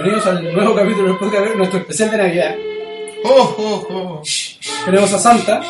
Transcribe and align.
Bienvenidos 0.00 0.26
al 0.28 0.54
nuevo 0.54 0.76
capítulo 0.76 1.08
del 1.08 1.16
podcast, 1.18 1.56
nuestro 1.56 1.80
especial 1.80 2.12
de 2.12 2.18
Navidad. 2.18 2.54
¡Oh, 3.24 3.56
oh, 3.58 3.86
oh! 3.90 4.22
Tenemos 4.84 5.12
a 5.12 5.18
Santa, 5.18 5.60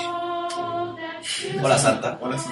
Hola 1.63 1.79
Santa. 1.79 2.19
Hola, 2.21 2.37
sí. 2.37 2.51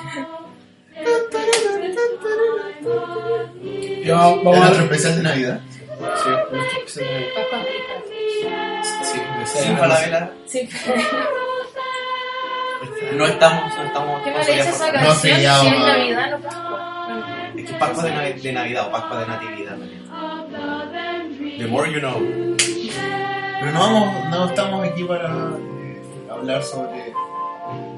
y 4.02 4.08
vamos, 4.08 4.38
¿Es 4.38 4.44
vamos 4.44 4.56
a 4.56 4.60
nuestro 4.60 4.84
especial 4.84 5.16
de 5.16 5.22
Navidad? 5.22 5.60
Sí, 5.68 6.30
nuestro 6.50 6.78
especial 6.78 7.04
de 7.08 7.12
Navidad. 7.12 7.34
Papas 7.44 7.66
ricas. 7.66 8.02
Sí, 9.02 9.18
especial 9.42 9.76
Sin. 10.46 10.70
Sí. 10.70 10.76
No 13.16 13.26
estamos, 13.26 13.76
no 13.76 13.84
estamos. 13.84 14.22
¿Qué 14.24 14.30
le 14.30 14.38
dice 14.38 14.60
esa 14.60 14.72
sería- 14.72 15.00
No, 15.02 15.08
canción? 15.08 15.36
sí, 15.36 15.42
ya, 15.42 15.60
si 15.60 15.66
es 15.66 15.72
vamos. 15.74 15.88
Navidad, 15.88 16.30
no 16.30 16.38
Pascua. 16.40 16.78
Es 17.54 17.70
que 17.70 17.74
Pascua 17.74 18.02
de 18.04 18.52
Navidad 18.54 18.86
o 18.88 18.90
Pascua 18.92 19.20
de 19.20 19.26
Natividad. 19.26 19.70
también. 19.72 20.05
The 21.58 21.66
more 21.66 21.86
you 21.90 22.00
know. 22.00 22.16
Pero 23.60 23.72
no, 23.72 23.80
vamos, 23.80 24.30
no 24.30 24.48
estamos 24.48 24.86
aquí 24.88 25.04
para 25.04 25.28
eh, 25.58 26.02
hablar 26.30 26.62
sobre 26.62 27.12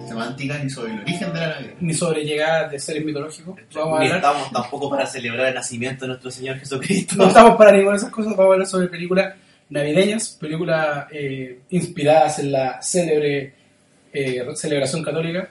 semántica 0.06 0.58
ni 0.58 0.70
sobre 0.70 0.92
el 0.94 1.00
origen 1.00 1.32
de 1.32 1.40
la 1.40 1.48
Navidad. 1.48 1.72
Ni 1.80 1.94
sobre 1.94 2.24
llegadas 2.24 2.70
de 2.70 2.78
seres 2.78 3.04
mitológicos. 3.04 3.56
Vamos 3.74 3.96
a 3.98 4.00
Ni 4.00 4.06
hablar. 4.06 4.16
estamos 4.16 4.52
tampoco 4.52 4.88
para 4.90 5.06
celebrar 5.06 5.48
el 5.48 5.54
nacimiento 5.54 6.04
de 6.04 6.08
nuestro 6.08 6.30
Señor 6.30 6.58
Jesucristo. 6.58 7.16
No 7.16 7.26
estamos 7.28 7.56
para 7.56 7.72
ninguna 7.72 7.92
de 7.92 7.96
esas 7.98 8.10
cosas, 8.10 8.30
vamos 8.36 8.50
a 8.50 8.52
hablar 8.54 8.66
sobre 8.68 8.88
películas 8.88 9.34
navideñas, 9.70 10.30
películas 10.40 11.06
eh, 11.12 11.60
inspiradas 11.70 12.38
en 12.38 12.52
la 12.52 12.80
célebre 12.80 13.52
eh, 14.12 14.46
celebración 14.54 15.02
católica 15.02 15.50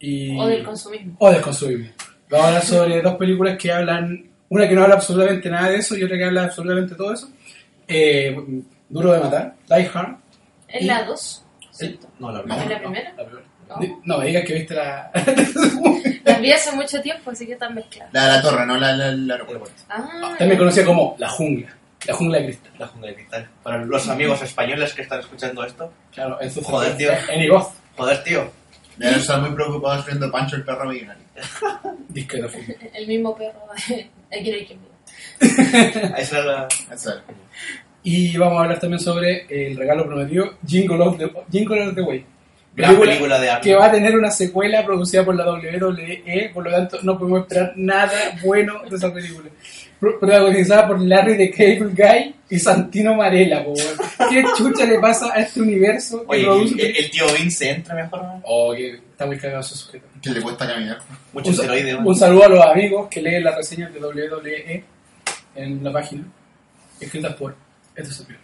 y, 0.00 0.36
O 0.38 0.46
del 0.46 0.64
consumismo. 0.64 1.14
o 1.18 1.30
del 1.30 1.40
consumismo. 1.42 1.88
Vamos 2.30 2.44
a 2.44 2.48
hablar 2.48 2.64
sobre 2.64 3.02
dos 3.02 3.14
películas 3.14 3.56
que 3.58 3.70
hablan, 3.70 4.24
una 4.54 4.68
que 4.68 4.74
no 4.74 4.82
habla 4.82 4.94
absolutamente 4.96 5.48
nada 5.50 5.68
de 5.70 5.76
eso 5.76 5.96
y 5.96 6.02
otra 6.04 6.16
que 6.16 6.24
habla 6.24 6.44
absolutamente 6.44 6.94
todo 6.94 7.12
eso. 7.12 7.30
Eh, 7.88 8.36
Duro 8.88 9.12
de 9.12 9.20
matar, 9.20 9.54
Die 9.68 9.90
Hard. 9.92 10.16
¿Es 10.68 10.84
la 10.84 11.04
2? 11.04 11.44
No, 12.18 12.30
la 12.30 12.40
¿Es 12.40 12.46
verdad. 12.46 12.70
la 12.70 12.78
primera? 12.78 13.12
La 13.16 13.24
primera. 13.24 13.46
No. 13.68 14.00
No, 14.04 14.18
me 14.18 14.26
digas 14.26 14.44
que 14.44 14.54
viste 14.54 14.74
la... 14.74 15.10
Las 16.24 16.40
vi 16.40 16.52
hace 16.52 16.72
mucho 16.72 17.00
tiempo, 17.00 17.30
así 17.30 17.46
que 17.46 17.52
están 17.54 17.74
mezcladas. 17.74 18.12
La 18.12 18.26
de 18.26 18.28
la 18.32 18.42
torre, 18.42 18.66
no 18.66 18.76
la 18.76 18.92
la- 18.96 19.12
la 19.12 19.34
aeropuerto. 19.34 19.70
Ah, 19.88 20.34
También 20.38 20.58
conocida 20.58 20.84
como 20.84 21.16
La 21.18 21.28
Jungla. 21.28 21.74
La 22.06 22.14
Jungla 22.14 22.38
de 22.38 22.44
Cristal. 22.44 22.72
La 22.78 22.86
jungla 22.86 23.08
de 23.08 23.14
cristal. 23.16 23.48
Para 23.62 23.78
los 23.84 24.08
amigos 24.08 24.42
españoles 24.42 24.92
que 24.92 25.02
están 25.02 25.20
escuchando 25.20 25.64
esto. 25.64 25.92
Claro, 26.12 26.38
en 26.40 26.50
su 26.50 26.62
Joder, 26.62 26.96
tío. 26.96 27.10
En 27.30 27.42
Igoz. 27.42 27.68
Joder, 27.96 28.22
tío. 28.22 28.50
Deben 28.96 29.18
estar 29.18 29.40
muy 29.40 29.50
preocupados 29.50 30.06
viendo 30.06 30.30
Pancho 30.30 30.56
el 30.56 30.64
perro 30.64 30.88
millonario. 30.88 31.24
El 32.94 33.06
mismo 33.08 33.36
perro 33.36 33.60
de 33.88 34.10
Aquí 34.32 34.50
no 34.50 34.56
hay 34.56 34.66
quien 34.66 34.78
viva. 34.80 34.94
Esa 36.18 36.38
es 36.38 36.44
la. 36.44 36.68
Eso 36.92 37.10
es. 37.10 37.22
Y 38.02 38.36
vamos 38.36 38.58
a 38.58 38.62
hablar 38.64 38.78
también 38.78 39.00
sobre 39.00 39.46
el 39.48 39.76
regalo 39.76 40.06
prometido, 40.06 40.58
Jingle 40.66 41.02
All 41.02 41.16
the, 41.16 41.30
Jingle 41.50 41.82
All 41.82 41.94
the 41.94 42.02
Way. 42.02 42.26
Gran 42.76 42.98
película 42.98 43.40
de 43.40 43.50
arte. 43.50 43.68
que 43.68 43.74
va 43.76 43.86
a 43.86 43.90
tener 43.90 44.16
una 44.16 44.30
secuela 44.30 44.84
producida 44.84 45.24
por 45.24 45.36
la 45.36 45.50
WWE, 45.50 46.50
por 46.52 46.64
lo 46.64 46.70
tanto 46.72 46.98
no 47.02 47.16
podemos 47.16 47.42
esperar 47.42 47.72
nada 47.76 48.36
bueno 48.44 48.82
de 48.90 48.96
esa 48.96 49.12
película. 49.12 49.48
Pro- 50.04 50.20
Protagonizada 50.20 50.86
por 50.86 51.00
Larry 51.00 51.36
the 51.38 51.50
Cable 51.50 51.92
Guy 51.94 52.34
y 52.50 52.58
Santino 52.58 53.14
Marella. 53.14 53.64
¿Qué 54.30 54.44
chucha 54.56 54.84
le 54.84 54.98
pasa 54.98 55.32
a 55.32 55.40
este 55.40 55.60
universo 55.62 56.20
que 56.20 56.26
Oye, 56.28 56.44
produce? 56.44 56.74
el, 56.90 56.96
el 56.96 57.10
tío 57.10 57.24
Vince 57.38 57.70
entra 57.70 57.94
mejor. 57.94 58.22
¿no? 58.22 58.42
Oh, 58.44 58.74
que 58.74 58.94
está 58.96 59.24
muy 59.26 59.38
cagado 59.38 59.60
ese 59.60 59.74
sujeto. 59.76 60.06
Que 60.22 60.30
le 60.30 60.42
cuesta 60.42 60.66
caminar. 60.66 60.98
Mucho 61.32 61.48
Un, 61.48 61.54
esteroide. 61.54 61.94
un 61.96 62.14
saludo 62.16 62.44
a 62.44 62.48
los 62.48 62.60
amigos 62.64 63.08
que 63.10 63.22
leen 63.22 63.44
las 63.44 63.56
reseñas 63.56 63.92
de 63.94 64.00
WWE 64.00 64.84
en 65.56 65.82
la 65.84 65.92
página, 65.92 66.24
escritas 67.00 67.34
por 67.34 67.54
este 67.96 68.12
servidor. 68.12 68.42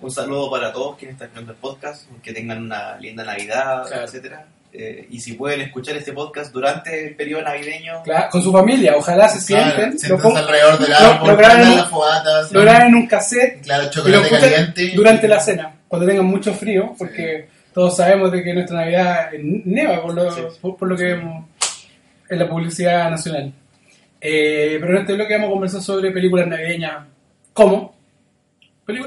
Un 0.00 0.10
saludo 0.10 0.50
para 0.50 0.72
todos 0.72 0.98
quienes 0.98 1.14
están 1.14 1.30
viendo 1.32 1.52
el 1.52 1.58
podcast, 1.58 2.10
que 2.22 2.32
tengan 2.34 2.62
una 2.64 2.98
linda 2.98 3.24
Navidad, 3.24 3.86
Claro. 3.86 4.04
etcétera. 4.04 4.46
Eh, 4.72 5.06
y 5.10 5.18
si 5.20 5.32
pueden 5.32 5.62
escuchar 5.62 5.96
este 5.96 6.12
podcast 6.12 6.52
durante 6.52 7.08
el 7.08 7.16
periodo 7.16 7.42
navideño, 7.42 8.02
Claro, 8.04 8.28
con 8.30 8.40
su 8.42 8.52
familia, 8.52 8.94
ojalá 8.96 9.28
se 9.28 9.44
Claro, 9.44 9.74
sienten, 9.74 10.08
lo, 10.18 10.36
alrededor 10.36 10.78
del 10.78 10.92
árbol, 10.92 11.28
lo 11.28 11.36
graben 11.36 11.66
en- 11.66 11.76
las 11.76 11.88
fogatas. 11.90 12.52
lo 12.52 12.60
graben 12.60 12.88
en 12.88 12.94
un 12.94 13.06
cassette 13.08 13.62
Claro, 13.62 13.82
y 13.82 13.86
lo 13.86 13.90
chocolate 13.92 14.28
caliente. 14.30 14.92
durante 14.94 15.26
la 15.26 15.40
cena, 15.40 15.74
cuando 15.88 16.06
tengan 16.06 16.24
mucho 16.26 16.54
frío, 16.54 16.94
porque 16.96 17.48
todos 17.74 17.96
sabemos 17.96 18.30
de 18.30 18.44
que 18.44 18.54
nuestra 18.54 18.76
Navidad 18.76 19.30
neva 19.40 20.02
por 20.02 20.14
lo, 20.14 20.30
Sí. 20.30 20.40
por, 20.60 20.76
por 20.76 20.88
lo 20.88 20.96
que 20.96 21.04
vemos 21.04 21.46
en 22.28 22.38
la 22.38 22.48
publicidad 22.48 23.10
nacional. 23.10 23.52
Eh, 24.20 24.76
pero 24.80 24.92
en 24.94 24.98
este 25.00 25.14
bloque 25.14 25.34
vamos 25.34 25.48
a 25.48 25.52
conversar 25.52 25.80
sobre 25.82 26.10
películas 26.12 26.46
navideñas. 26.46 27.06
¿Cómo? 27.52 27.96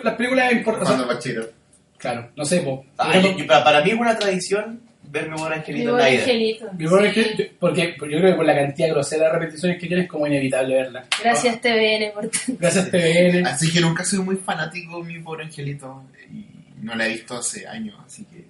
Las 0.03 0.15
películas 0.15 0.51
importantes. 0.51 1.51
Claro, 1.97 2.29
no 2.35 2.43
sé, 2.43 2.57
po. 2.61 2.85
Ah, 2.97 3.17
yo- 3.17 3.37
yo- 3.37 3.47
para, 3.47 3.63
para 3.63 3.81
mí 3.81 3.91
es 3.91 3.97
una 3.97 4.17
tradición 4.17 4.81
ver 5.13 5.29
mi 5.29 5.37
buen 5.39 5.53
angelito 5.53 5.91
Navidad. 5.95 6.19
angelito. 6.21 6.65
Sí. 6.71 6.77
que- 7.13 7.35
yo- 7.37 7.45
porque, 7.59 7.95
porque 7.99 8.13
yo 8.15 8.19
creo 8.19 8.31
que 8.31 8.35
por 8.37 8.45
la 8.45 8.55
cantidad 8.55 8.89
grosera 8.89 9.25
de 9.27 9.33
repeticiones 9.39 9.79
que 9.79 9.87
tiene 9.87 10.03
es 10.03 10.09
como 10.09 10.25
inevitable 10.27 10.75
verla. 10.75 11.05
Gracias 11.21 11.61
TVN 11.61 12.11
por 12.13 12.25
Ah, 12.25 12.29
gracias 12.59 12.89
TVN. 12.91 13.45
Así 13.47 13.71
que 13.71 13.79
nunca 13.79 14.03
soy 14.03 14.19
muy 14.19 14.35
fanático 14.37 14.97
de 15.03 15.13
mi 15.13 15.19
pobre 15.19 15.43
angelito. 15.45 16.03
Y 16.31 16.45
no 16.81 16.95
la 16.95 17.05
he 17.05 17.09
visto 17.09 17.37
hace 17.37 17.67
años. 17.67 17.95
Así 18.05 18.25
que 18.25 18.43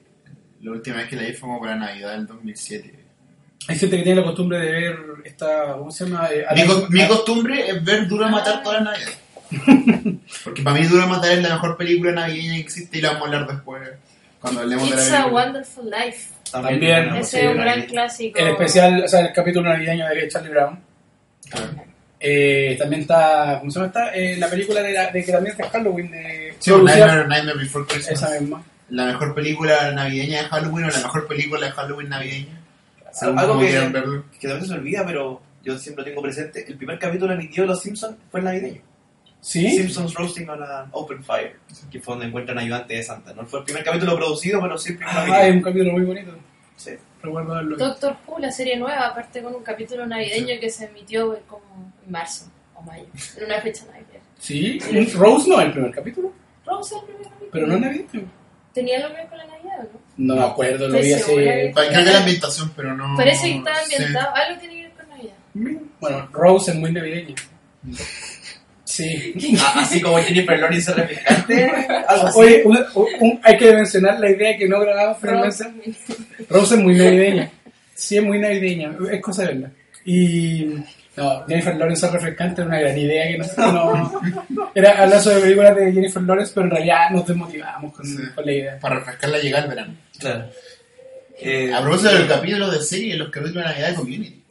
la 0.62 0.72
última 0.72 0.98
vez 0.98 1.08
que 1.10 1.16
la 1.18 1.24
vi 1.24 1.34
fue 1.34 1.42
como 1.50 1.60
para 1.60 1.76
Navidad 1.76 2.14
del 2.14 2.28
2007. 2.28 2.94
Hay 3.68 3.78
gente 3.78 3.98
que 3.98 4.04
tiene 4.04 4.20
la 4.22 4.26
costumbre 4.28 4.58
de 4.60 4.72
ver 4.72 4.98
esta, 5.26 5.74
¿cómo 5.78 5.92
se 5.92 6.06
llama? 6.06 6.28
Eh, 6.32 6.46
Mi, 6.56 6.66
co- 6.66 6.88
mi 6.90 7.08
costumbre 7.08 7.70
es 7.70 7.84
ver 7.84 8.08
Duro 8.08 8.26
de 8.26 8.32
Matar 8.32 8.64
toda 8.64 8.80
la 8.82 8.92
Navidad. 8.92 9.10
Porque 10.44 10.62
para 10.64 10.78
mí 10.80 10.86
Duro 10.86 11.02
de 11.04 11.08
Matar 11.08 11.32
es 11.34 11.42
la 11.44 11.50
mejor 11.56 11.78
película 11.78 12.12
navideña 12.12 12.54
que 12.56 12.60
existe 12.62 12.98
y 12.98 13.02
la 13.02 13.10
vamos 13.14 13.24
a 13.24 13.26
hablar 13.28 13.48
después. 13.54 13.82
Cuando 14.40 14.62
hablemos 14.62 14.90
de 14.90 14.96
la 14.96 15.02
It's 15.02 15.12
a 15.12 15.18
película. 15.24 15.44
Wonderful 15.46 15.86
Life. 15.90 16.33
También, 16.62 17.16
Ese 17.16 17.46
es 17.46 17.52
un 17.52 17.58
gran 17.58 17.82
clásico. 17.84 18.40
el 18.40 18.48
especial, 18.50 19.04
o 19.04 19.08
sea, 19.08 19.20
el 19.22 19.34
capítulo 19.34 19.70
navideño 19.70 20.08
de 20.08 20.28
Charlie 20.28 20.50
Brown. 20.52 20.80
Eh, 22.20 22.76
también 22.80 23.02
está, 23.02 23.58
¿cómo 23.60 23.70
se 23.70 23.76
llama? 23.80 23.88
Está 23.88 24.16
eh, 24.16 24.38
la 24.38 24.48
película 24.50 24.82
de, 24.82 24.94
la, 24.94 25.12
de 25.12 25.26
que 25.26 25.32
también 25.32 25.56
está 25.58 25.70
Halloween, 25.70 26.10
de 26.12 26.56
Sí, 26.60 26.72
Nightmare, 26.72 27.28
Nightmare 27.28 27.58
Before 27.60 27.86
Christmas. 27.86 28.22
esa 28.24 28.40
misma. 28.40 28.64
La 28.90 29.06
mejor 29.08 29.36
película 29.36 29.92
navideña 29.92 30.44
de 30.44 30.48
Halloween 30.50 30.86
o 30.86 30.90
la 30.90 30.98
mejor 31.00 31.28
película 31.28 31.66
de 31.66 31.72
Halloween 31.74 32.10
navideña. 32.10 32.62
Según 33.12 33.40
Algo 33.40 33.60
que- 33.60 33.78
verlo. 33.90 34.24
Que 34.40 34.48
también 34.48 34.68
se 34.68 34.74
olvida, 34.76 35.06
pero 35.06 35.42
yo 35.64 35.78
siempre 35.78 36.04
lo 36.04 36.10
tengo 36.12 36.22
presente. 36.22 36.66
El 36.68 36.78
primer 36.78 36.98
capítulo 36.98 37.34
emitido 37.34 37.64
de 37.64 37.68
Los 37.70 37.82
Simpsons 37.82 38.16
fue 38.32 38.40
el 38.40 38.46
navideño. 38.46 38.82
¿Sí? 39.46 39.70
Simpsons 39.78 40.14
Roasting 40.14 40.48
on 40.50 40.64
an 40.64 40.88
Open 40.94 41.22
Fire, 41.22 41.58
que 41.92 42.00
fue 42.00 42.14
donde 42.14 42.28
encuentran 42.28 42.58
ayudante 42.58 42.94
de 42.96 43.04
Santa. 43.04 43.34
No 43.34 43.46
fue 43.46 43.60
el 43.60 43.66
primer 43.66 43.84
capítulo 43.84 44.16
producido, 44.16 44.62
pero 44.62 44.78
sí 44.78 44.92
el 44.92 44.98
primer 44.98 45.14
Ah, 45.18 45.24
es 45.24 45.30
navideño. 45.30 45.58
un 45.58 45.62
capítulo 45.64 45.92
muy 45.92 46.02
bonito. 46.04 46.32
Sí. 46.78 46.92
Recuerdo 47.22 47.54
verlo. 47.56 47.76
Doctor 47.78 48.16
Who, 48.26 48.40
la 48.40 48.52
serie 48.52 48.78
nueva, 48.78 49.08
aparte 49.08 49.44
con 49.44 49.54
un 49.54 49.62
capítulo 49.64 50.06
navideño 50.06 50.60
que 50.62 50.70
se 50.70 50.86
emitió 50.86 51.38
como 51.48 51.92
en 52.06 52.12
marzo 52.12 52.46
o 52.74 52.82
mayo, 52.84 53.06
en 53.38 53.44
una 53.46 53.60
fecha 53.62 53.84
navideña. 53.86 54.22
¿Sí? 54.40 54.80
Rose 55.16 55.50
no, 55.50 55.60
el 55.60 55.72
primer 55.74 55.92
capítulo. 55.92 56.32
Rose, 56.66 56.96
el 56.96 57.02
primer 57.04 57.24
capítulo. 57.24 57.50
Pero 57.52 57.68
no 57.68 57.74
es 57.76 57.82
navideño. 57.82 58.32
¿Tenía 58.74 59.00
lo 59.02 59.10
que 59.10 59.14
ver 59.16 59.28
con 59.28 59.38
la 59.38 59.46
Navidad 59.46 59.80
o 59.80 59.84
no? 59.84 59.90
No 60.18 60.36
me 60.36 60.44
acuerdo, 60.48 60.88
lo 60.88 61.00
vi 61.00 61.14
hace... 61.14 61.36
que- 61.36 61.72
Creo 61.76 61.90
que 62.06 62.12
la 62.12 62.20
ambientación, 62.20 62.72
pero 62.76 62.96
no. 62.96 63.16
Parece 63.18 63.52
que 63.52 63.58
estaba 63.58 63.78
ambientado. 63.82 64.36
Algo 64.36 64.60
tiene 64.60 64.76
que 64.76 64.82
ver 64.84 64.92
con 64.94 65.10
Navidad. 65.10 65.82
Bueno, 66.00 66.30
Rose 66.32 66.72
es 66.72 66.78
muy 66.78 66.92
navideña. 66.94 67.36
Sí. 68.86 69.34
Ah, 69.60 69.80
Así 69.82 70.02
como 70.02 70.18
Jennifer 70.20 70.60
Lawrence 70.60 70.92
es 70.92 70.98
refrescante, 70.98 71.72
algo 72.08 72.28
así. 72.28 72.40
Oye, 72.40 72.62
una- 72.66 72.86
un- 72.96 73.40
hay 73.44 73.58
que 73.58 73.74
mencionar 73.74 74.20
la 74.20 74.30
idea 74.30 74.58
que 74.58 74.68
no 74.68 74.80
grabamos. 74.82 75.22
Rose. 75.22 75.66
Rose 76.50 76.76
es 76.76 76.82
muy 76.82 76.96
navideña. 76.96 77.50
Sí, 77.96 78.18
es 78.18 78.24
muy 78.24 78.40
navideña. 78.40 78.92
Es 79.12 79.22
cosa 79.22 79.44
de 79.44 79.48
verla. 79.50 79.72
Y. 80.06 80.76
No, 81.16 81.46
Jennifer 81.48 81.76
Lawrence 81.76 82.06
es 82.08 82.12
refrescante, 82.12 82.62
era 82.62 82.68
una 82.70 82.80
gran 82.80 82.98
idea 82.98 83.28
que 83.28 83.38
nosotros 83.38 83.72
no. 83.72 84.72
Era 84.76 85.04
hablar 85.04 85.22
sobre 85.22 85.42
películas 85.42 85.76
de 85.76 85.94
Jennifer 85.94 86.24
Lawrence, 86.24 86.52
pero 86.56 86.66
en 86.66 86.72
realidad 86.72 87.10
nos 87.12 87.28
desmotivamos 87.28 87.94
con, 87.94 88.04
Sí. 88.06 88.18
con 88.34 88.44
la 88.46 88.52
idea. 88.52 88.80
Para 88.80 88.96
refrescar 88.96 89.30
la 89.30 89.38
llegada 89.38 89.64
al 89.64 89.70
verano. 89.70 89.94
Claro. 90.18 90.46
Eh, 91.40 91.72
A 91.74 91.82
propósito 91.82 92.14
del 92.14 92.28
capítulo 92.28 92.72
de 92.72 92.82
serie, 92.82 93.16
los 93.16 93.30
capítulos 93.30 93.64
de 93.64 93.70
Navidad 93.70 93.90
de 93.90 93.96
Community. 93.96 94.44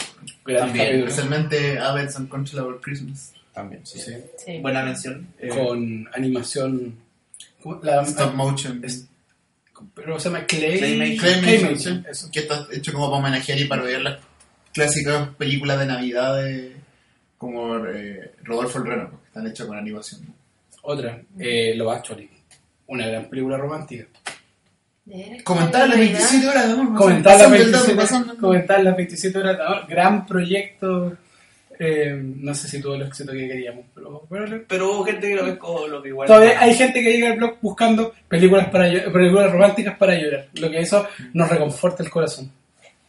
También. 0.56 1.00
Especialmente 1.00 1.78
Abed's 1.80 2.16
Uncontrollable 2.16 2.78
Christmas. 2.80 3.31
También, 3.52 3.84
sí. 3.86 3.98
Sí. 4.00 4.12
Sí. 4.44 4.58
Buena 4.60 4.82
mención. 4.82 5.28
Eh, 5.38 5.48
Con 5.48 6.08
animación. 6.14 6.96
¿cómo? 7.62 7.80
La, 7.82 8.02
Stop 8.02 8.34
motion. 8.34 8.82
es- 8.84 9.06
pero 9.94 10.18
se 10.20 10.28
llama 10.28 10.46
Clay. 10.46 10.78
Claymation. 10.78 11.40
Claymation, 11.42 12.06
eso. 12.08 12.30
Que 12.30 12.40
está 12.40 12.66
hecho 12.72 12.92
como 12.92 13.10
para 13.10 13.18
homenajear 13.18 13.58
y 13.58 13.64
parodiar 13.64 14.00
las 14.02 14.18
clásicas 14.72 15.28
películas 15.36 15.78
de 15.80 15.86
Navidad 15.86 16.36
de, 16.42 16.76
como 17.36 17.76
eh, 17.86 18.32
Rodolfo 18.44 18.78
el 18.78 18.86
Reno, 18.86 19.10
que 19.10 19.26
están 19.26 19.46
hechas 19.48 19.66
con 19.66 19.76
animación. 19.76 20.22
¿no? 20.26 20.34
Otra, 20.82 21.20
eh, 21.38 21.74
Love 21.76 21.96
Actually. 21.96 22.30
Una 22.86 23.06
gran 23.08 23.28
película 23.28 23.56
romántica. 23.56 24.06
¿De 25.04 25.16
veras? 25.16 25.42
Comentar 25.42 25.88
las 25.88 25.98
Navidad. 25.98 26.18
27 26.18 26.48
horas 26.48 26.66
de 26.66 26.72
amor. 26.74 26.96
Comentar 26.98 27.32
las 27.38 27.42
pasando 27.48 27.56
el 27.64 27.72
dato, 27.72 27.84
27, 27.86 28.00
pasando 28.00 28.24
el 28.32 28.36
dato. 28.36 28.46
comentar 28.46 28.84
las 28.84 28.96
27 28.96 29.38
horas 29.38 29.56
de 29.58 29.64
amor. 29.64 29.86
Gran 29.88 30.26
proyecto 30.26 31.16
Eh, 31.84 32.12
no 32.14 32.54
sé 32.54 32.68
si 32.68 32.80
tuvo 32.80 32.94
el 32.94 33.02
éxito 33.02 33.32
que 33.32 33.48
queríamos, 33.48 33.86
pero, 33.92 34.24
pero 34.30 34.64
Pero 34.68 34.92
hubo 34.92 35.04
gente 35.04 35.28
que 35.28 35.34
lo 35.34 35.44
ve 35.44 35.58
como 35.58 35.88
lo 35.88 36.00
que 36.00 36.10
igual. 36.10 36.28
todavía 36.28 36.60
hay 36.60 36.74
gente 36.74 37.02
que 37.02 37.12
llega 37.12 37.32
al 37.32 37.38
blog 37.38 37.58
buscando 37.60 38.12
películas 38.28 38.68
para 38.68 38.84
películas 38.84 39.50
románticas 39.50 39.98
para 39.98 40.14
llorar, 40.14 40.46
lo 40.54 40.70
que 40.70 40.78
eso 40.78 41.04
nos 41.32 41.48
reconforta 41.48 42.04
el 42.04 42.10
corazón. 42.10 42.52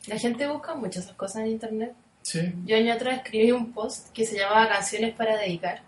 La 0.07 0.17
gente 0.17 0.47
busca 0.47 0.73
muchas 0.73 1.03
esas 1.03 1.15
cosas 1.15 1.43
en 1.43 1.49
internet. 1.49 1.93
Sí. 2.23 2.51
Yo 2.65 2.75
año 2.75 2.93
atrás 2.93 3.17
escribí 3.17 3.51
un 3.51 3.73
post 3.73 4.11
que 4.11 4.25
se 4.25 4.39
llamaba 4.39 4.67
Canciones 4.67 5.13
para 5.13 5.37
dedicar. 5.37 5.81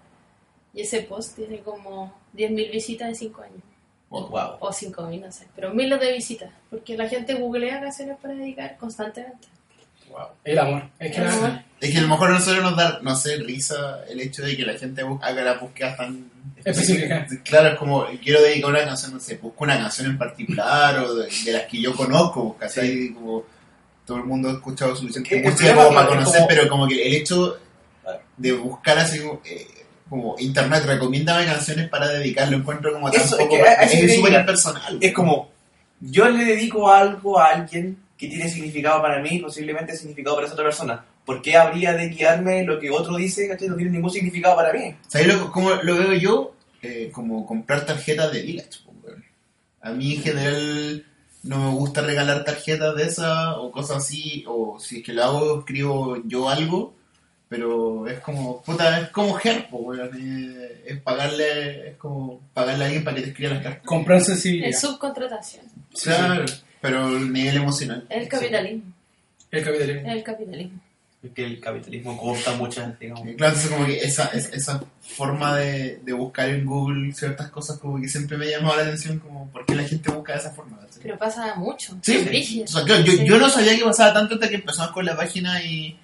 Y 0.74 0.82
ese 0.82 1.02
post 1.02 1.38
tiene 1.38 1.62
como 1.62 2.14
10.000 2.36 2.72
visitas 2.72 3.08
en 3.08 3.16
5 3.16 3.42
años. 3.42 3.64
Wow. 4.10 4.58
O 4.60 4.70
5.000, 4.70 5.22
no 5.22 5.32
sé. 5.32 5.48
Pero 5.56 5.74
miles 5.74 6.00
de 6.00 6.14
visitas. 6.14 6.52
Porque 6.70 6.96
la 6.96 7.10
gente 7.10 7.34
googlea 7.34 7.82
canciones 7.82 8.18
para 8.22 8.36
dedicar 8.36 8.78
constantemente. 8.78 9.48
Wow. 10.18 10.28
El 10.46 10.60
amor. 10.60 10.84
Es 11.00 11.12
que 11.16 11.22
El 11.22 11.28
amor. 11.28 11.52
Es 11.82 11.92
que 11.92 11.98
a 11.98 12.02
lo 12.02 12.08
mejor 12.08 12.30
a 12.30 12.34
nosotros 12.36 12.64
nos 12.64 12.78
da, 12.78 13.00
no 13.02 13.16
sé, 13.16 13.36
risa 13.38 14.00
el 14.10 14.22
hecho 14.22 14.44
de 14.44 14.56
que 14.56 14.66
la 14.66 14.74
gente 14.78 15.04
haga 15.22 15.44
las 15.44 15.60
búsquedas 15.60 15.98
tan 15.98 16.32
Específica. 16.64 17.28
Claro, 17.44 17.70
es 17.70 17.76
como, 17.78 18.06
quiero 18.24 18.42
dedicar 18.42 18.70
una 18.72 18.86
canción, 18.86 19.14
no 19.14 19.20
sé, 19.20 19.36
busco 19.38 19.66
una 19.66 19.78
canción 19.78 20.08
en 20.08 20.18
particular 20.18 20.98
o 21.00 21.16
de, 21.16 21.28
de 21.44 21.52
las 21.52 21.64
que 21.64 21.82
yo 21.82 21.94
conozco, 21.96 22.56
casi 22.58 23.14
como 23.14 23.44
todo 24.06 24.18
el 24.18 24.24
mundo 24.24 24.50
ha 24.50 24.54
escuchado 24.54 24.96
suficiente 24.96 25.42
música 25.44 25.74
problema 25.74 25.84
como 25.84 25.96
para 25.96 26.02
es 26.06 26.10
que 26.10 26.16
conocer, 26.18 26.38
como- 26.42 26.48
pero 26.48 26.70
como 26.70 26.88
que 26.88 27.08
el 27.08 27.14
hecho 27.16 27.58
de 28.38 28.52
buscar 28.54 28.98
así 29.00 29.20
como, 29.20 29.42
eh, 29.46 29.68
como 30.10 30.36
internet, 30.40 30.84
recomiéndame 30.86 31.46
canciones 31.46 31.90
para 31.90 32.08
dedicar, 32.08 32.48
lo 32.50 32.58
encuentro 32.58 32.94
como 32.94 33.12
tan 33.12 33.22
Eso, 33.22 33.38
es 33.38 33.44
poco, 33.44 33.56
que 33.58 33.62
a- 33.62 33.72
a 33.72 33.84
eso 33.84 33.94
es 33.96 34.00
quería 34.02 34.16
súper 34.16 34.34
impersonal. 34.34 34.98
Es 35.02 35.14
como, 35.14 35.50
yo 36.00 36.30
le 36.30 36.46
dedico 36.46 36.90
algo 36.92 37.38
a 37.40 37.48
alguien 37.50 37.98
que 38.18 38.28
tiene 38.28 38.50
significado 38.50 39.02
para 39.02 39.22
mí, 39.22 39.40
posiblemente 39.40 39.96
significado 39.96 40.36
para 40.36 40.48
esa 40.48 40.54
otra 40.54 40.66
persona. 40.66 41.06
¿Por 41.26 41.42
qué 41.42 41.58
habría 41.58 41.94
de 41.94 42.10
guiarme 42.10 42.64
lo 42.64 42.80
que 42.80 42.90
otro 42.92 43.16
dice, 43.18 43.48
¿cachai? 43.48 43.68
No 43.68 43.76
tiene 43.76 43.92
ningún 43.92 44.12
significado 44.12 44.56
para 44.56 44.72
mí. 44.72 44.96
¿Sabes 45.08 45.28
lo, 45.28 45.52
cómo 45.52 45.72
lo 45.72 45.96
veo 45.98 46.14
yo? 46.14 46.56
Eh, 46.82 47.10
como 47.12 47.46
comprar 47.46 47.86
tarjetas 47.86 48.32
de 48.32 48.42
Village. 48.42 48.80
A 49.82 49.92
mí 49.92 50.16
en 50.16 50.22
general 50.22 51.06
no 51.44 51.60
me 51.60 51.78
gusta 51.78 52.02
regalar 52.02 52.44
tarjetas 52.44 52.96
de 52.96 53.04
esas 53.04 53.56
o 53.58 53.72
cosas 53.72 53.98
así, 53.98 54.44
o 54.48 54.80
si 54.80 54.98
es 54.98 55.04
que 55.04 55.14
lo 55.14 55.24
hago, 55.24 55.60
escribo 55.60 56.18
yo 56.26 56.50
algo, 56.50 56.96
pero 57.48 58.08
es 58.08 58.20
como, 58.20 58.62
puta, 58.64 59.00
es 59.02 59.10
como 59.10 59.40
Her, 59.40 59.70
po, 59.70 59.78
weón. 59.78 60.10
eh, 60.20 60.84
es 60.88 61.00
pagarle, 61.02 61.90
es 61.90 61.98
como 61.98 62.42
pagarle 62.54 62.84
a 62.84 62.88
alguien 62.88 63.04
para 63.04 63.16
que 63.18 63.24
te 63.24 63.30
escriba 63.30 63.54
las 63.54 63.64
cartas. 63.64 63.86
Comprar 63.86 64.22
sensibilidad. 64.22 64.70
Es 64.70 64.80
subcontratación. 64.82 65.66
Claro, 66.04 66.46
pero 66.86 67.18
el 67.18 67.34
nivel 67.34 67.58
emocional. 67.58 68.06
Es 68.10 68.22
el 68.24 68.28
capitalismo. 68.28 68.84
El 69.52 69.64
capitalismo. 69.64 70.08
Es 70.10 70.16
el 70.18 70.24
capitalismo. 70.24 70.80
Es 71.24 71.32
que 71.32 71.44
el 71.46 71.60
capitalismo 71.60 72.16
corta 72.18 72.52
muchas, 72.54 73.00
digamos. 73.00 73.24
Claro, 73.24 73.54
entonces 73.56 73.72
como 73.72 73.86
que 73.88 73.98
esa, 74.00 74.26
es- 74.28 74.54
esa 74.54 74.84
forma 75.02 75.58
de, 75.58 75.98
de 76.04 76.14
buscar 76.14 76.50
en 76.50 76.64
Google 76.66 77.12
ciertas 77.14 77.50
cosas 77.50 77.80
como 77.80 78.00
que 78.00 78.08
siempre 78.08 78.38
me 78.38 78.46
ha 78.46 78.52
llamado 78.60 78.76
la 78.76 78.84
atención, 78.84 79.18
como 79.18 79.50
por 79.52 79.66
qué 79.66 79.74
la 79.74 79.84
gente 79.84 80.12
busca 80.12 80.34
de 80.34 80.40
esa 80.40 80.52
forma. 80.52 80.78
¿cachai? 80.80 81.02
Pero 81.02 81.18
pasa 81.18 81.56
mucho. 81.56 81.98
Sí, 82.04 82.28
Es. 82.32 82.70
O 82.76 82.78
sea, 82.78 82.86
claro, 82.86 83.04
yo, 83.04 83.12
Sí. 83.14 83.26
yo 83.26 83.40
no 83.40 83.50
sabía 83.50 83.76
que 83.76 83.84
pasaba 83.84 84.14
tanto 84.14 84.36
hasta 84.36 84.50
que 84.50 84.56
empezamos 84.56 84.92
con 84.92 85.04
la 85.06 85.18
página 85.18 85.64
y 85.64 85.98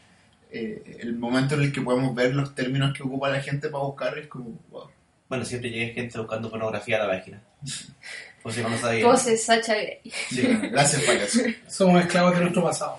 eh, 0.51 0.97
el 1.01 1.13
momento 1.15 1.53
en 1.55 1.61
el 1.63 1.71
que 1.71 1.81
podemos 1.81 2.15
ver 2.15 2.33
los 2.33 2.55
términos 2.55 2.91
que 2.97 3.03
ocupa 3.03 3.29
la 3.29 3.41
gente 3.41 3.69
para 3.69 3.83
buscar 3.83 4.17
es 4.17 4.25
como, 4.27 4.57
wow. 4.71 4.89
Bueno, 5.29 5.45
siempre 5.45 5.69
llega 5.69 5.93
gente 5.93 6.17
buscando 6.19 6.49
pornografía 6.49 6.97
a 7.01 7.05
la 7.07 7.13
página. 7.17 7.41
Si 8.49 8.61
no 8.61 8.69
lo 8.69 8.77
sabía. 8.77 9.05
Poses 9.05 9.43
Sacha 9.43 9.75
Grey. 9.75 9.99
Sí, 10.29 10.41
gracias, 10.71 11.03
payaso. 11.03 11.39
Somos 11.67 12.01
esclavos 12.01 12.33
de 12.33 12.39
nuestro 12.41 12.63
pasado. 12.63 12.97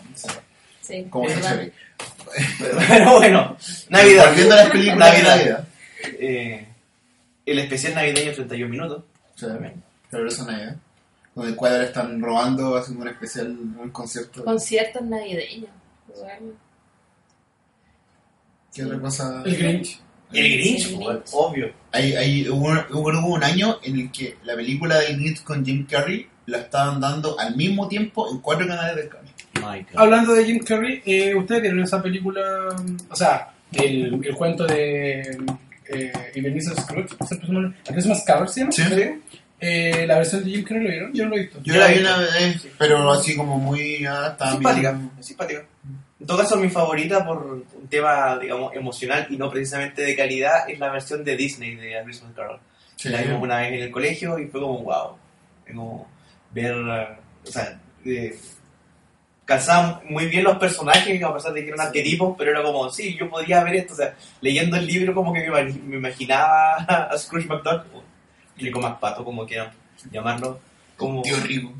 Sí, 0.83 1.07
Como 1.11 1.27
¿verdad? 1.27 1.57
ve. 1.59 1.73
Pero, 2.59 2.79
pero 2.89 3.13
bueno, 3.19 3.57
Navidad. 3.89 4.27
Volviendo 4.29 4.55
a 4.55 4.57
las 4.59 4.71
películas 4.71 5.13
de 5.13 5.23
Navidad. 5.23 5.37
Navidad. 5.37 5.69
Eh, 6.19 6.69
el 7.47 7.59
especial 7.59 7.95
navideño 7.95 8.33
31 8.33 8.69
minutos. 8.71 9.03
O 9.35 9.39
sea, 9.39 9.59
Calurosa 10.11 10.45
Navidad. 10.45 10.77
Donde 11.35 11.51
el 11.51 11.57
cuadro 11.57 11.83
están 11.83 12.21
robando, 12.21 12.77
haciendo 12.77 13.03
un 13.03 13.09
especial, 13.09 13.49
un 13.49 13.91
concierto. 13.91 14.45
Conciertos 14.45 15.03
navideños. 15.03 15.71
Bueno. 16.09 16.53
¿Qué 18.75 18.85
otra 18.85 18.99
cosa? 19.01 19.43
El 19.45 19.57
Grinch. 19.57 20.01
El 20.33 20.53
Grinch, 20.53 20.87
El 20.89 20.95
pues, 20.97 21.07
Grinch. 21.17 21.29
obvio. 21.33 21.73
Hay, 21.93 22.15
hay, 22.15 22.49
hubo, 22.49 22.73
hubo, 22.91 23.09
hubo 23.11 23.35
un 23.35 23.45
año 23.45 23.79
en 23.83 24.01
el 24.01 24.11
que 24.11 24.37
la 24.45 24.55
película 24.55 24.99
de 24.99 25.15
Grinch 25.15 25.43
con 25.43 25.65
Jim 25.65 25.87
Carrey 25.87 26.27
la 26.47 26.59
estaban 26.59 27.01
dando 27.01 27.39
al 27.39 27.55
mismo 27.55 27.87
tiempo 27.87 28.31
en 28.31 28.39
cuatro 28.39 28.67
canales 28.67 28.97
de 28.97 29.09
cable. 29.09 29.87
Hablando 29.95 30.33
de 30.35 30.45
Jim 30.45 30.59
Carrey, 30.59 31.03
eh, 31.05 31.35
¿ustedes 31.35 31.63
vieron 31.63 31.81
esa 31.81 32.03
película? 32.03 32.41
O 33.11 33.17
sea, 33.17 33.53
el, 33.73 34.21
el 34.25 34.35
cuento 34.35 34.67
de 34.67 35.21
eh, 35.89 36.13
Ebenezer 36.35 36.75
Scrooge. 36.81 37.15
¿A 37.21 37.93
Christmas 37.93 38.25
Carol 38.27 38.49
se 38.49 38.61
llama? 38.61 38.73
Sí. 38.73 38.83
Eh, 39.61 40.05
la 40.09 40.17
versión 40.17 40.43
de 40.43 40.51
Jim 40.51 40.65
Carrey, 40.65 40.83
¿lo 40.83 40.89
vieron? 40.91 41.13
Yo 41.13 41.25
no 41.25 41.31
lo 41.31 41.37
he 41.37 41.41
visto. 41.41 41.61
Yo 41.63 41.77
la 41.77 41.87
vi 41.87 42.01
una 42.01 42.19
vez, 42.19 42.67
pero 42.79 43.13
así 43.13 43.37
como 43.37 43.59
muy... 43.59 44.05
Ah, 44.05 44.37
simpática, 44.51 44.93
bien. 44.93 45.11
simpática. 45.21 45.65
En 46.23 46.27
todo 46.29 46.39
caso, 46.39 46.57
mi 46.57 46.71
favorita 46.71 47.27
por 47.27 47.45
un 47.45 47.89
tema, 47.89 48.39
digamos, 48.39 48.73
emocional 48.77 49.27
y 49.29 49.37
no 49.37 49.51
precisamente 49.51 50.03
de 50.03 50.15
calidad 50.15 50.71
es 50.71 50.79
la 50.79 50.89
versión 50.89 51.25
de 51.25 51.37
Disney 51.37 51.75
de 51.75 51.99
A 51.99 52.05
Christmas 52.05 52.33
Carol. 52.33 52.61
Sí. 52.95 53.09
La 53.09 53.23
vimos 53.23 53.43
una 53.43 53.59
vez 53.59 53.73
en 53.73 53.83
el 53.83 53.91
colegio 53.91 54.39
y 54.39 54.47
fue 54.47 54.61
como, 54.61 54.85
wow. 54.85 55.17
Como 55.67 56.07
ver, 56.53 56.75
o 56.75 57.51
sea, 57.51 57.77
eh, 58.05 58.39
calzaban 59.45 60.03
muy 60.11 60.27
bien 60.27 60.45
los 60.45 60.59
personajes, 60.59 61.21
a 61.25 61.35
pesar 61.35 61.53
de 61.55 61.63
que 61.65 61.71
eran 61.71 61.89
arquetipos, 61.89 62.37
pero 62.39 62.53
era 62.53 62.63
como, 62.63 62.89
sí, 62.89 63.17
yo 63.19 63.29
podría 63.29 63.65
ver 63.65 63.75
esto. 63.75 63.95
O 63.95 63.97
sea, 63.97 64.15
leyendo 64.41 64.77
el 64.77 64.87
libro, 64.87 65.15
como 65.15 65.33
que 65.33 65.51
me, 65.51 65.65
me 65.65 65.97
imaginaba 65.97 66.77
a 67.11 67.19
Scrooge 67.19 67.49
McDuck, 67.49 67.85
o 67.97 68.05
Rico 68.59 68.81
McPato, 68.81 69.25
como 69.25 69.45
quieran 69.45 69.73
llamarlo, 70.09 70.61
como, 70.97 71.21
Tío 71.23 71.37
Rico. 71.41 71.73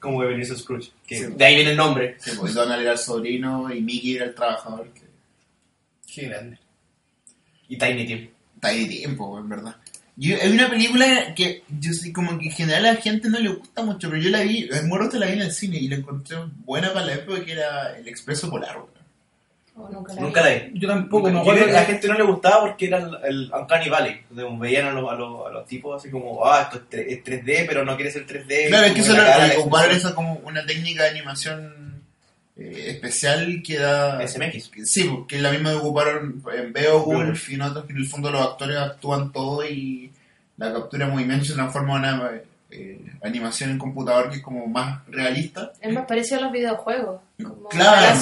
Como 0.00 0.22
Ebenezer 0.22 0.58
Scrooge. 0.58 0.90
Que 1.06 1.18
Sí. 1.18 1.26
De 1.36 1.44
ahí 1.44 1.54
viene 1.56 1.72
el 1.72 1.76
nombre. 1.76 2.16
Sí, 2.18 2.32
pues 2.38 2.54
Donald 2.54 2.82
era 2.82 2.92
el 2.92 2.98
sobrino 2.98 3.72
y 3.72 3.80
Mickey 3.80 4.16
era 4.16 4.24
el 4.24 4.34
trabajador. 4.34 4.88
Que 4.92 5.02
Qué 6.12 6.28
grande. 6.28 6.58
Y 7.68 7.78
Tiny 7.78 8.06
Tim. 8.06 8.28
está 8.56 8.68
ahí 8.68 8.88
tiempo, 8.88 9.38
en 9.38 9.48
verdad. 9.48 9.76
Yo, 10.16 10.36
hay 10.42 10.50
una 10.52 10.68
película 10.68 11.34
que 11.34 11.62
yo 11.68 11.92
sé 11.92 12.12
como 12.12 12.36
que 12.38 12.46
en 12.46 12.52
general 12.52 12.86
a 12.86 12.92
la 12.92 13.00
gente 13.00 13.30
no 13.30 13.38
le 13.38 13.50
gusta 13.50 13.82
mucho, 13.82 14.10
pero 14.10 14.20
yo 14.20 14.28
la 14.28 14.42
vi, 14.42 14.68
el 14.70 14.86
muerto 14.86 15.18
la 15.18 15.26
vi 15.26 15.32
en 15.32 15.42
el 15.42 15.52
cine 15.52 15.78
y 15.78 15.88
la 15.88 15.96
encontré 15.96 16.36
buena 16.64 16.92
para 16.92 17.06
la 17.06 17.14
época 17.14 17.44
que 17.44 17.52
era 17.52 17.96
El 17.96 18.08
Expreso 18.08 18.50
Polar. 18.50 18.76
Nunca 19.88 20.14
la 20.14 20.20
Nunca 20.20 20.40
la 20.42 20.48
vi. 20.50 20.70
Yo 20.78 20.88
tampoco 20.88 21.26
me 21.28 21.32
Yo 21.34 21.40
acuerdo. 21.40 21.60
creo 21.62 21.72
que 21.72 21.76
a 21.78 21.80
la 21.80 21.86
gente 21.86 22.08
no 22.08 22.14
le 22.14 22.22
gustaba 22.24 22.60
porque 22.66 22.86
era 22.86 22.98
el, 22.98 23.16
el 23.24 23.50
Uncanny 23.52 23.88
Valley. 23.88 24.20
donde 24.30 24.58
veían 24.68 24.86
a 24.88 24.92
los, 24.92 25.10
a, 25.10 25.14
los, 25.14 25.46
a 25.46 25.50
los 25.50 25.66
tipos 25.66 26.00
así 26.00 26.10
como, 26.10 26.44
ah, 26.44 26.62
esto 26.62 26.76
es, 26.78 26.82
tre- 26.90 27.06
es 27.08 27.24
3D, 27.24 27.64
pero 27.66 27.84
no 27.84 27.96
quiere 27.96 28.10
ser 28.10 28.26
3D. 28.26 28.68
Claro, 28.68 28.86
es 28.86 28.92
que 28.92 29.00
eso 29.00 29.12
ocuparon 29.12 29.46
expresión. 29.90 29.90
eso 29.92 30.14
como 30.14 30.34
una 30.44 30.66
técnica 30.66 31.04
de 31.04 31.10
animación 31.10 32.02
eh, 32.56 32.84
especial 32.88 33.62
que 33.66 33.78
da... 33.78 34.26
SMX. 34.26 34.68
que- 34.68 34.84
Sí, 34.86 35.04
pues, 35.04 35.26
que 35.28 35.36
es 35.36 35.42
la 35.42 35.50
misma 35.50 35.70
que 35.70 35.76
ocuparon 35.76 36.42
en 36.54 36.72
Beowulf 36.72 37.48
y 37.50 37.54
en 37.54 37.62
otros 37.62 37.84
que 37.86 37.92
en 37.92 37.98
el 37.98 38.06
fondo 38.06 38.30
los 38.30 38.42
actores 38.46 38.76
actúan 38.76 39.32
todo 39.32 39.64
y 39.66 40.10
la 40.56 40.72
captura 40.72 41.06
de 41.06 41.12
movimiento 41.12 41.44
se 41.46 41.54
transforma 41.54 41.94
en 41.94 41.98
una 42.14 42.30
eh, 42.70 43.00
animación 43.22 43.70
en 43.70 43.78
computador 43.78 44.30
que 44.30 44.36
es 44.36 44.42
como 44.42 44.66
más 44.66 45.06
realista. 45.08 45.72
Es 45.80 45.92
más 45.92 46.06
parecido 46.06 46.38
a 46.38 46.42
los 46.44 46.52
videojuegos. 46.52 47.20
Como 47.42 47.68
Claro. 47.68 48.18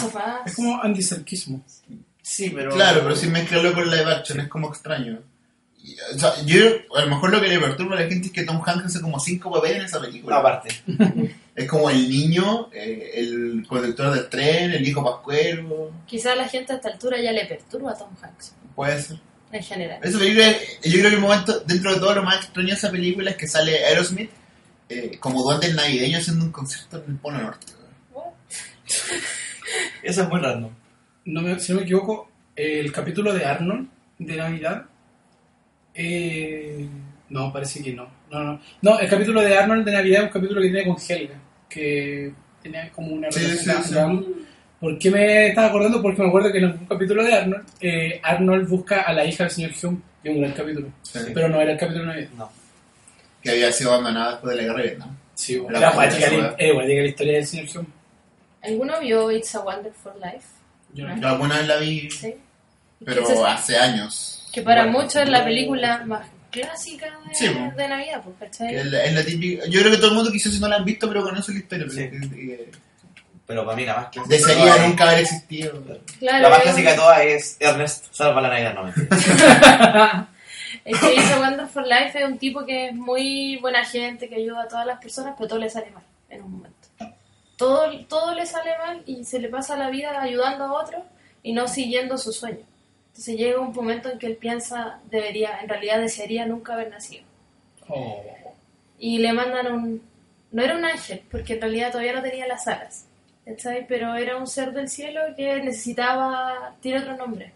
Es 0.47 0.55
como 0.55 0.83
anticerquismo. 0.83 1.63
Sí, 2.23 2.51
pero... 2.51 2.71
Claro, 2.71 3.01
pero 3.03 3.17
sin 3.17 3.33
mezclarlo 3.33 3.73
con 3.75 3.91
live 3.91 4.13
action 4.13 4.41
es 4.41 4.49
como 4.49 4.69
extraño. 4.69 5.21
Y, 5.83 5.97
o 6.15 6.19
sea, 6.19 6.35
yo, 6.45 6.61
a 6.97 7.03
lo 7.03 7.09
mejor 7.09 7.31
lo 7.31 7.41
que 7.41 7.49
le 7.49 7.59
perturba 7.59 7.97
a 7.97 8.01
la 8.01 8.09
gente 8.09 8.27
es 8.27 8.33
que 8.33 8.45
Tom 8.45 8.61
Hanks 8.65 8.87
hace 8.87 9.01
como 9.01 9.19
cinco 9.21 9.51
papeles 9.51 9.79
en 9.79 9.85
esa 9.85 10.01
película. 10.01 10.37
Aparte. 10.37 10.69
Es 11.55 11.67
como 11.67 11.91
el 11.91 12.09
niño, 12.09 12.69
eh, 12.73 13.15
el 13.17 13.67
conductor 13.69 14.15
del 14.15 14.29
tren, 14.29 14.71
el 14.71 14.87
hijo 14.87 15.03
pascuero, 15.03 15.91
Quizás 16.07 16.35
a 16.35 16.37
la 16.37 16.49
gente 16.49 16.73
a 16.73 16.77
esta 16.77 16.89
altura 16.89 17.21
ya 17.21 17.33
le 17.33 17.47
perturba 17.47 17.91
a 17.91 17.99
Tom 17.99 18.11
Hanks. 18.23 18.55
puede 18.77 19.03
ser. 19.03 19.19
En 19.51 19.63
general. 19.63 19.99
Esa 20.03 20.19
película, 20.19 20.53
yo 20.85 20.99
creo 20.99 21.09
que 21.11 21.17
el 21.17 21.21
momento, 21.21 21.61
dentro 21.61 21.95
de 21.95 21.99
todo 21.99 22.15
lo 22.15 22.23
más 22.23 22.45
extraño 22.45 22.69
de 22.69 22.75
esa 22.75 22.91
película 22.91 23.31
es 23.31 23.37
que 23.37 23.49
sale 23.49 23.85
Aerosmith 23.87 24.31
eh, 24.89 25.17
como 25.21 25.43
duende 25.43 25.73
navideño 25.75 26.19
haciendo 26.19 26.45
un 26.45 26.53
concierto 26.53 27.03
en 27.05 27.13
el 27.13 27.17
Polo 27.19 27.39
Norte. 27.39 27.67
Eso 30.03 30.23
es 30.23 30.29
muy 30.29 30.41
random. 30.41 30.71
No 31.27 31.43
me- 31.43 31.59
si 31.61 31.73
no 31.73 31.79
me 31.79 31.85
equivoco, 31.85 32.31
el 32.57 32.91
capítulo 32.93 33.33
de 33.35 33.45
Arnold 33.45 33.89
de 34.19 34.37
Navidad. 34.37 34.87
eh, 35.95 36.89
no, 37.31 37.53
parece 37.53 37.83
que 37.83 37.93
no. 37.93 38.09
No, 38.31 38.43
no. 38.43 38.61
No, 38.83 38.99
el 39.01 39.09
capítulo 39.09 39.41
de 39.43 39.57
Arnold 39.59 39.85
de 39.85 39.93
Navidad 39.93 40.21
es 40.21 40.27
un 40.29 40.33
capítulo 40.33 40.61
que 40.63 40.69
tiene 40.71 40.87
con 40.87 40.97
Helga. 41.09 41.35
Que 41.69 42.33
tenía 42.63 42.91
como 42.91 43.09
una 43.15 43.31
Sí, 43.31 43.41
relación. 43.67 44.25
sí. 44.27 44.45
¿Por 44.81 44.99
qué 44.99 45.11
me 45.11 45.49
estaba 45.49 45.67
acordando? 45.69 46.01
Porque 46.01 46.23
me 46.23 46.29
acuerdo 46.29 46.51
que 46.53 46.59
en 46.59 46.65
algún 46.67 46.87
capítulo 46.87 47.23
de 47.25 47.35
Arnold, 47.35 47.67
eh, 47.81 48.21
Arnold 48.23 48.69
busca 48.69 49.03
a 49.03 49.13
la 49.13 49.25
hija 49.27 49.45
del 49.45 49.51
señor 49.53 49.73
Hume. 49.83 49.99
Y 50.25 50.29
un 50.31 50.41
gran 50.41 50.53
capítulo. 50.53 50.89
Sí. 51.03 51.19
Pero 51.35 51.49
no 51.49 51.61
era 51.61 51.73
el 51.73 51.79
capítulo 51.79 52.05
de 52.05 52.09
Navidad. 52.11 52.31
No. 52.39 52.51
Que 53.43 53.51
había 53.51 53.73
sido 53.73 53.93
abandonada 53.93 54.33
después 54.33 54.57
de 54.57 54.63
la 54.63 54.69
guerra 54.69 54.83
de 54.83 54.89
Vietnam. 54.89 55.17
Sí, 55.35 55.57
guática 55.57 56.07
esa 56.27 56.31
la- 56.37 56.55
era 56.59 56.75
guática 56.75 57.01
la 57.03 57.09
historia 57.09 57.33
del 57.35 57.47
señor 57.47 57.67
Hume. 57.77 57.89
¿Alguno 58.63 59.01
vio 59.01 59.31
It's 59.31 59.55
a 59.55 59.61
Wonderful 59.61 60.13
Life? 60.23 60.47
Yo 60.95 61.07
No. 61.07 61.15
no. 61.17 61.23
Yo 61.23 61.29
alguna 61.29 61.59
vez 61.59 61.67
la 61.69 61.77
vi, 61.77 62.11
Sí. 62.11 62.35
pero 63.05 63.47
hace 63.47 63.79
años. 63.79 64.49
Que 64.53 64.63
para 64.63 64.85
Bueno, 64.85 64.99
muchos 64.99 65.17
es 65.23 65.29
la 65.29 65.45
película 65.45 66.03
más 66.07 66.27
clásica 66.51 67.07
de, 67.07 67.35
Sí, 67.35 67.47
de 67.77 67.89
Navidad, 67.89 68.23
pues, 68.25 68.37
¿cachai? 68.41 68.69
que 68.69 68.81
Es 68.81 68.87
la, 68.87 69.05
es 69.05 69.13
la 69.15 69.25
típica. 69.25 69.67
Yo 69.67 69.81
creo 69.81 69.93
que 69.93 69.99
todo 69.99 70.09
el 70.09 70.15
mundo 70.17 70.33
quizás 70.33 70.53
si 70.53 70.59
no 70.59 70.67
la 70.69 70.77
han 70.77 70.85
visto, 70.85 71.07
pero 71.07 71.23
conoce 71.23 71.53
la 71.53 71.59
historia. 71.59 71.87
Sí. 71.91 71.97
que 72.11 72.71
Pero 73.47 73.65
para 73.65 73.77
mí 73.77 73.87
la 73.87 73.95
más 73.97 74.09
clásica. 74.09 74.35
Desearía 74.37 74.75
de 74.75 74.89
nunca 74.89 75.05
haber 75.05 75.21
existido. 75.21 75.83
Claro, 76.19 76.43
La 76.43 76.49
más 76.51 76.61
clásica 76.63 76.91
de 76.91 76.97
todas 76.97 77.21
es 77.21 77.57
Ernest 77.61 78.07
salva 78.13 78.41
la 78.43 78.49
Navidad, 78.49 78.75
no 78.75 78.85
mentira. 78.85 80.29
Es 80.89 80.99
que 81.01 81.15
hizo 81.17 81.39
Wonderful 81.39 81.87
Life 81.87 82.19
es 82.19 82.25
un 82.25 82.39
tipo 82.39 82.65
que 82.65 82.89
es 82.89 82.95
muy 82.95 83.59
buena 83.59 83.85
gente, 83.85 84.27
que 84.27 84.37
ayuda 84.37 84.63
a 84.63 84.69
todas 84.69 84.87
las 84.87 84.99
personas, 84.99 85.35
pero 85.37 85.47
todo 85.47 85.59
le 85.59 85.69
sale 85.69 85.91
mal 85.91 86.03
en 86.31 86.43
un 86.43 86.53
momento. 86.53 86.89
Todo, 87.59 88.07
todo 88.07 88.35
le 88.35 88.47
sale 88.47 88.71
mal 88.79 89.03
y 89.05 89.23
se 89.25 89.39
le 89.39 89.51
pasa 89.51 89.77
la 89.77 89.91
vida 89.91 90.19
ayudando 90.19 90.65
a 90.65 90.73
otros 90.73 91.03
y 91.43 91.53
no 91.53 91.69
siguiendo 91.69 92.17
su 92.17 92.33
sueño. 92.33 92.65
Entonces 93.09 93.37
llega 93.37 93.61
un 93.61 93.75
momento 93.75 94.09
en 94.09 94.19
que 94.19 94.29
él 94.29 94.37
piensa, 94.37 95.01
debería, 95.11 95.61
en 95.61 95.69
realidad 95.69 96.01
desearía 96.01 96.47
nunca 96.47 96.73
haber 96.73 96.89
nacido. 96.89 97.25
Oh. 97.89 98.23
Y 98.99 99.19
le 99.19 99.35
mandan 99.35 99.71
un... 99.71 100.03
No 100.53 100.63
era 100.63 100.75
un 100.75 100.87
ángel, 100.87 101.23
porque 101.31 101.55
en 101.55 101.61
realidad 101.61 101.91
todavía 101.93 102.15
no 102.15 102.23
tenía 102.23 102.47
las 102.47 102.67
alas, 102.67 103.05
¿cachai? 103.45 103.87
Pero 103.87 104.15
era 104.15 104.39
un 104.39 104.47
ser 104.47 104.73
del 104.73 104.89
cielo 104.89 105.21
que 105.37 105.61
necesitaba... 105.63 106.77
Tiene 106.81 107.01
otro 107.01 107.15
nombre. 107.15 107.53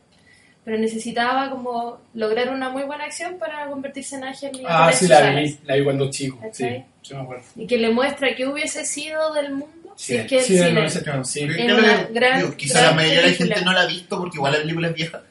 Pero 0.65 0.79
necesitaba 0.79 1.51
como 1.51 1.99
lograr 2.15 2.51
una 2.51 2.69
muy 2.69 2.85
buena 2.85 3.05
acción 3.05 3.37
para 3.39 3.67
convertirse 3.69 4.15
en 4.17 4.25
ángel 4.25 4.61
y 4.61 4.65
Ah, 4.69 4.93
sí, 4.93 5.09
la 5.09 5.31
vi, 5.33 5.59
la 5.65 5.75
vi 5.75 5.83
cuando 5.85 6.09
chico. 6.11 6.39
Sí, 6.53 6.85
sí 7.03 7.15
me 7.15 7.21
acuerdo. 7.23 7.43
Y 7.57 7.67
que 7.67 7.79
le 7.79 7.91
muestra 7.91 8.35
qué 8.37 8.47
hubiese 8.47 8.85
sido 8.87 9.33
del 9.35 9.51
mundo 9.53 9.93
si 9.97 10.13
Sí, 10.15 10.19
es 10.19 10.27
que 10.27 10.41
Sí, 10.43 10.59
no, 10.73 10.85
ese- 10.85 11.05
sí. 11.25 11.47
Creo 11.47 11.77
que 11.77 12.13
gran- 12.13 12.39
digo, 12.41 12.57
quizá 12.57 12.79
gran 12.81 12.91
la 12.91 12.97
mayoría 12.97 13.21
de 13.23 13.29
la 13.31 13.35
gente 13.35 13.63
no 13.63 13.73
la 13.73 13.81
ha 13.83 13.87
visto 13.87 14.19
porque 14.19 14.37
igual 14.37 14.53
la 14.53 14.59
película 14.61 14.89
es 14.89 14.95
vieja. 14.95 15.23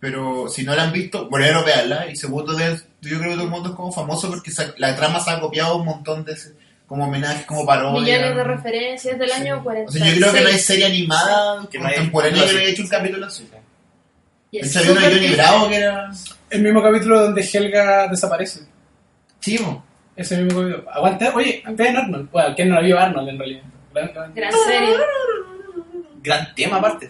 Pero 0.00 0.48
si 0.48 0.62
no 0.62 0.74
la 0.74 0.84
han 0.84 0.92
visto, 0.92 1.28
primero 1.28 1.64
veanla. 1.64 2.06
Y 2.10 2.16
segundo, 2.16 2.54
de- 2.54 2.80
yo 3.02 3.18
creo 3.18 3.30
que 3.30 3.34
todo 3.34 3.44
el 3.44 3.50
mundo 3.50 3.68
es 3.70 3.74
como 3.74 3.92
famoso 3.92 4.28
porque 4.28 4.50
la 4.78 4.96
trama 4.96 5.20
se 5.20 5.30
ha 5.30 5.40
copiado 5.40 5.76
un 5.76 5.84
montón 5.84 6.24
de 6.24 6.34
como 6.86 7.04
homenajes, 7.04 7.44
como 7.44 7.66
parodias. 7.66 8.02
Millones 8.04 8.36
de 8.36 8.44
referencias 8.44 9.18
del 9.18 9.30
año 9.32 9.58
O 9.58 9.62
46. 9.64 10.02
sea, 10.04 10.14
yo 10.14 10.20
creo 10.20 10.32
que 10.32 10.40
no 10.40 10.48
hay 10.48 10.58
serie 10.58 10.86
animada 10.86 11.66
Que 11.70 11.78
contemporánea 11.78 12.42
que 12.44 12.48
sí. 12.48 12.56
haya 12.56 12.68
hecho 12.70 12.82
un 12.82 12.88
capítulo 12.88 13.26
así. 13.26 13.48
Y 14.50 14.60
De 14.60 14.66
es 14.66 14.76
había 14.76 14.92
uno 14.92 15.00
de 15.00 15.14
Johnny. 15.14 15.34
Bravo 15.34 15.68
que 15.68 15.76
era. 15.76 16.10
El 16.50 16.62
mismo 16.62 16.82
capítulo 16.82 17.20
donde 17.22 17.42
Helga 17.52 18.08
desaparece. 18.08 18.60
Chivo. 19.40 19.84
Ese 20.16 20.42
mismo 20.42 20.60
capítulo. 20.62 20.90
Aguanta, 20.90 21.32
oye, 21.34 21.62
vean 21.70 21.96
Arnold. 21.96 22.30
Bueno, 22.30 22.54
¿quién 22.56 22.68
no 22.70 22.74
la 22.76 22.80
vio 22.80 22.98
Arnold 22.98 23.28
en 23.28 23.38
realidad? 23.38 23.62
Gran- 23.94 24.12
gran- 24.14 24.34
Gran 24.34 24.52
serie. 24.66 24.96
Gran 26.22 26.54
tema 26.54 26.76
aparte. 26.78 27.08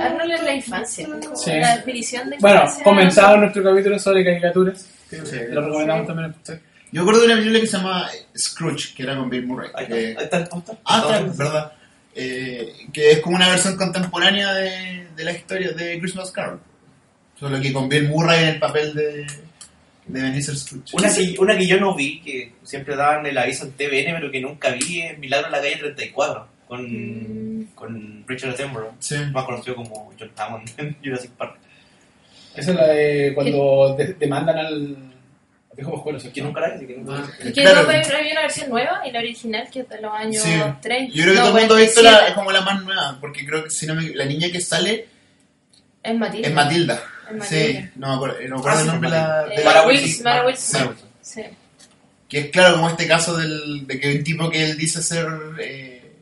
Arnold 0.00 0.32
es 0.32 0.42
la 0.42 0.54
infancia. 0.54 1.06
Sí. 1.34 1.50
La 1.52 1.76
definición 1.76 2.30
de 2.30 2.36
Bueno, 2.38 2.56
infancia. 2.60 2.84
comenzaba 2.84 3.36
nuestro 3.36 3.62
capítulo 3.62 3.98
sobre 3.98 4.24
caricaturas. 4.24 4.86
que 5.10 5.24
Sí. 5.24 5.36
lo 5.50 5.62
recomendamos 5.62 6.02
Sí. 6.02 6.06
también 6.06 6.30
a 6.30 6.36
usted. 6.36 6.60
Yo 6.92 7.00
recuerdo 7.00 7.20
de 7.20 7.26
una 7.28 7.36
película 7.36 7.60
que 7.60 7.66
se 7.66 7.76
llama 7.78 8.08
Scrooge, 8.36 8.94
que 8.94 9.02
era 9.02 9.16
con 9.16 9.30
Bill 9.30 9.46
Murray. 9.46 9.70
Ahí 9.74 9.86
que- 9.86 10.10
está, 10.12 10.22
está 10.22 10.36
el. 10.38 10.78
Ah, 10.84 11.02
claro, 11.06 11.32
verdad. 11.34 11.72
Eh, 12.14 12.72
que 12.92 13.12
es 13.12 13.18
como 13.20 13.36
una 13.36 13.48
versión 13.48 13.76
contemporánea 13.76 14.52
de, 14.52 15.08
de 15.16 15.24
la 15.24 15.32
historia 15.32 15.72
de 15.72 15.98
Christmas 15.98 16.30
Carol. 16.30 16.60
Solo 17.38 17.60
que 17.60 17.72
con 17.72 17.88
Bill 17.88 18.08
Murray 18.08 18.42
en 18.44 18.48
el 18.50 18.58
papel 18.58 18.94
de, 18.94 19.26
de 20.06 20.22
Benicio 20.22 20.54
Scrooge. 20.56 20.90
Una 20.96 21.14
que, 21.14 21.34
una 21.38 21.56
que 21.56 21.66
yo 21.66 21.78
no 21.78 21.94
vi, 21.94 22.20
que 22.20 22.52
siempre 22.64 22.96
daban 22.96 23.24
el 23.26 23.38
aviso 23.38 23.64
en 23.64 23.72
TVN, 23.72 24.14
pero 24.14 24.30
que 24.30 24.40
nunca 24.40 24.70
vi, 24.70 25.02
es 25.02 25.18
Milagro 25.18 25.46
en 25.46 25.52
la 25.52 25.60
calle 25.60 25.76
34, 25.76 26.48
con, 26.66 27.58
Mm. 27.60 27.64
con 27.74 28.24
Richard 28.26 28.50
Attenborough, 28.50 28.92
Sí. 28.98 29.16
más 29.32 29.44
conocido 29.44 29.76
como 29.76 30.12
John 30.18 30.30
Hammond 30.36 30.68
en 30.78 30.96
Jurassic 31.02 31.30
Park. 31.32 31.56
Esa 32.56 32.70
es 32.72 32.76
la 32.76 32.86
de 32.88 33.32
cuando 33.34 33.94
de- 33.96 34.14
demandan 34.14 34.58
al, 34.58 34.96
viejo 35.76 35.92
Pascuero. 35.92 36.18
¿sí? 36.18 36.30
Que 36.30 36.42
nunca 36.42 36.60
la 36.60 36.68
vi, 36.70 36.74
así 36.76 36.86
que 36.88 36.96
nunca 36.96 37.12
la 37.12 37.20
vi. 37.20 37.48
Y 37.48 37.52
que 37.52 37.62
Claro. 37.62 37.82
no, 37.82 37.86
pero 37.88 38.18
había 38.18 38.32
una 38.32 38.40
versión 38.42 38.70
nueva 38.70 39.00
y 39.06 39.12
la 39.12 39.18
original 39.20 39.68
que 39.72 39.80
es 39.80 39.88
de 39.88 40.00
los 40.00 40.12
años 40.12 40.42
Sí. 40.42 40.50
30. 40.82 41.14
Yo 41.14 41.22
creo 41.22 41.34
que 41.34 41.40
no, 41.40 41.46
todo 41.46 41.56
el 41.56 41.62
mundo 41.62 41.74
ha 41.76 41.80
visto 41.80 42.02
la, 42.02 42.10
47. 42.10 42.28
es 42.30 42.34
como 42.34 42.50
la 42.52 42.60
más 42.62 42.82
nueva, 42.84 43.18
porque 43.20 43.46
creo 43.46 43.62
que 43.62 43.70
si 43.70 43.86
no 43.86 43.94
me- 43.94 44.10
la 44.14 44.24
niña 44.24 44.48
que 44.50 44.60
sale 44.60 45.06
Es 46.02 46.14
Matilda. 46.16 46.48
es 46.48 46.54
Matilda. 46.54 47.02
Sí, 47.44 47.78
no 47.96 48.08
me 48.08 48.14
acuerdo, 48.14 48.36
no 48.48 48.54
me 48.56 48.60
acuerdo 48.60 48.78
Ah, 48.78 48.80
el 48.82 48.86
nombre 48.86 49.10
de 49.10 49.16
la, 49.16 49.44
de 49.46 49.64
Mara 49.64 49.80
la 49.82 49.86
Wilson, 49.88 50.24
Mara 50.24 50.56
Sí. 50.56 50.76
Wilson. 50.76 50.96
Sí. 51.22 51.42
Que 52.28 52.38
es 52.40 52.46
claro 52.50 52.74
como 52.76 52.88
este 52.90 53.06
caso 53.06 53.36
del, 53.36 53.86
de 53.86 53.98
que 54.00 54.16
un 54.16 54.24
tipo 54.24 54.50
que 54.50 54.62
él 54.70 54.76
dice 54.76 55.02
ser 55.02 55.26
eh, 55.60 56.12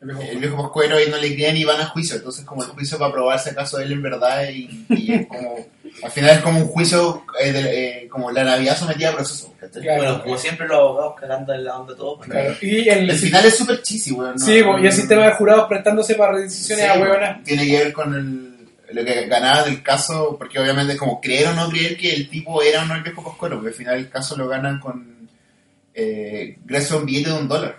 El 0.00 0.08
viejo 0.08 0.22
el 0.32 0.38
viejo 0.38 0.56
Pascuero 0.56 1.00
y 1.00 1.08
no 1.08 1.16
le 1.18 1.34
creen 1.34 1.56
y 1.56 1.64
van 1.64 1.80
a 1.80 1.86
juicio. 1.86 2.16
Entonces 2.16 2.44
como 2.44 2.62
el 2.64 2.68
juicio 2.70 2.98
para 2.98 3.12
probar 3.12 3.38
si 3.38 3.50
acaso 3.50 3.78
él 3.78 3.92
en 3.92 4.02
verdad 4.02 4.48
y, 4.50 4.86
y 4.90 5.12
es 5.12 5.26
como... 5.28 5.66
Al 6.02 6.10
final 6.10 6.30
es 6.30 6.38
como 6.40 6.58
un 6.58 6.68
juicio, 6.68 7.22
eh, 7.38 7.52
de- 7.52 7.88
eh, 8.04 8.08
como 8.08 8.30
la 8.32 8.42
Navidad 8.44 8.76
sometida 8.78 9.10
a 9.10 9.14
proceso. 9.14 9.52
Bueno, 9.84 10.22
como 10.22 10.38
siempre 10.38 10.66
los 10.66 10.78
abogados 10.78 11.14
cagando 11.20 11.52
en 11.52 11.64
la 11.64 11.76
onda 11.78 11.94
todo. 11.94 12.16
pues, 12.16 12.30
Claro. 12.30 12.54
Y 12.62 12.88
el, 12.88 13.10
El 13.10 13.16
final 13.18 13.44
es 13.44 13.58
súper 13.58 13.82
cheesy, 13.82 14.10
weón. 14.12 14.32
¿no? 14.36 14.44
Sí, 14.44 14.62
y 14.80 14.86
el 14.86 14.92
sistema 14.92 15.26
de 15.26 15.32
jurados 15.34 15.66
prestándose 15.68 16.14
para 16.14 16.38
decisiones 16.38 16.86
Sí, 16.86 16.90
a 16.90 16.98
huevonas. 16.98 17.44
Tiene 17.44 17.66
que 17.66 17.76
ver 17.78 17.92
con 17.92 18.14
el, 18.14 18.51
lo 18.92 19.04
que 19.04 19.26
ganaba 19.26 19.64
del 19.64 19.82
caso, 19.82 20.36
porque 20.38 20.58
obviamente 20.58 20.94
es 20.94 20.98
como 20.98 21.20
creer 21.20 21.48
o 21.48 21.54
no 21.54 21.68
creer 21.68 21.96
que 21.96 22.12
el 22.14 22.28
tipo 22.28 22.62
era 22.62 22.82
o 22.82 22.86
no 22.86 22.94
el 22.94 23.02
viejo 23.02 23.24
Pascuero, 23.24 23.56
porque 23.56 23.70
al 23.70 23.74
final 23.74 23.96
el 23.96 24.08
caso 24.08 24.36
lo 24.36 24.48
ganan 24.48 24.80
con... 24.80 25.28
Eh, 25.94 26.58
gracias 26.64 26.92
a 26.92 26.96
un 26.96 27.06
billete 27.06 27.30
de 27.30 27.36
un 27.36 27.48
dólar. 27.48 27.76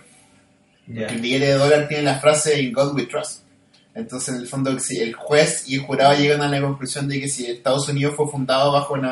Porque 0.86 1.14
el 1.14 1.20
billete 1.20 1.46
de 1.46 1.54
dólar 1.54 1.88
tiene 1.88 2.04
la 2.04 2.18
frase 2.18 2.60
In 2.60 2.72
God 2.72 2.94
We 2.94 3.06
Trust. 3.06 3.42
Entonces, 3.94 4.34
en 4.34 4.40
el 4.40 4.48
fondo, 4.48 4.78
si 4.78 5.00
el 5.00 5.14
juez 5.14 5.68
y 5.68 5.76
el 5.76 5.82
jurado 5.82 6.14
llegan 6.18 6.42
a 6.42 6.48
la 6.48 6.60
conclusión 6.60 7.08
de 7.08 7.20
que 7.20 7.28
si 7.28 7.46
Estados 7.46 7.88
Unidos 7.88 8.14
fue 8.16 8.28
fundado 8.28 8.72
bajo 8.72 8.96
el 8.96 9.02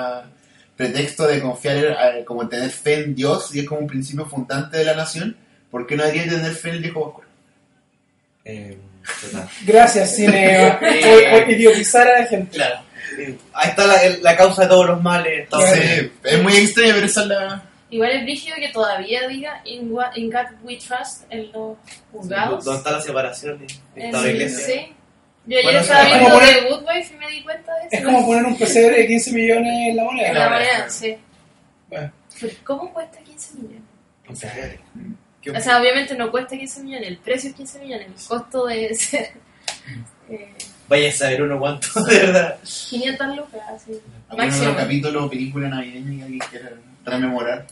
pretexto 0.76 1.26
de 1.26 1.40
confiar, 1.40 1.76
eh, 1.76 2.24
como 2.24 2.48
tener 2.48 2.70
fe 2.70 3.04
en 3.04 3.14
Dios, 3.14 3.54
y 3.54 3.60
es 3.60 3.66
como 3.68 3.80
un 3.80 3.86
principio 3.86 4.26
fundante 4.26 4.78
de 4.78 4.84
la 4.84 4.96
nación, 4.96 5.36
¿por 5.70 5.86
qué 5.86 5.96
no 5.96 6.04
debería 6.04 6.28
tener 6.28 6.52
fe 6.52 6.70
en 6.70 6.74
el 6.76 6.82
viejo 6.82 7.04
Pascual? 7.04 7.28
Eh. 8.44 8.78
Gracias, 9.66 10.14
cine. 10.16 10.68
Eh. 10.68 10.72
por, 11.32 11.40
por 11.42 11.50
idiotizar 11.50 12.06
a 12.08 12.20
la 12.20 12.26
gente. 12.26 12.56
Claro. 12.56 12.80
Eh, 13.18 13.36
Ahí 13.52 13.70
está 13.70 13.86
la, 13.86 13.96
la 14.22 14.36
causa 14.36 14.62
de 14.62 14.68
todos 14.68 14.86
los 14.86 15.02
males. 15.02 15.48
Sí, 15.50 16.10
es 16.24 16.42
muy 16.42 16.56
extraño, 16.56 16.94
pero 16.94 17.06
esa 17.06 17.22
es 17.22 17.26
la... 17.28 17.62
Igual 17.90 18.10
es 18.12 18.24
rígido 18.24 18.56
que 18.56 18.68
todavía 18.70 19.28
diga 19.28 19.60
In, 19.66 19.90
God 19.90 20.46
We 20.62 20.76
Trust 20.78 21.24
en 21.30 21.52
los 21.52 21.76
juzgados. 22.10 22.64
¿Dónde 22.64 22.78
está 22.78 22.90
la 22.92 23.00
separación 23.02 23.58
de 23.58 23.66
En- 23.96 24.06
Estado 24.06 24.26
e 24.26 24.30
iglesia? 24.32 24.66
Sí. 24.66 24.92
Yo 25.44 25.58
ayer 25.58 25.64
Bueno, 25.64 25.80
estaba 25.80 26.02
es 26.02 26.08
viendo 26.08 26.30
como 26.30 26.40
The 26.40 26.60
Good 26.70 26.88
Wife 26.88 27.14
y 27.14 27.16
me 27.18 27.28
di 27.28 27.42
cuenta 27.42 27.72
de 27.74 27.80
eso. 27.80 27.88
Es 27.96 28.04
como 28.04 28.26
poner 28.26 28.44
un 28.46 28.56
pesebre 28.58 28.96
de 28.98 29.06
15 29.08 29.32
millones 29.32 29.72
en 29.90 29.96
la 29.96 30.04
moneda. 30.04 30.28
En 30.28 30.34
la 30.38 30.48
moneda, 30.48 30.88
sí. 30.88 31.16
Bueno, 31.90 32.12
Pero 32.40 32.52
¿Cómo 32.64 32.92
cuesta 32.94 33.18
15 33.18 33.54
millones? 33.56 33.82
O 34.28 34.34
sea, 34.36 34.54
¿qué- 34.54 34.78
O 35.50 35.60
sea, 35.60 35.80
obviamente 35.80 36.14
no 36.16 36.30
cuesta 36.30 36.56
15 36.56 36.82
millones, 36.82 37.08
el 37.08 37.18
precio 37.18 37.50
es 37.50 37.56
15 37.56 37.78
millones, 37.80 38.06
el 38.08 38.26
costo 38.28 38.66
debe 38.66 38.94
ser 38.94 39.30
eh, 40.30 40.54
Vaya 40.88 41.08
a 41.08 41.12
saber 41.12 41.42
uno 41.42 41.58
cuánto, 41.58 41.88
de 42.04 42.18
verdad. 42.18 42.58
500 42.62 43.36
lucas, 43.36 43.60
así, 43.74 43.92
¿Algún 44.28 44.46
máximo. 44.46 44.70
otro 44.70 44.76
capítulo 44.82 45.24
o 45.24 45.30
película 45.30 45.68
navideña 45.68 46.26
que 46.26 46.38
quiera 46.50 46.72
rememorar? 47.04 47.66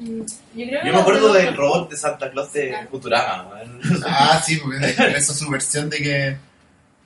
Mm, 0.00 0.20
Yo, 0.20 0.24
creo 0.66 0.80
que 0.82 0.86
Yo 0.88 0.92
me 0.94 1.00
acuerdo 1.00 1.32
del 1.32 1.56
robot 1.56 1.90
de 1.90 1.96
Santa 1.96 2.30
Claus 2.30 2.52
de 2.52 2.74
Ah. 2.74 2.86
Futurama, 2.90 3.48
weón. 3.54 3.80
Ah, 4.06 4.42
sí, 4.44 4.56
porque 4.56 4.84
es- 4.84 4.98
esa 4.98 5.32
es 5.32 5.38
su 5.38 5.48
versión 5.48 5.88
de 5.88 5.96
que 5.98 6.36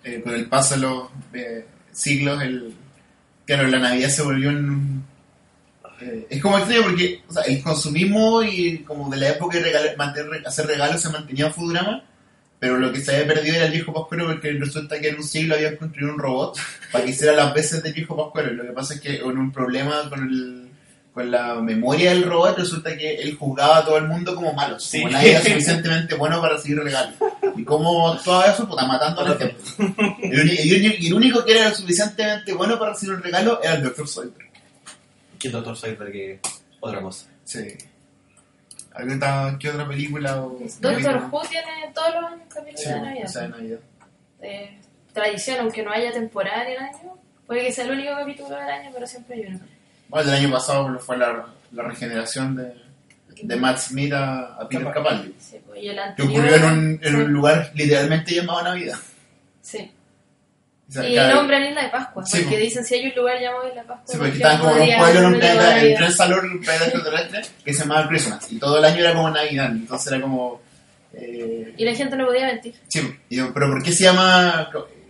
eh, 0.02 0.21
con 0.23 0.35
el 0.35 0.47
paso 0.47 0.75
de 0.76 0.81
los 0.81 1.09
eh, 1.35 1.67
siglos, 1.93 2.43
el, 2.43 2.75
claro, 3.45 3.69
la 3.69 3.79
Navidad 3.79 4.09
se 4.09 4.23
volvió 4.23 4.50
en 4.50 4.57
un- 4.71 5.05
eh, 6.00 6.26
es 6.30 6.40
como 6.42 6.59
extraño 6.59 6.83
porque 6.85 7.23
o 7.28 7.33
sea, 7.33 7.42
el 7.45 7.62
consumismo 7.62 8.42
y 8.42 8.78
como 8.78 9.09
de 9.11 9.16
la 9.19 9.28
época 9.30 9.59
de 9.59 9.64
regalar- 9.64 9.97
mantener- 9.97 10.47
hacer 10.47 10.66
regalos 10.66 11.00
se 11.00 11.09
mantenía 11.11 11.47
en 11.47 11.52
Futurama, 11.54 12.04
pero 12.59 12.76
lo 12.78 12.92
que 12.92 13.00
se 13.00 13.14
había 13.16 13.26
perdido 13.35 13.57
era 13.57 13.66
el 13.66 13.73
viejo 13.73 13.92
Pascuero 13.92 14.26
porque 14.26 14.50
resulta 14.52 15.00
que 15.00 15.09
en 15.09 15.16
un 15.16 15.25
siglo 15.25 15.54
habían 15.54 15.76
construido 15.76 16.12
un 16.12 16.19
robot 16.19 16.59
para 16.92 17.04
que 17.04 17.11
hiciera 17.11 17.33
las 17.33 17.54
veces 17.54 17.83
del 17.83 17.92
viejo 17.95 18.16
Pascuero. 18.16 18.52
Y 18.52 18.57
lo 18.57 18.64
que 18.64 18.73
pasa 18.73 18.95
es 18.95 19.00
que 19.00 19.16
en 19.16 19.38
un 19.38 19.50
problema 19.52 20.09
con 20.11 20.23
el 20.28 20.66
con 21.12 21.28
la 21.28 21.57
memoria 21.57 22.11
del 22.11 22.23
robot 22.23 22.57
resulta 22.59 22.97
que 22.97 23.16
él 23.16 23.35
juzgaba 23.37 23.78
a 23.78 23.85
todo 23.85 23.97
el 23.99 24.07
mundo 24.07 24.33
como 24.33 24.52
malos, 24.52 24.85
Sí. 24.85 25.00
como 25.00 25.11
nadie 25.12 25.33
era 25.33 25.40
suficientemente 25.45 26.14
bueno 26.14 26.40
para 26.40 26.54
recibir 26.54 26.78
regalos. 26.78 27.14
Y 27.57 27.64
como 27.64 28.16
todo 28.25 28.45
eso, 28.45 28.69
puta, 28.69 28.87
matando 28.87 29.23
a 29.23 29.28
la 29.30 29.37
gente. 29.38 29.57
El 30.23 30.50
el- 30.50 31.04
el 31.07 31.14
único 31.14 31.45
que 31.45 31.52
era 31.59 31.75
suficientemente 31.75 32.52
bueno 32.52 32.78
para 32.78 32.92
recibir 32.92 33.16
un 33.16 33.23
regalo 33.25 33.61
era 33.61 33.75
el 33.75 33.83
Dr. 33.83 34.07
Soyber. 34.07 34.50
Que 35.40 35.49
el 35.49 35.52
Doctor 35.52 35.76
Soyber 35.76 36.12
que 36.12 36.40
otra 36.80 37.00
cosa. 37.02 37.26
Sí. 37.44 37.66
¿Alguna, 38.94 39.56
¿Qué 39.59 39.70
otra 39.70 39.88
película? 39.88 40.42
O, 40.42 40.59
Doctor 40.80 41.28
Who 41.30 41.42
tiene 41.49 41.90
todos 41.94 42.14
los 42.14 42.25
años 42.32 42.42
capítulos 42.54 42.80
Sí, 42.80 42.88
de 42.90 43.00
Navidad. 43.00 43.25
esa 43.25 43.40
de 43.42 43.49
Navidad. 43.49 43.78
Eh, 44.42 44.78
tradición, 45.12 45.61
aunque 45.61 45.82
no 45.82 45.90
haya 45.92 46.12
temporada 46.12 46.64
en 46.64 46.73
el 46.73 46.78
año, 46.78 47.16
puede 47.47 47.62
que 47.64 47.73
sea 47.73 47.85
el 47.85 47.92
único 47.92 48.12
capítulo 48.14 48.50
del 48.56 48.68
año, 48.68 48.90
pero 48.92 49.06
siempre 49.06 49.37
hay 49.37 49.47
uno. 49.47 49.61
Bueno, 50.09 50.30
el 50.32 50.37
año 50.44 50.52
pasado 50.52 50.99
fue 50.99 51.16
la, 51.16 51.47
la 51.73 51.82
regeneración 51.85 52.56
de, 52.56 52.75
de 53.42 53.56
Matt 53.56 53.78
Smith 53.78 54.12
a, 54.12 54.56
a 54.56 54.68
Peter 54.68 54.92
Capaldi. 54.92 55.35
Sí, 55.38 55.61
pues, 55.66 55.82
y 55.82 55.88
el 55.88 55.94
Que 55.94 56.00
anterior, 56.02 56.30
ocurrió 56.44 56.56
en 56.56 56.64
un, 56.64 56.90
en 57.02 57.02
sí, 57.02 57.14
un 57.14 57.32
lugar 57.32 57.70
literalmente 57.75 58.35
llamado 58.35 58.62
Navidad. 58.64 58.99
Sí. 59.62 59.90
O 60.90 60.92
sea, 60.92 61.09
Y 61.09 61.14
cada- 61.14 61.35
nombran 61.35 61.62
Isla 61.64 61.82
de 61.85 61.88
Pascua, 61.88 62.26
Sí, 62.26 62.38
porque 62.40 62.56
po. 62.56 62.62
dicen 62.62 62.85
si 62.85 62.94
hay 62.97 63.06
un 63.06 63.14
lugar 63.14 63.40
llamado 63.40 63.68
Isla 63.68 63.82
de 63.82 63.88
Pascua. 63.88 64.06
Sí, 64.06 64.18
porque 64.18 64.30
¿por 64.32 64.32
qué 64.32 64.37
estaban 64.38 64.59
como 64.59 64.73
un 64.82 64.99
pueblo 64.99 65.20
en 65.20 65.26
un 65.26 65.38
planeta, 65.38 65.82
en 65.85 65.94
tres 65.97 66.16
salón, 66.16 66.50
un 66.50 66.61
planeta 66.61 66.85
extraterrestre 66.87 67.42
que 67.64 67.73
se 67.73 67.80
llamaba 67.80 68.09
Christmas. 68.09 68.52
Y 68.52 68.59
todo 68.59 68.78
el 68.78 68.85
año 68.85 68.99
era 68.99 69.14
como 69.14 69.30
Navidad. 69.30 69.70
Entonces 69.70 70.12
era 70.12 70.20
como. 70.20 70.61
Eh, 71.14 71.75
Y 71.76 71.85
la 71.85 71.94
gente 71.94 72.16
no 72.16 72.26
podía 72.26 72.47
mentir. 72.47 72.75
sí, 72.88 73.00
y 73.28 73.37
yo, 73.37 73.52
pero 73.54 73.68
¿por 73.68 73.82
qué 73.82 73.92
se 73.92 74.04
llama.? 74.04 74.68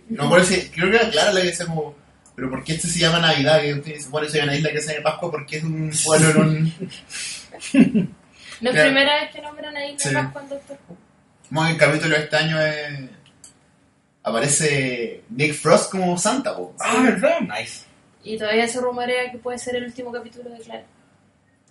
No 0.09 0.29
me 0.29 0.43
si. 0.43 0.69
Creo 0.69 0.89
que 0.91 0.97
era 0.97 1.09
Clara 1.09 1.33
la 1.33 1.41
que 1.41 1.47
decía 1.47 1.65
como. 1.65 1.95
Pero 2.35 2.49
¿por 2.49 2.63
qué 2.63 2.73
este 2.73 2.87
se 2.87 2.99
llama 2.99 3.19
Navidad? 3.19 3.61
Que 3.61 3.73
usted 3.73 3.93
dice, 3.95 4.09
bueno, 4.09 4.29
soy 4.29 4.39
una 4.41 4.55
isla 4.55 4.71
que 4.71 4.81
se 4.81 4.93
llama 4.93 5.11
Pascua 5.11 5.31
porque 5.31 5.57
es 5.57 5.63
un 5.63 5.91
pueblo 6.05 6.29
en 6.29 6.37
un. 6.37 6.73
Claro. 8.61 8.83
primera 8.83 9.21
vez 9.21 9.31
que 9.33 9.41
nombran 9.41 9.75
a 9.75 9.85
Isla 9.87 10.09
de 10.11 10.15
Pascua 10.17 10.41
en 10.43 10.49
Doctor 10.49 10.77
Who. 10.87 11.61
En 11.65 11.67
el 11.71 11.77
capítulo 11.77 12.15
de 12.15 12.21
este 12.23 12.35
año 12.35 12.61
es. 12.61 12.99
Aparece 14.23 15.23
Nick 15.29 15.53
Frost 15.53 15.91
como 15.91 16.17
Santa, 16.17 16.55
po. 16.55 16.75
Ah, 16.79 17.01
¿verdad? 17.03 17.39
Nice. 17.41 17.85
Y 18.23 18.37
todavía 18.37 18.67
se 18.67 18.79
rumorea 18.79 19.31
que 19.31 19.37
puede 19.39 19.57
ser 19.57 19.75
el 19.77 19.85
último 19.85 20.11
capítulo 20.11 20.49
de 20.51 20.59
Clara. 20.59 20.83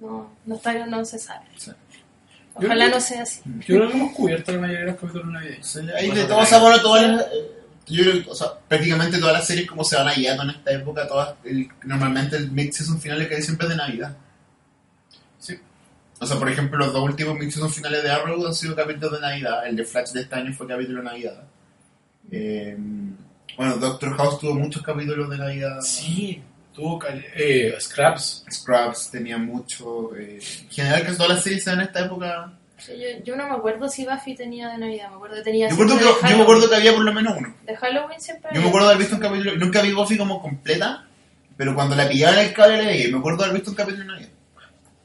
No, 0.00 0.30
no, 0.46 0.54
está, 0.56 0.86
no 0.86 1.04
se 1.04 1.18
sabe. 1.18 1.46
Sí. 1.56 1.70
Ojalá 2.54 2.88
no 2.88 3.00
sea 3.00 3.22
así. 3.22 3.40
Yo 3.60 3.76
creo 3.76 3.88
que 3.88 3.96
hemos 3.96 4.12
cubierto 4.12 4.50
la 4.52 4.58
mayoría 4.58 4.80
de 4.80 4.86
los 4.92 4.96
capítulos 5.00 5.26
navideños. 5.26 5.66
Sí, 5.66 5.78
Ahí 5.94 6.10
sea, 6.46 6.58
bueno, 6.58 6.80
todas 6.82 7.02
las, 7.08 7.26
yo 7.86 8.02
creo 8.02 8.24
que, 8.24 8.30
o 8.30 8.34
sea, 8.34 8.48
prácticamente 8.66 9.18
todas 9.18 9.34
las 9.34 9.46
series 9.46 9.68
como 9.68 9.84
se 9.84 9.96
van 9.96 10.08
a 10.08 10.14
hiato 10.14 10.42
en 10.42 10.50
esta 10.50 10.72
época, 10.72 11.06
todas, 11.06 11.34
el- 11.44 11.68
normalmente 11.84 12.36
el 12.36 12.50
mix 12.50 12.76
season 12.78 13.00
final 13.00 13.28
que 13.28 13.36
hay 13.36 13.42
siempre 13.42 13.66
es 13.66 13.70
de 13.70 13.76
Navidad. 13.76 14.16
Sí. 15.38 15.56
O 16.18 16.26
sea, 16.26 16.36
por 16.38 16.48
ejemplo, 16.50 16.78
los 16.78 16.92
dos 16.92 17.02
últimos 17.04 17.38
mix 17.38 17.54
season 17.54 17.70
finales 17.70 18.02
de 18.02 18.10
Arrow 18.10 18.44
han 18.46 18.54
sido 18.54 18.74
capítulos 18.74 19.12
de 19.12 19.20
Navidad. 19.20 19.66
El 19.68 19.76
de 19.76 19.84
Flash 19.84 20.10
de 20.10 20.22
este 20.22 20.34
año 20.34 20.52
fue 20.52 20.66
capítulo 20.66 20.98
de 20.98 21.04
Navidad. 21.04 21.44
Eh, 22.30 22.76
bueno, 23.56 23.76
Doctor 23.76 24.16
House 24.16 24.38
tuvo 24.40 24.54
muchos 24.54 24.82
capítulos 24.82 25.28
de 25.30 25.38
Navidad. 25.38 25.80
Sí, 25.80 26.40
tuvo 26.74 27.00
eh, 27.36 27.74
Scraps. 27.78 28.44
Scrubs 28.50 29.10
tenía 29.10 29.36
mucho. 29.38 30.14
eh, 30.16 30.38
en 30.62 30.70
general, 30.70 31.02
casi 31.04 31.16
todas 31.16 31.32
las 31.34 31.42
series 31.44 31.66
en 31.66 31.80
esta 31.80 32.04
época. 32.06 32.52
Sí, 32.78 32.92
Yo, 32.98 33.24
yo 33.24 33.36
no 33.36 33.46
me 33.46 33.54
acuerdo 33.56 33.88
si 33.88 34.06
Buffy 34.06 34.34
tenía 34.34 34.68
de 34.70 34.78
Navidad. 34.78 35.10
Me 35.10 35.16
acuerdo 35.16 35.36
que 35.36 35.42
tenía 35.42 35.68
Yo, 35.68 35.76
que, 35.76 35.82
de 35.84 36.34
me 36.36 36.42
acuerdo 36.42 36.70
que 36.70 36.76
había 36.76 36.94
por 36.94 37.02
lo 37.04 37.12
menos 37.12 37.34
uno. 37.36 37.54
De 37.66 37.76
Halloween 37.76 38.20
siempre 38.20 38.50
Yo 38.54 38.62
me 38.62 38.68
acuerdo 38.68 38.86
de 38.88 38.94
haber 38.94 39.02
visto 39.06 39.16
un 39.16 39.22
capítulo, 39.22 39.56
nunca 39.56 39.82
vi 39.82 39.92
Buffy 39.92 40.16
como 40.16 40.40
completa, 40.40 41.04
pero 41.58 41.74
cuando 41.74 41.94
la 41.94 42.08
pillaba 42.08 42.40
en 42.40 42.48
el 42.48 42.54
cable 42.54 42.78
la 42.82 42.88
veía. 42.88 43.10
Me 43.10 43.18
acuerdo 43.18 43.38
de 43.38 43.44
haber 43.44 43.56
visto 43.56 43.70
un 43.70 43.76
capítulo 43.76 44.02
en 44.02 44.08
Navidad. 44.08 44.28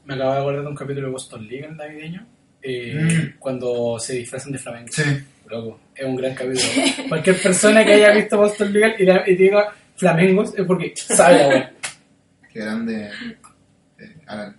Me 0.06 0.14
acabo 0.14 0.32
de 0.32 0.38
acordar 0.38 0.62
de 0.62 0.68
un 0.68 0.74
capítulo 0.76 1.06
de 1.08 1.12
Boston 1.12 1.46
Legal 1.46 1.76
navideño. 1.76 2.26
eh, 2.62 2.94
Mm. 3.34 3.38
Cuando 3.38 3.98
se 3.98 4.14
disfrazan 4.14 4.52
de 4.52 4.58
flamenco. 4.58 4.92
Sí. 4.94 5.02
Loco, 5.48 5.80
es 5.94 6.04
un 6.04 6.16
gran 6.16 6.34
capítulo. 6.34 6.68
Cualquier 7.08 7.40
persona 7.42 7.84
que 7.84 7.92
haya 7.94 8.10
visto 8.12 8.36
Boston 8.36 8.72
Legal 8.72 8.94
y, 8.98 9.04
la- 9.04 9.28
y 9.28 9.34
diga 9.36 9.72
flamengos 9.96 10.54
es 10.58 10.64
porque 10.66 10.92
sabe 10.96 11.38
la 11.38 11.48
wea. 11.48 11.72
Qué 12.52 12.58
grande. 12.60 13.10
eh, 13.98 14.16
Alan. 14.26 14.56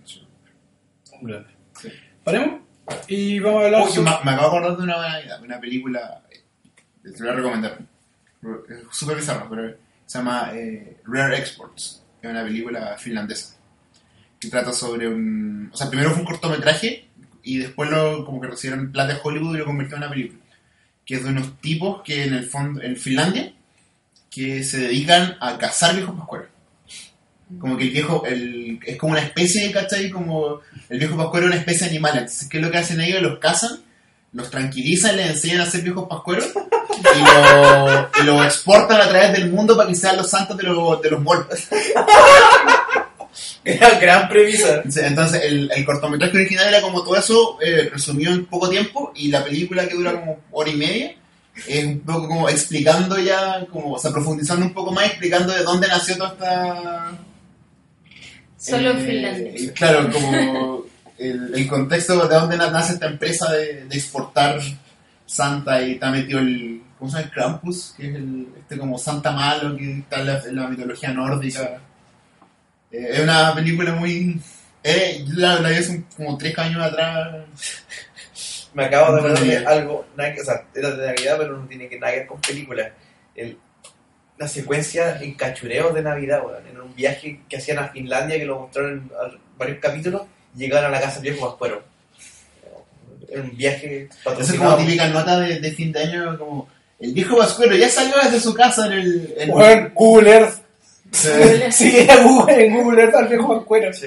Un 1.20 1.28
grande. 1.28 1.48
Sí. 1.80 1.88
Paremos 2.24 2.60
y 3.06 3.38
vamos 3.40 3.62
a 3.62 3.66
hablar 3.66 3.88
sobre- 3.88 4.10
me, 4.10 4.16
me 4.24 4.30
acabo 4.32 4.40
de 4.42 4.46
acordar 4.56 4.76
de 4.78 4.82
una 4.84 4.96
Navidad, 5.10 5.42
una 5.42 5.60
película. 5.60 6.22
eh, 6.30 7.10
Te 7.12 7.22
voy 7.22 7.28
a 7.28 7.34
recomendar. 7.34 7.78
Es 8.68 8.96
súper 8.96 9.16
bizarro, 9.16 9.46
pero 9.50 9.76
se 10.06 10.18
llama 10.18 10.50
eh, 10.54 10.96
Rare 11.06 11.38
Exports. 11.38 12.02
Es 12.22 12.30
una 12.30 12.44
película 12.44 12.96
finlandesa. 12.96 13.56
Que 14.40 14.48
trata 14.48 14.72
sobre 14.72 15.06
un. 15.08 15.70
O 15.72 15.76
sea, 15.76 15.88
primero 15.90 16.10
fue 16.12 16.20
un 16.20 16.26
cortometraje 16.26 17.08
y 17.42 17.58
después 17.58 17.90
lo 17.90 18.24
como 18.24 18.40
que 18.40 18.46
recibieron 18.48 18.90
plata 18.92 19.14
de 19.14 19.20
Hollywood 19.22 19.54
y 19.56 19.58
lo 19.58 19.64
convirtieron 19.66 20.02
en 20.02 20.06
una 20.08 20.14
película. 20.14 20.40
Que 21.08 21.16
es 21.16 21.24
de 21.24 21.30
unos 21.30 21.60
tipos 21.60 22.02
que 22.02 22.24
en 22.24 22.34
el 22.34 22.46
fondo. 22.46 22.80
En 22.82 22.96
Finlandia. 22.96 23.52
Que 24.30 24.62
se 24.62 24.78
dedican 24.78 25.36
a 25.40 25.58
cazar 25.58 25.96
viejos 25.96 26.14
pascueros. 26.16 26.48
Como 27.58 27.78
que 27.78 27.84
el 27.84 27.90
viejo, 27.90 28.24
el, 28.26 28.78
es 28.84 28.98
como 28.98 29.12
una 29.12 29.22
especie, 29.22 29.72
¿cachai? 29.72 30.10
Como 30.10 30.60
el 30.90 30.98
viejo 30.98 31.16
pascuero 31.16 31.46
es 31.46 31.52
una 31.52 31.60
especie 31.60 31.86
de 31.86 31.92
animal. 31.92 32.12
Entonces, 32.12 32.46
¿qué 32.46 32.58
es 32.58 32.62
lo 32.62 32.70
que 32.70 32.76
hacen 32.76 33.00
ellos? 33.00 33.22
Los 33.22 33.38
cazan, 33.38 33.80
los 34.34 34.50
tranquilizan, 34.50 35.16
les 35.16 35.30
enseñan 35.30 35.62
a 35.62 35.66
ser 35.66 35.80
viejos 35.80 36.06
pascueros 36.06 36.50
y 38.18 38.24
lo, 38.24 38.44
exportan 38.44 39.00
a 39.00 39.08
través 39.08 39.32
del 39.32 39.50
mundo 39.50 39.76
para 39.76 39.88
que 39.88 39.94
sean 39.94 40.16
los 40.16 40.30
santos 40.30 40.56
de, 40.56 40.64
los 40.64 41.00
de 41.00 41.10
los 41.10 41.22
muertos. 41.22 41.68
Gran, 43.64 44.00
gran 44.00 44.28
premisa. 44.28 44.82
Entonces, 44.84 45.42
el, 45.44 45.70
el 45.74 45.84
cortometraje 45.84 46.36
original 46.36 46.68
era 46.68 46.80
como 46.82 47.02
todo 47.04 47.16
eso 47.16 47.58
eh, 47.60 47.88
resumido 47.92 48.32
en 48.32 48.46
poco 48.46 48.68
tiempo 48.68 49.12
y 49.14 49.28
la 49.28 49.44
película 49.44 49.86
que 49.86 49.94
dura 49.94 50.12
como 50.18 50.38
hora 50.52 50.70
y 50.70 50.76
media 50.76 51.14
es 51.66 51.84
un 51.84 52.00
poco 52.00 52.28
como 52.28 52.48
explicando 52.48 53.18
ya, 53.18 53.66
como, 53.70 53.92
o 53.94 53.98
sea, 53.98 54.10
profundizando 54.12 54.64
un 54.66 54.72
poco 54.74 54.92
más, 54.92 55.06
explicando 55.06 55.52
de 55.52 55.62
dónde 55.64 55.88
nació 55.88 56.16
toda 56.16 56.30
esta... 56.32 57.18
Solo 58.56 58.90
en 58.90 58.98
Eh, 58.98 59.00
Finlandia. 59.06 59.72
Claro, 59.74 60.10
como 60.12 60.84
el, 61.18 61.52
el 61.54 61.68
contexto 61.68 62.26
de 62.28 62.34
dónde 62.34 62.56
na- 62.56 62.70
nace 62.70 62.94
esta 62.94 63.06
empresa 63.06 63.52
de, 63.52 63.84
de 63.84 63.96
exportar 63.96 64.60
Santa 65.26 65.82
y 65.82 65.92
está 65.92 66.10
metido 66.10 66.40
el. 66.40 66.82
¿Cómo 66.98 67.10
se 67.10 67.18
llama? 67.18 67.26
El 67.28 67.32
Krampus, 67.32 67.94
que 67.96 68.08
es 68.08 68.14
el, 68.16 68.48
este 68.58 68.78
como 68.78 68.98
Santa 68.98 69.30
malo 69.32 69.76
que 69.76 69.98
está 69.98 70.20
en 70.20 70.26
la, 70.26 70.38
en 70.40 70.56
la 70.56 70.66
mitología 70.68 71.12
nórdica. 71.12 71.80
Eh, 72.92 73.08
es 73.12 73.20
una 73.20 73.54
película 73.54 73.92
muy. 73.92 74.40
Eh, 74.82 75.24
la, 75.34 75.60
la 75.60 75.68
vi 75.70 75.76
hace 75.76 75.90
un- 75.90 76.06
como 76.16 76.38
tres 76.38 76.56
años 76.58 76.82
atrás. 76.82 77.36
Me 78.74 78.84
acabo 78.84 79.12
de 79.14 79.18
acordar 79.20 79.44
de 79.44 79.56
algo, 79.66 80.06
nada 80.16 80.34
que- 80.34 80.40
o 80.40 80.44
sea, 80.44 80.62
era 80.74 80.90
de 80.92 81.06
Navidad, 81.08 81.36
pero 81.38 81.56
no 81.56 81.66
tiene 81.66 81.88
que 81.88 81.98
nada 81.98 82.12
que 82.12 82.18
ver 82.20 82.26
con 82.28 82.40
películas. 82.40 82.88
El, 83.34 83.58
una 84.38 84.46
secuencia 84.48 85.18
en 85.20 85.34
cachureos 85.34 85.92
de 85.94 86.02
Navidad, 86.02 86.42
weón, 86.44 86.64
en 86.68 86.80
un 86.80 86.94
viaje 86.94 87.40
que 87.48 87.56
hacían 87.56 87.78
a 87.78 87.88
Finlandia, 87.88 88.38
que 88.38 88.44
lo 88.46 88.60
mostraron 88.60 88.92
en 88.92 89.10
varios 89.58 89.78
capítulos, 89.80 90.22
y 90.54 90.60
llegaron 90.60 90.86
a 90.86 90.94
la 90.96 91.00
casa 91.00 91.20
del 91.20 91.32
viejo 91.32 91.48
Pascuero. 91.48 91.82
Era 93.30 93.42
un 93.42 93.56
viaje 93.56 94.04
Esa 94.04 94.14
es 94.14 94.22
como 94.24 94.36
patrocinado. 94.36 94.76
típica 94.78 95.08
nota 95.08 95.40
de, 95.40 95.60
de 95.60 95.72
fin 95.72 95.92
de 95.92 96.00
año, 96.00 96.38
como. 96.38 96.68
El 97.00 97.12
viejo 97.12 97.36
Vascuero 97.36 97.76
ya 97.76 97.88
salió 97.88 98.14
desde 98.22 98.40
su 98.40 98.54
casa 98.54 98.86
en 98.86 98.92
el. 98.92 99.34
en- 99.38 99.50
Bueno, 99.50 99.90
Google 99.94 100.30
Earth. 100.30 100.54
Sí. 101.12 101.28
Sí, 101.70 101.96
era 101.98 102.16
Google, 102.22 102.66
en 102.66 102.74
Google 102.74 103.02
Earth 103.02 103.14
al 103.16 103.28
viejo 103.28 103.56
Pascuero. 103.58 103.92
Sí. 103.92 104.06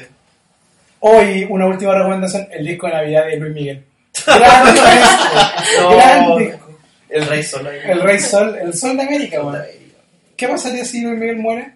Hoy, 1.00 1.46
una 1.50 1.66
última 1.68 1.94
recomendación: 1.96 2.48
el 2.52 2.66
disco 2.66 2.88
de 2.88 2.94
Navidad 2.94 3.26
de 3.28 3.38
Luis 3.38 3.54
Miguel. 3.54 3.86
Gran 4.26 4.74
disco. 4.74 4.88
Gran 5.96 6.28
No, 6.30 6.38
disco. 6.38 6.70
el 7.10 7.28
Rey 7.28 7.44
Sol. 7.44 7.68
ahí. 7.68 7.80
El 7.86 8.02
Rey 8.02 8.20
Sol, 8.20 8.58
el 8.62 8.74
Sol 8.74 8.98
de 8.98 9.04
América, 9.04 9.42
weón. 9.44 9.62
¿Qué 10.38 10.48
pasaría 10.48 10.84
si 10.86 11.02
Luis 11.02 11.18
Miguel 11.20 11.38
muere? 11.38 11.72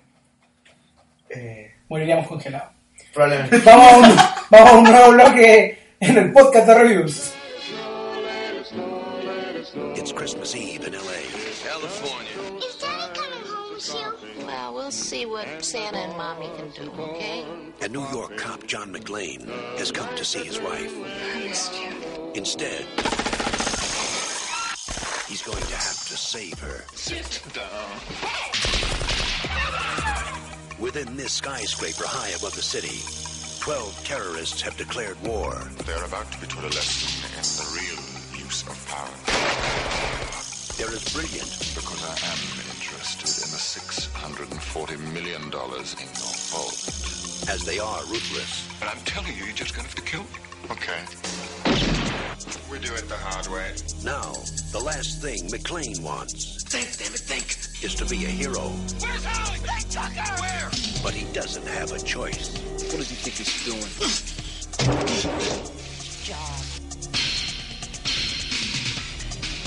Eh, 1.30 1.72
Moriríamos 1.90 2.28
congelados. 2.28 2.70
probablemente. 3.14 3.58
Vamos 3.66 3.92
a, 3.94 3.98
un, 3.98 4.16
vamos 4.50 4.70
a 4.70 4.78
un 4.78 4.84
nuevo 4.84 5.12
bloque 5.12 5.80
en 6.00 6.18
el 6.18 6.32
podcast 6.32 6.68
de 6.68 6.74
reviews. 6.76 7.34
It's 9.96 10.14
Christmas 10.14 10.54
Eve 10.56 10.88
in 10.88 10.94
Well, 14.86 14.92
we'll 14.92 15.02
see 15.02 15.26
what 15.26 15.66
Santa 15.66 15.98
and 15.98 16.16
Mommy 16.16 16.48
can 16.58 16.70
do, 16.70 16.92
okay? 16.92 17.44
And 17.82 17.92
New 17.92 18.08
York 18.10 18.38
cop 18.38 18.68
John 18.68 18.92
McLean 18.92 19.48
has 19.80 19.92
come 19.92 20.16
to 20.16 20.24
see 20.24 20.44
his 20.44 20.62
wife. 20.62 20.94
I 21.34 21.40
missed 21.40 21.74
you. 21.74 21.90
Instead, 22.36 22.86
he's 25.28 25.42
going 25.42 25.64
to 25.64 25.76
have 25.76 26.06
to 26.06 26.16
save 26.16 26.60
her. 26.60 26.86
Sit 26.94 27.42
down. 27.52 27.90
Within 30.80 31.18
this 31.18 31.34
skyscraper 31.34 32.06
high 32.06 32.30
above 32.38 32.54
the 32.54 32.62
city, 32.62 33.02
12 33.62 34.06
terrorists 34.06 34.62
have 34.62 34.78
declared 34.78 35.20
war. 35.24 35.64
They're 35.88 36.06
about 36.06 36.32
to 36.32 36.40
be 36.40 36.46
taught 36.46 36.64
a 36.64 36.68
lesson 36.68 37.26
in 37.34 37.42
the 37.58 37.66
real 37.74 38.40
use 38.40 38.62
of 38.62 38.78
power. 38.86 39.10
They're 40.78 40.94
as 40.94 41.12
brilliant 41.12 41.50
Because 41.74 42.04
I 42.04 42.20
am 42.30 42.38
interested 42.70 43.45
in 44.26 44.32
the 44.50 44.56
$640 44.56 45.14
million 45.14 45.44
in 45.44 45.50
your 45.50 45.54
vault. 45.54 46.76
as 47.50 47.64
they 47.66 47.80
are 47.80 48.02
ruthless. 48.06 48.68
And 48.82 48.90
I'm 48.90 48.98
telling 49.06 49.36
you, 49.38 49.46
you're 49.46 49.54
just 49.54 49.76
going 49.76 49.88
to 49.88 49.90
have 49.90 49.96
to 49.96 50.02
kill 50.02 50.22
me. 50.22 50.28
Okay. 50.72 51.02
We 52.72 52.80
do 52.80 52.94
it 52.94 53.08
the 53.08 53.16
hard 53.18 53.48
way. 53.48 53.74
Now, 54.04 54.34
the 54.72 54.80
last 54.84 55.22
thing 55.22 55.48
McLean 55.52 56.02
wants 56.02 56.64
Think, 56.64 56.98
damn 56.98 57.14
it, 57.14 57.20
think. 57.20 57.84
is 57.84 57.96
to 57.96 58.06
be 58.06 58.26
a 58.26 58.30
hero, 58.30 58.70
Where's 59.00 59.24
Holly? 59.26 59.60
Hey, 59.60 59.86
Tucker! 59.90 60.42
Where? 60.42 60.70
but 61.04 61.14
he 61.14 61.32
doesn't 61.32 61.68
have 61.68 61.92
a 61.92 62.00
choice. 62.00 62.58
What 62.90 62.98
does 62.98 63.10
he 63.10 63.16
think 63.16 63.36
he's 63.38 63.64
doing? 63.66 64.96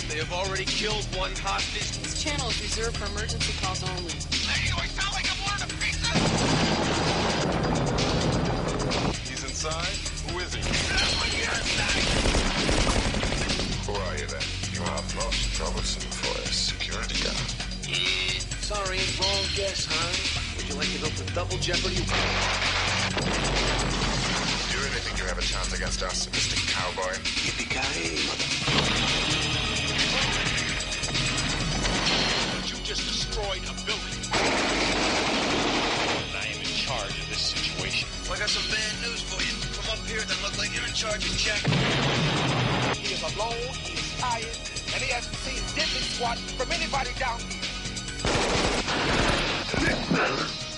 They 0.08 0.16
have 0.18 0.32
already 0.32 0.64
killed 0.64 1.04
one 1.16 1.32
hostage. 1.36 2.07
This 2.18 2.35
channel 2.35 2.50
is 2.50 2.61
reserved 2.61 2.96
for 2.96 3.07
emergency 3.14 3.54
calls 3.62 3.78
only. 3.85 4.11
Lady, 4.50 4.66
do 4.66 4.74
I 4.74 4.90
sound 4.90 5.14
like 5.14 5.31
I'm 5.31 5.38
one 5.38 5.62
of 5.62 5.70
the 5.70 5.78
pieces? 5.78 6.02
He's 9.31 9.44
inside? 9.46 9.94
Who 10.26 10.42
is 10.42 10.50
he? 10.50 10.66
Who 13.87 13.94
are 13.94 14.18
you 14.18 14.26
then? 14.26 14.42
You 14.74 14.83
are 14.83 14.98
most 15.14 15.54
troublesome 15.54 16.11
for 16.11 16.35
a 16.42 16.50
security 16.50 17.22
guard. 17.22 17.38
Eh, 17.87 18.42
sorry, 18.66 18.98
wrong 19.22 19.46
guess, 19.54 19.87
huh? 19.87 20.11
Would 20.59 20.66
you 20.66 20.74
like 20.74 20.90
to 20.90 20.98
go 20.98 21.07
for 21.14 21.22
double 21.38 21.59
jeopardy? 21.62 22.02
Do 22.02 22.02
you 24.74 24.83
really 24.83 25.02
think 25.07 25.22
you 25.22 25.26
have 25.31 25.38
a 25.38 25.46
chance 25.46 25.72
against 25.72 26.02
us, 26.02 26.26
Mr. 26.35 26.59
Cowboy? 26.66 27.14
Yippee-ki-yay, 27.46 28.26
mother... 28.26 28.57
destroyed 33.38 33.62
a 33.70 33.74
building. 33.87 34.18
I 36.35 36.46
am 36.51 36.59
in 36.59 36.74
charge 36.74 37.14
of 37.14 37.29
this 37.31 37.55
situation. 37.55 38.09
I 38.31 38.38
got 38.38 38.48
some 38.51 38.66
bad 38.66 38.94
news 39.07 39.22
for 39.22 39.38
you. 39.38 39.55
Come 39.79 39.94
up 39.94 40.03
here, 40.07 40.22
that 40.27 40.38
look 40.42 40.59
like 40.59 40.74
you're 40.74 40.87
in 40.87 40.94
charge 40.94 41.22
of 41.22 41.37
Jack. 41.38 41.62
He 42.98 43.14
is 43.14 43.22
alone, 43.22 43.74
he 43.87 43.94
is 43.94 44.11
tired, 44.18 44.59
and 44.90 44.98
he 45.03 45.11
hasn't 45.14 45.37
seen 45.46 45.62
Diddley 45.79 46.03
squat 46.18 46.38
from 46.59 46.72
anybody 46.72 47.14
down 47.18 47.38
here. 47.38 47.62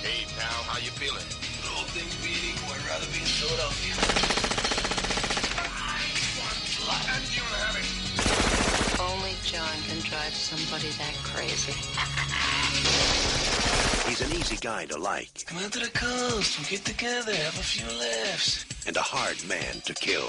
Hey, 0.04 0.26
pal, 0.36 0.60
how 0.68 0.78
you 0.84 0.92
feeling? 1.00 1.24
All 1.72 1.84
things 1.96 2.12
being 2.20 2.44
equal, 2.52 2.76
I'd 2.76 2.84
rather 2.84 3.08
be 3.08 3.24
in 3.24 3.30
Philadelphia. 3.40 3.96
And 6.90 7.24
you 7.30 7.42
have 7.62 7.76
it. 7.78 7.86
Only 9.00 9.34
John 9.44 9.76
can 9.88 10.00
drive 10.00 10.34
somebody 10.34 10.90
that 10.98 11.14
crazy. 11.22 12.19
He's 14.08 14.20
an 14.20 14.32
easy 14.32 14.56
guy 14.56 14.86
to 14.86 14.98
like. 14.98 15.44
Come 15.46 15.58
out 15.58 15.72
to 15.72 15.78
the 15.78 15.90
coast, 15.90 16.58
we'll 16.58 16.68
get 16.68 16.84
together, 16.84 17.32
have 17.32 17.58
a 17.58 17.62
few 17.62 17.86
laughs. 17.86 18.64
And 18.86 18.96
a 18.96 19.02
hard 19.02 19.36
man 19.48 19.80
to 19.84 19.94
kill. 19.94 20.28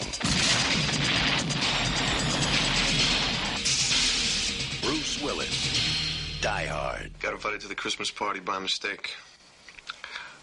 Bruce 4.81 5.21
Willis. 5.23 6.39
Die 6.41 6.65
Hard. 6.65 7.12
Got 7.19 7.34
invited 7.34 7.62
to 7.62 7.67
the 7.67 7.75
Christmas 7.75 8.10
party 8.10 8.39
by 8.39 8.57
mistake. 8.57 9.12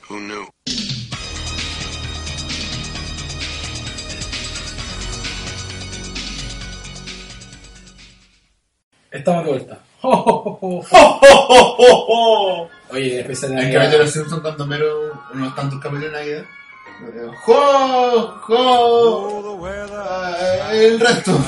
Who 0.02 0.20
knew? 0.20 0.46
Estamos 9.18 9.44
de 9.44 9.50
vuelta. 9.50 9.78
Oye, 12.90 13.20
especial 13.20 13.50
de 13.54 13.58
El 13.58 13.62
Navidad. 13.64 13.80
capítulo 13.80 13.98
de 13.98 14.04
los 14.04 14.12
Simpsons 14.12 14.42
cuando 14.42 14.66
mero 14.66 15.12
unos 15.34 15.54
tantos 15.54 15.78
capítulos 15.80 16.12
de 16.12 16.18
Navidad. 16.18 16.42
¡Jo! 17.44 18.34
¡Jo! 18.42 19.58
El 20.72 20.98
resto. 21.00 21.38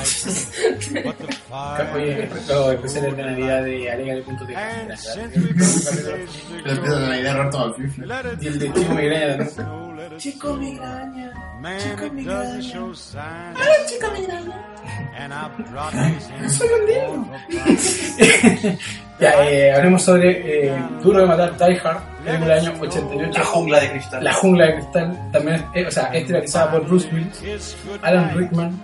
Oye, 1.94 2.28
los 2.48 2.72
especiales 2.74 3.16
de 3.16 3.22
Navidad 3.22 3.62
de 3.64 3.90
Alegale.tk. 3.90 4.50
El 4.50 4.54
capítulo 6.64 6.98
de 6.98 7.06
Navidad 7.08 7.36
roto 7.36 7.58
al 7.64 7.74
fifi. 7.74 8.02
Y 8.40 8.46
el 8.46 8.58
de 8.58 8.72
Chico 8.72 8.94
Migraña 8.94 9.36
también. 9.38 9.89
Chico 10.20 10.54
Migraña. 10.54 11.32
Chico 11.78 12.12
Migraña. 12.12 12.60
Chico 12.60 14.06
Migraña. 14.12 14.58
Soy 16.46 16.68
un 16.78 16.84
niño. 16.86 17.32
ya, 19.18 19.48
eh, 19.48 19.72
hablemos 19.72 20.02
sobre 20.02 20.66
eh, 20.68 20.78
Duro 21.02 21.20
de 21.22 21.26
Matar 21.26 21.56
Die 21.56 21.80
Hard, 21.82 22.02
película 22.22 22.54
del 22.56 22.68
año 22.68 22.80
88. 22.80 23.38
La 23.38 23.44
jungla 23.46 23.80
de 23.80 23.90
cristal. 23.92 24.24
La 24.24 24.32
jungla 24.34 24.66
de 24.66 24.74
cristal, 24.74 25.30
también, 25.32 25.64
eh, 25.74 25.86
o 25.86 25.90
sea, 25.90 26.04
estelarizada 26.12 26.70
por 26.70 26.86
Bruce 26.86 27.08
Willis, 27.14 27.76
Alan 28.02 28.36
Rickman, 28.36 28.78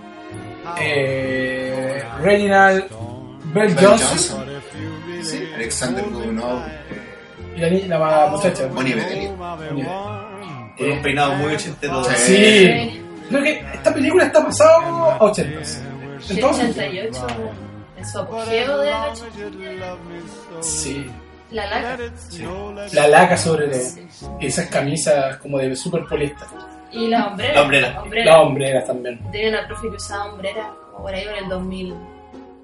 eh, 0.80 2.02
Reginald 2.22 2.86
Bell 3.52 3.76
Johnson 3.78 4.46
Sí, 5.22 5.42
Alexander 5.54 6.02
Godunov. 6.10 6.62
y 7.54 7.60
la, 7.88 7.98
la 7.98 8.26
muchacha. 8.28 8.66
Bonnie 8.68 8.94
Bedelia. 8.94 9.32
Con 10.76 10.90
un 10.92 11.02
peinado 11.02 11.34
muy 11.34 11.54
ochentero. 11.54 12.04
Sí. 12.04 12.36
Sí, 12.36 13.02
creo 13.28 13.42
que 13.42 13.60
esta 13.74 13.94
película 13.94 14.24
está 14.24 14.44
pasada 14.44 14.76
a 15.16 15.24
80. 15.24 15.50
El 16.30 16.36
Entonces, 16.36 16.70
88, 16.70 17.26
en 17.98 18.06
su 18.06 18.18
apogeo 18.18 18.78
de 18.78 18.90
la 18.90 19.14
sí, 20.60 21.06
La 21.50 21.66
laca. 21.66 21.98
la 22.92 23.08
laca 23.08 23.36
sobre 23.36 23.68
todo. 23.68 23.80
Esas 24.40 24.66
camisas 24.66 25.36
como 25.38 25.58
de 25.58 25.74
super 25.76 26.04
poliéster. 26.06 26.46
Y 26.92 27.08
la 27.08 27.28
hombrera. 27.28 27.54
La 27.54 27.62
hombrera. 27.62 28.24
Las 28.24 28.42
hombreras 28.42 28.86
también. 28.86 29.30
Tenía 29.30 29.48
una 29.50 29.66
profe 29.66 29.88
que 29.90 29.96
usaba 29.96 30.32
hombrera 30.32 30.72
como 30.92 31.04
por 31.04 31.14
ahí 31.14 31.24
en 31.24 31.44
el 31.44 31.48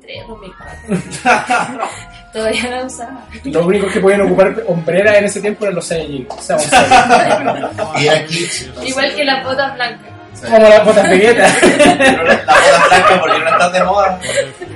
2003, 0.02 0.28
2004. 0.28 1.88
Todavía 2.32 2.70
la 2.70 2.84
usaba. 2.86 3.24
Los 3.44 3.66
únicos 3.66 3.92
que 3.92 4.00
podían 4.00 4.20
ocupar 4.22 4.62
hombreras 4.66 5.16
en 5.18 5.24
ese 5.26 5.40
tiempo 5.40 5.64
eran 5.64 5.74
los 5.76 5.86
Saiyajin. 5.86 6.26
O 6.30 6.40
sea. 6.40 6.56
Y. 7.98 8.88
Igual 8.88 9.14
que 9.14 9.24
las 9.24 9.44
botas 9.44 9.74
blancas. 9.74 10.10
como 10.40 10.58
las 10.58 10.84
botas 10.84 11.10
Vegeta. 11.10 11.48
Pero 11.98 12.24
la 12.24 12.34
boda 12.36 12.86
blanca 12.88 13.20
porque 13.20 13.38
no 13.38 13.48
están 13.50 13.72
de 13.72 13.82
moda. 13.84 14.20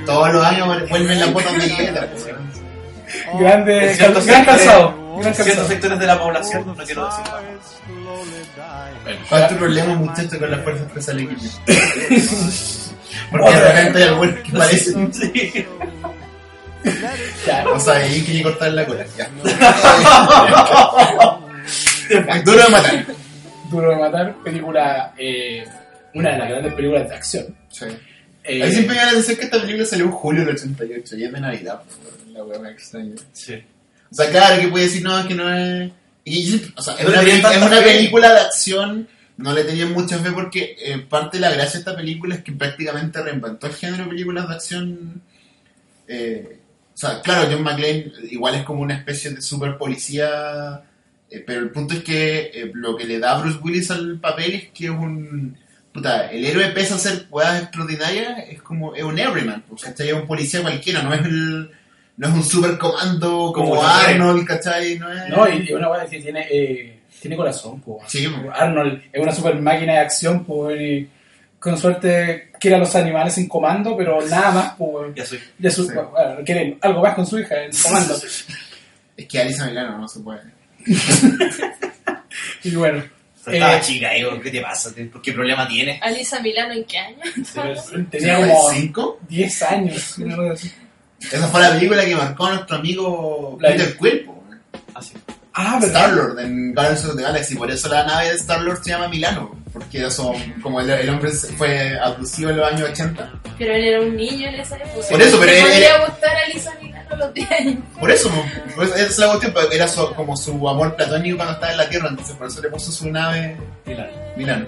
Todos 0.05 0.33
los 0.35 0.45
años 0.45 0.89
vuelven 0.91 1.21
las 1.21 1.33
botas 1.33 1.53
de 1.59 1.69
guerra. 1.69 2.07
Grande, 3.39 3.91
En 3.91 3.97
ciertos 3.97 4.27
gran 4.27 4.45
sectores- 4.45 4.65
calzado. 4.65 4.95
Gran 5.17 5.29
en 5.29 5.35
ciertos 5.35 5.47
calzado. 5.47 5.69
sectores 5.69 5.99
de 5.99 6.07
la 6.07 6.19
población, 6.19 6.67
no 6.67 6.75
quiero 6.85 7.07
decir 7.07 7.25
nada. 7.25 7.43
¿Cuál 9.29 9.43
es 9.43 9.49
tu 9.49 9.55
problema, 9.57 9.95
muchacho, 9.95 10.39
con 10.39 10.51
las 10.51 10.61
fuerzas 10.63 10.87
especiales 10.89 11.23
equipos? 11.25 12.93
Porque 13.31 13.51
de 13.51 13.73
repente 13.73 13.99
hay 14.03 14.09
algunos 14.09 14.35
que 14.41 14.53
parecen. 14.53 15.13
Sí. 15.15 15.67
Ya, 17.47 17.67
O 17.69 17.81
sea, 17.81 17.95
ahí 17.95 18.23
que 18.23 18.43
cortar 18.43 18.73
la 18.73 18.87
cola. 18.87 19.05
Ya. 19.19 19.29
Duro 22.45 22.63
de 22.65 22.69
matar. 22.71 23.07
Duro 23.71 23.91
de 23.91 23.97
matar, 23.97 24.35
película, 24.45 25.13
eh, 25.19 25.65
una 26.15 26.33
de 26.33 26.39
las 26.39 26.49
grandes 26.49 26.75
películas 26.75 27.09
de 27.09 27.15
acción. 27.17 27.57
Sí. 27.71 27.87
Eh, 28.45 28.63
A 28.63 28.67
mí 28.67 28.73
siempre 28.73 28.95
me 28.97 29.03
la 29.05 29.11
sensación 29.11 29.37
que 29.39 29.45
esta 29.47 29.61
película 29.61 29.85
salió 29.85 30.05
en 30.05 30.13
julio 30.13 30.45
del 30.45 30.55
88 30.55 31.17
y 31.17 31.25
es 31.25 31.33
de 31.33 31.41
Navidad. 31.41 31.81
pues, 31.85 32.33
La 32.33 32.45
wea 32.45 32.59
me 32.61 32.71
extraña. 32.71 33.15
Sí. 33.33 33.55
O 34.13 34.15
sea, 34.15 34.31
claro 34.31 34.61
que 34.61 34.69
puede 34.69 34.85
decir, 34.85 35.03
no, 35.03 35.19
es 35.19 35.27
que 35.27 35.35
no 35.35 35.53
es. 35.53 35.91
Y, 36.25 36.63
o 36.77 36.83
sea, 36.83 36.95
es 36.95 37.03
No 37.05 37.09
una, 37.11 37.23
es 37.79 37.83
película 37.83 38.33
de 38.33 38.41
acción, 38.41 39.09
no 39.39 39.53
le 39.53 39.65
tenían 39.65 39.93
mucha 39.93 40.19
fe 40.19 40.33
porque 40.33 40.77
eh, 40.81 40.99
parte 40.99 41.37
de 41.37 41.43
la 41.43 41.51
gracia 41.51 41.75
de 41.75 41.79
esta 41.81 41.97
película 41.97 42.37
es 42.37 42.43
que 42.43 42.53
prácticamente 42.53 43.23
reinventó 43.23 43.67
el 43.67 43.75
género 43.75 44.05
de 44.05 44.11
películas 44.11 44.49
de 44.49 44.55
acción. 44.55 45.23
eh, 46.09 46.61
o 46.97 46.99
sea, 46.99 47.21
claro, 47.21 47.47
John 47.51 47.63
McClane 47.63 48.11
igual 48.31 48.55
es 48.55 48.65
como 48.65 48.81
una 48.81 48.95
especie 48.95 49.31
de 49.31 49.43
super 49.43 49.77
policía, 49.77 50.83
eh, 51.31 51.45
pero 51.47 51.61
el 51.61 51.71
punto 51.71 51.93
es 51.93 52.03
que 52.03 52.51
eh, 52.55 52.71
lo 52.73 52.97
que 52.97 53.05
le 53.05 53.19
da 53.19 53.39
Bruce 53.39 53.59
Willis 53.63 53.91
al 53.91 54.19
papel 54.19 54.55
es 54.55 54.69
que 54.71 54.87
es 54.87 54.91
un. 54.91 55.59
Puta, 55.93 56.31
el 56.31 56.45
héroe 56.47 56.69
pese 56.69 56.95
a 56.95 56.99
ser 56.99 57.27
weas 57.31 57.65
extraordinarias, 57.65 58.49
es 58.49 58.63
como. 58.63 58.95
Es 58.95 59.03
un 59.03 59.19
everyman, 59.19 59.63
pues, 59.69 59.83
¿cachai? 59.83 60.09
Es 60.09 60.15
un 60.15 60.27
policía 60.27 60.63
cualquiera, 60.63 61.03
no 61.03 61.13
es 61.13 61.21
el. 61.27 61.71
No 62.17 62.29
es 62.29 62.35
un 62.35 62.43
super 62.43 62.79
comando 62.79 63.53
como, 63.55 63.83
Arnold, 63.85 64.47
¿cachai? 64.47 64.99
No 64.99 65.13
es. 65.13 65.29
No, 65.29 65.47
y 65.47 65.69
y 65.69 65.75
una 65.75 65.91
weá 65.91 66.07
que 66.07 66.19
tiene, 66.19 66.47
eh, 66.51 66.96
tiene 67.27 67.37
corazón, 67.37 67.81
po. 67.81 67.99
Sí, 68.07 68.27
po. 68.29 68.51
Arnold 68.53 69.03
es 69.13 69.21
una 69.23 69.33
super 69.33 69.55
máquina 69.61 69.93
de 69.95 69.99
acción, 70.01 70.45
po, 70.45 70.71
y 70.71 71.09
con 71.59 71.77
suerte 71.79 72.51
quiere 72.61 72.77
a 72.77 72.79
los 72.79 72.95
animales 72.95 73.37
en 73.39 73.49
comando, 73.49 73.97
pero 73.97 74.21
nada 74.27 74.51
más, 74.53 74.73
po. 74.75 75.13
Ya 75.15 75.25
soy. 75.27 75.41
Ya 75.59 75.71
su- 75.71 75.87
Sí. 75.87 75.95
bueno, 75.95 76.37
quiere 76.45 76.79
algo 76.81 77.01
más 77.03 77.15
con 77.15 77.27
su 77.27 77.39
hija 77.39 77.63
en 77.65 77.71
comando. 77.83 78.15
Es 79.17 79.27
que 79.27 79.41
Alisa 79.41 79.67
Milano 79.67 79.97
no 79.97 80.07
se 80.09 80.21
puede. 80.21 80.43
y 82.65 82.75
bueno, 82.75 83.03
Estaba 83.47 83.77
eh, 83.77 83.81
chica, 83.81 84.11
digo, 84.11 84.39
¿qué 84.41 84.51
te 84.51 84.61
pasa? 84.61 84.91
¿Qué 85.23 85.33
problema 85.33 85.67
tienes? 85.69 86.03
Alisa 86.03 86.41
Milano, 86.41 86.75
¿en 86.75 86.85
qué 86.85 86.99
año? 86.99 87.17
tenía 88.11 88.37
como 88.41 88.71
¿Cinco? 88.73 89.21
10 89.29 89.63
años. 89.63 90.17
Esa 91.21 91.47
fue 91.49 91.61
la 91.63 91.71
película 91.73 92.05
que 92.05 92.15
marcó 92.15 92.47
a 92.47 92.55
nuestro 92.57 92.77
amigo 92.77 93.57
La- 93.61 93.71
Peter 93.71 93.97
Quill, 93.97 94.25
po. 94.27 94.33
Así. 94.33 94.36
Ah. 95.59 95.79
Star-Lord 95.83 96.39
en 96.41 96.75
Guardians 96.75 97.05
of 97.07 97.17
the 97.17 97.23
Galaxy. 97.23 97.55
Por 97.57 97.71
eso 97.71 97.89
la 97.89 98.05
nave 98.05 98.29
de 98.29 98.35
Star-Lord 98.37 98.83
se 98.85 98.91
llama 98.91 99.09
Milano. 99.09 99.55
Porque 99.73 100.05
eso, 100.07 100.33
como 100.63 100.81
el, 100.81 100.89
el 100.89 101.09
hombre 101.11 101.31
fue 101.33 101.99
abducido 101.99 102.51
en 102.51 102.57
los 102.59 102.73
años 102.73 102.89
80. 102.91 103.33
Pero 103.59 103.75
él 103.75 103.85
era 103.85 104.01
un 104.01 104.17
niño 104.17 104.49
en 104.49 104.55
esa 104.57 104.77
época. 104.77 105.07
Por 105.11 105.21
eso, 105.23 105.39
pero 105.39 105.53
¿Le 105.53 105.59
él- 105.59 105.65
podría 105.67 105.97
él- 105.97 106.03
gustar 106.09 106.37
a 106.37 106.41
Alisa 106.45 106.73
Milano 106.83 107.17
los 107.17 107.35
10 107.35 107.51
años? 107.53 107.75
Por 108.01 108.11
eso. 108.11 108.31
Por 108.75 108.85
eso- 108.85 108.95
esa 108.95 109.05
es 109.07 109.19
la 109.19 109.27
cuestión. 109.29 109.53
porque 109.53 109.77
Era 109.77 109.89
su- 109.89 110.15
como 110.15 110.37
su 110.37 110.69
amor 110.69 110.97
platónico 110.97 111.37
cuando 111.37 111.55
estaba 111.55 111.73
en 111.73 111.79
la 111.79 111.89
Tierra. 111.91 112.09
Entonces 112.09 112.35
por 112.37 112.47
eso 112.47 112.61
le 112.63 112.69
puso 112.71 112.91
su 112.93 113.11
nave 113.11 113.57
Milano. 114.37 114.67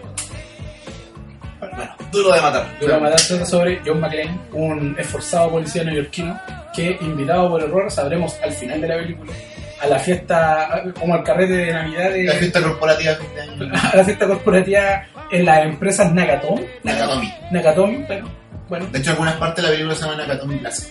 Bueno, 1.61 1.96
duro 2.12 2.33
de 2.35 2.40
matar. 2.40 2.79
Duro 2.81 2.94
de 2.94 3.01
matar 3.01 3.20
trata 3.20 3.44
sobre 3.46 3.81
John 3.85 4.01
McClane, 4.01 4.38
un 4.53 4.96
esforzado 4.98 5.51
policía 5.51 5.85
neoyorquino 5.85 6.38
que, 6.74 6.96
invitado 7.01 7.48
por 7.51 7.62
error, 7.62 7.90
sabremos 7.90 8.35
al 8.42 8.53
final 8.53 8.81
de 8.81 8.88
la 8.88 8.96
película, 8.96 9.33
a 9.81 9.87
la 9.87 9.99
fiesta, 9.99 10.83
como 10.99 11.14
al 11.14 11.23
carrete 11.23 11.53
de 11.53 11.73
Navidad, 11.73 12.11
de- 12.11 12.25
La 12.25 12.35
fiesta 12.35 12.62
corporativa 12.62 13.12
de 13.12 13.19
fin 13.19 13.35
de 13.35 13.41
año. 13.43 13.75
a 13.93 13.97
la 13.97 14.05
fiesta 14.05 14.27
corporativa 14.27 15.03
en 15.31 15.45
las 15.45 15.64
empresas 15.64 16.12
Nakatomi, 16.12 16.64
Nakatomi. 16.85 17.35
Nakatomi, 17.51 17.97
bueno, 18.07 18.38
Bueno, 18.69 18.87
De 18.93 18.99
hecho, 18.99 19.12
algunas 19.12 19.35
partes 19.37 19.57
de 19.57 19.62
la 19.62 19.69
película 19.71 19.95
se 19.95 20.03
llaman 20.03 20.19
Nakatomi 20.19 20.57
Plaza. 20.59 20.87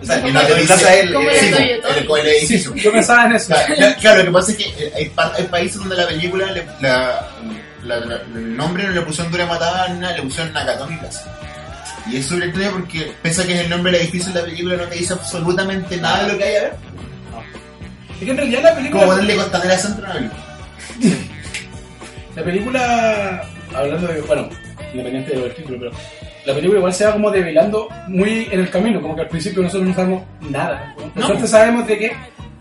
O 0.00 0.04
sea, 0.06 0.22
Que 0.22 0.30
dice- 0.30 0.64
plaza 0.66 0.94
el, 0.94 1.12
¿Cómo 1.12 1.28
el- 1.28 1.80
todo? 2.06 2.16
el, 2.18 2.26
edificio. 2.28 2.74
yo 2.76 2.92
pensaba 2.92 3.24
en 3.26 3.32
eso. 3.32 3.52
Claro, 4.00 4.18
lo 4.20 4.24
que 4.26 4.30
pasa 4.30 4.52
es 4.52 4.56
que 4.58 4.64
eh, 4.84 4.92
hay, 4.94 5.04
par- 5.06 5.32
hay 5.36 5.44
países 5.44 5.78
donde 5.78 5.96
la 5.96 6.06
película, 6.06 6.52
le- 6.52 6.64
la, 6.80 7.26
la- 7.82 7.98
la- 7.98 8.20
el 8.34 8.56
nombre 8.56 8.84
no 8.84 8.90
le 8.90 9.00
pusieron 9.00 9.32
Dura 9.32 9.44
Matada, 9.46 9.88
ni 9.88 9.98
nada, 9.98 10.14
le 10.16 10.22
pusieron 10.22 10.52
Nakatomi 10.52 10.96
Plaza. 10.98 11.24
Y 12.08 12.18
es 12.18 12.26
sobre 12.26 12.46
extraño 12.46 12.70
porque, 12.70 13.12
pese 13.22 13.42
a 13.42 13.46
que 13.46 13.54
es 13.54 13.60
el 13.62 13.70
nombre 13.70 13.90
del 13.90 14.02
edificio 14.02 14.28
en 14.28 14.34
la 14.36 14.44
película, 14.44 14.76
no 14.76 14.84
te 14.84 14.94
dice 14.94 15.12
absolutamente 15.14 15.96
nada 15.96 16.22
de 16.24 16.32
lo 16.32 16.38
que 16.38 16.44
hay 16.44 16.54
a 16.56 16.60
ver. 16.60 16.72
Es 18.18 18.24
que 18.24 18.30
en 18.30 18.36
realidad 18.36 18.62
la 18.62 18.70
Como 18.70 18.80
película. 18.82 19.06
ponerle 19.06 19.36
Costanera 19.36 19.78
Centro 19.78 20.06
a 20.06 20.10
una 20.10 20.14
película. 20.18 20.42
La 22.34 22.44
película, 22.44 23.42
hablando 23.74 24.06
de, 24.08 24.20
bueno, 24.22 24.48
independiente 24.92 25.34
de 25.34 25.40
del 25.42 25.54
título, 25.54 25.78
pero 25.78 25.90
la 26.44 26.54
película 26.54 26.78
igual 26.78 26.92
se 26.94 27.06
va 27.06 27.12
como 27.12 27.30
develando 27.30 27.88
muy 28.08 28.48
en 28.50 28.60
el 28.60 28.70
camino, 28.70 29.00
como 29.00 29.14
que 29.16 29.22
al 29.22 29.28
principio 29.28 29.62
nosotros 29.62 29.88
no 29.88 29.94
sabemos 29.94 30.22
nada. 30.40 30.94
Por 30.96 31.16
No. 31.16 31.26
suerte 31.26 31.46
sabemos 31.48 31.86
de 31.86 31.98
que 31.98 32.12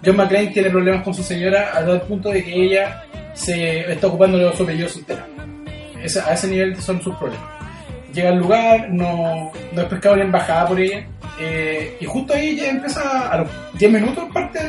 John 0.05 0.15
McClane 0.17 0.47
tiene 0.47 0.69
problemas 0.69 1.03
con 1.03 1.13
su 1.13 1.23
señora 1.23 1.71
a 1.73 1.85
tal 1.85 2.01
punto 2.03 2.29
de 2.29 2.43
que 2.43 2.53
ella 2.53 3.03
se 3.33 3.91
está 3.91 4.07
ocupando 4.07 4.37
de 4.37 4.45
los 4.45 4.59
apellidos 4.59 4.93
soltera. 4.93 5.27
A 6.25 6.33
ese 6.33 6.47
nivel 6.47 6.79
son 6.81 7.01
sus 7.01 7.15
problemas. 7.15 7.49
Llega 8.13 8.29
al 8.29 8.37
lugar, 8.37 8.87
no, 8.91 9.51
no 9.73 9.81
es 9.81 9.87
pescado 9.87 10.15
ni 10.15 10.21
embajada 10.21 10.67
por 10.67 10.79
ella, 10.79 11.05
eh, 11.39 11.97
y 11.99 12.05
justo 12.05 12.33
ahí 12.33 12.55
ya 12.55 12.69
empieza, 12.69 13.29
a 13.29 13.37
los 13.39 13.49
10 13.73 13.91
minutos 13.91 14.23
parte 14.33 14.59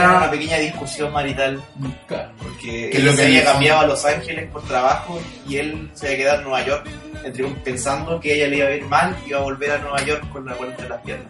el- 0.00 0.16
Una 0.16 0.30
pequeña 0.30 0.56
discusión 0.58 1.12
marital 1.12 1.62
Claro. 2.06 2.30
porque 2.38 2.90
él 2.90 3.04
lo 3.04 3.10
se 3.12 3.16
que 3.18 3.22
había 3.24 3.38
le- 3.40 3.44
cambiado 3.44 3.80
a 3.80 3.86
Los 3.86 4.04
Ángeles 4.04 4.50
por 4.50 4.62
trabajo 4.64 5.20
y 5.48 5.56
él 5.56 5.90
se 5.94 6.06
había 6.06 6.18
quedado 6.18 6.38
en 6.38 6.44
Nueva 6.44 6.64
York 6.66 6.86
entre, 7.24 7.44
pensando 7.64 8.18
que 8.20 8.34
ella 8.34 8.48
le 8.48 8.56
iba 8.58 8.66
a 8.68 8.70
ir 8.74 8.84
mal 8.86 9.16
y 9.24 9.30
iba 9.30 9.38
a 9.38 9.42
volver 9.42 9.70
a 9.72 9.78
Nueva 9.78 10.02
York 10.04 10.28
con 10.32 10.44
la 10.46 10.54
cuenta 10.54 10.82
de 10.82 10.88
las 10.88 11.00
piernas. 11.02 11.26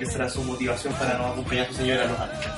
Esa 0.00 0.14
era 0.16 0.28
su 0.28 0.42
motivación 0.42 0.92
para 0.94 1.16
no 1.18 1.26
acompañar 1.26 1.64
a 1.66 1.68
su 1.68 1.74
señora 1.74 2.02
a 2.02 2.06
Los 2.06 2.18
Ángeles. 2.20 2.48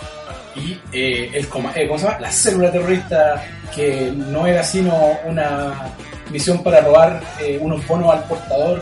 y 0.56 0.80
eh, 0.92 1.30
el 1.34 1.48
coma- 1.48 1.72
eh, 1.74 1.86
¿cómo 1.88 1.98
se 1.98 2.06
llama? 2.06 2.20
la 2.20 2.30
célula 2.30 2.70
terrorista 2.70 3.44
que 3.74 4.12
no 4.14 4.46
era 4.46 4.62
sino 4.62 4.94
una 5.24 5.72
misión 6.30 6.62
para 6.62 6.80
robar 6.80 7.20
eh, 7.40 7.58
unos 7.60 7.84
bonos 7.88 8.12
al 8.14 8.22
portador 8.24 8.80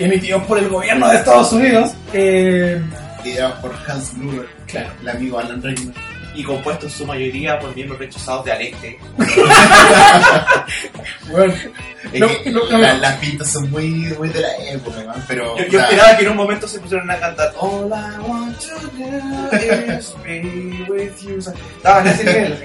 emitidos 0.00 0.42
por 0.44 0.58
el 0.58 0.68
gobierno 0.68 1.08
de 1.08 1.16
Estados 1.16 1.52
Unidos. 1.52 1.92
Eh, 2.12 2.82
Ideado 3.24 3.60
por 3.60 3.74
Hans 3.86 4.16
Gruber, 4.18 4.48
claro. 4.66 4.90
el 5.02 5.08
amigo 5.08 5.38
Alan 5.38 5.62
Rickman. 5.62 5.94
Y 6.34 6.44
compuesto 6.44 6.86
en 6.86 6.92
su 6.92 7.04
mayoría 7.06 7.58
por 7.58 7.74
miembros 7.74 7.98
rechazados 7.98 8.44
de 8.44 8.52
Aleste. 8.52 8.98
Bueno, 11.30 11.52
Es 12.12 12.20
No, 12.20 12.28
que 12.28 12.50
no, 12.50 12.64
no. 12.70 12.78
la- 12.78 12.94
las 12.94 13.16
pintas 13.16 13.50
son 13.50 13.70
muy, 13.70 13.88
muy 14.18 14.28
de 14.28 14.40
la 14.40 14.56
época, 14.70 15.02
man, 15.04 15.22
pero... 15.26 15.56
Yo, 15.68 15.80
esperaba 15.80 16.16
que 16.16 16.24
en 16.24 16.30
un 16.30 16.36
momento 16.36 16.66
se 16.68 16.78
pusieran 16.80 17.10
a 17.10 17.18
cantar 17.18 17.52
All 17.58 17.88
I 17.88 18.18
want 18.28 18.56
to 18.60 18.74
do 18.96 19.56
is 19.98 20.14
be 20.24 20.86
with 20.88 21.12
you. 21.22 21.38
Estaban 21.38 22.06
ese 22.06 22.24
nivel. 22.24 22.64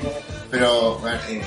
Pero, 0.51 0.97
bueno, 0.99 1.17
eh, 1.29 1.41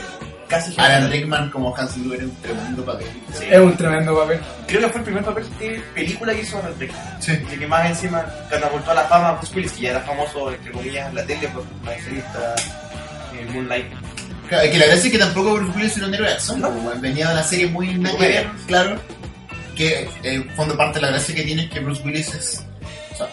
Casi 0.49 0.75
Alan 0.79 1.11
Rickman 1.11 1.51
como 1.51 1.75
Hans 1.77 1.99
Gruber 1.99 2.19
es 2.21 2.25
un 2.27 2.37
tremendo 2.43 2.85
papel. 2.85 3.07
Sí. 3.33 3.45
es 3.51 3.59
un 3.59 3.77
tremendo 3.77 4.17
papel. 4.17 4.41
Creo 4.69 4.81
que 4.83 4.89
fue 4.89 4.99
el 4.99 5.05
primer 5.05 5.25
papel 5.25 5.45
de 5.59 5.83
película 5.95 6.33
que 6.35 6.41
hizo 6.43 6.59
Alan 6.59 6.75
Rickman. 6.79 7.17
Sí. 7.23 7.33
Y 7.53 7.57
que 7.59 7.67
más 7.67 7.87
encima 7.91 8.25
catapultó 8.49 8.91
a 8.93 8.95
la 8.95 9.05
fama 9.05 9.29
a 9.31 9.33
Bruce 9.33 9.55
Willis, 9.57 9.73
que 9.73 9.83
ya 9.83 9.91
era 9.91 10.01
famoso, 10.03 10.53
entre 10.53 10.71
comillas, 10.73 11.09
en 11.09 11.15
la 11.17 11.27
tele 11.27 11.49
por 11.49 11.65
la 11.85 11.95
serie 12.03 12.23
eh, 13.35 13.47
Moonlight. 13.53 13.87
Claro, 14.49 14.65
es 14.65 14.71
que 14.71 14.79
la 14.79 14.87
gracia 14.87 15.07
es 15.07 15.13
que 15.13 15.19
tampoco 15.19 15.55
Bruce 15.55 15.77
Willis 15.77 15.97
era 15.97 16.07
un 16.07 16.15
héroe 16.15 16.29
de 16.29 16.35
acción, 16.35 16.61
No. 16.61 16.71
pues, 16.71 16.85
weón. 16.85 17.01
venía 17.01 17.27
de 17.29 17.33
una 17.35 17.43
serie 17.43 17.67
muy 17.67 17.95
nada 17.99 18.17
que 18.17 18.29
ver, 18.29 18.47
claro. 18.69 19.01
Que 19.75 20.03
eh, 20.03 20.09
en 20.23 20.49
fondo 20.51 20.77
parte 20.77 21.01
de 21.01 21.07
la 21.07 21.09
gracia 21.13 21.35
que 21.35 21.43
tiene 21.43 21.65
es 21.65 21.71
que 21.71 21.81
Bruce 21.81 22.03
Willis 22.05 22.33
es. 22.35 22.65
O 23.13 23.17
sea, 23.17 23.27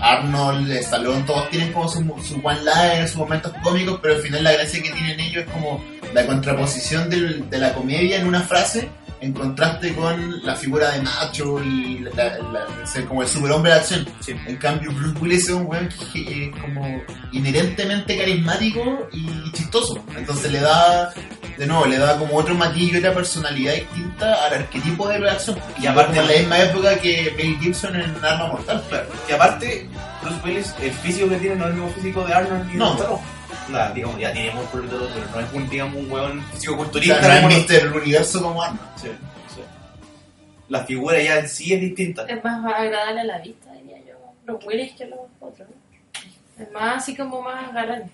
Arnold, 0.00 0.70
Stallone, 0.70 1.22
todos 1.22 1.48
tienen 1.50 1.72
como 1.72 1.88
sus 1.88 2.02
su 2.26 2.40
one-liner, 2.42 3.08
sus 3.08 3.18
momentos 3.18 3.52
cómicos, 3.62 3.98
pero 4.02 4.14
al 4.14 4.20
final 4.20 4.44
la 4.44 4.52
gracia 4.52 4.82
que 4.82 4.90
tienen 4.90 5.20
ellos 5.20 5.44
es 5.46 5.52
como 5.52 5.82
la 6.14 6.26
contraposición 6.26 7.08
de 7.10 7.58
la 7.58 7.72
comedia 7.72 8.20
en 8.20 8.26
una 8.26 8.40
frase 8.40 8.88
en 9.20 9.32
contraste 9.34 9.94
con 9.94 10.44
la 10.44 10.54
figura 10.56 10.90
de 10.92 11.02
macho 11.02 11.62
y 11.62 11.98
la, 11.98 12.10
la- 12.14 12.38
la- 12.78 12.86
ser 12.86 13.04
como 13.04 13.22
el 13.22 13.28
superhombre 13.28 13.72
de 13.72 13.78
acción. 13.78 14.06
Sí. 14.20 14.34
En 14.46 14.56
cambio, 14.56 14.90
Bruce 14.92 15.18
Willis 15.20 15.44
es 15.44 15.50
un 15.50 15.66
weón 15.66 15.88
que 16.12 16.46
es 16.46 16.56
como 16.60 17.02
inherentemente 17.32 18.16
carismático 18.18 19.08
y 19.12 19.52
chistoso. 19.52 20.02
Entonces 20.16 20.50
le 20.52 20.60
da, 20.60 21.12
de 21.58 21.66
nuevo, 21.66 21.86
le 21.86 21.98
da 21.98 22.18
como 22.18 22.36
otro 22.36 22.54
matiz 22.54 22.92
y 22.92 22.96
otra 22.96 23.12
personalidad 23.14 23.74
distinta 23.74 24.46
al 24.46 24.54
arquetipo 24.54 25.08
de 25.08 25.18
la 25.18 25.32
acción. 25.32 25.58
Y 25.80 25.86
aparte- 25.86 26.18
en 26.18 26.26
la 26.26 26.32
misma 26.32 26.58
época 26.60 26.98
que 26.98 27.32
Mel 27.36 27.58
Gibson 27.58 27.96
en 27.96 28.14
Arma 28.24 28.48
Mortal. 28.48 28.82
Claro, 28.88 29.06
que 29.26 29.34
aparte, 29.34 29.88
Bruce 30.22 30.40
Willis, 30.44 30.74
el 30.82 30.92
físico 30.92 31.28
que 31.28 31.36
tiene 31.36 31.56
no 31.56 31.64
es 31.64 31.70
el 31.70 31.76
mismo 31.76 31.90
físico 31.94 32.24
de 32.26 32.34
Arnold 32.34 32.66
ni 32.66 32.72
de 32.72 32.78
No. 32.78 32.92
Stallone. 32.94 33.20
Digamos, 33.94 34.18
ya 34.20 34.32
tiene 34.32 34.50
músculo 34.52 34.84
y 34.84 34.88
todo, 34.88 35.08
pero 35.14 35.26
no 35.34 35.40
es 35.40 35.52
un, 35.52 35.68
digamos, 35.68 35.96
un 35.96 36.10
hueón 36.10 36.44
físico 36.52 36.74
O 36.74 36.76
culturista. 36.78 37.20
sea, 37.22 37.40
no 37.42 37.48
es 37.48 37.68
Mr. 37.70 37.96
Universo 37.96 38.42
como 38.42 38.62
Arnold. 38.62 38.80
Sí, 38.96 39.08
sí. 39.54 39.60
La 40.68 40.84
figura 40.84 41.20
ya 41.22 41.38
en 41.38 41.48
sí 41.48 41.72
es 41.74 41.80
distinta. 41.80 42.24
Es 42.26 42.42
más 42.44 42.64
agradable 42.74 43.20
a 43.20 43.24
la 43.24 43.38
vista, 43.38 43.72
diría 43.72 43.98
yo, 44.06 44.14
los 44.46 44.64
Willis 44.66 44.92
que 44.92 45.06
los 45.06 45.18
otros. 45.40 45.68
Es 46.58 46.70
más 46.72 46.98
así 46.98 47.16
como 47.16 47.40
más 47.42 47.72
galán. 47.72 48.10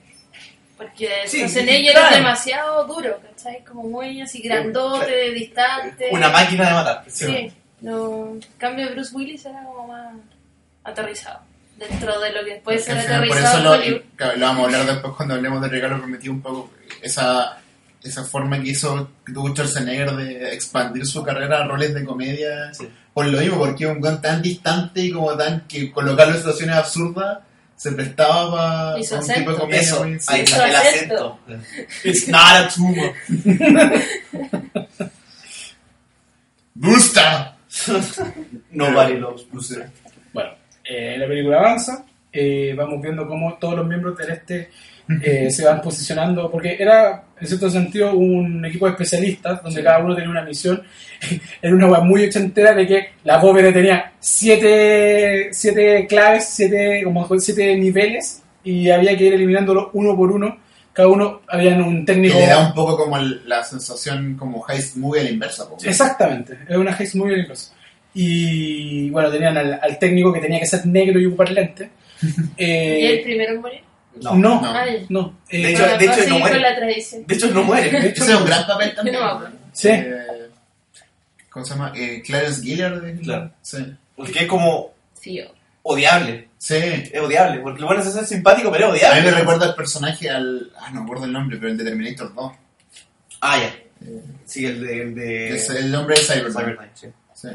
Porque 0.77 1.09
Sí, 1.27 1.39
Schwarzenegger 1.39 1.93
claro. 1.93 2.09
es 2.11 2.17
demasiado 2.17 2.85
duro, 2.87 3.19
¿cachai? 3.23 3.65
Como 3.65 3.85
muy 3.85 4.21
así 4.21 4.41
grandote, 4.43 5.31
distante. 5.33 6.09
Una 6.13 6.29
máquina 6.29 6.67
de 6.69 6.75
matar. 6.75 7.05
Sí. 7.09 7.51
No, 7.81 8.27
en 8.35 8.41
cambio 8.59 8.91
Bruce 8.91 9.15
Willis 9.17 9.45
era 9.47 9.63
como 9.65 9.89
más 9.89 10.13
aterrizado. 10.85 11.41
Dentro 11.77 12.21
de 12.21 12.33
lo 12.33 12.45
que 12.45 12.61
puede 12.65 12.79
ser 12.79 12.97
por 12.97 13.05
aterrizado 13.15 13.47
eso 13.49 13.57
en 13.59 13.65
lo, 13.65 13.71
Hollywood. 13.73 14.01
claro, 14.17 14.37
lo 14.39 14.47
vamos 14.47 14.63
a 14.63 14.65
hablar 14.67 14.87
después 14.95 15.13
cuando 15.17 15.35
hablemos 15.35 15.61
de 15.63 15.69
regalo 15.69 15.99
prometido 15.99 16.33
un 16.33 16.41
poco. 16.43 16.71
Esa, 17.03 17.59
esa 18.03 18.25
forma 18.25 18.61
que 18.63 18.71
hizo 18.71 19.11
tuvo 19.27 19.49
Schwarzenegger 19.51 20.13
de 20.17 20.55
expandir 20.55 21.07
su 21.07 21.23
carrera 21.23 21.63
a 21.63 21.67
roles 21.67 21.93
de 21.93 22.05
comedia. 22.05 22.73
Sí. 22.73 22.89
Por 23.13 23.27
lo 23.27 23.39
mismo, 23.41 23.59
porque 23.59 23.87
un 23.87 24.01
guan 24.01 24.21
tan 24.23 24.41
distante 24.43 25.01
y 25.03 25.11
como 25.13 25.37
tan 25.37 25.67
que 25.69 25.91
colocarlo 25.93 26.33
en 26.35 26.39
situaciones 26.39 26.77
absurdas 26.77 27.39
se 27.77 27.93
prestaba 27.93 28.95
para 28.95 29.21
un 29.21 29.29
tipo 29.35 29.51
de 29.53 29.57
comedia. 29.59 29.81
Eso, 29.83 30.05
muy- 30.05 30.19
sí. 30.19 30.27
ahí 30.29 30.41
está 30.43 30.69
el 30.69 30.77
acento. 30.77 31.39
It's 32.05 32.29
not 32.29 32.41
a 32.43 32.69
tumor. 32.69 33.13
¡Gusta! 36.75 37.57
Nobody 38.71 39.15
loves 39.19 39.45
Bruce. 39.51 39.77
Eh, 40.89 41.17
la 41.19 41.27
película 41.27 41.59
avanza, 41.59 42.05
eh, 42.33 42.75
vamos 42.77 43.01
viendo 43.03 43.27
cómo 43.27 43.55
todos 43.55 43.77
los 43.77 43.87
miembros 43.87 44.17
del 44.19 44.31
este 44.31 44.71
eh, 45.23 45.51
se 45.51 45.65
van 45.65 45.81
posicionando, 45.81 46.51
porque 46.51 46.77
era, 46.79 47.25
en 47.41 47.47
cierto 47.47 47.71
sentido, 47.71 48.15
un 48.15 48.65
equipo 48.65 48.87
de 48.87 48.93
especialistas, 48.93 49.63
donde 49.63 49.83
cada 49.83 49.99
uno 49.99 50.15
tenía 50.15 50.31
una 50.31 50.43
misión. 50.45 50.83
era 51.63 51.75
una 51.75 51.87
web 51.89 52.03
muy 52.03 52.25
ochentera 52.25 52.75
de 52.75 52.87
que 52.87 53.09
la 53.25 53.39
bóveda 53.39 53.73
tenía 53.73 54.13
siete, 54.21 55.49
siete 55.53 56.07
claves, 56.09 56.49
siete, 56.51 57.03
como 57.05 57.27
siete 57.39 57.77
niveles, 57.77 58.43
y 58.65 58.91
había 58.91 59.17
que 59.17 59.25
ir 59.25 59.35
eliminándolo 59.35 59.91
uno 59.95 60.17
por 60.17 60.31
uno. 60.33 60.59
Cada 60.93 61.09
uno 61.09 61.43
había 61.49 61.75
un 61.77 62.07
Que 62.07 62.13
técnico... 62.15 62.39
le 62.39 62.47
da 62.47 62.67
un 62.69 62.75
poco 62.75 62.97
como 62.97 63.19
el- 63.19 63.47
la 63.47 63.63
sensación 63.63 64.35
como 64.37 64.65
heist 64.69 64.97
movie 64.97 65.21
a 65.21 65.25
la 65.25 65.31
inversa. 65.31 65.65
Exactamente, 65.85 66.59
es 66.69 66.77
una 66.77 66.97
heist 66.97 67.15
muy 67.17 67.29
bien 67.35 67.47
Y 68.19 69.11
bueno, 69.11 69.31
tenían 69.31 69.57
al, 69.59 69.79
al 69.83 69.99
técnico 69.99 70.33
que 70.33 70.41
tenía 70.41 70.59
que 70.59 70.65
ser 70.67 70.87
negro 70.87 71.21
y 71.21 71.27
ocupar 71.27 71.51
lente. 71.51 71.91
Eh, 72.57 72.99
¿Y 73.03 73.07
el 73.07 73.23
primero 73.23 73.53
en 73.55 73.61
morir? 73.61 73.81
no, 74.23 74.35
no. 74.35 74.63
no. 74.63 74.75
Ay. 74.75 75.07
Eh, 75.51 75.59
De 75.59 75.71
hecho, 75.73 75.83
de 75.83 75.89
a 76.25 76.27
no 76.31 76.39
muere. 76.39 76.59
De 77.27 77.35
hecho, 77.35 77.51
no 77.51 77.63
muere. 77.63 77.91
de 77.91 78.09
hecho, 78.09 78.23
Ese 78.25 78.33
es 78.33 78.39
un 78.41 78.47
gran 78.47 78.67
papel 78.67 78.95
también. 78.95 79.17
No. 79.21 79.43
Sí. 79.75 79.89
Eh, 79.91 80.49
¿Cómo 81.51 81.67
se 81.67 81.75
llama? 81.75 81.93
Eh, 81.95 82.23
Clarence 82.25 82.63
Gillard. 82.63 83.03
de- 83.03 83.21
Claro. 83.21 83.51
Sí. 83.61 83.79
Porque 84.17 84.41
es 84.41 84.47
como 84.47 84.95
Sí, 85.13 85.37
yo. 85.37 85.45
odiable. 85.83 86.49
Sí. 86.57 86.77
Es 86.77 87.21
odiable. 87.21 87.61
Porque 87.61 87.81
lo 87.83 87.87
bueno 87.89 88.03
es 88.03 88.11
ser 88.11 88.25
simpático, 88.25 88.73
pero 88.73 88.95
es 88.95 89.05
A 89.05 89.09
odiable. 89.11 89.21
mí 89.21 89.27
me 89.35 89.41
recuerda 89.41 89.67
el 89.67 89.75
personaje 89.75 90.31
al. 90.31 90.73
Ah, 90.81 90.89
no 90.93 91.01
me 91.01 91.05
acuerdo 91.05 91.27
el 91.27 91.33
nombre, 91.35 91.59
pero 91.59 91.71
el 91.71 91.77
de 91.77 91.85
Terminator 91.85 92.35
2. 92.35 92.53
Ah, 93.43 93.59
ya. 93.59 93.67
Eh, 94.09 94.23
Sí, 94.47 94.65
el 94.65 94.81
de. 94.87 95.03
El 95.03 95.15
de... 95.15 95.55
es 95.57 95.69
el 95.69 95.91
nombre 95.91 96.15
de 96.17 96.23
Cyberpunk. 96.23 96.57
Cyberpunk, 96.63 96.89
sí. 96.95 97.07
Sí. 97.35 97.49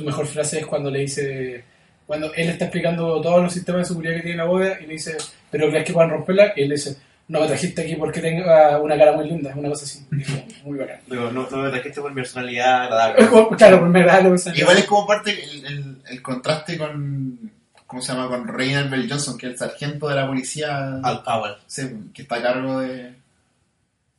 Su 0.00 0.06
mejor 0.06 0.26
frase 0.26 0.60
es 0.60 0.66
cuando 0.66 0.90
le 0.90 1.00
dice, 1.00 1.62
cuando 2.06 2.32
él 2.32 2.48
está 2.48 2.64
explicando 2.64 3.20
todos 3.20 3.42
los 3.42 3.52
sistemas 3.52 3.82
de 3.82 3.84
seguridad 3.84 4.14
que 4.14 4.22
tiene 4.22 4.38
la 4.38 4.44
bóveda 4.44 4.80
y 4.80 4.86
le 4.86 4.94
dice, 4.94 5.18
pero 5.50 5.68
crees 5.68 5.84
que 5.84 5.92
puedan 5.92 6.08
romperla, 6.08 6.54
y 6.56 6.62
él 6.62 6.70
le 6.70 6.76
dice, 6.76 6.96
no 7.28 7.40
me 7.40 7.46
trajiste 7.46 7.82
aquí 7.82 7.96
porque 7.96 8.22
tenga 8.22 8.80
una 8.80 8.96
cara 8.96 9.12
muy 9.12 9.28
linda, 9.28 9.52
una 9.54 9.68
cosa 9.68 9.84
así. 9.84 10.06
Muy 10.64 10.78
bacán. 10.78 11.00
Digo, 11.06 11.30
no, 11.30 11.46
no 11.50 11.56
me 11.58 11.68
trajiste 11.68 12.00
por 12.00 12.12
mi 12.12 12.22
personalidad 12.22 12.84
agradable. 12.84 13.28
claro, 13.58 13.82
me 13.82 14.02
da 14.02 14.22
lo 14.22 14.34
que 14.34 14.58
Igual 14.58 14.78
es 14.78 14.86
como 14.86 15.06
parte 15.06 15.38
el, 15.44 15.66
el, 15.66 15.96
el 16.08 16.22
contraste 16.22 16.78
con. 16.78 17.52
¿Cómo 17.86 18.00
se 18.00 18.14
llama? 18.14 18.28
Con 18.28 18.48
Reynald 18.48 18.90
Bell 18.90 19.06
Johnson, 19.06 19.36
que 19.36 19.48
es 19.48 19.52
el 19.52 19.58
sargento 19.58 20.08
de 20.08 20.14
la 20.14 20.26
policía. 20.26 20.98
Al 21.02 21.22
Powell. 21.22 21.56
sí, 21.66 21.82
que 22.14 22.22
está 22.22 22.36
a 22.36 22.42
cargo 22.42 22.80
de. 22.80 23.19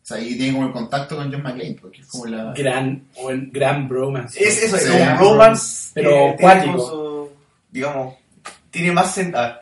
O 0.03 0.05
sea, 0.05 0.19
y 0.19 0.35
tiene 0.35 0.53
como 0.53 0.67
el 0.67 0.73
contacto 0.73 1.15
con 1.15 1.31
John 1.31 1.43
McClane, 1.43 1.77
porque 1.79 2.01
es 2.01 2.07
como 2.07 2.25
la... 2.25 2.53
Gran, 2.53 3.03
buen- 3.21 3.51
gran 3.51 3.87
bromance. 3.87 4.43
Es 4.43 4.63
eso, 4.63 4.75
es 4.75 4.83
Sí, 4.83 4.89
un 4.95 5.01
ah, 5.03 5.17
romance. 5.17 5.91
pero 5.93 6.35
cuático. 6.39 7.31
digamos, 7.71 8.15
tiene 8.71 8.91
más 8.91 9.13
sentido. 9.13 9.53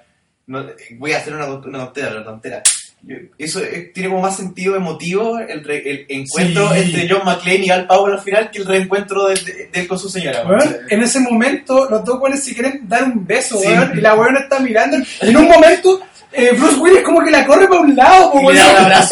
voy 0.97 1.12
a 1.13 1.17
hacer 1.17 1.34
una, 1.36 1.45
una 1.45 1.80
tontera, 1.86 2.12
una 2.12 2.23
tontera. 2.23 2.63
Yo- 3.02 3.15
Eso 3.38 3.62
eh, 3.63 3.91
tiene 3.93 4.10
como 4.10 4.21
más 4.21 4.36
sentido 4.36 4.75
emotivo 4.75 5.39
el, 5.39 5.63
re- 5.63 5.89
el 5.89 6.06
encuentro 6.10 6.73
Sí. 6.73 6.80
entre 6.82 7.08
John 7.10 7.21
McClane 7.25 7.65
y 7.65 7.69
Al 7.69 7.88
Powell 7.88 8.13
al 8.15 8.21
final 8.21 8.49
que 8.52 8.58
el 8.60 8.65
reencuentro 8.65 9.28
de, 9.28 9.36
de- 9.36 9.54
de 9.71 9.80
él 9.80 9.88
con 9.88 9.97
su 9.99 10.10
señora. 10.10 10.45
Weón, 10.45 10.75
en 10.89 11.04
ese 11.04 11.19
momento, 11.21 11.89
los 11.89 12.04
dos 12.04 12.19
weones 12.19 12.43
se 12.43 12.54
quieren 12.54 12.88
dar 12.89 13.04
un 13.04 13.25
beso, 13.25 13.58
Sí. 13.60 13.67
weón, 13.67 13.97
y 13.97 14.02
la 14.02 14.15
weona 14.15 14.39
está 14.39 14.60
mirando. 14.60 14.97
Y 15.21 15.30
en 15.30 15.38
un 15.38 15.47
momento, 15.47 16.02
eh, 16.31 16.51
Bruce 16.53 16.77
Willis 16.79 17.01
como 17.03 17.23
que 17.23 17.31
la 17.31 17.45
corre 17.45 17.67
para 17.67 17.81
un 17.81 17.95
lado, 17.95 18.31
po, 18.31 18.51
Era, 18.51 19.03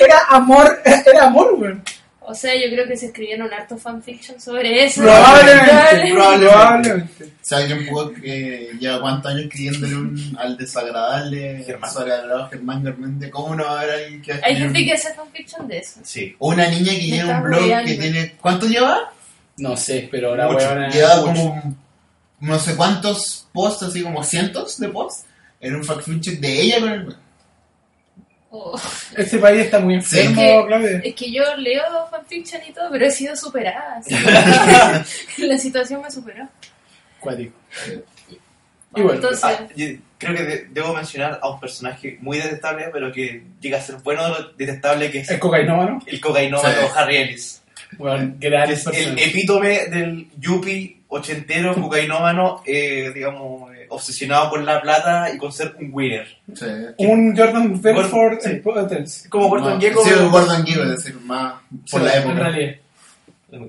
era 0.00 0.18
amor, 0.28 0.80
era 1.06 1.24
amor, 1.24 1.54
weón. 1.58 1.82
O 2.30 2.34
sea, 2.34 2.54
yo 2.54 2.68
creo 2.70 2.86
que 2.86 2.94
se 2.94 3.06
escribieron 3.06 3.50
harto 3.50 3.78
fanfiction 3.78 4.38
sobre 4.38 4.84
eso. 4.84 5.00
Probablemente, 5.00 5.70
Probablemente. 6.12 6.46
probablemente. 6.46 7.32
Si 7.40 7.54
alguien 7.54 7.86
pudo, 7.88 8.12
eh, 8.22 8.70
lleva 8.78 9.00
cuántos 9.00 9.30
años 9.32 9.44
escribiéndole 9.44 9.96
un, 9.96 10.36
al 10.38 10.56
desagradable 10.58 11.62
Germán. 11.64 11.88
desagradable 11.90 12.48
Germán 12.50 12.84
Garmendia, 12.84 13.30
¿cómo 13.30 13.54
no 13.54 13.64
va 13.64 13.70
a 13.70 13.80
haber 13.80 13.94
alguien 13.94 14.20
que 14.20 14.32
Hay 14.44 14.56
gente 14.56 14.78
un- 14.78 14.84
que 14.84 14.92
hace 14.92 15.14
fanfiction 15.14 15.66
de 15.68 15.78
eso. 15.78 16.00
Sí. 16.02 16.36
O 16.38 16.50
una 16.50 16.66
niña 16.68 16.92
que 16.92 16.98
tiene 16.98 17.32
un 17.34 17.42
blog 17.44 17.84
que 17.86 17.94
tiene... 17.94 18.34
¿Cuánto 18.42 18.66
lleva? 18.66 19.10
No 19.56 19.74
sé, 19.76 20.06
pero 20.10 20.32
weona. 20.34 20.90
Lleva 20.90 21.22
como 21.22 21.76
no 22.40 22.58
sé 22.58 22.76
cuántos 22.76 23.46
posts, 23.54 23.84
así 23.84 24.02
como 24.02 24.22
cientos 24.22 24.78
de 24.78 24.88
posts, 24.90 25.24
en 25.60 25.74
un 25.76 25.84
fanfiction 25.84 26.40
de 26.40 26.60
ella 26.60 26.80
con 26.80 26.88
el... 26.90 27.16
Oh. 28.50 28.80
Este 29.16 29.38
país 29.38 29.66
está 29.66 29.78
muy 29.78 29.94
enfermo, 29.94 30.30
Es 30.30 30.36
que- 30.46 30.64
Claudia. 30.66 31.00
Es 31.04 31.14
que 31.14 31.30
yo 31.32 31.42
leo 31.56 31.82
fanfiction 32.10 32.62
y 32.66 32.72
todo, 32.72 32.90
pero 32.90 33.04
he 33.06 33.10
sido 33.10 33.36
superada. 33.36 34.00
que 35.36 35.46
la 35.46 35.58
situación 35.58 36.00
me 36.02 36.10
superó. 36.10 36.48
Cuático. 37.20 37.52
Y 37.86 39.00
Bueno, 39.02 39.08
bueno, 39.08 39.12
entonces, 39.14 39.44
Ah, 39.44 39.66
creo 40.16 40.34
que 40.34 40.42
de- 40.44 40.66
debo 40.70 40.94
mencionar 40.94 41.38
a 41.42 41.50
un 41.50 41.60
personaje 41.60 42.16
muy 42.22 42.38
detestable, 42.38 42.86
pero 42.90 43.12
que 43.12 43.42
llega 43.60 43.76
a 43.78 43.82
ser 43.82 43.96
bueno 43.96 44.24
de 44.24 44.30
lo 44.30 44.52
detestable, 44.54 45.10
que 45.10 45.18
es 45.18 45.30
el 45.30 45.38
cocainómano, 45.38 46.00
el 46.06 46.18
cocainómano 46.20 46.80
Sí. 46.86 46.92
Harry 46.96 47.16
Ellis. 47.18 47.62
gran 47.98 48.38
Que 48.38 48.48
es 48.72 48.86
el 48.86 49.18
epítome 49.18 49.86
del 49.88 50.28
yuppie 50.38 51.02
ochentero 51.08 51.74
cocainómano, 51.74 52.62
eh, 52.66 53.10
digamos, 53.14 53.67
obsesionado 53.90 54.50
con 54.50 54.64
la 54.66 54.80
plata 54.80 55.30
y 55.34 55.38
con 55.38 55.52
ser 55.52 55.74
un 55.80 55.90
winner. 55.92 56.26
Sí. 56.54 56.66
Un 56.98 57.36
Jordan 57.36 57.80
Belfort 57.80 58.40
sí. 58.40 58.50
en. 58.50 58.62
Como 59.30 59.48
Gordon 59.48 59.74
No, 59.74 59.80
Gekko, 59.80 60.02
Sí, 60.04 60.10
pero- 60.12 60.30
Gordon 60.30 60.66
Gekko, 60.66 60.82
es 60.82 60.88
decir, 60.90 61.20
más 61.22 61.54
por 61.90 62.02
la 62.02 62.14
En 62.16 62.22
época. 62.30 62.50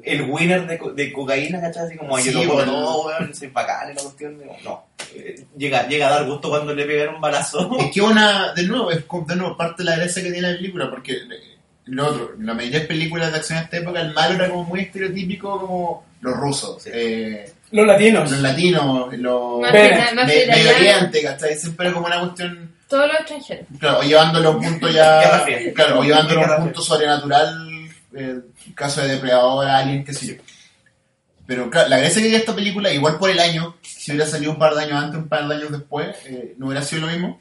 el 0.04 0.22
winner 0.30 0.68
de, 0.68 0.78
co- 0.78 0.92
de 0.92 1.14
cocaína, 1.14 1.62
¿cachai? 1.62 1.86
Así 1.88 1.96
como, 1.98 2.18
Sí, 2.18 2.32
yo 2.32 2.40
lo 2.44 2.50
puedo 2.50 2.66
bueno. 2.66 2.72
todo, 2.74 3.08
weón, 3.08 3.34
soy 3.34 3.48
bacán, 3.48 3.92
y 3.92 3.96
la 3.96 4.02
cuestión, 4.02 4.38
digo, 4.38 4.56
no. 4.64 4.84
Eh, 5.16 5.46
llega, 5.58 5.88
llega 5.88 6.08
a 6.08 6.12
dar 6.12 6.26
gusto 6.28 6.50
cuando 6.50 6.74
le 6.76 6.86
pegan 6.86 7.16
un 7.16 7.22
balazo. 7.22 7.78
Es 7.80 7.92
que 7.92 8.02
una, 8.02 8.54
de 8.56 8.64
nuevo, 8.64 8.92
es 8.92 9.06
como- 9.06 9.26
de 9.26 9.36
nuevo 9.38 9.56
parte 9.56 9.84
de 9.84 9.90
la 9.90 9.96
gracia 9.96 10.22
que 10.22 10.32
tiene 10.32 10.52
la 10.52 10.58
película, 10.58 10.90
porque 10.90 11.14
eh, 11.14 11.58
lo 11.86 12.08
otro, 12.08 12.34
en 12.38 12.46
la 12.46 12.54
mayoría 12.54 12.82
de 12.82 12.86
películas 12.88 13.32
de 13.32 13.38
acción 13.38 13.60
de 13.60 13.64
esta 13.66 13.78
época, 13.78 14.02
el 14.02 14.14
malo 14.14 14.36
era 14.36 14.50
como 14.50 14.66
muy 14.66 14.82
estereotípico, 14.82 15.60
como 15.62 16.06
los 16.22 16.36
rusos, 16.36 16.84
Sí. 16.84 16.90
eh, 16.94 17.50
Los 17.72 17.86
latinos. 17.88 18.32
los 18.32 18.40
latinos, 18.42 19.14
los 19.18 19.62
Más 19.62 19.74
más 20.16 20.32
que 20.32 20.48
Medio 20.48 20.76
Oriente, 20.76 21.22
¿cachai? 21.22 21.56
Siempre 21.56 21.88
era 21.88 21.94
como 21.94 22.08
una 22.08 22.20
cuestión, 22.20 22.76
todos 22.88 23.08
los 23.08 23.20
extranjeros. 23.20 23.66
claro, 23.80 24.00
o 24.00 24.04
llevándolo 24.04 24.50
a 24.50 24.52
un 24.54 24.64
punto 24.64 24.88
Guerra 24.88 25.22
ya, 25.22 25.40
Fría. 25.44 25.74
claro, 25.74 26.00
o 26.00 26.04
llevándolo 26.04 26.44
a 26.46 26.58
un 26.58 26.64
punto 26.64 26.82
sobrenatural, 26.82 27.90
eh, 28.16 28.40
caso 28.74 29.02
de 29.02 29.10
depredador, 29.10 29.68
alien, 29.68 30.04
qué 30.04 30.14
sé 30.14 30.28
yo. 30.28 30.34
Pero 31.46 31.70
claro, 31.70 31.90
la 31.90 31.98
gracia 31.98 32.16
que 32.22 32.28
tiene 32.28 32.38
esta 32.38 32.56
película, 32.56 32.92
igual 32.92 33.18
por 33.18 33.30
el 33.30 33.40
año, 33.40 33.76
si 33.82 34.12
hubiera 34.12 34.28
salido 34.28 34.52
un 34.52 34.60
par 34.60 34.74
de 34.76 34.84
años 34.84 35.04
antes, 35.04 35.20
un 35.20 35.28
par 35.28 35.48
de 35.48 35.56
años 35.56 35.72
después, 35.72 36.16
eh, 36.26 36.54
no 36.58 36.68
hubiera 36.68 36.84
sido 36.84 37.02
lo 37.02 37.08
mismo. 37.08 37.40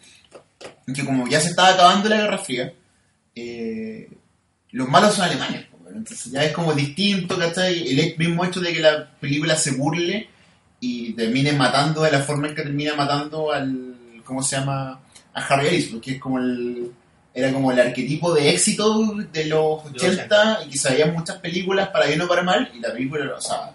Que 0.94 1.04
como 1.04 1.26
ya 1.28 1.40
se 1.40 1.50
estaba 1.50 1.68
acabando 1.74 2.08
la 2.08 2.16
Guerra 2.16 2.38
Fría, 2.38 2.72
eh, 3.34 4.08
los 4.70 4.88
malos 4.88 5.14
son 5.14 5.24
alemanes. 5.26 5.66
Entonces 5.94 6.32
ya 6.32 6.44
es 6.44 6.52
como 6.52 6.72
distinto, 6.72 7.38
¿cachai? 7.38 7.88
El 7.98 8.16
mismo 8.18 8.44
hecho 8.44 8.60
de 8.60 8.72
que 8.72 8.80
la 8.80 9.08
película 9.20 9.56
se 9.56 9.72
burle 9.72 10.28
y 10.80 11.12
termine 11.14 11.52
matando 11.52 12.02
de 12.02 12.12
la 12.12 12.20
forma 12.20 12.48
en 12.48 12.54
que 12.54 12.62
termina 12.62 12.94
matando 12.94 13.52
al, 13.52 13.94
¿cómo 14.24 14.42
se 14.42 14.56
llama? 14.56 15.00
A 15.34 15.40
Harry 15.46 15.68
Ellis, 15.68 15.86
porque 15.88 16.12
es 16.12 16.20
como 16.20 16.38
el, 16.38 16.90
era 17.34 17.52
como 17.52 17.70
el 17.72 17.80
arquetipo 17.80 18.32
de 18.34 18.50
éxito 18.50 19.14
de 19.32 19.44
los 19.46 19.84
De 19.84 19.90
los 19.92 20.02
80 20.02 20.60
y 20.66 20.70
que 20.70 20.88
veían 20.90 21.12
muchas 21.14 21.36
películas 21.38 21.88
para 21.88 22.06
bien 22.06 22.20
o 22.22 22.28
para 22.28 22.42
mal 22.42 22.70
y 22.74 22.80
la 22.80 22.92
película, 22.92 23.34
o 23.36 23.40
sea, 23.40 23.72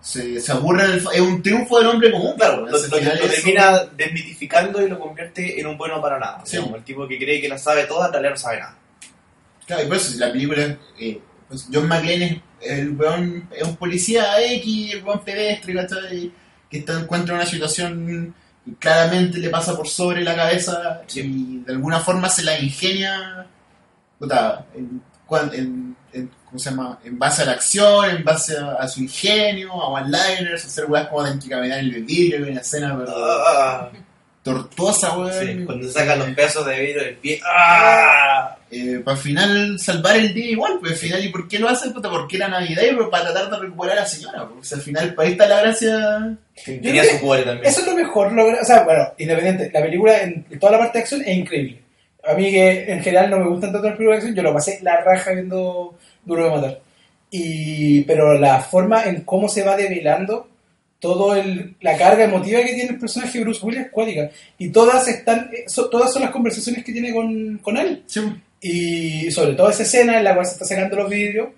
se, 0.00 0.40
se 0.40 0.52
aburre, 0.52 0.88
del- 0.88 0.98
es 1.12 1.20
un 1.20 1.42
triunfo 1.42 1.78
del 1.78 1.88
hombre 1.88 2.10
común, 2.10 2.34
Claro, 2.36 2.66
lo, 2.66 2.80
termina 2.80 3.84
desmitificando 3.96 4.80
y 4.84 4.88
lo 4.88 4.98
convierte 4.98 5.60
en 5.60 5.66
un 5.66 5.76
bueno 5.76 6.00
para 6.00 6.18
nada. 6.18 6.42
Sí. 6.44 6.56
Digamos, 6.56 6.78
el 6.78 6.84
tipo 6.84 7.06
que 7.06 7.18
cree 7.18 7.40
que 7.40 7.48
la 7.48 7.58
sabe 7.58 7.84
toda, 7.84 8.06
en 8.06 8.12
realidad 8.12 8.30
no 8.32 8.36
sabe 8.38 8.60
nada. 8.60 8.76
Claro, 9.66 9.82
y 9.84 9.86
por 9.86 9.96
eso, 9.98 10.10
si 10.10 10.18
la 10.18 10.32
película, 10.32 10.76
eh, 10.98 11.20
pues 11.50 11.68
John 11.70 11.86
McClane 11.88 12.42
es, 12.60 12.70
el 12.78 12.92
weón, 12.96 13.46
es 13.54 13.62
un 13.64 13.76
policía 13.76 14.40
X, 14.54 14.94
el 14.94 15.04
weón 15.04 15.20
pedestre, 15.24 15.74
¿cachai? 15.74 16.32
Que 16.70 16.78
está, 16.78 16.98
encuentra 16.98 17.34
una 17.34 17.44
situación 17.44 18.34
claramente 18.78 19.38
le 19.38 19.50
pasa 19.50 19.76
por 19.76 19.88
sobre 19.88 20.22
la 20.22 20.36
cabeza 20.36 21.02
y 21.14 21.58
de 21.58 21.72
alguna 21.72 21.98
forma 22.00 22.28
se 22.28 22.42
la 22.44 22.58
ingenia, 22.60 23.46
puta, 24.18 24.64
en, 24.74 25.02
en- 25.52 25.96
en- 26.12 26.30
¿cómo 26.44 26.58
se 26.58 26.70
llama? 26.70 26.98
En 27.04 27.18
base 27.18 27.42
a 27.42 27.46
la 27.46 27.52
acción, 27.52 28.10
en 28.10 28.24
base 28.24 28.56
a, 28.58 28.72
a 28.74 28.86
su 28.88 29.00
ingenio, 29.00 29.72
a 29.72 29.88
one-liners, 29.90 30.64
hacer 30.64 30.84
weas 30.86 31.08
como 31.08 31.22
de 31.24 31.30
en 31.32 31.72
el 31.72 32.04
vidrio, 32.04 32.36
en 32.44 32.52
una 32.52 32.60
escena 32.60 32.96
pero 32.98 33.12
Ah, 33.16 33.90
tortuosa, 34.54 35.18
weón. 35.18 35.32
sí, 35.32 35.64
cuando 35.64 35.86
se 35.86 35.92
sacan 35.92 36.18
los 36.18 36.28
pedazos 36.30 36.66
de 36.66 36.80
vidrio 36.80 37.02
del 37.04 37.14
pie. 37.16 37.40
¡ah! 37.44 38.56
eh, 38.70 39.00
para 39.04 39.16
al 39.16 39.22
final 39.22 39.78
salvar 39.78 40.16
el 40.16 40.32
día 40.32 40.50
igual, 40.50 40.78
pues 40.80 40.92
al 40.92 40.98
final, 40.98 41.24
¿y 41.24 41.28
por 41.28 41.48
qué 41.48 41.58
lo 41.58 41.68
hace? 41.68 41.90
Puta, 41.90 42.08
porque 42.10 42.36
era 42.36 42.48
Navidad 42.48 42.82
y 42.90 42.94
pues, 42.94 43.08
para 43.08 43.24
tratar 43.32 43.50
de 43.50 43.58
recuperar 43.58 43.98
a 43.98 44.00
la 44.02 44.06
señora, 44.06 44.48
pues 44.48 44.72
al 44.72 44.80
final, 44.80 45.14
para 45.14 45.26
ahí 45.26 45.32
está 45.32 45.46
la 45.48 45.60
gracia. 45.60 46.36
Tenía 46.64 47.04
su 47.04 47.20
cuore 47.20 47.42
también. 47.42 47.66
Eso 47.66 47.80
es 47.80 47.86
lo 47.86 47.94
mejor, 47.96 48.32
logra- 48.32 48.60
o 48.60 48.64
sea, 48.64 48.82
bueno, 48.84 49.08
independiente, 49.18 49.70
la 49.72 49.80
película 49.82 50.22
en 50.22 50.44
toda 50.58 50.72
la 50.72 50.78
parte 50.78 50.98
de 50.98 51.02
acción 51.02 51.22
es 51.22 51.36
increíble. 51.36 51.80
A 52.22 52.34
mí 52.34 52.50
que 52.50 52.92
en 52.92 53.02
general 53.02 53.30
no 53.30 53.38
me 53.38 53.48
gustan 53.48 53.72
tanto 53.72 53.88
las 53.88 53.96
películas 53.96 54.18
de 54.22 54.28
acción, 54.28 54.36
yo 54.36 54.42
lo 54.42 54.54
pasé 54.54 54.78
la 54.82 55.00
raja 55.00 55.32
viendo 55.32 55.94
Duro 56.24 56.44
de 56.44 56.50
Matar. 56.50 56.80
Y, 57.32 58.02
pero 58.02 58.34
la 58.38 58.60
forma 58.60 59.04
en 59.04 59.22
cómo 59.22 59.48
se 59.48 59.62
va 59.62 59.76
develando 59.76 60.48
todo 61.00 61.34
el, 61.34 61.74
la 61.80 61.96
carga 61.96 62.24
emotiva 62.24 62.60
que 62.60 62.74
tiene 62.74 62.90
el 62.90 62.98
personaje 62.98 63.38
de 63.38 63.44
Bruce 63.44 63.64
Willis 63.64 63.80
es 63.86 63.90
cuática. 63.90 64.30
Y 64.58 64.68
todas 64.68 65.08
están, 65.08 65.50
eh, 65.52 65.64
so- 65.66 65.88
todas 65.88 66.12
son 66.12 66.22
las 66.22 66.30
conversaciones 66.30 66.84
que 66.84 66.92
tiene 66.92 67.12
con, 67.12 67.58
con 67.58 67.76
él. 67.78 68.02
Y 68.60 69.30
sobre 69.30 69.54
todo 69.54 69.70
esa 69.70 69.82
escena 69.84 70.18
en 70.18 70.24
la 70.24 70.34
cual 70.34 70.44
se 70.46 70.52
está 70.52 70.64
sacando 70.66 70.96
los 70.96 71.08
vídeos, 71.10 71.48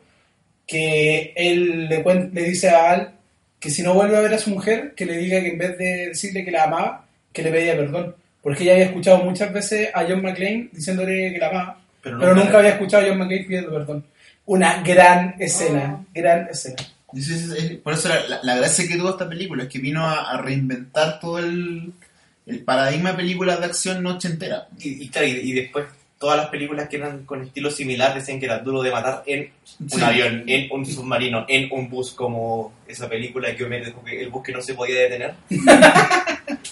que 0.66 1.32
él 1.36 1.88
le, 1.88 2.04
le 2.32 2.42
dice 2.44 2.68
a 2.70 2.90
Al 2.92 3.12
que 3.58 3.70
si 3.70 3.82
no 3.82 3.94
vuelve 3.94 4.16
a 4.16 4.20
ver 4.20 4.34
a 4.34 4.38
su 4.38 4.50
mujer, 4.50 4.92
que 4.96 5.06
le 5.06 5.18
diga 5.18 5.40
que 5.40 5.48
en 5.48 5.58
vez 5.58 5.78
de 5.78 6.08
decirle 6.08 6.44
que 6.44 6.50
la 6.50 6.64
amaba, 6.64 7.04
que 7.32 7.42
le 7.42 7.50
pedía 7.50 7.76
perdón. 7.76 8.14
Porque 8.42 8.64
ella 8.64 8.72
había 8.72 8.86
escuchado 8.86 9.18
muchas 9.18 9.52
veces 9.52 9.88
a 9.94 10.02
John 10.04 10.22
McClane 10.22 10.68
diciéndole 10.72 11.32
que 11.32 11.38
la 11.38 11.48
amaba, 11.48 11.80
Pero 12.02 12.18
pero 12.18 12.32
nunca- 12.34 12.44
nunca 12.46 12.58
había 12.58 12.70
escuchado 12.70 13.04
a 13.04 13.08
John 13.08 13.18
McClane 13.18 13.44
pidiendo 13.44 13.70
perdón. 13.70 14.04
Una 14.46 14.82
gran 14.82 15.36
escena, 15.38 16.04
gran 16.12 16.48
escena. 16.48 16.76
Y 17.14 17.20
sí, 17.22 17.38
sí, 17.38 17.48
sí, 17.58 17.76
Por 17.76 17.94
eso 17.94 18.08
la, 18.08 18.26
la- 18.28 18.40
la 18.42 18.56
gracia 18.56 18.86
que 18.88 18.96
tuvo 18.96 19.10
esta 19.10 19.28
película 19.28 19.64
es 19.64 19.68
que 19.68 19.78
vino 19.78 20.04
a, 20.06 20.30
a 20.32 20.38
reinventar 20.40 21.20
todo 21.20 21.38
el, 21.38 21.92
el 22.46 22.58
paradigma 22.64 23.10
de 23.10 23.16
películas 23.16 23.58
de 23.60 23.66
acción 23.66 24.02
noche 24.02 24.28
entera. 24.28 24.68
Y, 24.78 25.04
y 25.04 25.08
claro, 25.08 25.26
y, 25.28 25.30
y 25.32 25.52
después 25.52 25.86
todas 26.18 26.36
las 26.36 26.50
películas 26.50 26.88
que 26.88 26.96
eran 26.98 27.24
con 27.24 27.42
estilo 27.42 27.68
similar 27.70 28.14
decían 28.14 28.38
que 28.38 28.46
era 28.46 28.60
duro 28.60 28.80
de 28.80 28.92
matar 28.92 29.24
en 29.26 29.50
un 29.80 29.90
Sí. 29.90 30.00
avión, 30.00 30.44
en 30.46 30.70
un 30.70 30.86
submarino, 30.86 31.44
en 31.48 31.68
un 31.72 31.90
bus, 31.90 32.12
como 32.12 32.72
esa 32.86 33.08
película 33.08 33.54
que 33.56 33.64
Homero 33.64 33.86
dijo 33.86 34.04
que 34.04 34.22
el 34.22 34.28
bus 34.30 34.42
que 34.44 34.52
no 34.52 34.62
se 34.62 34.74
podía 34.74 35.00
detener. 35.00 35.34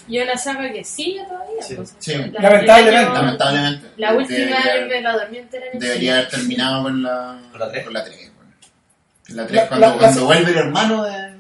Y 0.09 0.19
una 0.19 0.37
saga 0.37 0.73
que 0.73 0.83
sigue 0.85 1.23
todavía. 1.25 1.63
Sí, 1.63 1.75
pues, 1.75 1.95
sí. 1.99 2.13
la- 2.15 2.41
Lamentablemente. 2.43 3.13
Lamentablemente. 3.13 3.87
La 3.97 4.13
última 4.15 5.13
dormí 5.19 5.39
entera 5.39 5.67
en 5.67 5.73
el 5.75 5.79
Debería 5.81 6.13
haber 6.19 6.29
terminado 6.29 6.83
con 6.85 7.03
la, 7.03 7.41
¿Con 7.51 7.61
la 7.61 7.71
tres? 7.71 7.85
Con 7.85 7.93
la 7.95 8.05
3. 8.05 8.30
La 9.31 9.47
3 9.47 9.57
La- 9.63 9.69
cuando, 9.69 9.87
la- 9.87 9.97
cuando 9.99 10.21
la- 10.21 10.27
vuelve 10.27 10.51
el 10.51 10.59
hermano 10.59 11.05
de, 11.05 11.31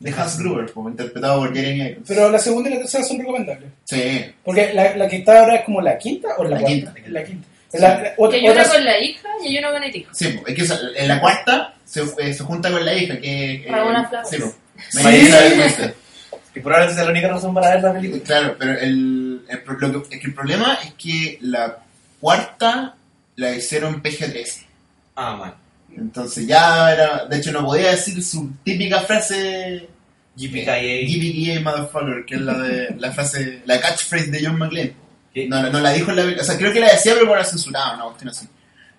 de 0.00 0.10
Hans 0.10 0.38
Gruber, 0.38 0.66
pues, 0.72 0.86
interpretado 0.90 1.38
por 1.40 1.54
Jeremy 1.54 1.80
Irons. 1.82 2.04
Pero 2.08 2.30
la 2.30 2.38
segunda 2.38 2.68
y 2.70 2.74
la 2.74 2.78
tercera 2.80 3.04
son 3.04 3.18
recomendables. 3.18 3.70
Sí, 3.84 4.24
Porque 4.44 4.72
la, 4.74 4.96
la 4.96 5.08
que 5.08 5.16
está 5.16 5.40
ahora 5.40 5.56
es 5.56 5.64
como 5.64 5.80
la 5.80 5.96
quinta 5.98 6.28
o 6.38 6.44
la, 6.44 6.50
La 6.50 6.56
cuarta. 6.60 6.74
quinta. 6.94 6.94
La 7.10 7.24
quinta. 7.24 7.48
La- 7.74 8.02
Que 8.02 8.12
otra- 8.18 8.36
hay 8.38 8.42
una 8.44 8.50
otras- 8.52 8.68
con 8.68 8.84
la 8.84 8.98
hija 9.00 9.28
y 9.42 9.48
hay 9.48 9.58
una 9.58 9.70
con 9.72 9.82
el 9.84 9.96
hijo. 9.96 10.10
sí 10.14 10.40
es 10.46 10.54
que 10.54 10.74
en 11.00 11.08
la 11.08 11.20
cuarta 11.20 11.74
se, 11.84 12.02
eh, 12.18 12.34
se 12.34 12.44
junta 12.44 12.70
con 12.70 12.84
la 12.84 12.94
hija, 12.94 13.18
que 13.18 13.54
eh, 13.54 13.66
Ramona 13.70 14.06
Flowers. 14.08 14.28
Sí, 14.30 14.36
pues, 14.38 14.54
Sí. 14.90 15.82
Y 16.54 16.60
probablemente 16.60 16.96
sea 16.96 17.04
la 17.04 17.10
única 17.12 17.28
razón 17.28 17.54
para 17.54 17.70
ver 17.70 17.82
la 17.82 17.92
película. 17.94 18.22
Claro, 18.24 18.56
pero 18.58 18.72
el, 18.72 19.42
el 19.48 19.62
lo 19.66 20.02
que- 20.02 20.16
es 20.16 20.20
que 20.20 20.26
el 20.26 20.34
problema 20.34 20.78
es 20.84 20.92
que 20.94 21.38
la 21.40 21.78
cuarta 22.20 22.94
la 23.36 23.50
hicieron 23.54 24.02
PG-13. 24.02 24.64
Ah, 25.16 25.36
man. 25.36 25.54
Entonces 25.96 26.46
ya 26.46 26.92
era, 26.92 27.26
de 27.26 27.36
hecho 27.36 27.52
no 27.52 27.64
podía 27.64 27.90
decir 27.90 28.22
su 28.22 28.50
típica 28.64 29.00
frase 29.00 29.88
GPKA. 30.36 30.78
GPKA 30.78 31.60
motherfucker, 31.60 32.24
que 32.24 32.34
es 32.36 32.40
la 32.40 32.58
de 32.58 32.94
la 32.98 33.12
frase, 33.12 33.62
la 33.66 33.80
catchphrase 33.80 34.30
de 34.30 34.44
John 34.44 34.58
McClane. 34.58 34.94
¿Qué? 35.32 35.48
No, 35.48 35.62
no, 35.62 35.70
no 35.70 35.80
la 35.80 35.92
dijo 35.92 36.10
en 36.10 36.16
la 36.16 36.40
o 36.40 36.44
sea, 36.44 36.56
creo 36.56 36.72
que 36.72 36.80
la 36.80 36.92
decía 36.92 37.14
pero 37.14 37.34
la 37.34 37.44
censurada, 37.44 37.94
una 37.94 38.04
cuestión 38.04 38.30
así. 38.30 38.48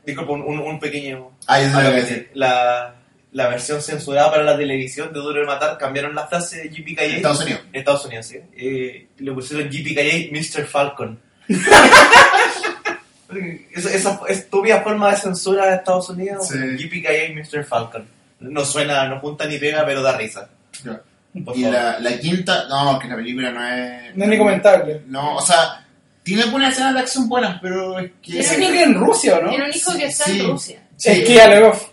Disculpa, 0.06 0.34
un, 0.34 0.42
un, 0.42 0.60
un 0.60 0.80
pequeño... 0.80 1.32
Ah, 1.48 1.62
yo 1.62 1.78
algo 1.78 1.94
que. 1.94 2.30
La, 2.34 2.96
la 3.34 3.48
versión 3.48 3.82
censurada 3.82 4.30
para 4.32 4.44
la 4.44 4.58
televisión 4.58 5.12
de 5.12 5.20
Duro 5.20 5.40
de 5.40 5.46
Matar 5.46 5.78
cambiaron 5.78 6.14
la 6.14 6.28
frase 6.28 6.64
de 6.64 6.70
GPKA. 6.70 7.04
Estados 7.04 7.42
Unidos. 7.42 7.62
Estados 7.74 8.06
Unidos, 8.06 8.26
sí. 8.28 8.38
Eh, 8.56 9.08
le 9.18 9.32
pusieron 9.32 9.70
GPKA 9.70 10.32
Mr. 10.32 10.66
Falcon. 10.66 11.20
esa, 13.72 13.94
esa 13.94 14.20
estúpida 14.30 14.82
forma 14.82 15.12
de 15.12 15.18
censura 15.18 15.68
de 15.68 15.76
Estados 15.76 16.10
Unidos. 16.10 16.48
Sí. 16.48 16.58
GPKA 16.58 17.34
Mr. 17.34 17.64
Falcon. 17.66 18.08
No 18.40 18.66
suena, 18.66 19.08
no 19.08 19.20
junta 19.20 19.46
ni 19.46 19.58
pega, 19.58 19.86
pero 19.86 20.02
da 20.02 20.18
risa. 20.18 20.50
Por 21.46 21.58
Y 21.58 21.62
la, 21.64 22.00
la 22.00 22.20
quinta, 22.20 22.68
no, 22.70 23.00
que 23.00 23.08
la 23.08 23.16
película 23.16 23.52
no 23.52 23.68
es... 23.68 24.16
No 24.16 24.24
es 24.26 24.30
ni 24.30 24.38
comentable. 24.38 25.02
No, 25.08 25.38
o 25.38 25.42
sea, 25.42 25.86
tiene 26.22 26.46
buenas 26.46 26.74
escenas 26.74 26.94
de 26.94 27.00
acción 27.00 27.28
buenas, 27.28 27.60
pero 27.62 27.98
es 28.00 28.12
que... 28.22 28.40
Ese 28.40 28.56
creo 28.56 28.70
que 28.72 28.84
en 28.84 28.94
Rusia, 28.96 29.38
¿o 29.38 29.42
¿no? 29.42 29.50
Tiene 29.50 29.66
un 29.66 29.72
hijo 29.74 29.94
que 29.98 30.06
está 30.06 30.26
Sí. 30.26 30.40
en 30.42 30.48
Rusia. 30.48 30.84
Sí. 30.96 31.10
Es 31.10 31.20
que 31.28 31.60
Goff. 31.60 31.88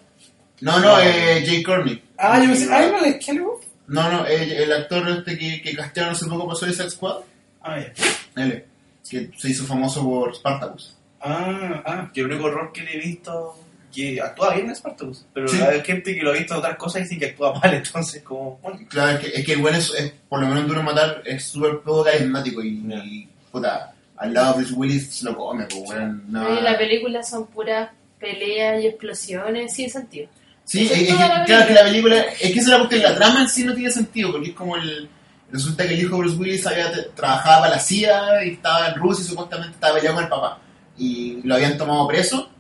No, 0.61 0.79
no, 0.79 1.01
eh, 1.01 1.43
Jay 1.47 1.63
Courtney. 1.63 2.03
Ah, 2.19 2.39
yo 2.39 2.51
pensé, 2.51 2.69
ah, 2.71 2.87
no, 2.91 3.05
es 3.05 3.25
que 3.25 3.39
Goff. 3.39 3.65
No, 3.87 4.11
no, 4.11 4.27
el, 4.27 4.53
el 4.53 4.73
actor 4.73 5.09
este 5.09 5.39
que, 5.39 5.63
que 5.63 5.75
castearon 5.75 6.13
hace 6.13 6.27
poco 6.27 6.47
pasó 6.47 6.67
Suicide 6.67 6.91
Squad. 6.91 7.17
Ah, 7.63 7.79
ya. 7.79 8.43
Él, 8.43 8.65
que 9.09 9.31
se 9.39 9.49
hizo 9.49 9.65
famoso 9.65 10.05
por 10.05 10.35
Spartacus. 10.37 10.97
Ah, 11.21 11.83
ah. 11.85 12.11
Que 12.13 12.21
el 12.21 12.27
único 12.31 12.49
error 12.49 12.73
que 12.73 12.83
le 12.83 12.95
he 12.97 12.99
visto 12.99 13.57
que 13.93 14.21
actúa 14.21 14.55
bien 14.55 14.71
es 14.71 14.79
Spartacus, 14.79 15.27
pero 15.35 15.49
Sí. 15.49 15.61
hay 15.61 15.81
gente 15.83 16.15
que 16.15 16.23
lo 16.23 16.31
ha 16.31 16.35
visto 16.35 16.55
en 16.55 16.61
otras 16.61 16.77
cosas 16.77 17.01
y 17.01 17.05
dice 17.05 17.19
que 17.19 17.27
actúa 17.27 17.55
mal, 17.61 17.75
entonces 17.75 18.23
como 18.23 18.59
bueno, 18.63 18.79
Claro, 18.89 19.19
es 19.19 19.25
que, 19.33 19.41
es 19.41 19.45
que 19.47 19.53
el 19.55 19.61
bueno 19.61 19.79
es, 19.79 19.93
es- 19.95 20.13
por 20.29 20.41
lo 20.41 20.47
menos 20.47 20.63
en 20.63 20.69
Duro 20.69 20.79
de 20.81 20.87
Matar, 20.87 21.23
es 21.27 21.45
súper 21.45 21.81
poco 21.81 22.05
carismático 22.05 22.63
y, 22.63 22.87
Ya. 22.89 23.05
y, 23.05 23.29
puta, 23.51 23.93
al 24.17 24.33
lado 24.33 24.53
de 24.53 24.59
Bruce 24.61 24.75
Willis 24.75 25.13
se 25.17 25.25
lo 25.25 25.37
come, 25.37 25.65
pues, 25.65 25.83
weón. 25.91 26.23
No, 26.29 26.57
Y 26.59 26.63
la 26.63 26.79
película 26.79 27.23
son 27.25 27.47
puras 27.49 27.91
peleas 28.21 28.81
y 28.83 28.87
explosiones 28.87 29.75
sin 29.75 29.91
sentido. 29.91 30.29
Sí, 30.65 30.85
Eso 30.85 30.95
es, 30.95 31.01
es 31.01 31.09
es 31.09 31.15
toda 31.17 31.29
que, 31.29 31.39
la 31.41 31.45
claro, 31.47 31.67
que 31.67 31.75
la 31.75 31.83
película, 31.83 32.21
es 32.21 32.39
que 32.39 32.49
esa 32.51 32.61
es 32.61 32.69
la 32.69 32.79
cuestión, 32.79 33.03
la 33.03 33.15
trama 33.17 33.41
en 33.43 33.49
sí 33.49 33.65
no 33.65 33.75
tiene 33.75 33.91
sentido, 33.91 34.31
porque 34.31 34.51
es 34.51 34.55
como 34.55 34.77
el, 34.77 35.09
resulta 35.51 35.89
que 35.89 35.95
el 35.95 36.01
hijo 36.01 36.15
de 36.15 36.21
Bruce 36.23 36.37
Willis 36.37 36.65
había 36.67 36.93
trabajaba 37.17 37.63
para 37.63 37.75
la 37.75 37.81
CIA 37.81 38.45
y 38.45 38.51
estaba 38.51 38.89
en 38.91 38.95
Rusia 38.95 39.25
y 39.25 39.29
supuestamente 39.29 39.75
estaba 39.75 39.95
peleado 39.97 40.15
con 40.15 40.25
el 40.25 40.31
papá. 40.31 40.59
Y 41.01 41.41
lo 41.43 41.55
habían 41.55 41.79
tomado 41.79 42.07
preso 42.07 42.51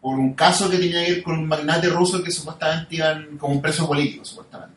por 0.00 0.20
un 0.20 0.34
caso 0.34 0.70
que 0.70 0.78
tenía 0.78 1.04
que 1.04 1.12
ver 1.14 1.22
con 1.24 1.36
un 1.36 1.48
magnate 1.48 1.88
ruso 1.88 2.22
que 2.22 2.30
supuestamente 2.30 2.94
iban 2.94 3.36
como 3.38 3.54
un 3.54 3.60
preso 3.60 3.88
político, 3.88 4.24
supuestamente. 4.24 4.76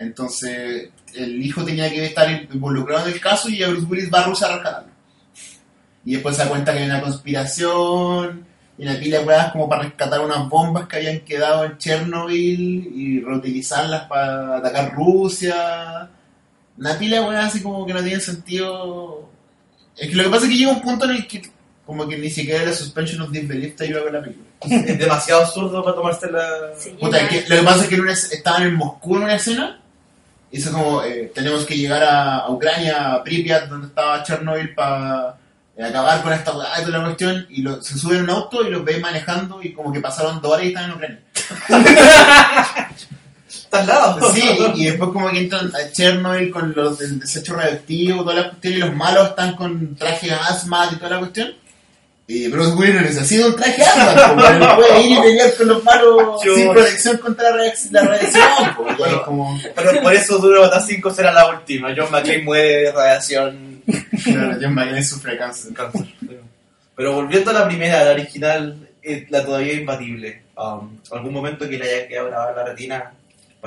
Entonces, 0.00 0.90
el 1.14 1.40
hijo 1.40 1.64
tenía 1.64 1.88
que 1.88 2.06
estar 2.06 2.28
involucrado 2.52 3.06
en 3.06 3.12
el 3.12 3.20
caso 3.20 3.48
y 3.48 3.62
Bruce 3.62 3.86
Willis 3.86 4.12
va 4.12 4.18
a 4.18 4.24
Rusia 4.24 4.48
a 4.48 4.54
rescatarlo. 4.54 4.92
Y 6.04 6.14
después 6.14 6.34
se 6.34 6.42
da 6.42 6.48
cuenta 6.48 6.72
que 6.72 6.80
hay 6.80 6.86
una 6.86 7.00
conspiración 7.00 8.44
y 8.76 8.82
una 8.82 8.98
pila 8.98 9.20
de 9.20 9.24
weas 9.24 9.52
como 9.52 9.68
para 9.68 9.82
rescatar 9.82 10.20
unas 10.20 10.48
bombas 10.48 10.88
que 10.88 10.96
habían 10.96 11.20
quedado 11.20 11.64
en 11.64 11.78
Chernobyl 11.78 12.92
y 12.96 13.20
reutilizarlas 13.20 14.06
para 14.08 14.56
atacar 14.56 14.92
Rusia. 14.92 16.10
Una 16.76 16.98
pila 16.98 17.20
de 17.20 17.28
weas 17.28 17.46
así 17.46 17.62
como 17.62 17.86
que 17.86 17.92
no 17.92 18.02
tienen 18.02 18.20
sentido. 18.20 19.28
Es 19.96 20.08
que 20.08 20.16
lo 20.16 20.24
que 20.24 20.30
pasa 20.30 20.46
es 20.46 20.50
que 20.50 20.58
llega 20.58 20.72
un 20.72 20.82
punto 20.82 21.04
en 21.04 21.12
el 21.12 21.28
que 21.28 21.42
como 21.88 22.06
que 22.06 22.18
ni 22.18 22.28
siquiera 22.28 22.64
la 22.66 22.72
suspension 22.74 23.22
of 23.22 23.30
disbelief 23.30 23.74
te 23.76 23.84
ayuda 23.84 24.02
con 24.02 24.12
la 24.12 24.20
película. 24.20 24.46
es 24.86 24.98
demasiado 24.98 25.40
absurdo 25.40 25.82
para 25.82 25.96
tomarse 25.96 26.30
la... 26.30 26.46
Sí, 26.78 26.90
Puta, 27.00 27.18
es 27.18 27.28
que 27.30 27.48
lo 27.48 27.56
que 27.56 27.62
pasa 27.62 27.82
es 27.84 27.88
que 27.88 27.94
en 27.94 28.00
una 28.02 28.12
es- 28.12 28.30
estaban 28.30 28.62
en 28.64 28.74
Moscú 28.74 29.16
en 29.16 29.22
una 29.22 29.36
escena 29.36 29.80
y 30.52 30.58
eso 30.58 30.70
como 30.70 31.02
eh, 31.02 31.32
tenemos 31.34 31.64
que 31.64 31.76
llegar 31.78 32.02
a, 32.02 32.36
a 32.40 32.50
Ucrania, 32.50 33.14
a 33.14 33.24
Pripyat, 33.24 33.68
donde 33.70 33.86
estaba 33.86 34.22
Chernobyl 34.22 34.74
para 34.74 35.36
acabar 35.82 36.22
con 36.22 36.32
esta 36.34 36.50
y 36.52 36.84
toda 36.84 36.98
la 36.98 37.04
cuestión 37.04 37.46
y 37.48 37.62
lo- 37.62 37.80
se 37.82 37.96
suben 37.98 38.20
a 38.20 38.24
un 38.24 38.30
auto 38.30 38.66
y 38.66 38.70
los 38.70 38.84
ven 38.84 39.00
manejando 39.00 39.62
y 39.62 39.72
como 39.72 39.90
que 39.90 40.00
pasaron 40.00 40.42
dos 40.42 40.52
horas 40.52 40.64
y 40.66 40.68
están 40.68 40.84
en 40.84 40.92
Ucrania. 40.92 41.20
Está 43.48 43.80
al 43.80 43.86
lado. 43.86 44.32
Sí, 44.32 44.42
y, 44.74 44.82
y 44.82 44.86
después 44.86 45.10
como 45.10 45.30
que 45.30 45.38
entran 45.38 45.72
a 45.74 45.90
Chernobyl 45.92 46.50
con 46.50 46.72
los 46.76 46.98
del 46.98 47.20
desecho 47.20 47.54
radioactivo, 47.54 48.22
toda 48.22 48.34
la 48.34 48.48
cuestión 48.50 48.74
y 48.74 48.76
los 48.76 48.94
malos 48.94 49.28
están 49.30 49.56
con 49.56 49.94
traje 49.96 50.30
asma 50.32 50.88
y 50.92 50.96
toda 50.96 51.10
la 51.10 51.18
cuestión. 51.20 51.54
Y 52.30 52.46
Bruce 52.48 52.72
Willis 52.74 52.94
no 52.94 53.00
necesita 53.00 53.46
un 53.46 53.56
traje 53.56 53.82
él 53.82 54.68
puede 54.76 55.00
ir 55.02 55.16
y 55.18 55.20
pelear 55.22 55.54
con 55.56 55.68
los 55.68 55.82
malos 55.82 56.44
Yo- 56.44 56.54
sin 56.54 56.70
protección 56.72 57.16
contra 57.16 57.50
la, 57.50 57.56
radiación. 57.56 58.42
pues, 58.76 58.98
Bueno. 58.98 59.22
como... 59.24 59.58
Pero 59.74 60.02
por 60.02 60.12
eso 60.12 60.36
Duro 60.38 60.56
de 60.60 60.66
Matar 60.66 60.82
5 60.82 61.10
será 61.14 61.32
la 61.32 61.48
última. 61.48 61.88
John 61.96 62.10
McClane 62.12 62.42
muere 62.42 62.68
de 62.82 62.92
radiación. 62.92 63.82
Claro, 64.24 64.58
John 64.60 64.74
McClane 64.74 65.04
sufre 65.04 65.38
cáncer. 65.38 65.72
cáncer. 65.72 66.06
Pero 66.94 67.14
volviendo 67.14 67.50
a 67.50 67.54
la 67.54 67.66
primera, 67.66 68.04
la 68.04 68.10
original, 68.10 68.88
eh, 69.02 69.26
la 69.30 69.42
todavía 69.44 69.72
imbatible. 69.72 70.42
Um, 70.56 70.98
¿Algún 71.12 71.32
momento 71.32 71.66
que 71.66 71.78
le 71.78 71.84
haya 71.96 72.08
quedado 72.08 72.26
grabada 72.28 72.52
la 72.56 72.64
retina 72.64 73.12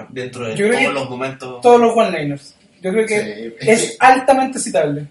dentro 0.10 0.46
de 0.46 0.56
Yo 0.56 0.70
todos 0.70 0.94
los 0.94 1.10
momentos? 1.10 1.62
Todos 1.62 1.82
los 1.82 1.98
one-liners. 1.98 2.54
Yo 2.82 2.92
creo 2.92 3.08
que 3.08 3.20
Sí, 3.24 3.56
es 3.60 3.80
es 3.82 3.90
que- 3.92 3.96
altamente 4.02 4.60
citable. 4.60 5.08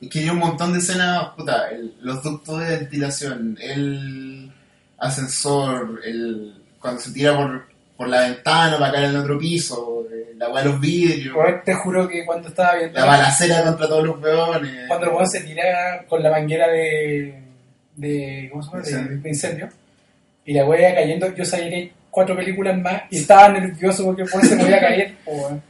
Y 0.00 0.08
que 0.08 0.20
hay 0.20 0.30
un 0.30 0.38
montón 0.38 0.72
de 0.72 0.78
escenas, 0.78 1.30
puta, 1.36 1.70
el- 1.70 1.94
los 2.00 2.22
ductos 2.22 2.60
de 2.60 2.76
ventilación, 2.76 3.58
el 3.60 4.52
ascensor, 4.98 6.00
el 6.04 6.54
cuando 6.80 7.00
se 7.00 7.12
tira 7.12 7.36
por, 7.36 7.66
por 7.96 8.08
la 8.08 8.20
ventana 8.20 8.78
para 8.78 8.92
caer 8.92 9.04
en 9.06 9.10
el 9.10 9.16
otro 9.16 9.38
piso, 9.38 10.06
eh, 10.12 10.34
la 10.36 10.48
weá 10.50 10.62
de 10.62 10.68
los 10.70 10.80
vidrios, 10.80 11.36
te 11.64 11.74
juro 11.74 12.06
que 12.06 12.24
cuando 12.24 12.48
estaba 12.48 12.76
viendo. 12.76 12.98
la 13.00 13.06
balacera 13.06 13.64
contra 13.64 13.88
todos 13.88 14.04
los 14.06 14.20
weones. 14.22 14.86
Cuando 14.86 15.06
el 15.06 15.12
weón 15.12 15.28
se 15.28 15.40
tira 15.40 16.04
con 16.08 16.22
la 16.22 16.30
manguera 16.30 16.68
de. 16.68 17.42
de 17.96 18.48
¿Cómo 18.52 18.62
se 18.62 18.70
llama? 18.70 18.82
De, 18.82 18.90
Incendio. 18.90 19.22
de 19.22 19.28
incendio. 19.28 19.68
Y 20.44 20.54
la 20.54 20.64
weá 20.64 20.90
iba 20.90 21.00
cayendo. 21.00 21.34
Yo 21.34 21.44
sabía 21.44 21.68
que 21.70 21.74
hay 21.74 21.92
cuatro 22.10 22.36
películas 22.36 22.78
más 22.78 23.02
y 23.10 23.18
estaba 23.18 23.48
nervioso 23.48 24.04
porque 24.04 24.22
el 24.22 24.28
weón 24.32 24.46
se 24.46 24.54
me 24.56 24.62
iba 24.68 24.76
a 24.76 24.80
caer. 24.80 25.14
No, 25.26 25.60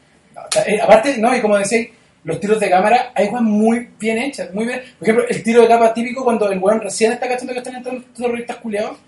eh, 0.66 0.80
aparte, 0.82 1.16
no, 1.18 1.34
y 1.34 1.40
como 1.40 1.56
decía, 1.56 1.86
los 2.24 2.40
tiros 2.40 2.60
de 2.60 2.68
cámara 2.70 3.12
hay 3.14 3.28
weas 3.28 3.42
muy 3.42 3.88
bien 3.98 4.18
hechas, 4.18 4.52
muy 4.54 4.66
bien. 4.66 4.80
Por 4.98 5.08
ejemplo, 5.08 5.24
el 5.28 5.42
tiro 5.42 5.62
de 5.62 5.68
cámara 5.68 5.94
típico 5.94 6.24
cuando 6.24 6.50
el 6.50 6.58
weón 6.58 6.80
recién 6.80 7.12
está 7.12 7.28
cachando 7.28 7.52
que 7.52 7.58
están 7.60 7.76
entrando 7.76 8.02
los 8.06 8.14
terroristas 8.14 8.56
culiados. 8.56 8.98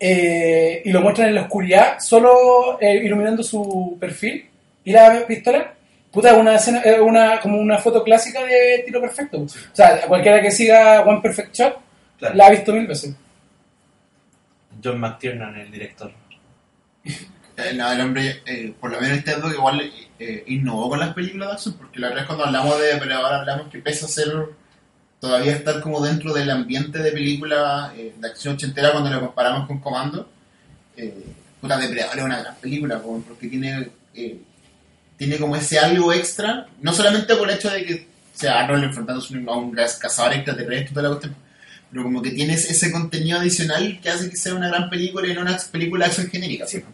eh, 0.00 0.82
y 0.84 0.90
lo 0.92 1.00
muestran 1.00 1.28
en 1.28 1.34
la 1.34 1.42
oscuridad, 1.42 1.98
solo 1.98 2.78
eh, 2.80 2.96
iluminando 3.04 3.42
su 3.42 3.96
perfil 4.00 4.48
y 4.84 4.92
la 4.92 5.26
pistola. 5.26 5.74
Puta, 6.12 6.34
una 6.34 6.54
escena, 6.56 6.80
eh, 6.84 7.00
una, 7.00 7.38
como 7.40 7.58
una 7.58 7.78
foto 7.78 8.02
clásica 8.04 8.44
de 8.44 8.82
tiro 8.86 9.00
perfecto. 9.00 9.42
O 9.42 9.48
sea, 9.72 10.00
cualquiera 10.06 10.40
que 10.40 10.50
siga 10.50 11.02
One 11.02 11.20
Perfect 11.20 11.54
Shot 11.54 11.78
Claro. 12.18 12.34
la 12.34 12.46
ha 12.46 12.50
visto 12.50 12.72
mil 12.72 12.86
veces. 12.86 13.14
John 14.82 14.98
McTiernan, 15.00 15.56
el 15.56 15.70
director. 15.70 16.12
Eh, 17.60 17.74
no, 17.74 17.90
el 17.90 18.00
hombre, 18.00 18.36
eh, 18.46 18.72
por 18.80 18.88
lo 18.88 19.00
menos 19.00 19.18
este 19.18 19.32
que 19.34 19.48
igual 19.48 19.82
eh, 20.18 20.44
innovó 20.48 20.88
con 20.90 21.00
las 21.00 21.14
películas 21.14 21.48
de 21.48 21.54
acción, 21.54 21.74
porque 21.74 22.00
la 22.00 22.08
verdad 22.08 22.22
es 22.22 22.26
cuando 22.26 22.44
hablamos 22.46 22.80
de, 22.80 22.96
pero 22.98 23.14
ahora 23.16 23.40
hablamos 23.40 23.68
que 23.68 23.78
pesa 23.78 24.08
ser 24.08 24.32
todavía 25.20 25.52
estar 25.52 25.80
como 25.80 26.04
dentro 26.04 26.32
del 26.32 26.50
ambiente 26.50 26.98
de 26.98 27.12
película 27.12 27.92
eh, 27.96 28.14
de 28.16 28.28
acción 28.28 28.54
ochentera 28.54 28.92
cuando 28.92 29.10
lo 29.10 29.20
comparamos 29.20 29.66
con 29.66 29.80
Comando. 29.80 30.28
Eh, 30.96 31.24
puta, 31.60 31.76
Depredador 31.76 32.18
es 32.18 32.24
una 32.24 32.40
gran 32.40 32.56
película, 32.56 33.00
po, 33.00 33.22
porque 33.26 33.48
tiene, 33.48 33.90
eh, 34.14 34.40
tiene 35.16 35.38
como 35.38 35.56
ese 35.56 35.78
algo 35.78 36.12
extra, 36.12 36.68
no 36.80 36.92
solamente 36.92 37.34
por 37.36 37.48
el 37.48 37.56
hecho 37.56 37.70
de 37.70 37.84
que 37.84 38.08
sea 38.32 38.60
Arnold 38.60 38.84
enfrentándose 38.84 39.34
a 39.34 39.56
un 39.56 39.72
cazador 39.72 40.34
extraterrestre 40.34 40.90
toda 40.90 41.02
la 41.02 41.08
cuestión, 41.08 41.34
pero 41.90 42.04
como 42.04 42.22
que 42.22 42.30
tienes 42.30 42.70
ese 42.70 42.92
contenido 42.92 43.38
adicional 43.38 43.98
que 44.00 44.10
hace 44.10 44.30
que 44.30 44.36
sea 44.36 44.54
una 44.54 44.68
gran 44.68 44.88
película 44.88 45.26
y 45.26 45.34
no 45.34 45.40
una 45.40 45.58
película 45.72 46.04
de 46.04 46.10
acción 46.10 46.30
genérica. 46.30 46.66
Sí. 46.66 46.84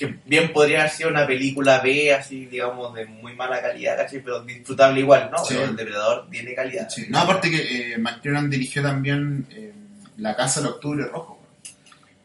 Que 0.00 0.14
bien 0.24 0.50
podría 0.52 0.80
haber 0.80 0.90
sido 0.92 1.10
una 1.10 1.26
película 1.26 1.80
B, 1.80 2.12
así, 2.14 2.46
digamos, 2.46 2.94
de 2.94 3.04
muy 3.04 3.34
mala 3.36 3.60
calidad, 3.60 3.96
¿cachai? 3.98 4.20
Pero 4.22 4.40
disfrutable 4.40 5.00
igual, 5.00 5.28
¿no? 5.30 5.44
Sí. 5.44 5.52
Pero 5.54 5.64
el 5.70 5.76
Depredador 5.76 6.26
tiene 6.30 6.54
calidad. 6.54 6.88
Sí. 6.88 7.04
No, 7.10 7.18
aparte 7.18 7.50
que 7.50 7.92
eh, 7.92 7.98
McTiernan 7.98 8.48
dirigió 8.48 8.82
también 8.82 9.46
eh, 9.50 9.72
La 10.16 10.34
Casa 10.34 10.60
del 10.60 10.70
Octubre 10.70 11.04
Rojo. 11.04 11.38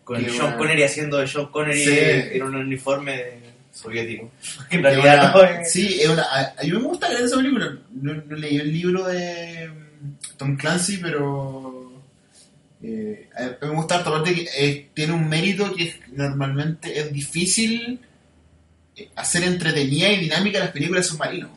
Con 0.05 0.23
Qué 0.23 0.29
Sean. 0.29 0.55
Connery 0.57 0.83
haciendo 0.83 1.17
de 1.17 1.27
Sean 1.27 1.47
Connery 1.47 1.83
Sí. 1.83 1.97
en 2.37 2.43
un 2.43 2.55
uniforme 2.55 3.39
soviético. 3.73 4.31
En 4.69 4.81
realidad 4.81 5.31
una- 5.35 5.43
no 5.43 5.43
es... 5.59 5.71
Sí, 5.73 5.99
es 6.01 6.07
una, 6.07 6.23
a, 6.23 6.53
a 6.57 6.63
mí 6.63 6.71
me 6.71 6.77
gusta 6.79 7.09
leer 7.09 7.23
esa 7.25 7.35
película. 7.37 7.77
No, 7.91 8.13
no 8.13 8.35
leí 8.37 8.55
el 8.57 8.71
libro 8.71 9.03
de 9.03 9.67
mm, 9.67 10.37
Tom 10.37 10.55
Clancy, 10.55 10.97
pero 10.97 11.84
eh, 12.87 13.57
me 13.61 13.69
gusta 13.69 13.95
harto. 13.95 14.09
Aparte 14.09 14.33
que 14.35 14.47
eh, 14.57 14.89
tiene 14.93 15.13
un 15.13 15.27
mérito 15.27 15.73
que 15.73 15.83
es- 15.85 15.99
normalmente 16.09 16.99
es 16.99 17.11
difícil 17.11 17.99
eh, 18.95 19.09
hacer 19.15 19.43
entretenida 19.43 20.09
y 20.11 20.19
dinámica 20.21 20.59
las 20.59 20.71
películas 20.71 21.03
de 21.05 21.09
submarinos. 21.09 21.49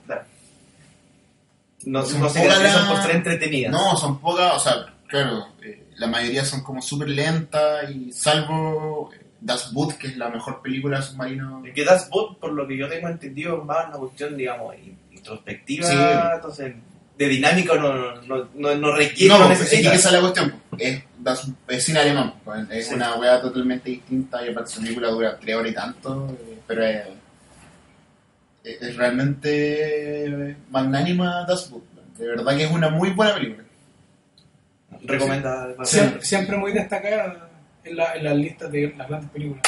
No, 1.84 2.04
Son 2.04 2.20
no 2.20 2.28
se 2.28 2.40
pocas 2.40 2.88
por 2.88 3.02
ser 3.02 3.16
entretenidas. 3.16 3.72
No, 3.72 3.96
son 3.96 4.20
pocas, 4.20 4.56
o 4.56 4.60
sea, 4.60 4.94
claro, 5.06 5.48
eh, 5.62 5.84
la 5.96 6.06
mayoría 6.08 6.44
son 6.44 6.62
como 6.62 6.82
súper 6.82 7.08
lentas 7.08 7.90
y 7.90 8.12
salvo 8.12 9.10
Das 9.40 9.72
Boot, 9.72 9.94
que 9.96 10.08
es 10.08 10.16
la 10.16 10.28
mejor 10.28 10.60
película 10.60 10.98
de 10.98 11.04
submarino. 11.04 11.62
El 11.64 11.72
que 11.72 11.84
Das 11.84 12.10
Boot, 12.10 12.38
por 12.40 12.52
lo 12.52 12.66
que 12.66 12.76
yo 12.76 12.88
tengo 12.88 13.08
entendido, 13.08 13.58
es 13.58 13.64
más 13.64 13.86
una 13.88 13.96
cuestión, 13.98 14.36
digamos, 14.36 14.74
in- 14.76 14.98
introspectiva, 15.12 15.86
Sí. 15.88 15.94
entonces 16.34 16.74
de 17.18 17.28
dinámica 17.28 17.74
no, 17.74 18.22
no, 18.22 18.48
no, 18.54 18.74
no 18.76 18.96
requiere, 18.96 19.34
No, 19.34 19.40
no, 19.40 19.46
pues, 19.48 19.60
es 19.60 19.70
que 19.70 19.94
esa 19.94 20.08
es 20.08 20.12
la 20.14 20.20
cuestión. 20.20 20.54
Es, 20.78 21.02
das- 21.18 21.48
es 21.66 21.84
cine 21.84 21.98
alemán, 21.98 22.32
es 22.70 22.86
Sí. 22.88 22.94
una 22.94 23.16
weá 23.16 23.40
totalmente 23.42 23.90
distinta 23.90 24.44
y 24.46 24.50
aparte 24.50 24.70
su 24.70 24.80
película 24.80 25.08
dura 25.08 25.36
tres 25.38 25.56
horas 25.56 25.72
y 25.72 25.74
tanto, 25.74 26.36
eh, 26.40 26.58
pero 26.66 26.84
es, 26.86 27.02
es- 28.64 28.82
es 28.82 28.96
realmente 28.96 30.56
magnánima 30.70 31.44
Das 31.46 31.68
Boot. 31.70 31.84
De 32.16 32.26
verdad 32.28 32.56
que 32.56 32.64
es 32.64 32.70
una 32.70 32.88
muy 32.88 33.10
buena 33.10 33.34
película. 33.34 33.64
Recomenda. 35.02 35.74
Siempre, 35.84 36.24
siempre 36.24 36.56
muy 36.56 36.72
destacada 36.72 37.48
en, 37.84 37.96
la, 37.96 38.14
en 38.14 38.24
las 38.24 38.36
listas 38.36 38.70
de 38.72 38.94
las 38.96 39.08
grandes 39.08 39.30
películas. 39.30 39.62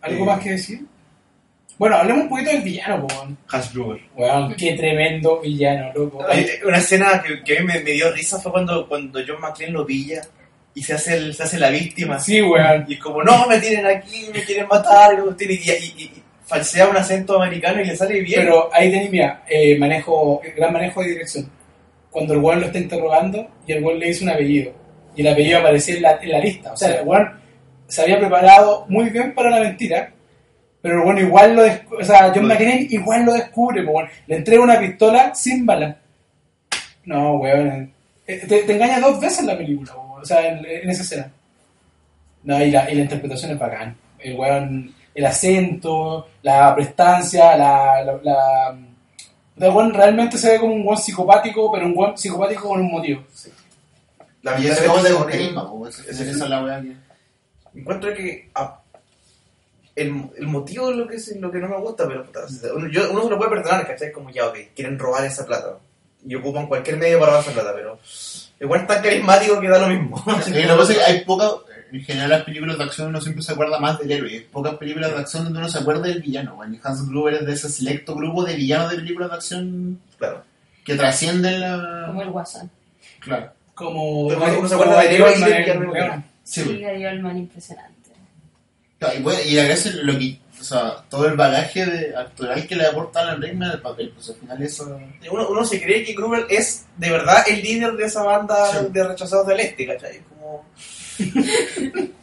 ¿Algo 0.00 0.22
Eh. 0.22 0.26
más 0.26 0.40
que 0.40 0.50
decir? 0.50 0.86
Bueno, 1.78 1.96
hablemos 1.96 2.24
un 2.24 2.28
poquito 2.28 2.50
del 2.50 2.62
villano, 2.62 3.06
weón. 3.08 3.38
Hans 3.48 3.72
Gruber. 3.72 4.00
Weón, 4.16 4.54
qué 4.56 4.72
tremendo 4.74 5.40
villano, 5.40 5.92
loco. 5.94 6.24
Una 6.66 6.78
escena 6.78 7.22
que, 7.22 7.42
que 7.44 7.58
a 7.58 7.60
mí 7.60 7.66
me, 7.66 7.80
me 7.80 7.92
dio 7.92 8.10
risa 8.12 8.40
fue 8.40 8.50
cuando, 8.50 8.88
cuando 8.88 9.20
John 9.26 9.40
McClane 9.40 9.72
lo 9.72 9.86
pilla 9.86 10.20
y 10.74 10.82
se 10.82 10.94
hace, 10.94 11.16
el- 11.16 11.34
se 11.34 11.44
hace 11.44 11.58
la 11.58 11.70
víctima. 11.70 12.18
Sí, 12.18 12.42
weón. 12.42 12.84
Y 12.88 12.94
es 12.94 13.00
como, 13.00 13.22
no, 13.22 13.46
me 13.46 13.58
tienen 13.58 13.86
aquí, 13.86 14.26
me 14.34 14.42
quieren 14.42 14.66
matar, 14.66 15.12
y, 15.38 15.44
y, 15.44 15.46
y- 15.54 16.02
y 16.02 16.22
falsea 16.44 16.88
un 16.88 16.96
acento 16.96 17.40
americano 17.40 17.80
y 17.80 17.84
le 17.84 17.94
sale 17.96 18.20
bien. 18.22 18.40
Pero 18.40 18.70
ahí 18.72 18.90
tenés, 18.90 19.10
mira, 19.10 19.44
eh, 19.48 19.78
manejo, 19.78 20.40
gran 20.56 20.72
manejo 20.72 21.00
de 21.02 21.10
dirección. 21.10 21.48
Cuando 22.10 22.32
el 22.34 22.40
weón 22.40 22.60
lo 22.60 22.66
está 22.66 22.78
interrogando 22.78 23.46
y 23.66 23.72
el 23.72 23.84
weón 23.84 24.00
le 24.00 24.06
dice 24.06 24.24
un 24.24 24.30
apellido. 24.30 24.72
Y 25.14 25.20
el 25.20 25.28
apellido 25.28 25.58
aparecía 25.60 25.94
en 25.96 26.02
la, 26.02 26.18
en 26.22 26.30
la 26.32 26.38
lista. 26.40 26.72
O 26.72 26.76
sea, 26.76 26.88
el 27.00 27.06
weón 27.06 27.38
se 27.86 28.02
había 28.02 28.18
preparado 28.18 28.84
muy 28.88 29.10
bien 29.10 29.32
para 29.34 29.50
la 29.50 29.60
mentira. 29.60 30.12
Pero 30.80 30.94
el 31.00 31.06
weón 31.06 31.18
igual 31.18 31.56
lo 31.56 31.62
descubre. 31.64 32.02
O 32.02 32.06
sea, 32.06 32.32
John 32.34 32.46
McClane 32.46 32.86
igual 32.90 33.24
lo 33.24 33.32
descubre. 33.34 33.82
po, 33.82 33.92
weón. 33.92 34.08
Le 34.26 34.36
entrega 34.36 34.62
una 34.62 34.78
pistola 34.78 35.34
sin 35.34 35.66
bala. 35.66 35.96
No, 37.04 37.34
weón. 37.36 37.92
eh, 38.26 38.44
Te, 38.46 38.62
te 38.62 38.72
engaña 38.74 39.00
dos 39.00 39.18
veces 39.20 39.44
la 39.44 39.56
película, 39.56 39.92
weón. 39.96 40.22
O 40.22 40.24
sea, 40.24 40.46
en, 40.46 40.64
en 40.64 40.90
esa 40.90 41.02
escena. 41.02 41.30
No, 42.44 42.62
y 42.64 42.70
la, 42.70 42.90
y 42.90 42.94
la 42.94 43.02
interpretación 43.02 43.50
es 43.52 43.58
bacán. 43.58 43.96
El 44.18 44.36
weón, 44.38 44.94
el 45.14 45.26
acento, 45.26 46.28
la 46.42 46.74
prestancia, 46.74 47.56
la. 47.56 48.02
la, 48.04 48.18
la- 48.22 48.76
el 49.56 49.70
weón 49.70 49.92
realmente 49.92 50.38
se 50.38 50.52
ve 50.52 50.60
como 50.60 50.72
un 50.74 50.86
weón 50.86 50.96
psicopático, 50.98 51.72
pero 51.72 51.86
un 51.86 51.94
weón 51.96 52.16
psicopático 52.16 52.68
con 52.68 52.80
un 52.80 52.92
motivo. 52.92 53.24
la 54.42 54.56
Y 54.56 54.62
vida 54.62 54.72
eso 54.74 54.82
de 55.02 55.08
es 55.08 55.16
de 55.18 55.24
carisma, 55.26 55.68
pues, 55.72 55.98
esa 55.98 56.22
es 56.22 56.36
la 56.48 56.62
weá 56.62 56.80
que... 56.80 56.94
encuentro 57.80 58.14
que 58.14 58.48
el, 60.02 60.30
el 60.36 60.46
motivo 60.46 60.90
es 60.90 60.96
lo 60.96 61.06
que, 61.06 61.16
es, 61.16 61.36
lo 61.36 61.50
que 61.50 61.58
no 61.58 61.68
me 61.68 61.78
gusta, 61.78 62.06
pero 62.06 62.24
puta, 62.24 62.40
uno, 62.74 62.88
yo- 62.88 63.10
uno 63.12 63.24
se 63.24 63.30
lo 63.30 63.38
puede 63.38 63.50
perdonar, 63.50 63.86
¿cachai? 63.86 64.12
Como 64.12 64.30
ya, 64.30 64.46
ok, 64.46 64.56
quieren 64.74 64.98
robar 64.98 65.24
esa 65.24 65.44
plata 65.46 65.76
y 66.26 66.34
ocupan 66.34 66.66
cualquier 66.66 66.96
medio 66.96 67.18
para 67.20 67.32
robar 67.32 67.44
esa 67.44 67.52
plata, 67.52 67.72
pero 67.74 67.98
igual 68.60 68.80
es 68.80 68.86
tan 68.86 69.02
carismático 69.02 69.60
que 69.60 69.68
da 69.68 69.78
lo 69.78 69.88
mismo. 69.88 70.22
Sí, 70.44 70.52
lo 70.62 70.74
que 70.74 70.78
pasa 70.80 70.92
es 70.92 70.98
que 70.98 71.04
hay 71.04 71.24
pocas, 71.24 71.52
en 71.92 72.00
general 72.02 72.30
las 72.30 72.42
películas 72.44 72.76
de 72.78 72.84
acción 72.84 73.08
uno 73.08 73.20
siempre 73.20 73.42
se 73.42 73.52
acuerda 73.52 73.78
más 73.80 73.98
del 73.98 74.10
héroe, 74.10 74.30
hay 74.32 74.40
pocas 74.40 74.74
películas 74.76 75.10
de 75.12 75.18
acción 75.18 75.44
donde 75.44 75.58
uno 75.60 75.68
se 75.68 75.78
acuerda 75.78 76.02
del 76.02 76.20
villano, 76.22 76.58
y 76.70 76.80
Hans 76.82 77.08
Gruber 77.08 77.34
es 77.34 77.46
de 77.46 77.52
ese 77.52 77.68
selecto 77.68 78.14
grupo 78.14 78.44
de 78.44 78.54
villanos 78.56 78.90
de 78.90 78.96
películas 78.96 79.30
de 79.30 79.36
acción 79.36 80.00
claro. 80.18 80.42
que 80.84 80.94
trascienden 80.96 81.60
la... 81.60 82.04
Como 82.08 82.22
el 82.22 82.30
Guasón. 82.30 82.70
Claro. 83.20 83.52
Como. 83.74 84.26
Pero 84.28 84.58
uno 84.58 84.68
se 84.68 84.74
acuerda 84.74 85.02
del 85.02 85.14
héroe 85.14 85.34
y 85.38 85.40
del 85.40 85.78
villano. 85.86 86.24
Sí, 86.42 86.62
Sí, 86.64 86.80
Gary 86.80 87.06
Oldman, 87.06 87.38
impresionante. 87.38 87.97
Y, 89.16 89.22
bueno, 89.22 89.38
y 89.46 89.58
agradece 89.58 89.92
lo 90.02 90.18
que, 90.18 90.38
o 90.60 90.64
sea, 90.64 91.04
todo 91.08 91.26
el 91.28 91.36
bagaje 91.36 91.86
de, 91.86 92.16
actoral 92.16 92.66
que 92.66 92.74
le 92.74 92.86
aporta 92.86 93.20
Alan 93.20 93.40
Rickman 93.40 93.70
al 93.70 93.80
papel, 93.80 94.10
pues 94.14 94.28
al 94.30 94.36
final 94.36 94.62
eso... 94.62 94.98
Uno, 95.30 95.48
uno 95.48 95.64
se 95.64 95.80
cree 95.80 96.02
que 96.04 96.14
Gruber 96.14 96.46
es 96.50 96.84
de 96.96 97.10
verdad 97.10 97.44
el 97.48 97.62
líder 97.62 97.92
de 97.92 98.04
esa 98.06 98.22
banda 98.24 98.66
Sí. 98.72 98.86
de 98.90 99.06
rechazados 99.06 99.46
del 99.46 99.60
este, 99.60 99.86
¿cachai? 99.86 100.16
Es 100.16 100.22
como... 100.28 100.64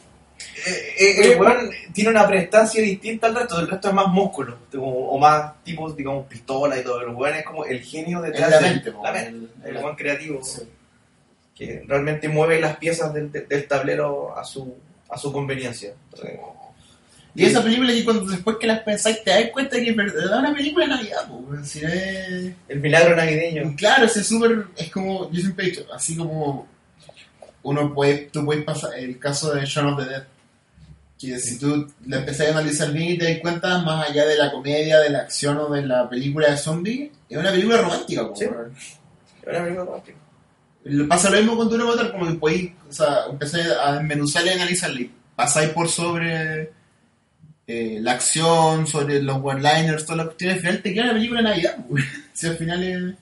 Eh, 0.68 0.96
eh, 0.98 1.34
el 1.34 1.40
weón 1.40 1.70
tiene 1.94 2.10
una 2.10 2.26
prestancia 2.28 2.82
distinta 2.82 3.28
al 3.28 3.36
resto, 3.36 3.60
el 3.60 3.68
resto 3.68 3.90
es 3.90 3.94
más 3.94 4.08
músculo, 4.08 4.58
como- 4.72 5.10
o 5.10 5.18
más 5.20 5.62
tipos, 5.64 5.96
digamos, 5.96 6.26
pistola 6.26 6.80
y 6.80 6.84
todo, 6.84 7.02
el 7.02 7.10
weón 7.10 7.36
es 7.36 7.46
como 7.46 7.66
el 7.66 7.82
genio 7.84 8.20
detrás 8.22 8.50
la 8.50 8.60
de 8.60 8.70
mente, 8.70 8.92
la 9.04 9.10
el- 9.22 9.34
mente, 9.34 9.54
el- 9.70 9.76
el 9.78 9.84
weón 9.84 9.96
creativo, 9.96 10.44
Sí. 10.44 10.64
que 11.56 11.84
realmente 11.88 12.28
mueve 12.30 12.60
las 12.60 12.78
piezas 12.78 13.14
del, 13.14 13.32
del 13.32 13.68
tablero 13.68 14.36
a 14.36 14.44
su, 14.44 14.76
a 15.08 15.18
su 15.20 15.32
conveniencia. 15.32 15.94
Entonces, 16.06 16.40
Y 17.36 17.44
esa 17.44 17.62
película 17.62 17.92
que 17.92 18.06
cuando 18.06 18.26
después 18.26 18.56
que 18.58 18.68
las 18.68 18.80
pensáis 18.80 19.22
te 19.24 19.30
das 19.30 19.50
cuenta 19.52 19.76
que 19.76 19.90
es 19.90 19.96
verdad 19.96 20.40
una 20.40 20.54
película 20.54 20.86
de 20.86 20.92
Navidad, 20.92 21.28
pues, 21.28 21.68
si 21.68 21.80
es... 21.80 22.54
el 22.70 22.80
milagro 22.80 23.14
navideño. 23.14 23.76
Claro, 23.76 24.06
ese 24.06 24.22
es 24.22 24.28
súper, 24.28 24.68
es 24.78 24.90
como, 24.90 25.30
yo 25.32 25.42
siempre 25.42 25.66
he 25.66 25.70
dicho, 25.70 25.86
así 25.94 26.16
como 26.16 26.66
uno 27.64 27.94
puede, 27.94 28.30
tú 28.32 28.46
puedes 28.46 28.64
pasar 28.64 28.98
el 28.98 29.20
caso 29.20 29.54
de 29.54 29.66
Shaun 29.66 29.94
of 29.94 30.00
the 30.00 30.10
Dead, 30.10 30.24
que 31.20 31.38
si 31.40 31.60
tú 31.60 31.92
le 32.06 32.18
empezás 32.18 32.48
a 32.48 32.52
analizar 32.52 32.92
bien 32.94 33.14
y 33.14 33.18
te 33.18 33.26
das 33.26 33.42
cuenta, 33.42 33.80
más 33.80 34.10
allá 34.10 34.26
de 34.26 34.38
la 34.38 34.52
comedia, 34.52 35.00
de 35.00 35.10
la 35.10 35.20
acción 35.20 35.58
o 35.58 35.70
de 35.70 35.86
la 35.86 36.10
película 36.10 36.52
de 36.52 36.58
zombies, 36.58 37.12
es 37.30 37.38
una 37.38 37.52
película 37.52 37.82
romántica, 37.82 38.28
pues, 38.30 38.40
Sí. 38.40 38.46
Era 39.46 39.58
una 39.58 39.64
película 39.64 39.86
romántica. 39.86 40.18
Pasa 41.10 41.30
lo 41.32 41.38
mismo 41.38 41.58
con 41.58 41.68
Duro 41.68 41.88
Matar, 41.88 42.12
como 42.12 42.28
que 42.28 42.36
podéis, 42.36 42.72
o 42.88 42.94
sea, 42.94 43.26
empezar 43.30 43.62
a 43.84 43.94
desmenuzarle 43.94 44.52
y 44.52 44.54
analizarle, 44.54 45.02
y 45.02 45.12
pasáis 45.36 45.70
por 45.72 45.90
sobre 45.90 46.72
eh, 47.68 47.98
la 48.02 48.12
acción, 48.14 48.86
sobre 48.88 49.22
los 49.22 49.38
one-liners, 49.44 50.04
todas 50.04 50.18
las 50.18 50.26
cuestiones, 50.28 50.56
al 50.58 50.62
final 50.62 50.82
te 50.82 50.94
queda 50.94 51.04
una 51.06 51.14
película 51.14 51.42
de 51.42 51.50
Navidad, 51.50 51.78
pues. 51.90 52.04
Si 52.34 52.48
al 52.48 52.58
final 52.58 52.84
es... 52.84 53.16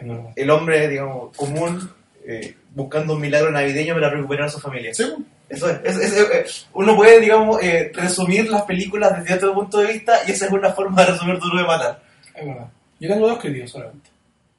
Es 0.00 0.06
verdad. 0.06 0.30
El 0.36 0.50
hombre, 0.50 0.88
digamos, 0.88 1.34
común, 1.36 1.90
eh, 2.26 2.54
buscando 2.74 3.14
un 3.14 3.20
milagro 3.20 3.50
navideño 3.50 3.94
para 3.94 4.10
recuperar 4.10 4.46
a 4.46 4.50
su 4.50 4.60
familia. 4.60 4.92
Sí, 4.94 5.04
pues. 5.04 5.26
Eso 5.48 5.70
es, 5.70 5.96
es- 5.96 6.12
es- 6.12 6.30
eh, 6.30 6.44
uno 6.74 6.94
puede, 6.96 7.20
digamos, 7.20 7.62
eh, 7.62 7.90
resumir 7.94 8.50
las 8.50 8.62
películas 8.62 9.18
desde 9.22 9.36
otro 9.36 9.54
punto 9.54 9.78
de 9.78 9.92
vista 9.92 10.18
y 10.26 10.32
esa 10.32 10.46
es 10.46 10.52
una 10.52 10.72
forma 10.72 11.02
de 11.04 11.12
resumir 11.12 11.38
Duro 11.38 11.58
de 11.58 11.64
Matar. 11.66 12.02
Es 12.34 12.44
verdad. 12.46 12.68
Yo 13.00 13.08
tengo 13.08 13.28
dos 13.28 13.38
críticos 13.38 13.70
solamente. 13.70 14.10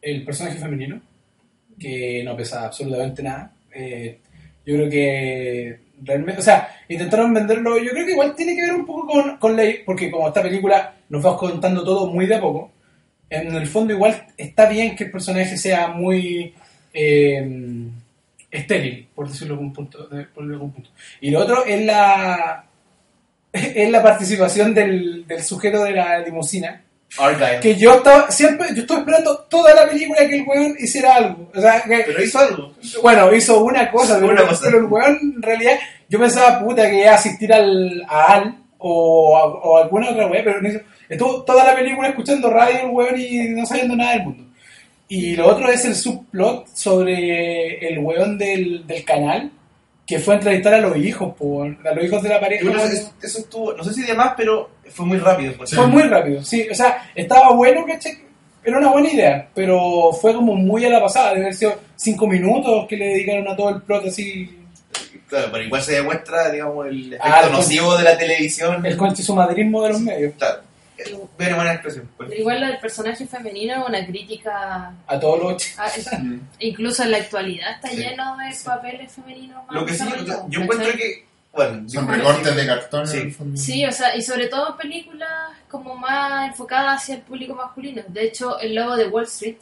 El 0.02 0.24
personaje 0.24 0.58
femenino, 0.58 1.02
que 1.80 2.24
no 2.24 2.36
pesa 2.38 2.66
absolutamente 2.66 3.22
nada. 3.22 3.52
Eh, 3.74 4.18
yo 4.66 4.76
creo 4.76 4.90
que 4.90 5.80
realmente, 6.04 6.42
o 6.42 6.44
sea, 6.44 6.68
intentaron 6.90 7.34
venderlo, 7.34 7.78
yo 7.78 7.92
creo 7.92 8.06
que 8.06 8.12
igual 8.12 8.36
tiene 8.36 8.56
que 8.56 8.62
ver 8.64 8.74
un 8.76 8.86
poco 8.86 9.08
con, 9.08 9.38
con 9.38 9.56
la, 9.56 9.64
porque 9.86 10.12
como 10.12 10.28
esta 10.28 10.42
película 10.44 10.94
nos 11.10 11.26
va 11.26 11.38
contando 11.38 11.84
todo 11.84 12.08
muy 12.08 12.26
de 12.26 12.36
a 12.36 12.42
poco, 12.42 12.72
en 13.30 13.54
el 13.56 13.68
fondo 13.68 13.94
igual 13.94 14.26
está 14.38 14.68
bien 14.70 14.96
que 14.96 15.06
el 15.06 15.12
personaje 15.12 15.58
sea 15.58 15.88
muy 15.90 16.54
eh, 16.94 17.88
estéril, 18.50 19.08
por 19.14 19.28
decirlo 19.28 19.56
de 19.56 19.60
algún 19.60 19.74
punto, 19.74 20.08
de- 20.08 20.24
por 20.26 20.44
algún 20.44 20.72
punto. 20.72 20.90
Y 21.22 21.32
lo 21.32 21.40
otro 21.42 21.66
es 21.66 21.84
la 21.86 22.64
es 23.54 23.90
la 23.90 24.04
participación 24.04 24.74
del, 24.74 25.26
del 25.28 25.42
sujeto 25.44 25.84
de 25.84 25.92
la 25.92 26.20
limusina, 26.20 26.82
Argyle. 27.18 27.60
que 27.62 27.76
yo 27.76 27.96
estaba 27.96 28.30
siempre, 28.32 28.68
yo 28.76 28.82
estuve 28.82 29.00
esperando 29.00 29.38
toda 29.50 29.74
la 29.74 29.88
película 29.88 30.28
que 30.28 30.36
el 30.36 30.46
weón 30.48 30.76
hiciera 30.80 31.16
algo. 31.16 31.50
O 31.56 31.62
sea, 31.62 31.82
que, 31.82 32.04
Pero 32.06 32.24
hizo 32.24 32.40
algo. 32.40 32.74
bueno, 33.02 33.34
hizo 33.34 33.64
una 33.64 33.90
cosa, 33.90 34.16
pero, 34.20 34.32
Una 34.32 34.48
cosa. 34.48 34.62
pero 34.66 34.80
el 34.80 34.86
weón 34.86 35.18
en 35.36 35.42
realidad, 35.42 35.80
yo 36.10 36.20
pensaba, 36.20 36.60
puta, 36.64 36.90
que 36.90 37.00
iba 37.02 37.12
a 37.12 37.16
asistir 37.16 37.52
al, 37.54 38.04
a 38.08 38.34
Al 38.34 38.58
o, 38.78 39.36
a, 39.38 39.46
o 39.48 39.78
a 39.78 39.84
alguna 39.84 40.12
otra 40.12 40.28
weá, 40.28 40.44
pero 40.44 40.62
no 40.62 40.70
hizo. 40.70 40.80
Estuvo 41.10 41.44
toda 41.44 41.64
la 41.64 41.76
película 41.76 42.10
escuchando 42.10 42.50
radio 42.50 42.82
el 42.82 42.90
weón 42.90 43.20
y 43.20 43.50
no 43.50 43.66
sabiendo 43.66 43.96
nada 43.96 44.12
del 44.14 44.24
mundo. 44.24 44.44
Y 45.10 45.36
lo 45.38 45.48
otro 45.48 45.70
es 45.72 45.86
el 45.86 45.96
subplot 45.96 46.68
sobre 46.68 47.80
el 47.88 48.00
weón 48.00 48.38
del, 48.38 48.86
del 48.86 49.04
canal 49.06 49.52
que 50.08 50.20
fue 50.20 50.36
a 50.36 50.38
entrevistar 50.38 50.74
a 50.74 50.80
los 50.80 50.96
hijos, 50.98 51.34
po, 51.38 51.64
a 51.64 51.94
los 51.94 52.04
hijos 52.06 52.24
de 52.24 52.30
la 52.30 52.40
pareja. 52.40 52.64
Bueno, 52.64 52.82
eso, 52.82 53.12
eso 53.22 53.40
estuvo, 53.40 53.74
no 53.74 53.84
sé 53.84 53.94
si 53.94 54.04
de 54.04 54.14
más, 54.14 54.34
pero 54.38 54.70
fue 54.90 55.06
muy 55.06 55.18
rápido. 55.18 55.54
pues. 55.58 55.76
Fue 55.76 55.86
muy 55.86 56.04
rápido, 56.04 56.42
sí. 56.44 56.66
O 56.72 56.74
sea, 56.74 57.10
estaba 57.14 57.52
bueno, 57.54 57.86
¿cachai? 57.86 58.14
Era 58.64 58.80
una 58.80 58.90
buena 58.92 59.12
idea, 59.12 59.48
pero 59.54 60.12
fue 60.14 60.34
como 60.34 60.56
muy 60.56 60.84
a 60.86 60.90
la 60.90 61.02
pasada. 61.02 61.30
Debe 61.32 61.42
haber 61.44 61.56
sido 61.56 61.76
cinco 61.96 62.26
minutos 62.28 62.86
que 62.88 62.98
le 62.98 63.06
dedicaron 63.08 63.48
a 63.50 63.56
todo 63.56 63.70
el 63.70 63.82
plot 63.82 64.08
así. 64.08 64.50
Claro, 65.28 65.50
pero 65.52 65.64
igual 65.66 65.82
se 65.82 65.94
demuestra, 65.96 66.50
digamos, 66.52 66.88
el 66.88 67.14
efecto 67.14 67.26
Ah, 67.30 67.42
el- 67.46 67.52
nocivo 67.52 67.98
de 67.98 68.04
la 68.06 68.18
televisión. 68.18 68.86
El 68.86 68.96
conche 68.98 69.24
su 69.24 69.36
madrismo 69.36 69.84
de 69.84 69.90
los 69.90 70.00
medios. 70.02 70.34
Claro. 70.38 70.62
Buena, 71.38 71.56
buena 71.56 71.74
expresión. 71.74 72.10
pues. 72.18 72.30
Pero 72.30 72.42
igual 72.42 72.62
lo 72.62 72.68
del 72.68 72.78
personaje 72.80 73.26
femenino 73.28 73.82
es 73.84 73.90
una 73.90 74.06
crítica. 74.06 74.94
A 75.08 75.20
todos 75.20 75.40
los 75.54 75.80
a- 75.80 75.88
es- 75.96 76.10
incluso 76.60 77.04
en 77.04 77.12
la 77.12 77.18
actualidad 77.18 77.72
está 77.76 77.90
Sí. 77.90 77.98
lleno 77.98 78.36
de 78.38 78.56
papeles 78.64 79.12
femeninos. 79.12 79.66
más 79.66 79.76
Lo 79.76 79.86
que 79.86 79.94
sí, 79.94 80.04
yo, 80.50 80.62
encuentro 80.62 80.92
que. 80.94 81.28
Bueno, 81.54 81.90
Son 81.90 82.08
recortes 82.08 82.56
de 82.56 82.66
cartón. 82.68 83.08
Sí. 83.08 83.18
el. 83.32 83.58
Sí, 83.58 83.86
o 83.86 83.92
sea, 83.92 84.16
y 84.16 84.22
sobre 84.22 84.48
todo 84.48 84.78
películas 84.78 85.30
como 85.68 85.96
más 85.96 86.48
enfocadas 86.50 87.02
hacia 87.02 87.16
el 87.16 87.22
público 87.22 87.56
masculino. 87.56 88.04
De 88.08 88.26
hecho, 88.26 88.60
el 88.60 88.76
logo 88.76 88.96
de 88.96 89.08
Wall 89.08 89.24
Street, 89.26 89.58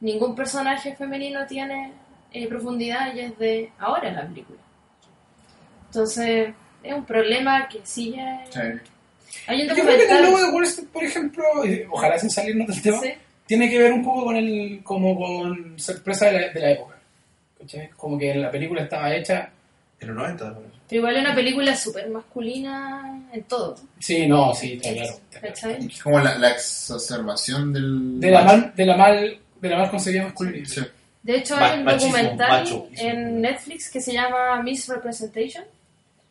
ningún 0.00 0.34
personaje 0.36 0.94
femenino 0.94 1.44
tiene 1.46 1.92
eh, 2.32 2.46
profundidad 2.46 3.12
y 3.14 3.20
es 3.20 3.38
de 3.38 3.72
ahora 3.80 4.08
en 4.10 4.14
la 4.16 4.22
película. 4.28 4.58
Entonces, 5.86 6.54
es 6.82 6.92
un 6.94 7.04
problema 7.04 7.66
que 7.68 7.80
ya... 8.12 8.44
Sí. 8.50 8.60
Hay 9.46 9.62
un 9.62 9.68
Yo 9.68 9.74
creo 9.84 9.86
que 9.96 10.04
el 10.18 10.22
logo 10.24 10.38
de 10.42 10.50
Wall 10.50 10.64
Street, 10.64 10.88
por 10.92 11.04
ejemplo, 11.04 11.44
eh, 11.64 11.86
ojalá 11.90 12.18
sin 12.18 12.30
salirnos 12.30 12.66
del 12.68 12.82
tema, 12.82 13.00
Sí. 13.00 13.12
tiene 13.46 13.68
que 13.70 13.78
ver 13.78 13.92
un 13.92 14.04
poco 14.04 14.24
con 14.24 14.36
el 14.36 14.80
como 14.82 15.16
con 15.18 15.78
sorpresa 15.78 16.26
de 16.26 16.32
la, 16.40 16.48
de 16.48 16.60
la 16.60 16.70
época. 16.72 16.96
¿cachai? 17.58 17.90
Como 17.96 18.18
que 18.18 18.34
la 18.34 18.50
película 18.50 18.82
estaba 18.82 19.14
hecha. 19.14 19.50
En 20.00 20.08
los 20.08 20.16
90, 20.16 20.44
me 20.46 20.50
parece. 20.52 20.70
Pero 20.88 20.98
igual 21.00 21.16
es 21.16 21.20
una 21.22 21.34
película 21.34 21.76
súper 21.76 22.08
masculina 22.08 23.22
en 23.32 23.42
todo. 23.44 23.76
Sí, 23.98 24.26
no, 24.26 24.54
sí, 24.54 24.80
está 24.82 24.94
claro. 25.52 25.76
Es 25.78 26.02
como 26.02 26.18
la, 26.20 26.38
la 26.38 26.50
exacerbación 26.52 27.72
del. 27.72 28.18
De 28.20 28.30
la 28.30 28.42
mal, 28.42 28.72
de 28.74 28.86
la 28.86 28.96
mal, 28.96 29.38
de 29.60 29.68
la 29.68 29.76
mal 29.76 29.90
concebida 29.90 30.22
masculinidad. 30.24 30.66
Sí. 30.66 30.80
De 31.22 31.36
hecho, 31.36 31.54
hay 31.56 31.78
un 31.80 31.84
machismo, 31.84 32.12
documental 32.16 32.48
macho. 32.62 32.88
en 32.96 33.40
Netflix 33.42 33.90
que 33.90 34.00
se 34.00 34.14
llama 34.14 34.62
Misrepresentation 34.62 35.64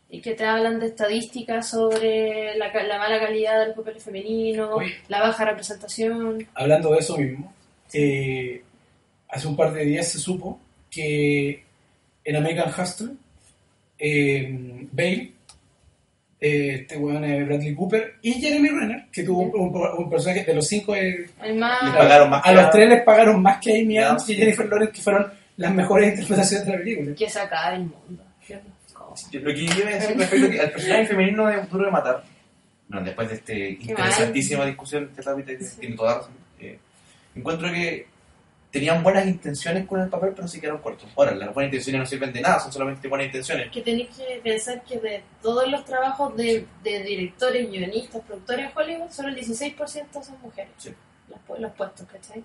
y 0.09 0.21
que 0.21 0.33
te 0.33 0.43
hablan 0.45 0.79
de 0.79 0.87
estadísticas 0.87 1.69
sobre 1.69 2.55
la, 2.57 2.73
la 2.83 2.97
mala 2.97 3.19
calidad 3.19 3.59
del 3.65 3.73
papel 3.75 3.99
femenino, 4.01 4.75
Oye. 4.75 4.93
la 5.07 5.21
baja 5.21 5.45
representación. 5.45 6.47
Hablando 6.55 6.91
de 6.93 6.97
eso 6.99 7.17
mismo, 7.17 7.53
eh, 7.93 8.61
hace 9.29 9.47
un 9.47 9.55
par 9.55 9.71
de 9.73 9.85
días 9.85 10.07
se 10.11 10.17
supo 10.19 10.59
que 10.89 11.63
en 12.23 12.35
American 12.35 12.69
Hustle, 12.75 13.09
eh, 13.99 14.87
Bale, 14.91 15.31
eh, 16.41 16.75
este 16.81 16.97
weón 16.97 17.23
es 17.25 17.45
Bradley 17.45 17.75
Cooper 17.75 18.15
y 18.21 18.33
Jeremy 18.33 18.69
Renner, 18.69 19.05
que 19.11 19.23
tuvo 19.23 19.41
un, 19.41 19.51
un- 19.75 20.03
un 20.05 20.09
personaje 20.09 20.43
de 20.45 20.53
los 20.55 20.65
cinco, 20.67 20.95
eh, 20.95 21.29
El 21.43 21.55
más... 21.57 21.83
Le 21.83 21.91
pagaron 21.91 22.29
más 22.29 22.45
a 22.45 22.51
los 22.53 22.69
tres 22.71 22.89
les 22.89 23.03
pagaron 23.03 23.41
más 23.41 23.59
que 23.59 23.81
Amy 23.81 23.97
Adams 23.97 24.29
y. 24.29 24.35
Jennifer 24.35 24.65
Lawrence, 24.67 24.93
que 24.93 25.01
fueron 25.01 25.31
las 25.57 25.73
mejores 25.73 26.09
interpretaciones 26.13 26.65
de 26.65 26.71
la 26.71 26.77
película. 26.79 27.15
que 27.15 27.29
sacar 27.29 27.73
el 27.73 27.81
mundo. 27.81 28.23
¿Cómo? 28.47 28.78
Lo 29.33 29.53
que 29.53 29.65
yo 29.65 29.73
iba 29.79 29.89
a 29.89 29.93
decir 29.93 30.17
respecto 30.17 30.61
al 30.61 30.71
personaje 30.71 31.07
femenino 31.07 31.47
de 31.47 31.61
Duro 31.63 31.85
de 31.85 31.91
Matar, 31.91 32.23
bueno, 32.87 33.05
después 33.05 33.29
de 33.29 33.35
esta 33.35 33.53
interesantísima 33.53 34.65
discusión, 34.65 35.03
este 35.11 35.21
tópico 35.23 35.47
que 35.47 35.57
tiene 35.79 35.95
toda 35.95 36.15
razón, 36.15 36.33
eh, 36.59 36.79
encuentro 37.35 37.71
que 37.71 38.07
tenían 38.71 39.01
buenas 39.03 39.25
intenciones 39.25 39.87
con 39.87 39.99
el 39.99 40.09
papel, 40.09 40.31
pero 40.35 40.47
se 40.47 40.59
quedaron 40.61 40.81
cortos. 40.81 41.09
Ahora, 41.15 41.33
las 41.33 41.53
buenas 41.53 41.69
intenciones 41.69 41.99
no 42.01 42.05
sirven 42.05 42.31
de 42.33 42.41
nada, 42.41 42.59
son 42.59 42.71
solamente 42.71 43.07
buenas 43.07 43.25
intenciones. 43.27 43.71
Que 43.71 43.81
tenéis 43.81 44.09
que 44.15 44.39
pensar 44.43 44.83
que 44.83 44.99
de 44.99 45.23
todos 45.41 45.67
los 45.69 45.83
trabajos 45.85 46.35
de, 46.37 46.65
de 46.83 47.03
directores, 47.03 47.69
guionistas, 47.69 48.21
productores 48.23 48.67
de 48.67 48.71
Hollywood, 48.79 49.09
solo 49.11 49.29
el 49.29 49.35
16% 49.37 50.23
son 50.23 50.39
mujeres. 50.41 50.71
Sí. 50.77 50.93
Pu- 51.47 51.57
los 51.57 51.71
puestos, 51.73 52.05
¿cachai? 52.07 52.43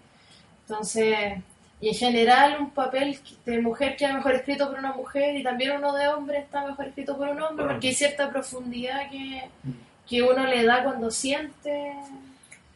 Entonces, 0.67 1.15
y 1.81 1.89
en 1.89 1.95
general 1.95 2.57
un 2.61 2.71
papel 2.71 3.19
de 3.45 3.61
mujer 3.61 3.97
queda 3.97 4.15
mejor 4.15 4.35
escrito 4.35 4.69
por 4.71 4.79
una 4.79 4.93
mujer 4.93 5.37
y 5.37 5.43
también 5.43 5.73
uno 5.73 5.93
de 5.95 6.09
hombre 6.09 6.39
está 6.39 6.67
mejor 6.67 6.87
escrito 6.87 7.17
por 7.17 7.29
un 7.29 7.43
hombre 7.43 7.65
Por 7.65 7.73
porque 7.75 7.89
hay 7.89 7.95
cierta 7.95 8.31
profundidad 8.31 9.11
que, 9.11 9.43
que 10.09 10.23
uno 10.23 10.47
le 10.47 10.65
da 10.65 10.83
cuando 10.85 11.11
siente... 11.11 11.93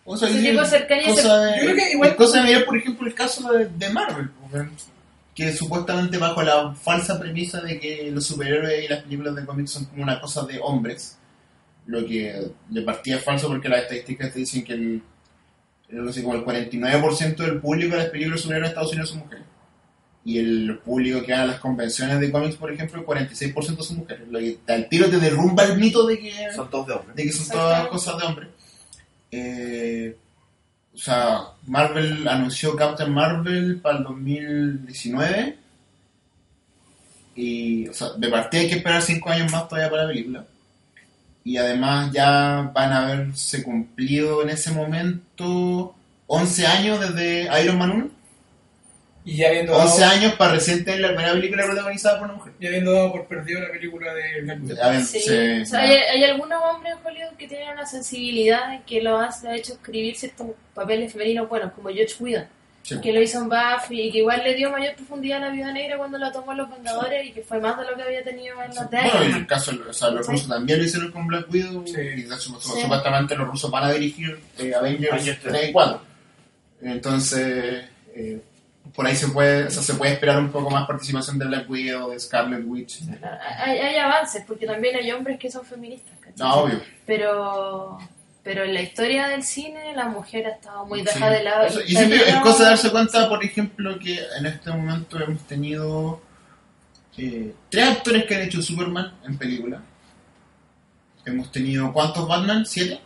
O 0.05 0.17
sea, 0.17 0.29
Ese 0.31 0.41
tipo 0.51 0.61
de 0.63 0.67
cercanía 0.67 1.07
cosa 1.09 1.23
se- 1.23 1.29
de- 1.29 1.57
Yo 1.59 1.63
creo 1.65 1.77
que 1.77 1.93
igual- 1.93 2.11
es 2.11 2.17
cosa 2.17 2.39
de 2.41 2.45
mirar, 2.49 2.65
por 2.65 2.77
ejemplo, 2.79 3.07
el 3.07 3.15
caso 3.15 3.53
de, 3.53 3.67
de 3.69 3.91
Marvel, 3.91 4.31
que 5.35 5.53
supuestamente 5.53 6.17
bajo 6.19 6.43
la 6.43 6.73
falsa 6.75 7.19
premisa 7.21 7.61
de 7.61 7.79
que 7.79 8.11
los 8.11 8.27
superhéroes 8.27 8.85
y 8.85 8.89
las 8.89 9.03
películas 9.03 9.35
de 9.37 9.45
cómics 9.47 9.71
son 9.71 9.85
como 9.85 10.03
una 10.03 10.21
cosa 10.21 10.45
de 10.47 10.59
hombres, 10.61 11.17
lo 11.87 12.05
que 12.07 12.51
de 12.69 12.83
partida 12.83 13.17
es 13.17 13.25
falso 13.25 13.49
porque 13.49 13.69
las 13.69 13.83
estadísticas 13.83 14.33
te 14.33 14.39
dicen 14.41 14.65
que 14.65 14.73
el- 14.73 15.03
no 15.91 16.13
sé, 16.13 16.23
como 16.23 16.35
el 16.35 16.45
49% 16.45 17.37
del 17.37 17.61
público 17.61 17.97
de 17.97 18.03
las 18.03 18.11
películas 18.11 18.39
de 18.39 18.43
superhéroes 18.43 18.67
en 18.67 18.71
Estados 18.71 18.93
Unidos 18.93 19.11
son 19.11 19.19
mujeres. 19.21 19.45
Y 20.25 20.39
el 20.39 20.79
público 20.85 21.23
que 21.23 21.33
va 21.33 21.43
a 21.43 21.47
las 21.47 21.61
convenciones 21.61 22.21
de 22.21 22.31
cómics, 22.31 22.57
por 22.57 22.71
ejemplo, 22.71 23.01
el 23.01 23.07
46% 23.07 23.81
son 23.83 23.97
mujeres. 23.99 24.29
Lo 24.29 24.39
que 24.39 24.59
al 24.69 24.89
tiro 24.89 25.09
te 25.09 25.19
derrumba 25.19 25.65
el 25.65 25.79
mito 25.79 26.07
de 26.07 26.19
que 26.19 26.53
Son 26.55 26.69
todos 26.69 26.87
de 26.87 26.93
hombres. 26.93 27.17
de 27.17 27.23
que 27.23 27.33
son 27.33 27.49
todas 27.49 27.87
cosas 27.89 28.19
de 28.19 28.27
hombre. 28.27 28.49
Eh, 29.31 30.17
o 30.95 30.99
sea, 30.99 31.45
Marvel 31.67 32.27
anunció 32.29 32.77
Captain 32.77 33.11
Marvel 33.13 33.81
para 33.81 33.99
el 33.99 34.05
2019. 34.05 35.59
Y, 37.37 37.89
o 37.89 37.95
sea, 37.95 38.11
de 38.11 38.29
partida 38.29 38.61
hay 38.63 38.69
que 38.69 38.75
esperar 38.77 39.01
5 39.01 39.31
años 39.31 39.53
más 39.53 39.69
todavía 39.69 39.89
para 39.89 40.03
la 40.03 40.09
película. 40.09 40.45
Y 41.49 41.57
además 41.57 42.11
ya 42.13 42.71
van 42.75 42.93
a 42.93 43.07
haberse 43.09 43.63
cumplido 43.63 44.43
en 44.43 44.51
ese 44.51 44.71
momento 44.71 45.95
11 46.27 46.67
años 46.67 47.01
desde 47.01 47.49
Iron 47.63 47.79
Man 47.79 47.91
1. 47.91 48.11
Y 49.25 49.37
ya 49.37 49.49
habiendo, 49.49 49.75
11 49.77 50.01
dado, 50.01 50.13
años 50.13 50.33
para 50.35 50.53
recién 50.55 50.85
tener 50.85 51.01
la 51.01 51.09
primera 51.09 51.33
película 51.33 51.65
protagonizada 51.65 52.19
por 52.19 52.29
una 52.29 52.37
mujer. 52.39 52.53
ya 52.61 52.69
habiendo 52.69 52.93
dado 52.93 53.13
por 53.13 53.27
perdido 53.27 53.61
la 53.61 53.71
película 53.71 54.13
de 54.15 54.41
Black 54.43 54.59
Widow. 54.63 55.01
Sí. 55.05 55.21
se- 55.21 55.63
O 55.63 55.67
sea, 55.67 55.81
hay, 55.81 55.91
hay 55.97 56.25
algunos 56.25 56.63
hombres 56.63 56.95
en 57.01 57.07
Hollywood 57.07 57.37
que 57.39 57.49
tienen 57.49 57.69
una 57.71 57.87
sensibilidad 57.87 58.75
en 58.75 58.83
que 58.83 59.03
lo 59.03 59.19
ha, 59.19 59.29
lo 59.43 59.51
ha 59.51 59.57
hecho 59.57 59.73
escribir 59.75 60.17
ciertos 60.17 60.49
papeles 60.75 61.13
femeninos 61.13 61.49
buenos, 61.49 61.73
como 61.73 61.89
George 61.91 62.15
Whedon, 62.21 62.47
Sí. 62.89 63.01
que 63.03 63.13
lo 63.13 63.21
hizo 63.21 63.39
en 63.39 63.49
Buffy 63.49 64.01
y 64.03 64.11
que 64.13 64.19
igual 64.19 64.43
le 64.45 64.55
dio 64.55 64.71
mayor 64.71 64.95
profundidad 64.95 65.43
a 65.43 65.47
la 65.47 65.51
Viuda 65.51 65.73
Negra 65.73 65.99
cuando 65.99 66.17
la 66.19 66.33
tomó 66.33 66.53
en 66.53 66.59
Los 66.59 66.71
Vengadores 66.71 67.27
y 67.27 67.33
que 67.33 67.43
fue 67.43 67.61
más 67.61 67.77
de 67.79 67.85
lo 67.85 67.97
que 67.97 68.03
había 68.03 68.25
tenido 68.25 68.61
en 68.63 68.69
los 68.75 68.91
de 68.91 68.97
Bueno, 68.97 69.15
Man. 69.21 69.35
el 69.35 69.47
caso, 69.47 69.73
o 69.89 69.93
sea, 69.93 70.11
los 70.11 70.25
Sí. 70.27 70.33
rusos 70.33 70.49
también 70.49 70.79
lo 70.79 70.85
hicieron 70.85 71.13
con 71.13 71.27
Black 71.27 71.47
Widow. 71.53 71.85
Sí. 71.87 71.93
Y 72.01 72.23
de 72.23 72.35
hecho, 72.35 72.59
Sí. 72.61 72.81
supuestamente 72.83 73.37
los 73.37 73.47
rusos 73.49 73.71
van 73.71 73.85
a 73.85 73.93
dirigir 73.93 74.41
eh, 74.59 74.75
Avengers 74.75 75.13
Avengers 75.13 75.41
3 75.43 75.69
y 75.69 75.73
4. 75.73 76.01
Entonces, 76.83 77.85
eh, 78.15 78.41
por 78.95 79.07
ahí 79.07 79.17
se 79.17 79.29
puede, 79.29 79.65
o 79.67 79.71
sea, 79.71 79.83
se 79.83 79.95
puede 79.95 80.13
esperar 80.13 80.39
un 80.39 80.51
poco 80.51 80.71
más 80.71 80.87
participación 80.87 81.39
de 81.39 81.45
Black 81.47 81.69
Widow, 81.69 82.11
de 82.11 82.19
Scarlet 82.19 82.63
Witch. 82.65 83.01
Hay, 83.59 83.79
hay 83.79 83.97
avances, 83.97 84.45
porque 84.47 84.67
también 84.67 84.97
hay 84.97 85.11
hombres 85.13 85.39
que 85.39 85.51
son 85.51 85.65
feministas. 85.65 86.17
¿cachai? 86.21 86.35
No, 86.39 86.55
obvio. 86.55 86.81
Pero, 87.05 87.99
pero 88.49 88.65
en 88.65 88.73
la 88.73 88.81
historia 88.81 89.29
del 89.29 89.43
cine 89.43 89.93
la 89.95 90.07
mujer 90.07 90.47
ha 90.47 90.51
estado 90.53 90.87
muy 90.87 91.03
dejada 91.03 91.33
Sí. 91.33 91.37
de 91.39 91.45
lado. 91.45 91.67
Eso- 91.67 91.81
y 91.87 91.89
siempre 91.95 92.17
es 92.31 92.37
cosa 92.37 92.63
de 92.63 92.69
darse 92.71 92.91
cuenta, 92.91 93.29
por 93.29 93.45
ejemplo, 93.45 93.99
que 93.99 94.19
en 94.39 94.47
este 94.47 94.71
momento 94.71 95.21
hemos 95.21 95.47
tenido 95.47 96.23
eh, 97.19 97.53
tres 97.69 97.89
actores 97.89 98.25
que 98.25 98.37
han 98.37 98.43
hecho 98.45 98.63
Superman 98.63 99.13
en 99.27 99.37
película. 99.37 99.83
Hemos 101.27 101.53
tenido, 101.53 101.93
¿cuántos 101.93 102.27
Batman? 102.27 102.65
¿Siete? 102.65 103.01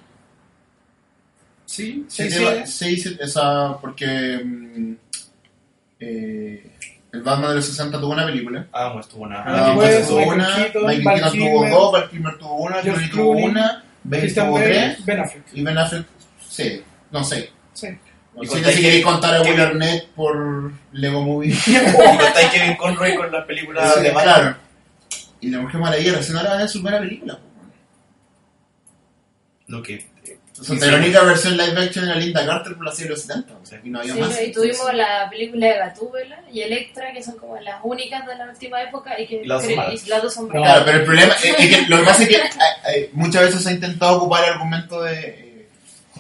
Sí, 1.67 2.05
sí, 2.09 2.31
Siete 2.31 2.65
seis, 2.67 3.07
esa, 3.19 3.77
porque 3.81 4.41
mm, 4.45 4.93
eh, 5.99 6.71
el 7.13 7.23
Batman 7.23 7.51
de 7.51 7.57
los 7.57 7.65
60 7.67 7.99
tuvo 8.01 8.13
una 8.13 8.27
película. 8.27 8.67
Ah, 8.73 8.87
bueno, 8.89 9.01
estuvo 9.01 9.23
una. 9.25 9.43
Ah, 9.45 9.73
pues, 9.75 10.07
tuvo 10.07 10.23
una, 10.29 10.57
Michael 10.87 11.03
Keaton 11.03 11.39
tuvo 11.39 11.69
dos, 11.69 11.93
Val 11.93 12.11
Kilmer 12.11 12.39
tuvo 12.39 12.55
una, 12.63 12.81
Clooney 12.81 13.11
tuvo 13.11 13.31
una, 13.33 13.82
Bale 14.05 14.21
Christian 14.23 14.47
tuvo 14.47 14.55
Bale, 14.57 14.69
tres 14.69 15.05
Ben 15.07 15.21
Affleck. 15.21 15.45
y 15.53 15.63
Ben 15.63 15.79
Affleck, 15.79 16.07
sí, 16.49 16.83
no 17.11 17.25
sé. 17.25 17.51
Sí. 17.73 17.89
No 18.35 18.43
Y 18.43 18.47
si 18.47 18.63
que- 18.63 18.81
queréis 18.81 19.05
contar 19.05 19.35
a 19.35 19.43
Will 19.43 19.61
Arnett 19.61 20.09
por 20.11 20.73
Lego 20.93 21.23
Movie. 21.23 21.51
Y 21.67 21.75
contáis 22.19 22.51
Kevin 22.51 22.77
Conroy 22.77 23.15
con 23.15 23.31
las 23.31 23.45
películas 23.45 23.95
Sí, 23.95 24.01
de 24.03 24.11
Batman. 24.11 24.35
claro. 24.35 24.57
Y 25.41 25.51
la 25.51 25.61
Mujer 25.61 25.81
Maravilla 25.81 26.13
recién 26.15 26.37
ahora 26.39 26.51
va 26.51 26.55
a 26.57 26.59
ver 26.61 26.69
su 26.69 26.79
primera 26.79 27.01
película. 27.01 27.39
Lo 29.67 29.83
que. 29.83 30.07
O 30.61 30.65
sea, 30.65 30.75
sí, 30.77 30.81
la 30.81 30.89
sí. 30.89 30.95
única 30.95 31.23
versión 31.23 31.57
live 31.57 31.81
action 31.83 32.05
era 32.05 32.15
Linda 32.17 32.45
Carter 32.45 32.75
por 32.77 32.85
la 32.85 32.93
serie 32.93 33.05
de 33.05 33.11
los 33.15 33.23
70. 33.23 33.55
o 33.55 33.67
sea, 33.67 33.81
y 33.83 33.89
no 33.89 34.01
había 34.01 34.13
Sí, 34.15 34.21
más. 34.21 34.43
y 34.43 34.53
tuvimos 34.53 34.95
la 34.95 35.29
película 35.31 35.67
de 35.67 35.79
Gatúbela 35.79 36.41
y 36.53 36.61
Electra, 36.61 37.13
que 37.13 37.23
son 37.23 37.37
como 37.39 37.59
las 37.59 37.81
únicas 37.83 38.27
de 38.27 38.35
la 38.37 38.45
última 38.51 38.83
época 38.83 39.19
y 39.19 39.27
que 39.27 39.43
las 39.45 40.23
dos 40.23 40.35
son 40.35 40.49
No. 40.49 40.53
Claro, 40.53 40.83
pero 40.85 40.99
el 40.99 41.05
problema 41.05 41.35
es, 41.35 41.45
es 41.45 41.55
que 41.57 41.87
lo 41.89 41.99
que 41.99 42.05
pasa 42.05 42.23
es 42.23 42.29
que 42.29 42.37
eh, 42.37 42.41
eh, 42.97 43.11
muchas 43.15 43.43
veces 43.45 43.63
se 43.63 43.69
ha 43.71 43.73
intentado 43.73 44.19
ocupar 44.19 44.45
el 44.45 44.51
argumento 44.51 45.03
de 45.03 45.21
eh, 45.21 45.69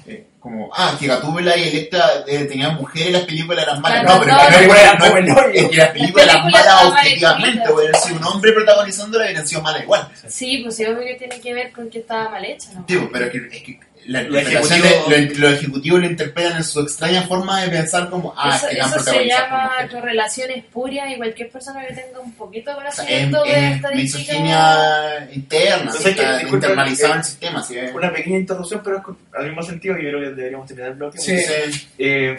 eh, 0.06 0.26
como, 0.40 0.68
ah, 0.74 0.96
que 0.98 1.06
Gatúbela 1.06 1.56
y 1.56 1.68
Electra 1.68 2.24
eh, 2.26 2.44
tenían 2.46 2.74
mujeres 2.76 3.10
y 3.10 3.12
las 3.12 3.22
películas 3.22 3.62
eran 3.64 3.80
malas. 3.80 4.02
Claro, 4.02 4.18
no, 4.18 4.24
pero 4.24 4.32
no, 4.32 4.38
las 4.42 4.56
películas 4.56 4.98
no, 4.98 5.20
no, 5.20 5.34
no, 5.34 5.40
es 5.52 5.68
que 5.68 5.76
las 5.76 5.88
películas 5.90 6.26
eran 6.26 6.50
malas 6.50 6.84
objetivamente, 6.86 7.72
hubiera 7.72 7.98
sido 7.98 8.16
un 8.16 8.24
hombre 8.24 8.52
protagonizándola 8.52 9.24
y 9.24 9.28
hubieran 9.28 9.46
sido 9.46 9.62
malas 9.62 9.82
igual. 9.82 10.08
Sí, 10.26 10.60
pues 10.64 10.74
sí, 10.76 10.84
obvio 10.86 11.04
que 11.06 11.14
tiene 11.14 11.40
que 11.40 11.54
ver 11.54 11.70
con 11.70 11.88
que 11.90 11.98
estaba 12.00 12.30
mal 12.30 12.44
hecha, 12.44 12.70
¿no? 12.74 12.84
Digo, 12.88 13.08
pero 13.12 13.26
es 13.26 13.30
que, 13.32 13.38
es 13.56 13.62
que 13.62 13.80
la 14.06 14.22
Lo 14.22 14.38
ejecutivo- 14.38 15.08
de- 15.08 15.26
lo, 15.34 15.38
lo 15.40 15.48
ejecutivo 15.50 15.98
lo 15.98 16.06
interpretan 16.06 16.56
en 16.56 16.64
su 16.64 16.80
extraña 16.80 17.22
forma 17.22 17.62
de 17.62 17.68
pensar 17.68 18.10
como, 18.10 18.34
ah, 18.36 18.56
eso 18.56 18.66
es 18.66 18.70
que 18.72 18.76
eran 18.78 18.88
eso 18.90 18.98
se 19.00 19.24
llama 19.26 19.64
mujeres. 19.64 19.92
correlación 19.92 20.50
espuria 20.50 21.12
y 21.12 21.16
cualquier 21.16 21.50
persona 21.50 21.86
que 21.86 21.94
tenga 21.94 22.20
un 22.20 22.32
poquito 22.34 22.70
de 22.70 22.76
O 22.76 22.80
sea, 22.92 23.04
es, 23.04 23.30
conocimiento 23.30 23.44
de 23.44 23.50
es 23.68 23.74
estadística... 23.76 24.18
misoginia 24.32 25.28
interna, 25.32 25.92
sí, 25.92 26.08
está 26.08 26.38
que- 26.40 26.48
internalizada 26.48 27.08
eh, 27.08 27.12
en 27.12 27.18
el 27.18 27.24
sistema. 27.24 27.62
Sí, 27.62 27.78
es- 27.78 27.94
Una 27.94 28.12
pequeña 28.12 28.38
interrupción, 28.38 28.80
pero 28.82 28.96
es 28.98 29.04
al 29.38 29.46
mismo 29.46 29.62
sentido 29.62 29.94
yo 29.96 30.08
creo 30.08 30.20
que 30.20 30.30
deberíamos 30.34 30.66
terminar 30.66 30.90
el 30.92 30.96
bloque. 30.98 31.18
Sí. 31.18 31.36
sí. 31.38 31.88
Eh, 31.98 32.36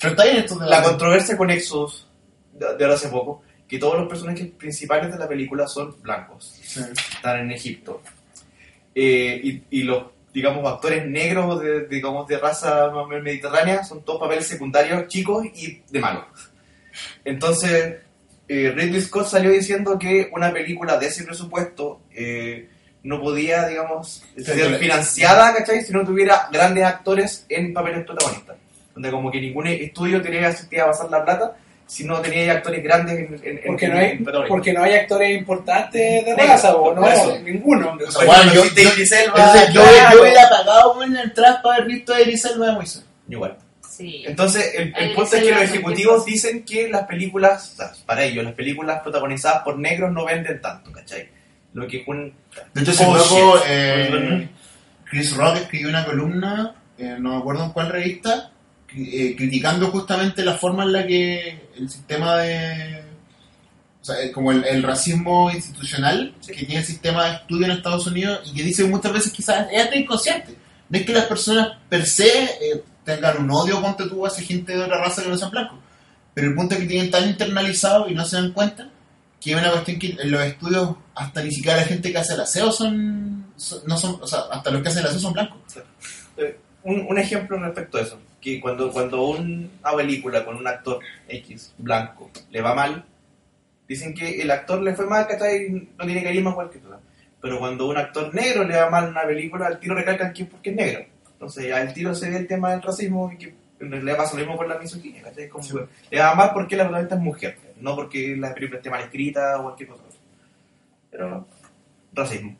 Pero 0.00 0.10
está 0.12 0.24
bien 0.24 0.36
esto 0.38 0.58
de 0.58 0.66
la 0.70 0.82
controversia 0.82 1.36
con 1.36 1.50
Exos 1.50 2.06
de, 2.52 2.66
de 2.76 2.84
ahora 2.84 2.94
hace 2.96 3.08
poco, 3.08 3.42
que 3.68 3.78
todos 3.78 3.98
los 3.98 4.08
personajes 4.08 4.46
principales 4.58 5.12
de 5.12 5.18
la 5.18 5.28
película 5.28 5.66
son 5.66 5.94
blancos, 6.02 6.54
Sí. 6.62 6.80
están 7.16 7.40
en 7.40 7.50
Egipto. 7.52 8.02
Eh, 8.94 9.40
y, 9.42 9.62
y 9.70 9.82
los, 9.84 10.04
digamos, 10.32 10.64
actores 10.70 11.06
negros 11.06 11.60
de, 11.60 11.86
digamos, 11.86 12.26
de 12.28 12.38
raza 12.38 12.90
mediterránea 13.22 13.84
son 13.84 14.04
todos 14.04 14.20
papeles 14.20 14.46
secundarios 14.46 15.08
chicos 15.08 15.44
y 15.54 15.82
de 15.90 15.98
malos. 15.98 16.24
Entonces, 17.24 17.96
eh, 18.48 18.72
Ridley 18.74 19.00
Scott 19.00 19.26
salió 19.26 19.50
diciendo 19.50 19.98
que 19.98 20.30
una 20.32 20.52
película 20.52 20.96
de 20.96 21.06
ese 21.06 21.24
presupuesto 21.24 22.00
eh, 22.12 22.68
no 23.02 23.20
podía, 23.20 23.66
digamos, 23.66 24.24
ser 24.36 24.76
financiada, 24.76 25.54
¿cachai? 25.54 25.82
Si 25.82 25.92
no 25.92 26.04
tuviera 26.04 26.48
grandes 26.52 26.84
actores 26.84 27.46
en 27.48 27.72
papeles 27.72 28.04
protagonistas. 28.04 28.56
Donde 28.94 29.10
como 29.10 29.30
que 29.30 29.40
ningún 29.40 29.68
estudio 29.68 30.20
tenía 30.20 30.52
sentido 30.52 30.84
a 30.84 30.88
basar 30.88 31.10
la 31.10 31.24
plata 31.24 31.56
si 31.90 32.04
no 32.04 32.20
tenía 32.20 32.52
actores 32.52 32.84
grandes 32.84 33.18
en, 33.18 33.34
en, 33.42 33.58
en- 33.58 33.60
Porque 33.66 33.88
no, 33.88 33.98
hay, 33.98 34.18
porque 34.48 34.72
no 34.72 34.82
hay 34.84 34.94
actores 34.94 35.36
importantes 35.36 36.24
de 36.24 36.34
Sí, 36.38 36.40
raza, 36.46 36.72
po, 36.72 36.94
no, 36.94 37.04
eso. 37.08 37.36
ninguno. 37.42 37.98
O 38.06 38.10
sea, 38.12 38.24
bueno, 38.26 38.44
yo, 38.54 38.62
yo, 38.64 38.70
entonces, 38.70 39.26
yo, 39.26 39.32
claro. 39.82 40.14
yo 40.14 40.22
hubiera 40.22 40.48
pagado 40.48 40.94
por 40.94 41.04
el 41.04 41.32
trap 41.34 41.62
para 41.62 41.74
haber 41.76 41.88
visto 41.88 42.14
a 42.14 42.20
Idris 42.20 42.44
Elba 42.44 42.66
de 42.66 42.72
Moisés. 42.74 43.04
Igual. 43.28 43.56
Sí. 43.88 44.22
Entonces, 44.24 44.72
el, 44.76 44.94
el 44.96 45.12
punto 45.14 45.36
es 45.36 45.42
que 45.42 45.50
los 45.50 45.62
ejecutivos 45.62 46.24
¿qué 46.24 46.30
dicen 46.30 46.64
que 46.64 46.88
las 46.88 47.06
películas, 47.06 47.72
o 47.72 47.76
sea, 47.78 47.92
para 48.06 48.22
ellos, 48.22 48.44
las 48.44 48.54
películas 48.54 49.00
protagonizadas 49.02 49.62
por 49.64 49.76
negros 49.76 50.12
no 50.12 50.24
venden 50.24 50.60
tanto, 50.60 50.92
¿cachai? 50.92 51.28
Lo 51.74 51.86
que 51.88 51.98
es 51.98 52.08
un... 52.08 52.32
De 52.72 52.82
hecho, 52.82 52.92
Oh, 53.04 53.56
shit. 53.56 53.64
eh, 53.68 54.48
Chris 55.04 55.36
Rock 55.36 55.56
escribió 55.56 55.88
una 55.88 56.04
columna, 56.04 56.74
eh, 56.98 57.16
no 57.18 57.30
me 57.34 57.36
acuerdo 57.38 57.64
en 57.64 57.70
cuál 57.72 57.88
revista, 57.90 58.49
eh, 58.96 59.34
criticando 59.36 59.88
justamente 59.90 60.44
la 60.44 60.54
forma 60.58 60.84
en 60.84 60.92
la 60.92 61.06
que 61.06 61.68
el 61.76 61.88
sistema 61.90 62.36
de... 62.38 63.04
O 64.00 64.04
sea, 64.04 64.16
como 64.32 64.50
el, 64.50 64.64
el 64.64 64.82
racismo 64.82 65.50
institucional 65.50 66.34
que 66.46 66.54
tiene 66.54 66.78
el 66.78 66.84
sistema 66.86 67.26
de 67.26 67.34
estudio 67.36 67.66
en 67.66 67.72
Estados 67.72 68.06
Unidos 68.06 68.40
y 68.50 68.54
que 68.56 68.62
dice 68.62 68.84
muchas 68.84 69.12
veces 69.12 69.30
quizás 69.32 69.66
es 69.70 69.82
hasta 69.84 69.96
inconsciente. 69.96 70.56
No 70.88 70.98
es 70.98 71.04
que 71.04 71.12
las 71.12 71.26
personas 71.26 71.76
per 71.88 72.06
se 72.06 72.26
eh, 72.44 72.82
tengan 73.04 73.38
un 73.44 73.50
odio 73.50 73.80
contra 73.82 74.08
tú 74.08 74.24
hacia 74.26 74.42
gente 74.44 74.74
de 74.74 74.82
otra 74.82 74.98
raza 74.98 75.22
que 75.22 75.28
no 75.28 75.36
sean 75.36 75.50
blancos. 75.50 75.78
Pero 76.32 76.48
el 76.48 76.54
punto 76.54 76.74
es 76.74 76.80
que 76.80 76.86
tienen 76.86 77.10
tan 77.10 77.28
internalizado 77.28 78.08
y 78.08 78.14
no 78.14 78.24
se 78.24 78.36
dan 78.36 78.52
cuenta 78.52 78.88
que 79.38 79.52
es 79.52 79.56
una 79.58 79.70
cuestión 79.70 79.98
que 79.98 80.16
en 80.18 80.30
los 80.30 80.42
estudios 80.44 80.96
hasta 81.14 81.42
ni 81.42 81.50
siquiera 81.50 81.78
la 81.78 81.84
gente 81.86 82.10
que 82.10 82.18
hace 82.18 82.34
el 82.34 82.40
aseo 82.40 82.72
son, 82.72 83.46
son- 83.56 83.80
no 83.86 83.96
son 83.98 84.18
o 84.20 84.26
sea 84.26 84.40
hasta 84.52 84.70
los 84.70 84.82
que 84.82 84.88
hacen 84.88 85.00
el 85.02 85.06
aseo 85.08 85.20
son 85.20 85.32
blancos 85.32 85.58
eh, 86.38 86.58
un, 86.84 87.06
un 87.08 87.18
ejemplo 87.18 87.58
respecto 87.58 87.98
a 87.98 88.02
eso, 88.02 88.18
que 88.40 88.60
cuando, 88.60 88.90
cuando 88.92 89.22
una 89.28 89.68
película 89.96 90.44
con 90.44 90.56
un 90.56 90.66
actor 90.66 91.00
X 91.28 91.74
blanco 91.78 92.30
le 92.50 92.60
va 92.62 92.74
mal, 92.74 93.04
dicen 93.86 94.14
que 94.14 94.40
el 94.40 94.50
actor 94.50 94.80
le 94.82 94.94
fue 94.94 95.06
mal, 95.06 95.26
¿cachai? 95.26 95.68
No 95.98 96.04
tiene 96.04 96.22
carisma 96.22 96.50
igual 96.50 96.70
que 96.70 96.78
todo. 96.78 97.00
Pero 97.40 97.58
cuando 97.58 97.88
un 97.88 97.96
actor 97.96 98.34
negro 98.34 98.64
le 98.64 98.76
va 98.76 98.90
mal 98.90 99.04
en 99.04 99.10
una 99.10 99.22
película, 99.22 99.66
al 99.66 99.78
tiro 99.80 99.94
recalcan 99.94 100.32
que 100.32 100.42
es 100.44 100.48
porque 100.48 100.70
es 100.70 100.76
negro. 100.76 101.04
Entonces 101.32 101.72
al 101.72 101.92
tiro 101.92 102.14
se 102.14 102.30
ve 102.30 102.36
el 102.36 102.46
tema 102.46 102.70
del 102.72 102.82
racismo 102.82 103.30
y 103.32 103.38
que 103.38 103.54
en 103.80 103.90
realidad 103.90 104.18
pasa 104.18 104.34
lo 104.34 104.40
mismo 104.40 104.56
con 104.56 104.68
la 104.68 104.78
misoginia, 104.78 105.22
¿cachai? 105.22 105.48
Como 105.48 105.64
le 106.10 106.20
va 106.20 106.34
mal 106.34 106.50
porque 106.52 106.76
la 106.76 106.84
protagonista 106.84 107.14
es 107.16 107.20
mujer, 107.22 107.56
no 107.80 107.96
porque 107.96 108.36
la 108.36 108.52
película 108.54 108.78
esté 108.78 108.90
mal 108.90 109.00
escrita 109.02 109.58
o 109.58 109.62
cualquier 109.64 109.88
cosa. 109.88 110.02
Pero 111.10 111.46
racismo. 112.12 112.56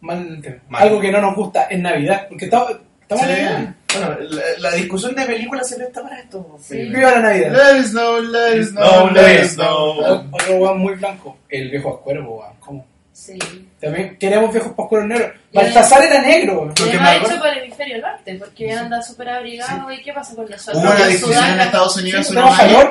Mal 0.00 0.40
tema. 0.42 0.56
Mal. 0.68 0.82
Algo 0.82 1.00
que 1.00 1.12
no 1.12 1.20
nos 1.20 1.34
gusta 1.34 1.66
en 1.70 1.82
Navidad, 1.82 2.26
porque 2.28 2.46
estamos, 2.46 2.70
estamos 3.02 3.24
Sí. 3.26 3.30
en 3.32 3.44
Navidad. 3.44 3.74
Bueno, 3.94 4.16
la, 4.30 4.42
la 4.58 4.70
discusión 4.76 5.14
de 5.14 5.24
películas 5.26 5.68
se 5.68 5.76
presta 5.76 6.02
para 6.02 6.20
esto. 6.20 6.56
Sí. 6.62 6.76
Viva 6.78 7.10
la 7.12 7.20
Navidad. 7.20 7.52
let 7.52 7.80
us 7.80 7.90
know 7.90 8.20
let 8.20 8.60
us 8.60 8.70
know 8.70 9.06
No, 9.06 9.10
let 9.12 9.22
let 9.22 9.40
us 9.42 9.48
us 9.50 9.54
know 9.56 9.76
O- 10.00 10.24
Otro 10.32 10.54
weón 10.56 10.78
muy 10.78 10.94
blanco, 10.94 11.38
el 11.48 11.70
viejo 11.70 11.96
Ascuero, 11.96 12.24
weón. 12.30 12.54
¿Cómo? 12.60 12.86
Sí. 13.12 13.38
También 13.80 14.16
queremos 14.18 14.52
viejos 14.52 14.72
pascueros 14.72 15.08
negros. 15.08 15.32
Y 15.52 15.56
Baltasar 15.56 16.02
era 16.04 16.22
negro, 16.22 16.66
Lo 16.66 16.74
que 16.74 16.98
me 16.98 17.16
hecho 17.16 17.38
por 17.38 17.48
el 17.48 17.58
hemisferio 17.58 18.00
norte, 18.00 18.34
porque 18.38 18.72
anda 18.72 19.02
súper 19.02 19.28
abrigado. 19.28 19.90
¿Y 19.92 20.02
qué 20.02 20.12
pasa 20.12 20.34
con 20.34 20.48
nosotros? 20.48 20.82
hubo 20.82 20.90
una 20.92 21.02
En 21.04 21.08
discusión 21.10 21.44
en 21.44 21.60
Estados 21.60 21.96
Unidos 21.96 22.20
hace 22.20 22.32
unos 22.38 22.58
años 22.58 22.84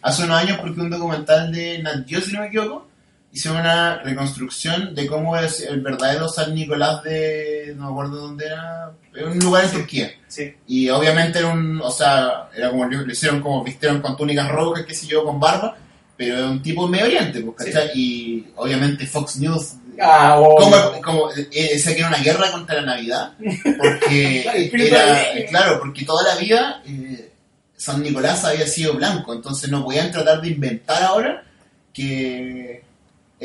hace 0.00 0.24
unos 0.24 0.40
años 0.42 0.58
porque 0.60 0.80
un 0.80 0.88
documental 0.90 1.52
de 1.52 1.78
Nat 1.82 2.06
si 2.08 2.32
no 2.32 2.40
me 2.40 2.46
equivoco 2.46 2.86
hicieron 3.34 3.60
una 3.60 3.96
reconstrucción 3.96 4.94
de 4.94 5.08
cómo 5.08 5.36
es 5.36 5.60
el 5.62 5.80
verdadero 5.80 6.28
San 6.28 6.54
Nicolás 6.54 7.02
de 7.02 7.74
no 7.76 7.86
me 7.86 7.90
acuerdo 7.90 8.16
dónde 8.18 8.46
era 8.46 8.92
en 9.12 9.28
un 9.28 9.38
lugar 9.40 9.64
en 9.64 9.72
Turquía. 9.72 10.12
Sí. 10.28 10.54
Y 10.68 10.88
obviamente 10.88 11.40
era 11.40 11.48
un, 11.48 11.80
o 11.80 11.90
sea, 11.90 12.48
era 12.56 12.70
como 12.70 12.84
lo 12.84 13.12
hicieron 13.12 13.40
como 13.40 13.64
vistieron 13.64 14.00
con 14.00 14.16
túnicas 14.16 14.48
rojas, 14.48 14.84
qué 14.86 14.94
sé 14.94 15.08
yo, 15.08 15.24
con 15.24 15.40
barba, 15.40 15.76
pero 16.16 16.38
era 16.38 16.48
un 16.48 16.62
tipo 16.62 16.86
Medio 16.86 17.06
Oriente, 17.06 17.40
pues, 17.40 17.56
¿cachai? 17.56 17.90
Y 17.96 18.46
obviamente 18.54 19.04
Fox 19.04 19.36
News, 19.38 19.74
Ah, 20.00 20.36
como, 20.36 21.02
como 21.02 21.30
esa 21.52 21.92
que 21.92 21.98
era 22.00 22.08
una 22.08 22.18
guerra 22.18 22.50
contra 22.52 22.76
la 22.76 22.94
Navidad, 22.94 23.32
porque 23.78 24.70
era, 24.72 25.46
claro, 25.48 25.78
porque 25.80 26.04
toda 26.04 26.34
la 26.34 26.40
vida 26.40 26.82
eh, 26.86 27.30
San 27.76 28.02
Nicolás 28.02 28.44
había 28.44 28.66
sido 28.66 28.94
blanco, 28.94 29.34
entonces 29.34 29.70
no 29.70 29.84
podían 29.84 30.10
tratar 30.10 30.40
de 30.40 30.48
inventar 30.48 31.02
ahora 31.02 31.44
que 31.92 32.83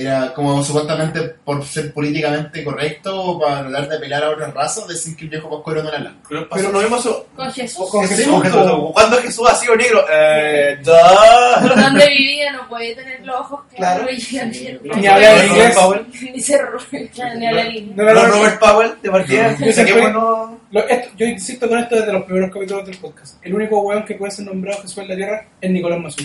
era 0.02 0.34
como 0.34 0.64
supuestamente 0.64 1.22
por 1.44 1.64
ser 1.66 1.94
políticamente 1.94 2.64
correcto 2.64 3.22
o 3.22 3.40
para 3.40 3.68
tratar 3.68 3.90
de 3.90 3.98
apelar 3.98 4.24
a 4.24 4.30
otras 4.30 4.54
razas, 4.54 4.88
decir 4.88 5.16
que 5.16 5.26
el 5.26 5.30
viejo 5.30 5.50
pascuero 5.50 5.84
no 5.84 5.90
era 5.90 6.00
blanco. 6.00 6.20
Pero 6.30 6.48
pasó 6.50 6.72
lo 6.72 6.80
mismo 6.80 6.98
eso- 6.98 7.28
Con 7.36 7.52
Jesús. 7.52 7.90
Con 7.90 8.08
Jesús. 8.08 8.44
¿Cuándo 8.94 9.18
Jesús 9.18 9.50
ha 9.50 9.56
sido 9.56 9.76
negro? 9.76 10.06
Eh, 10.12 10.78
donde 10.84 12.08
vivía 12.10 12.52
no 12.54 12.68
puede 12.70 12.96
tener 12.96 13.26
los 13.26 13.36
ojos 13.40 13.62
Claro. 13.76 14.06
ni, 14.06 14.80
Ni 15.02 15.08
hablar 15.08 15.32
Robert 15.34 15.52
inglés. 15.52 15.76
Powell. 15.76 16.06
ni 16.34 16.40
se 16.42 16.58
claro, 17.14 17.40
ni 17.40 17.48
hablar 17.48 17.76
inglés. 17.76 17.96
No, 17.98 18.04
no, 18.04 18.14
No, 18.14 18.28
no, 18.28 18.34
Robert 18.36 18.60
Powell, 18.60 18.92
de 19.02 19.12
partida. 19.12 19.52
Yo 19.52 19.58
Saqué 19.58 19.74
siempre- 19.74 20.02
bueno. 20.02 20.60
Lo- 20.72 20.88
esto- 20.88 21.10
yo 21.18 21.26
insisto 21.26 21.68
con 21.68 21.80
esto 21.80 21.96
desde 21.96 22.14
los 22.14 22.24
primeros 22.24 22.52
capítulos 22.52 22.86
del 22.86 22.98
podcast. 22.98 23.44
El 23.46 23.54
único 23.56 23.82
weón 23.82 24.06
que 24.06 24.16
puede 24.16 24.32
ser 24.32 24.46
nombrado 24.46 24.82
Jesús 24.82 24.98
en 25.00 25.08
la 25.10 25.16
tierra 25.16 25.46
es 25.60 25.72
Nicolás 25.72 26.00
Mazú. 26.00 26.24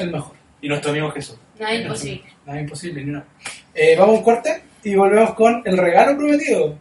El 0.00 0.10
mejor. 0.12 0.37
Y 0.60 0.68
nuestro 0.68 0.90
amigo 0.90 1.10
Jesús. 1.10 1.36
Nada 1.58 1.74
imposible. 1.74 2.24
Nada 2.46 2.60
imposible, 2.60 3.04
ni 3.04 3.10
una. 3.10 3.24
Eh, 3.74 3.96
vamos 3.96 4.16
a 4.16 4.18
un 4.18 4.24
corte 4.24 4.62
y 4.82 4.94
volvemos 4.94 5.34
con 5.34 5.62
el 5.64 5.76
regalo 5.76 6.16
prometido. 6.16 6.78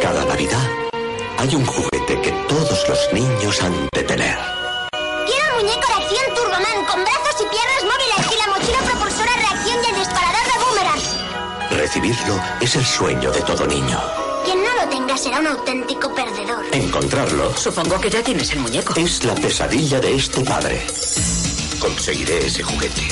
Cada 0.00 0.24
Navidad 0.24 0.68
hay 1.38 1.54
un 1.54 1.66
juguete 1.66 2.20
que 2.22 2.32
todos 2.48 2.88
los 2.88 3.12
niños 3.12 3.62
han 3.62 3.72
de 3.92 4.02
tener. 4.04 4.36
Quiero 5.26 5.58
un 5.58 5.64
muñeco 5.64 5.86
de 5.86 6.04
acción 6.04 6.34
Turboman 6.34 6.86
con 6.86 7.04
brazos 7.04 7.36
y 7.40 7.46
piernas 7.48 7.82
móviles 7.84 8.32
y 8.32 8.38
la 8.38 8.46
mochila 8.54 8.78
propulsora 8.78 9.32
reacción 9.36 9.78
y 9.84 9.88
el 9.90 9.96
disparador 9.96 10.44
de 10.44 10.56
boomerang. 10.64 11.78
Recibirlo 11.78 12.40
es 12.60 12.76
el 12.76 12.84
sueño 12.84 13.30
de 13.32 13.40
todo 13.42 13.66
niño. 13.66 14.27
Tenga 14.98 15.16
será 15.16 15.38
un 15.38 15.46
auténtico 15.46 16.12
perdedor. 16.12 16.64
Encontrarlo 16.72 17.56
Supongo 17.56 18.00
que 18.00 18.10
ya 18.10 18.20
tienes 18.20 18.50
el 18.50 18.58
muñeco. 18.58 18.94
es 18.96 19.22
la 19.22 19.32
pesadilla 19.36 20.00
de 20.00 20.16
este 20.16 20.40
padre. 20.40 20.84
Conseguiré 21.78 22.44
ese 22.44 22.64
juguete, 22.64 23.02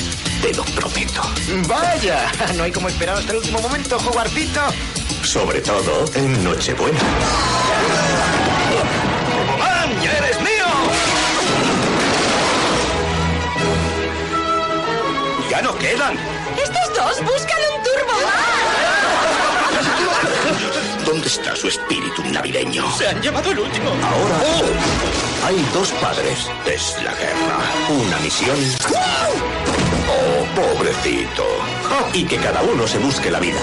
te 0.42 0.52
lo 0.54 0.64
prometo. 0.64 1.22
Vaya, 1.68 2.32
no 2.56 2.64
hay 2.64 2.72
como 2.72 2.88
esperar 2.88 3.18
hasta 3.18 3.30
el 3.30 3.38
último 3.38 3.60
momento, 3.60 4.00
jugarcito. 4.00 4.62
Sobre 5.22 5.60
todo 5.60 6.04
en 6.14 6.42
Nochebuena. 6.42 6.98
¡Man, 9.56 10.02
ya 10.02 10.12
eres 10.18 10.40
mío! 10.40 10.66
¡Ya 15.48 15.62
no 15.62 15.78
quedan! 15.78 16.18
Estos 16.60 16.96
dos 16.96 17.32
buscan 17.32 17.58
un 17.75 17.75
¿Dónde 21.26 21.40
está 21.40 21.56
su 21.56 21.66
espíritu 21.66 22.22
navideño? 22.30 22.88
Se 22.92 23.08
han 23.08 23.20
llevado 23.20 23.50
el 23.50 23.58
último. 23.58 23.90
Ahora 23.90 24.36
hay 25.44 25.56
dos 25.74 25.90
padres. 26.00 26.48
Es 26.64 26.94
la 27.02 27.12
guerra. 27.14 27.58
Una 27.88 28.16
misión. 28.18 28.56
Oh, 30.08 30.46
pobrecito. 30.54 31.44
Y 32.12 32.24
que 32.26 32.36
cada 32.36 32.62
uno 32.62 32.86
se 32.86 32.98
busque 32.98 33.28
la 33.28 33.40
vida. 33.40 33.58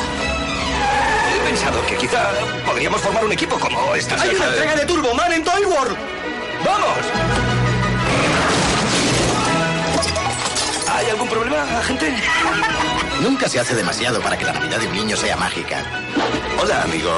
He 1.33 1.47
pensado 1.47 1.81
que 1.85 1.95
quizá 1.95 2.31
podríamos 2.65 2.99
formar 2.99 3.23
un 3.23 3.31
equipo 3.31 3.57
como 3.57 3.95
esta. 3.95 4.21
Hay 4.21 4.35
una 4.35 4.45
entrega 4.45 4.75
de 4.75 4.85
Turboman 4.85 5.31
en 5.31 5.43
Toy 5.45 5.63
World. 5.63 5.97
¡Vamos! 6.65 6.97
¿Hay 10.93 11.09
algún 11.11 11.29
problema, 11.29 11.63
agente? 11.79 12.13
Nunca 13.21 13.47
se 13.47 13.59
hace 13.59 13.75
demasiado 13.75 14.19
para 14.21 14.37
que 14.37 14.45
la 14.45 14.53
Navidad 14.53 14.79
de 14.79 14.87
un 14.87 14.93
niño 14.95 15.15
sea 15.17 15.37
mágica. 15.37 15.83
Hola, 16.61 16.83
amigo. 16.83 17.11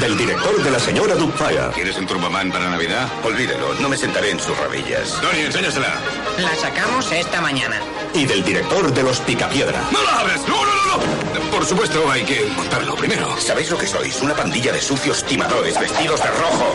Del 0.00 0.16
director 0.16 0.62
de 0.62 0.70
la 0.70 0.80
señora 0.80 1.14
Doubtfire. 1.14 1.70
¿Quieres 1.74 1.96
un 1.96 2.06
Turboman 2.06 2.50
para 2.50 2.68
Navidad? 2.68 3.06
Olvídelo, 3.22 3.74
no 3.74 3.88
me 3.88 3.96
sentaré 3.96 4.30
en 4.30 4.40
sus 4.40 4.56
rodillas. 4.58 5.20
Tony, 5.20 5.42
enséñasela. 5.42 5.94
La 6.38 6.54
sacamos 6.56 7.12
esta 7.12 7.40
mañana. 7.40 7.76
Y 8.12 8.24
del 8.24 8.42
director 8.42 8.92
de 8.92 9.02
los 9.02 9.20
Picapiedra. 9.20 9.80
¡No 9.92 10.02
la 10.02 10.20
abres! 10.20 10.40
¡No, 10.48 10.64
no, 10.64 10.74
no, 10.74 10.96
no! 10.96 11.50
Por 11.52 11.64
supuesto, 11.64 12.10
hay 12.10 12.24
que 12.24 12.46
montarlo 12.56 12.96
primero. 12.96 13.38
¿Sabéis 13.38 13.70
lo 13.70 13.78
que 13.78 13.86
sois? 13.86 14.20
Una 14.22 14.34
pandilla 14.34 14.72
de 14.72 14.80
sucios 14.80 15.22
timadores 15.24 15.78
vestidos 15.78 16.20
de 16.20 16.30
rojo. 16.30 16.74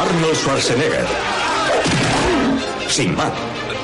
Arnold 0.00 0.34
Schwarzenegger. 0.34 1.06
Sin 2.88 3.14
más. 3.14 3.32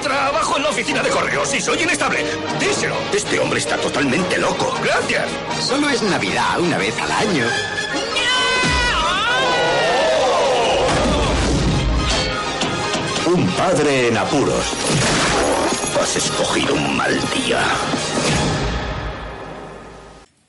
Trabajo 0.03 0.57
en 0.57 0.63
la 0.63 0.71
oficina 0.71 1.03
de 1.03 1.11
correos 1.11 1.55
y 1.55 1.61
soy 1.61 1.83
inestable. 1.83 2.25
Díselo. 2.59 2.95
Este 3.13 3.39
hombre 3.39 3.59
está 3.59 3.77
totalmente 3.77 4.39
loco. 4.39 4.75
Gracias. 4.83 5.27
Solo 5.61 5.91
es 5.91 6.01
Navidad 6.03 6.59
una 6.59 6.79
vez 6.79 6.99
al 6.99 7.13
año. 7.13 7.45
Un 13.27 13.47
padre 13.49 14.09
en 14.09 14.17
apuros. 14.17 14.73
Has 16.01 16.17
escogido 16.17 16.73
un 16.73 16.97
mal 16.97 17.13
día. 17.35 17.63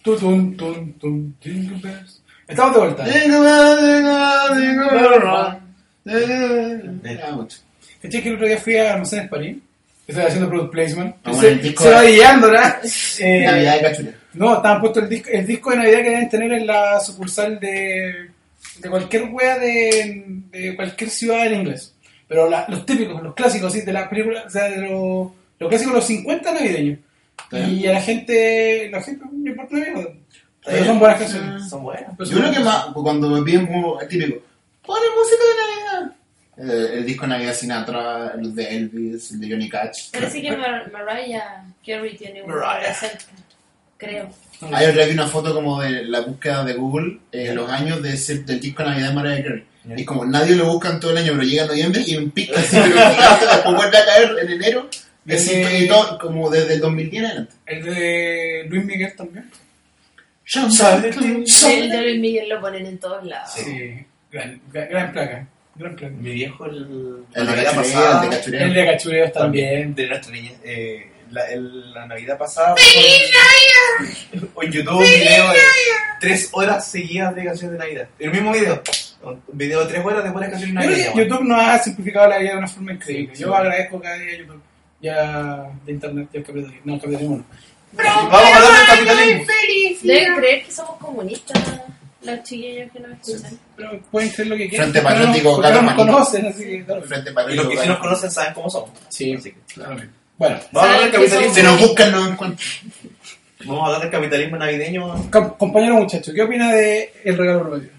Tun, 0.02 0.56
jingle 1.42 1.80
bells. 1.84 2.22
Estamos 2.48 2.74
de 2.74 2.80
vuelta. 2.80 3.04
¿Cachai 8.02 8.22
que 8.24 8.30
el 8.30 8.36
otro 8.36 8.48
día 8.48 8.58
fui 8.58 8.78
a 8.78 8.94
Almacenes 8.94 9.30
París? 9.30 9.58
Estoy 10.08 10.24
haciendo 10.24 10.50
product 10.50 10.72
placement. 10.72 11.16
Vamos 11.24 11.42
se, 11.42 11.48
al 11.50 11.62
disco 11.62 11.84
se 11.84 11.90
de- 11.90 11.96
va 11.96 12.04
guiando, 12.04 12.48
¿verdad? 12.50 12.80
Eh, 13.20 13.44
Navidad 13.46 13.76
de 13.76 13.82
cachureo. 13.82 14.14
No, 14.34 14.56
estaban 14.56 14.80
puesto 14.82 15.00
el 15.02 15.10
disco, 15.10 15.30
el 15.32 15.46
disco 15.46 15.72
de 15.72 15.78
Navidad 15.78 15.98
que 16.04 16.10
deben 16.10 16.30
tener 16.30 16.52
en 16.54 16.68
la 16.68 17.00
sucursal 17.02 17.60
de, 17.60 18.30
de 18.80 18.90
cualquier 18.90 19.24
wea 19.32 19.58
de, 19.58 20.24
de 20.52 20.76
cualquier 20.76 21.10
ciudad 21.10 21.48
en 21.48 21.56
inglés. 21.62 21.94
Pero 22.28 22.50
la- 22.50 22.66
los 22.70 22.86
típicos, 22.86 23.22
los 23.22 23.34
clásicos, 23.34 23.74
¿sí? 23.74 23.82
de 23.82 23.92
las 23.94 24.08
películas, 24.08 24.46
o 24.46 24.50
sea, 24.50 24.64
de 24.70 24.78
los, 24.78 25.32
los 25.60 25.70
clásicos 25.70 25.94
de 25.94 25.98
los 26.00 26.06
50 26.08 26.54
navideños. 26.54 27.00
Y 27.52 27.86
a 27.88 27.94
la 27.94 28.02
gente, 28.02 28.90
la 28.92 29.02
gente 29.02 29.26
no 29.26 29.32
le 29.44 29.50
importa 29.52 29.76
una 29.76 29.86
mierda. 29.86 30.12
Pero 30.68 30.86
son 30.86 31.00
buenas 31.00 31.20
canciones. 31.20 31.70
Son 31.70 31.84
buenas. 31.84 32.12
Pero 32.18 32.30
Yo 32.30 32.36
son 32.38 32.42
creo 32.46 32.54
que 32.54 32.60
más, 32.64 32.86
cuando 32.94 33.30
me 33.30 33.42
piden 33.44 33.68
como 33.68 34.00
el 34.02 34.08
típico, 34.08 34.42
pone 34.86 35.06
música 35.18 35.44
de 35.44 36.00
Navidad. 36.02 36.16
Eh, 36.60 36.98
el 36.98 37.06
disco 37.06 37.24
de 37.24 37.28
Navidad 37.30 37.54
Sinatra, 37.54 38.32
el 38.40 38.56
de 38.56 38.76
Elvis, 38.78 39.32
el 39.32 39.40
de 39.40 39.50
Johnny 39.52 39.70
Cash. 39.70 40.10
Parece 40.12 40.42
que 40.42 40.58
Mar- 40.58 40.92
Mariah 40.92 41.64
Carey 41.86 42.18
tiene 42.18 42.42
un 42.44 42.50
Mariah. 42.50 42.72
adolescente, 42.72 43.26
creo. 43.98 44.30
Hay 44.74 44.88
otra 44.88 45.06
vez 45.06 45.14
una 45.14 45.28
foto 45.28 45.54
como 45.54 45.80
de 45.82 46.04
la 46.06 46.22
búsqueda 46.22 46.64
de 46.64 46.74
Google, 46.74 47.20
eh, 47.32 47.54
los 47.54 47.70
años 47.70 48.02
de 48.02 48.14
ese- 48.14 48.40
del 48.44 48.60
disco 48.60 48.82
de 48.84 48.90
Navidad 48.90 49.10
de 49.10 49.14
Mariah 49.16 49.44
Carey. 49.44 49.64
Y 49.96 50.04
como 50.04 50.26
nadie 50.26 50.56
lo 50.56 50.66
busca 50.66 50.90
en 50.90 51.00
todo 51.00 51.12
el 51.12 51.18
año, 51.18 51.32
pero 51.34 51.44
llega 51.44 51.66
noviembre 51.66 52.04
y 52.06 52.16
en 52.16 52.32
pica, 52.32 52.60
así, 52.60 52.76
en 52.78 52.90
después 52.92 53.76
vuelve 53.76 53.98
a 53.98 54.06
caer 54.06 54.32
en 54.42 54.52
enero. 54.52 54.90
Y 55.26 55.34
así, 55.34 55.62
y 55.62 55.88
todo, 55.88 56.18
como 56.18 56.50
desde 56.50 56.74
el 56.76 56.80
2010 56.82 57.20
en 57.24 57.26
adelante. 57.30 57.54
El 57.68 57.84
de 57.86 58.66
Luis 58.70 58.84
Miguel 58.86 59.14
también. 59.16 59.50
El 60.54 61.90
de 61.90 62.02
Luis 62.02 62.20
Miguel 62.20 62.50
lo 62.50 62.62
ponen 62.62 62.86
en 62.86 62.98
todos 63.00 63.24
lados. 63.26 63.52
Sí, 63.54 64.06
gran, 64.32 64.62
gran, 64.72 64.90
gran 64.90 65.12
placa. 65.12 65.48
Gran 65.76 65.96
placa. 65.96 66.14
Mi 66.18 66.32
viejo, 66.34 66.66
el, 66.66 67.26
El 67.34 67.46
la 67.46 67.52
de 67.52 67.64
Navidad 67.64 67.76
pasada. 67.76 68.24
el 68.24 68.30
de 68.30 68.36
cachureo. 68.38 68.62
El 68.62 68.74
de 68.74 68.86
cachureos 68.86 69.32
también. 69.34 69.94
De 69.96 70.08
nuestra 70.08 70.32
niña. 70.32 70.52
Eh, 70.64 71.12
la, 71.32 71.46
el- 71.52 71.94
la 71.94 72.06
Navidad 72.08 72.38
pasada. 72.38 72.76
fue- 72.78 74.66
En 74.66 74.72
YouTube, 74.72 74.94
un 74.98 75.04
video 75.04 75.50
de 75.52 75.58
tres 76.22 76.50
horas 76.54 76.88
seguidas 76.90 77.36
de 77.36 77.44
canciones 77.44 77.74
de 77.74 77.78
Navidad. 77.86 78.08
El 78.18 78.32
mismo 78.32 78.52
video. 78.54 78.82
Un 79.24 79.42
video 79.52 79.82
de 79.86 79.94
tres 79.94 80.06
horas 80.06 80.24
de 80.24 80.30
buenas 80.30 80.50
canciones 80.52 80.76
que 80.82 80.88
navideñas. 80.90 81.16
YouTube 81.16 81.44
nos 81.44 81.62
ha 81.62 81.80
simplificado 81.80 82.30
la 82.30 82.38
vida 82.38 82.52
de 82.52 82.58
una 82.58 82.68
forma 82.68 82.94
increíble. 82.94 83.36
Yo 83.36 83.54
agradezco 83.56 84.00
cada 84.02 84.16
día 84.18 84.34
a 84.34 84.38
YouTube. 84.38 84.62
Ya 85.02 85.70
de 85.86 85.92
internet, 85.92 86.30
ya 86.34 86.40
el. 86.40 86.82
No, 86.86 86.94
el 86.96 87.02
capitalismo 87.02 87.38
no. 87.38 87.46
Vamos 87.94 88.34
a 88.34 88.56
hablar 88.58 88.72
del 88.74 88.86
capitalismo. 88.88 89.44
Deben 90.04 90.36
creer 90.36 90.66
que 90.66 90.72
somos 90.72 90.98
comunistas 90.98 91.64
los 92.24 92.44
chiquillos 92.44 92.92
que 92.92 93.00
nos 93.00 93.12
escuchan. 93.12 93.58
Pero 93.76 94.02
pueden 94.12 94.30
creer 94.30 94.48
lo 94.50 94.58
que 94.58 94.70
quieran. 94.70 94.92
Frente 94.92 95.02
no- 95.02 95.10
Patriótico, 95.10 95.56
porque 95.56 95.70
no 95.72 95.82
nos 95.82 95.94
Carlos 95.96 96.06
conocen, 96.14 96.46
así 96.48 96.64
que. 96.64 96.86
claro. 96.86 97.02
Frente 97.04 97.32
Y 97.32 97.56
los 97.56 97.68
que 97.68 97.78
sí 97.78 97.88
nos 97.88 97.98
conocen 98.00 98.32
saben 98.32 98.54
cómo 98.54 98.70
somos. 98.70 98.90
Sí, 99.10 99.34
Así 99.34 99.52
que- 99.52 99.58
claro. 99.74 99.96
Bueno, 100.38 100.60
Vamos 100.72 100.90
a 100.90 100.94
hablar 100.96 101.12
del 101.12 101.12
¿Saben 101.12 101.12
que 101.12 101.18
capitalismo. 101.18 101.54
Se 101.56 101.64
nos 101.64 101.80
buscan, 101.80 102.12
no 102.12 102.28
encuentran. 102.28 102.68
Vamos 103.66 103.82
a 103.82 103.86
hablar 103.88 104.02
del 104.02 104.12
capitalismo 104.12 104.58
navideño. 104.58 105.32
com- 105.32 105.58
compañero 105.58 105.96
muchacho, 105.96 106.32
¿qué 106.34 106.42
opina 106.44 106.72
de 106.74 107.12
El 107.24 107.38
regalo 107.38 107.62
prometido? 107.64 107.94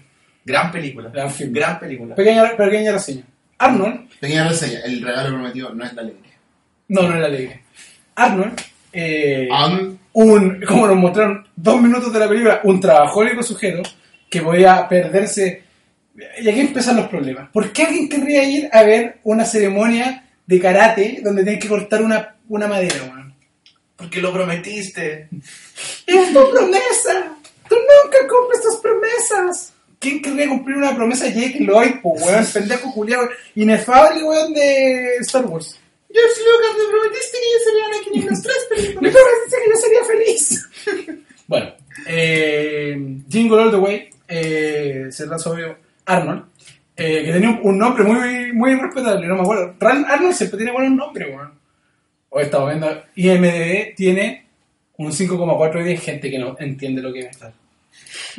Gran 0.45 0.71
película. 0.71 1.09
Gran 1.09 1.31
film. 1.31 1.51
Gran 1.53 1.79
película. 1.79 2.15
Pequeña, 2.15 2.55
pequeña 2.55 2.91
reseña. 2.93 3.23
Arnold, 3.57 4.09
Pequeña 4.21 4.47
reseña, 4.47 4.79
el 4.85 5.01
regalo 5.01 5.29
prometido 5.35 5.73
no 5.73 5.83
es 5.83 5.93
la 5.93 6.01
alegría. 6.01 6.33
no, 6.87 7.01
no 7.03 7.15
era 7.15 7.25
alegre. 7.25 7.61
Arnold, 8.15 8.61
eh, 8.91 9.47
un, 10.13 10.61
como 10.67 10.87
nos 10.87 10.97
mostraron 10.97 11.47
dos 11.55 11.81
minutos 11.81 12.11
de 12.11 12.19
la 12.19 12.27
película, 12.27 12.61
un 12.63 12.79
trabajólico 12.79 13.43
sujeto 13.43 13.83
que 14.29 14.41
podía 14.41 14.87
perderse. 14.87 15.63
Y 16.41 16.49
aquí 16.49 16.59
empiezan 16.59 16.97
los 16.97 17.07
problemas. 17.07 17.49
¿Por 17.51 17.71
qué 17.71 17.83
alguien 17.83 18.09
querría 18.09 18.43
ir 18.43 18.69
a 18.71 18.83
ver 18.83 19.19
una 19.23 19.45
ceremonia 19.45 20.25
de 20.45 20.59
karate 20.59 21.21
donde 21.23 21.43
tienes 21.43 21.61
que 21.61 21.69
cortar 21.69 22.01
una, 22.01 22.35
una 22.49 22.67
madera, 22.67 23.03
weón? 23.03 23.33
Porque 23.95 24.21
lo 24.21 24.33
prometiste. 24.33 25.29
¡Es 26.05 26.33
tu 26.33 26.49
promesa! 26.51 27.37
¡Tú 27.67 27.75
nunca 27.75 28.17
cumples 28.27 28.61
tus 28.61 28.77
promesas! 28.77 29.73
¿Quién 29.99 30.21
querría 30.21 30.47
cumplir 30.47 30.77
una 30.77 30.95
promesa 30.95 31.27
Jake 31.27 31.59
Lloyd, 31.59 32.01
po, 32.01 32.11
weón? 32.11 32.45
Pendejo 32.53 32.91
culiado, 32.93 33.29
inefable, 33.55 34.23
weón, 34.23 34.53
de 34.53 35.15
Star 35.19 35.45
Wars. 35.45 35.78
George 36.11 36.41
Lucas, 36.41 36.75
me 36.77 36.91
prometiste 36.91 37.37
que 37.37 37.49
yo 37.53 37.59
sería 37.65 37.85
Anakin 37.85 38.21
en 38.21 38.27
las 38.27 38.41
tres 38.41 38.57
Me 38.71 38.75
películas. 38.77 39.13
prometiste 39.13 39.57
que 39.63 39.69
yo 39.69 39.77
sería 39.77 40.03
feliz. 40.05 41.19
bueno, 41.47 41.73
eh, 42.07 43.17
Jingle 43.29 43.61
All 43.61 43.71
the 43.71 43.77
Way, 43.77 44.09
eh, 44.27 45.07
se 45.11 45.25
lanzó 45.27 45.55
Arnold, 46.05 46.43
eh, 46.97 47.23
que 47.25 47.31
tenía 47.33 47.49
un, 47.49 47.59
un 47.63 47.77
nombre 47.77 48.03
muy, 48.03 48.51
muy 48.53 48.75
respetable, 48.75 49.27
no 49.27 49.35
me 49.35 49.41
acuerdo. 49.41 49.75
Ran- 49.79 50.05
Arnold 50.05 50.33
siempre 50.33 50.57
tiene 50.57 50.71
buenos 50.73 50.91
nombres, 50.93 51.29
weón. 51.29 51.53
Hoy 52.29 52.43
estamos 52.43 52.69
viendo, 52.69 53.03
IMDB 53.15 53.95
tiene 53.95 54.47
un 54.97 55.11
5,4 55.11 55.73
de 55.79 55.83
10, 55.83 56.01
gente 56.01 56.29
que 56.31 56.39
no 56.39 56.55
entiende 56.59 57.01
lo 57.01 57.11
que 57.13 57.21
es. 57.21 57.37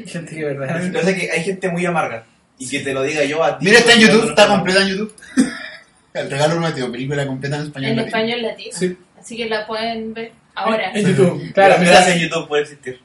Gente 0.06 0.34
que 0.34 0.40
Lo 0.42 0.46
verdaderamente... 0.48 0.92
que 0.92 0.98
pasa 0.98 1.10
es 1.10 1.18
que 1.20 1.30
hay 1.30 1.42
gente 1.44 1.68
muy 1.70 1.84
amarga. 1.86 2.24
Y 2.58 2.68
que 2.68 2.80
te 2.80 2.92
lo 2.92 3.02
diga 3.02 3.24
yo 3.24 3.42
a 3.42 3.58
ti. 3.58 3.64
Mira, 3.66 3.78
está 3.78 3.94
en 3.94 4.00
YouTube, 4.00 4.28
está 4.28 4.46
completa 4.48 4.82
en 4.82 4.88
YouTube. 4.88 5.14
El 6.14 6.30
regalo 6.30 6.54
prometido, 6.56 6.90
película 6.90 7.26
completa 7.26 7.56
en 7.56 7.62
español. 7.62 7.90
En 7.90 7.96
latino. 7.96 8.16
español 8.16 8.42
latino. 8.42 8.70
Sí. 8.76 8.98
Así 9.18 9.36
que 9.36 9.46
la 9.48 9.66
pueden 9.66 10.12
ver 10.14 10.32
ahora. 10.54 10.90
En 10.92 11.06
YouTube, 11.06 11.52
claro. 11.52 11.74
Gracias 11.80 12.16
a 12.16 12.18
YouTube 12.18 12.48
por 12.48 12.58
existir. 12.58 13.00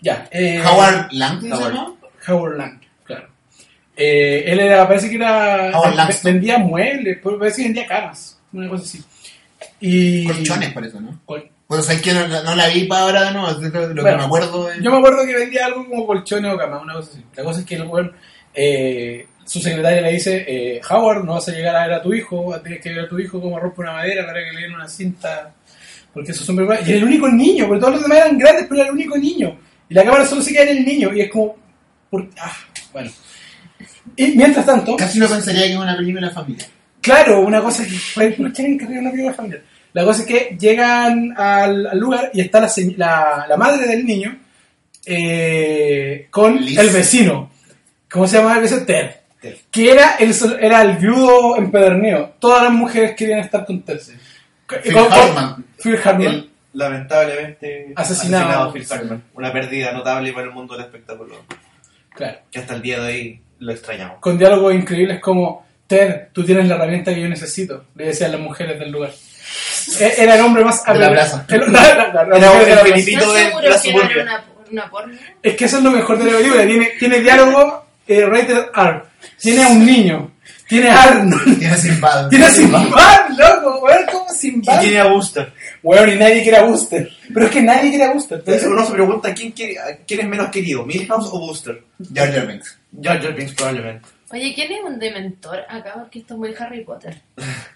Ya. 0.00 0.28
eh, 0.30 0.62
Howard 0.64 1.08
Lang, 1.12 1.40
¿se 1.40 1.52
Howard? 1.52 1.74
Howard 2.28 2.56
Lang, 2.58 2.80
claro. 3.04 3.28
Eh, 3.96 4.44
él 4.46 4.60
era, 4.60 4.86
parece 4.86 5.08
que 5.08 5.16
era. 5.16 5.70
Howard 5.76 5.94
Langston. 5.96 6.32
vendía 6.34 6.58
muebles, 6.58 7.18
pues, 7.22 7.36
parece 7.38 7.56
que 7.56 7.68
vendía 7.68 7.86
camas, 7.86 8.38
una 8.52 8.68
cosa 8.68 8.84
así. 8.84 9.02
Y. 9.80 10.26
Colchones, 10.26 10.72
por 10.72 10.84
eso, 10.84 11.00
¿no? 11.00 11.18
Col- 11.24 11.50
Bueno, 11.66 11.82
sabes 11.82 12.02
que 12.02 12.12
no, 12.12 12.28
no 12.28 12.54
la 12.54 12.68
vi 12.68 12.84
para 12.84 13.00
ahora, 13.02 13.30
no, 13.32 13.50
lo, 13.50 13.58
que 13.70 13.70
Bueno, 13.70 14.18
me 14.18 14.24
acuerdo. 14.24 14.66
de- 14.66 14.82
Yo 14.82 14.90
me 14.90 14.98
acuerdo 14.98 15.24
que 15.26 15.34
vendía 15.34 15.64
algo 15.66 15.88
como 15.88 16.06
colchones 16.06 16.52
o 16.52 16.58
camas, 16.58 16.82
una 16.82 16.92
cosa 16.94 17.10
así. 17.12 17.24
La 17.34 17.42
cosa 17.42 17.60
es 17.60 17.66
que 17.66 17.74
el 17.76 17.82
weón, 17.84 18.12
eh, 18.56 19.26
su 19.44 19.60
secretaria 19.60 20.00
le 20.00 20.12
dice: 20.12 20.44
eh, 20.48 20.80
Howard, 20.90 21.24
no 21.24 21.34
vas 21.34 21.48
a 21.48 21.52
llegar 21.52 21.76
a 21.76 21.86
ver 21.86 21.94
a 21.94 22.02
tu 22.02 22.12
hijo, 22.14 22.58
tienes 22.62 22.80
que 22.80 22.90
ver 22.90 23.00
a 23.00 23.08
tu 23.08 23.18
hijo 23.18 23.40
como 23.40 23.58
rompe 23.60 23.82
una 23.82 23.92
madera 23.92 24.26
para 24.26 24.44
que 24.44 24.52
le 24.52 24.62
den 24.62 24.74
una 24.74 24.88
cinta. 24.88 25.52
Porque 26.12 26.32
eso 26.32 26.44
son 26.44 26.56
Y 26.56 26.62
era 26.62 26.96
el 26.98 27.04
único 27.04 27.28
niño, 27.28 27.66
porque 27.66 27.80
todos 27.80 27.94
los 27.94 28.02
demás 28.02 28.18
eran 28.18 28.38
grandes, 28.38 28.64
pero 28.68 28.80
era 28.80 28.88
el 28.88 28.94
único 28.94 29.18
niño. 29.18 29.58
Y 29.88 29.94
la 29.94 30.02
cámara 30.02 30.24
solo 30.24 30.40
se 30.40 30.52
queda 30.52 30.70
en 30.70 30.78
el 30.78 30.84
niño, 30.84 31.12
y 31.14 31.20
es 31.20 31.30
como. 31.30 31.56
por- 32.10 32.28
ah, 32.40 32.56
bueno. 32.92 33.10
Y 34.16 34.28
mientras 34.28 34.64
tanto. 34.64 34.96
Casi 34.96 35.18
no 35.18 35.28
pensaría 35.28 35.62
que 35.64 35.72
es 35.72 35.76
una 35.78 35.96
película 35.96 36.30
familiar. 36.30 36.66
Claro, 37.02 37.40
una 37.42 37.60
cosa 37.60 37.84
que 37.84 37.92
¿por 38.14 38.52
qué 38.52 38.78
una 38.98 39.10
película 39.10 39.34
familiar? 39.34 39.62
La 39.92 40.04
cosa 40.04 40.22
es 40.22 40.26
que 40.26 40.56
llegan 40.58 41.32
al, 41.36 41.86
al 41.86 41.98
lugar 41.98 42.30
y 42.34 42.40
está 42.40 42.60
la, 42.60 42.70
la, 42.96 43.46
la 43.48 43.56
madre 43.56 43.86
del 43.86 44.04
niño 44.04 44.36
eh, 45.06 46.26
con 46.30 46.56
Liz. 46.56 46.78
el 46.78 46.90
vecino. 46.90 47.50
¿Cómo 48.16 48.26
se 48.26 48.38
llama 48.38 48.54
el 48.54 48.60
vecino? 48.62 48.82
Ted. 48.84 49.10
Ted. 49.40 49.54
Que 49.70 49.92
era 49.92 50.16
el, 50.16 50.34
era 50.60 50.82
el 50.82 50.96
viudo 50.96 51.56
empedernido. 51.56 52.34
Todas 52.38 52.62
las 52.64 52.72
mujeres 52.72 53.14
querían 53.14 53.40
estar 53.40 53.64
con 53.66 53.82
Ted. 53.82 54.00
Phil 54.82 54.96
Hartman. 54.98 55.64
Phil 55.82 55.96
Hartman. 56.02 56.26
El, 56.26 56.50
lamentablemente 56.72 57.92
Asesinado. 57.94 58.72
Phil 58.72 58.86
Hartman. 58.90 59.22
Una 59.34 59.52
pérdida 59.52 59.92
notable 59.92 60.32
para 60.32 60.46
el 60.46 60.52
mundo 60.52 60.74
del 60.76 60.86
espectáculo. 60.86 61.36
Claro. 62.14 62.38
Que 62.50 62.58
hasta 62.58 62.74
el 62.74 62.82
día 62.82 63.00
de 63.00 63.06
hoy 63.12 63.40
lo 63.58 63.72
extrañamos. 63.72 64.18
Con 64.20 64.38
diálogos 64.38 64.74
increíbles 64.74 65.20
como 65.20 65.66
Ted, 65.86 66.28
tú 66.32 66.44
tienes 66.44 66.66
la 66.66 66.74
herramienta 66.76 67.14
que 67.14 67.20
yo 67.20 67.28
necesito, 67.28 67.84
le 67.94 68.06
decían 68.06 68.32
las 68.32 68.40
mujeres 68.40 68.78
del 68.80 68.90
lugar. 68.90 69.10
E- 70.00 70.14
Era 70.18 70.34
el 70.34 70.40
hombre 70.40 70.64
más 70.64 70.82
De 70.84 70.94
la 70.98 71.10
plaza. 71.10 71.44
el- 71.48 71.60
la- 71.72 71.94
la- 71.94 72.12
la- 72.12 72.24
la 72.24 72.36
Era 72.36 72.52
el 72.52 72.68
la 72.70 72.80
plaza. 72.80 72.82
Felipito 72.86 73.36
¿Estás 73.36 73.62
de 73.62 73.68
la 73.68 73.78
suburbia. 73.78 74.22
una, 74.22 74.44
una 74.72 74.90
porno? 74.90 75.14
Es 75.42 75.54
que 75.56 75.64
eso 75.66 75.78
es 75.78 75.84
lo 75.84 75.90
mejor 75.92 76.18
de 76.18 76.24
la 76.32 76.38
película. 76.38 76.66
Tiene, 76.66 76.86
tiene 76.98 77.20
diálogo 77.20 77.85
eh, 78.08 78.26
rated 78.26 78.66
R. 78.74 79.02
Tiene 79.40 79.62
a 79.64 79.68
un 79.68 79.84
niño. 79.86 80.30
Tiene 80.68 80.88
a 80.90 81.02
Arnold. 81.02 81.58
Tiene 81.58 81.76
Sinbad. 81.76 82.28
Tiene 82.28 82.44
a 82.46 82.50
Sinbad, 82.50 83.28
loco, 83.38 83.80
weón, 83.84 84.06
como 84.10 84.26
Y 84.32 84.34
Sinbad. 84.36 84.80
tiene 84.80 84.98
a 84.98 85.04
Booster. 85.06 85.52
Weón, 85.82 86.08
y 86.10 86.16
nadie 86.16 86.42
quiere 86.42 86.58
a 86.58 86.64
Booster. 86.64 87.08
Pero 87.32 87.46
es 87.46 87.52
que 87.52 87.62
nadie 87.62 87.90
quiere 87.90 88.04
a 88.04 88.12
Booster. 88.12 88.38
Entonces 88.38 88.64
uno 88.66 88.84
se 88.84 88.92
pregunta 88.92 89.32
quién, 89.32 89.52
quiere, 89.52 89.76
quién 90.06 90.20
es 90.20 90.26
menos 90.28 90.48
querido, 90.50 90.84
Milhouse 90.84 91.28
o 91.32 91.38
Booster. 91.38 91.82
Jar 92.12 92.32
Jar 92.32 92.46
Binks. 92.48 92.78
Jar 93.00 93.22
Jar 93.22 93.34
Binks 93.34 93.52
probablemente. 93.52 94.08
Oye, 94.32 94.52
¿quién 94.56 94.72
es 94.72 94.80
un 94.84 94.98
dementor 94.98 95.60
acá? 95.68 95.94
Porque 96.00 96.18
esto 96.18 96.34
es 96.34 96.40
muy 96.40 96.52
Harry 96.58 96.84
Potter. 96.84 97.16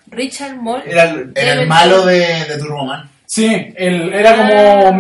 Richard 0.09 0.57
Moll. 0.57 0.83
Era 0.85 1.05
el, 1.11 1.31
Era 1.37 1.53
el 1.63 1.69
malo 1.69 2.05
de, 2.05 2.19
de 2.45 2.59
Turboman. 2.59 3.09
Sí, 3.25 3.47
él 3.77 4.13
era 4.13 4.35
como 4.37 4.53
Ah. 4.53 4.93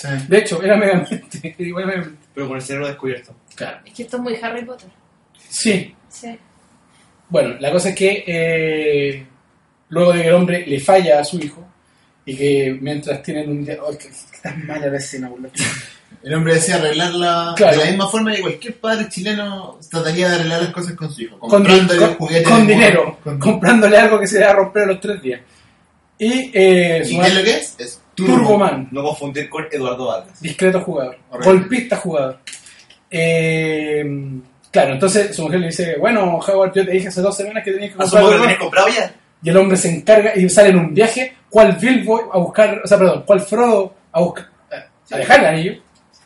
Sí. 0.00 0.08
De 0.28 0.38
hecho, 0.38 0.62
era 0.62 0.76
Megamente. 0.76 1.54
Igual 1.58 1.86
Megamente. 1.86 2.26
pero 2.34 2.46
con 2.48 2.56
el 2.56 2.62
cerebro 2.62 2.86
descubierto. 2.88 3.34
Claro. 3.54 3.78
Es 3.84 3.92
que 3.94 4.02
esto 4.04 4.16
es 4.16 4.22
muy 4.22 4.36
Harry 4.40 4.64
Potter. 4.64 4.88
Sí. 5.48 5.94
Sí. 6.08 6.38
Bueno, 7.28 7.56
la 7.60 7.70
cosa 7.72 7.90
es 7.90 7.94
que 7.96 8.24
eh, 8.26 9.26
luego 9.90 10.12
de 10.12 10.22
que 10.22 10.28
el 10.28 10.34
hombre 10.34 10.66
le 10.66 10.80
falla 10.80 11.20
a 11.20 11.24
su 11.24 11.38
hijo 11.38 11.66
y 12.24 12.36
que 12.36 12.78
mientras 12.80 13.22
tienen 13.22 13.50
un 13.50 13.64
día... 13.64 13.76
Oh, 13.82 13.90
tan 14.42 14.66
mala 14.66 14.86
la 14.86 14.96
escena, 14.98 15.28
boludo. 15.28 15.50
El 16.22 16.34
hombre 16.34 16.54
decía 16.54 16.76
arreglarla 16.76 17.54
Claro. 17.56 17.76
de 17.78 17.84
la 17.84 17.90
misma 17.90 18.08
forma 18.08 18.32
que 18.34 18.40
cualquier 18.40 18.80
padre 18.80 19.08
chileno 19.08 19.78
trataría 19.90 20.28
de 20.28 20.34
arreglar 20.36 20.62
las 20.62 20.70
cosas 20.72 20.92
con 20.94 21.12
su 21.12 21.22
hijo. 21.22 21.38
Con, 21.38 21.50
Comprándole 21.50 21.98
con- 22.00 22.14
juguetes 22.14 22.48
con 22.48 22.66
de 22.66 22.72
dinero, 22.74 23.18
con- 23.22 23.38
comprándole 23.38 23.96
algo 23.98 24.18
que 24.20 24.26
se 24.26 24.40
va 24.42 24.50
a 24.50 24.54
romper 24.54 24.82
a 24.84 24.86
los 24.86 25.00
tres 25.00 25.20
días. 25.22 25.40
Y, 26.18 26.50
eh, 26.54 27.02
su 27.04 27.10
¿Y 27.12 27.14
qué 27.14 27.18
madre- 27.18 27.28
es 27.30 27.34
lo 27.38 27.44
que 27.44 27.50
es? 27.58 27.74
Es 27.78 27.94
Turbo. 27.96 28.07
Turboman. 28.26 28.88
No 28.90 29.02
confundir 29.02 29.48
con 29.48 29.66
Eduardo 29.70 30.06
Vargas. 30.06 30.40
Discreto 30.40 30.80
jugador. 30.80 31.18
Horrible. 31.30 31.52
Golpista 31.52 31.96
jugador. 31.96 32.38
Eh, 33.10 34.04
claro, 34.70 34.92
entonces 34.94 35.34
su 35.34 35.42
mujer 35.42 35.60
le 35.60 35.66
dice, 35.68 35.96
bueno, 35.98 36.38
Howard, 36.38 36.72
yo 36.74 36.84
te 36.84 36.92
dije 36.92 37.08
hace 37.08 37.22
dos 37.22 37.36
semanas 37.36 37.64
que 37.64 37.72
tenías 37.72 37.92
que 37.92 37.96
comprar 37.96 38.22
¿Asumo 38.22 38.22
que 38.22 38.26
lo 38.26 38.32
algo 38.34 38.44
tenés 38.44 38.58
comprado 38.58 38.88
ya? 38.88 39.14
Y 39.42 39.50
el 39.50 39.56
hombre 39.56 39.76
se 39.76 39.94
encarga 39.94 40.36
y 40.36 40.48
sale 40.48 40.70
en 40.70 40.78
un 40.78 40.94
viaje, 40.94 41.36
cual 41.48 41.78
Bilbo 41.80 42.30
a 42.32 42.38
buscar, 42.38 42.82
o 42.84 42.86
sea, 42.86 42.98
perdón, 42.98 43.22
cual 43.24 43.40
Frodo 43.40 43.94
a 44.10 44.20
buscar, 44.20 44.48
a 45.10 45.16
dejar 45.16 45.40
el 45.40 45.46
anillo, 45.46 45.72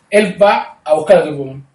él 0.09 0.36
va 0.43 0.78
a 0.82 0.95
buscar 0.95 1.18
a 1.18 1.24
Turboman. 1.24 1.72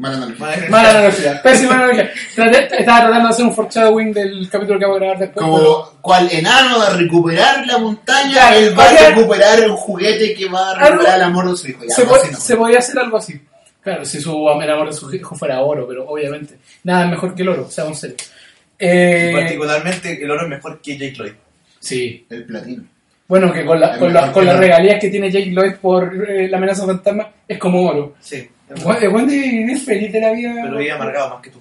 Mala 0.00 0.16
analogía. 0.16 0.46
Madre- 0.46 0.68
Mala 0.70 0.90
analogía, 0.90 1.42
pésima 1.42 1.74
analogía. 1.74 2.10
Traté- 2.34 2.78
Estaba 2.80 3.00
tratando 3.00 3.28
de 3.28 3.34
hacer 3.34 3.44
un 3.44 3.54
foreshadowing 3.54 4.12
del 4.14 4.48
capítulo 4.50 4.78
que 4.78 4.84
vamos 4.86 4.96
a 4.96 5.00
grabar 5.00 5.18
después. 5.18 5.44
pero- 5.46 5.56
Como 5.58 6.00
cual 6.00 6.28
enano 6.32 6.80
de 6.86 6.96
recuperar 6.96 7.66
la 7.66 7.78
montaña, 7.78 8.32
Claro, 8.32 8.56
él 8.56 8.78
va 8.78 8.84
a 8.88 9.08
recuperar 9.10 9.70
un 9.70 9.76
juguete 9.76 10.34
que 10.34 10.48
va 10.48 10.70
a 10.70 10.74
recuperar 10.78 11.16
el 11.16 11.22
amor 11.22 11.50
de 11.50 11.56
su 11.56 11.68
hijo. 11.68 11.80
Ya, 11.88 11.94
se, 11.94 12.04
no, 12.06 12.12
no. 12.12 12.38
se 12.40 12.56
podía 12.56 12.78
hacer 12.78 12.98
algo 12.98 13.16
así. 13.18 13.40
Claro, 13.82 14.04
si 14.04 14.20
su 14.20 14.48
amor 14.48 14.86
de 14.88 14.92
su 14.94 15.14
hijo 15.14 15.34
fuera 15.36 15.60
oro, 15.60 15.86
pero 15.86 16.06
obviamente 16.08 16.58
nada 16.84 17.04
es 17.04 17.10
mejor 17.10 17.34
que 17.34 17.42
el 17.42 17.48
oro, 17.50 17.70
seamos 17.70 17.98
serios. 17.98 18.30
Eh, 18.78 19.32
Particularmente 19.34 20.22
el 20.22 20.30
oro 20.30 20.44
es 20.44 20.48
mejor 20.48 20.80
que 20.80 20.96
Jake 20.96 21.12
Lloyd. 21.16 21.32
sí, 21.78 22.26
El 22.30 22.44
platino. 22.44 22.84
bueno, 23.28 23.52
que 23.52 23.64
con, 23.66 23.78
la- 23.78 23.98
con, 23.98 24.12
la- 24.12 24.32
con 24.32 24.44
las 24.46 24.58
regalías 24.58 24.98
que 24.98 25.08
tiene 25.10 25.30
Jake 25.30 25.50
Lloyd 25.50 25.74
por 25.80 26.10
eh, 26.28 26.48
la 26.48 26.56
amenaza 26.56 26.86
fantasma, 26.86 27.28
es 27.46 27.58
como 27.58 27.86
oro. 27.86 28.14
Sí. 28.20 28.48
Bueno, 28.82 29.00
es 29.00 29.10
bueno 29.10 29.26
de 29.32 29.38
vivir 29.38 29.78
feliz 29.80 30.12
de 30.12 30.20
la 30.20 30.32
vida. 30.32 30.52
Pero 30.62 30.76
vive 30.78 30.92
amargado 30.92 31.30
más 31.30 31.42
que 31.42 31.50
tú. 31.50 31.60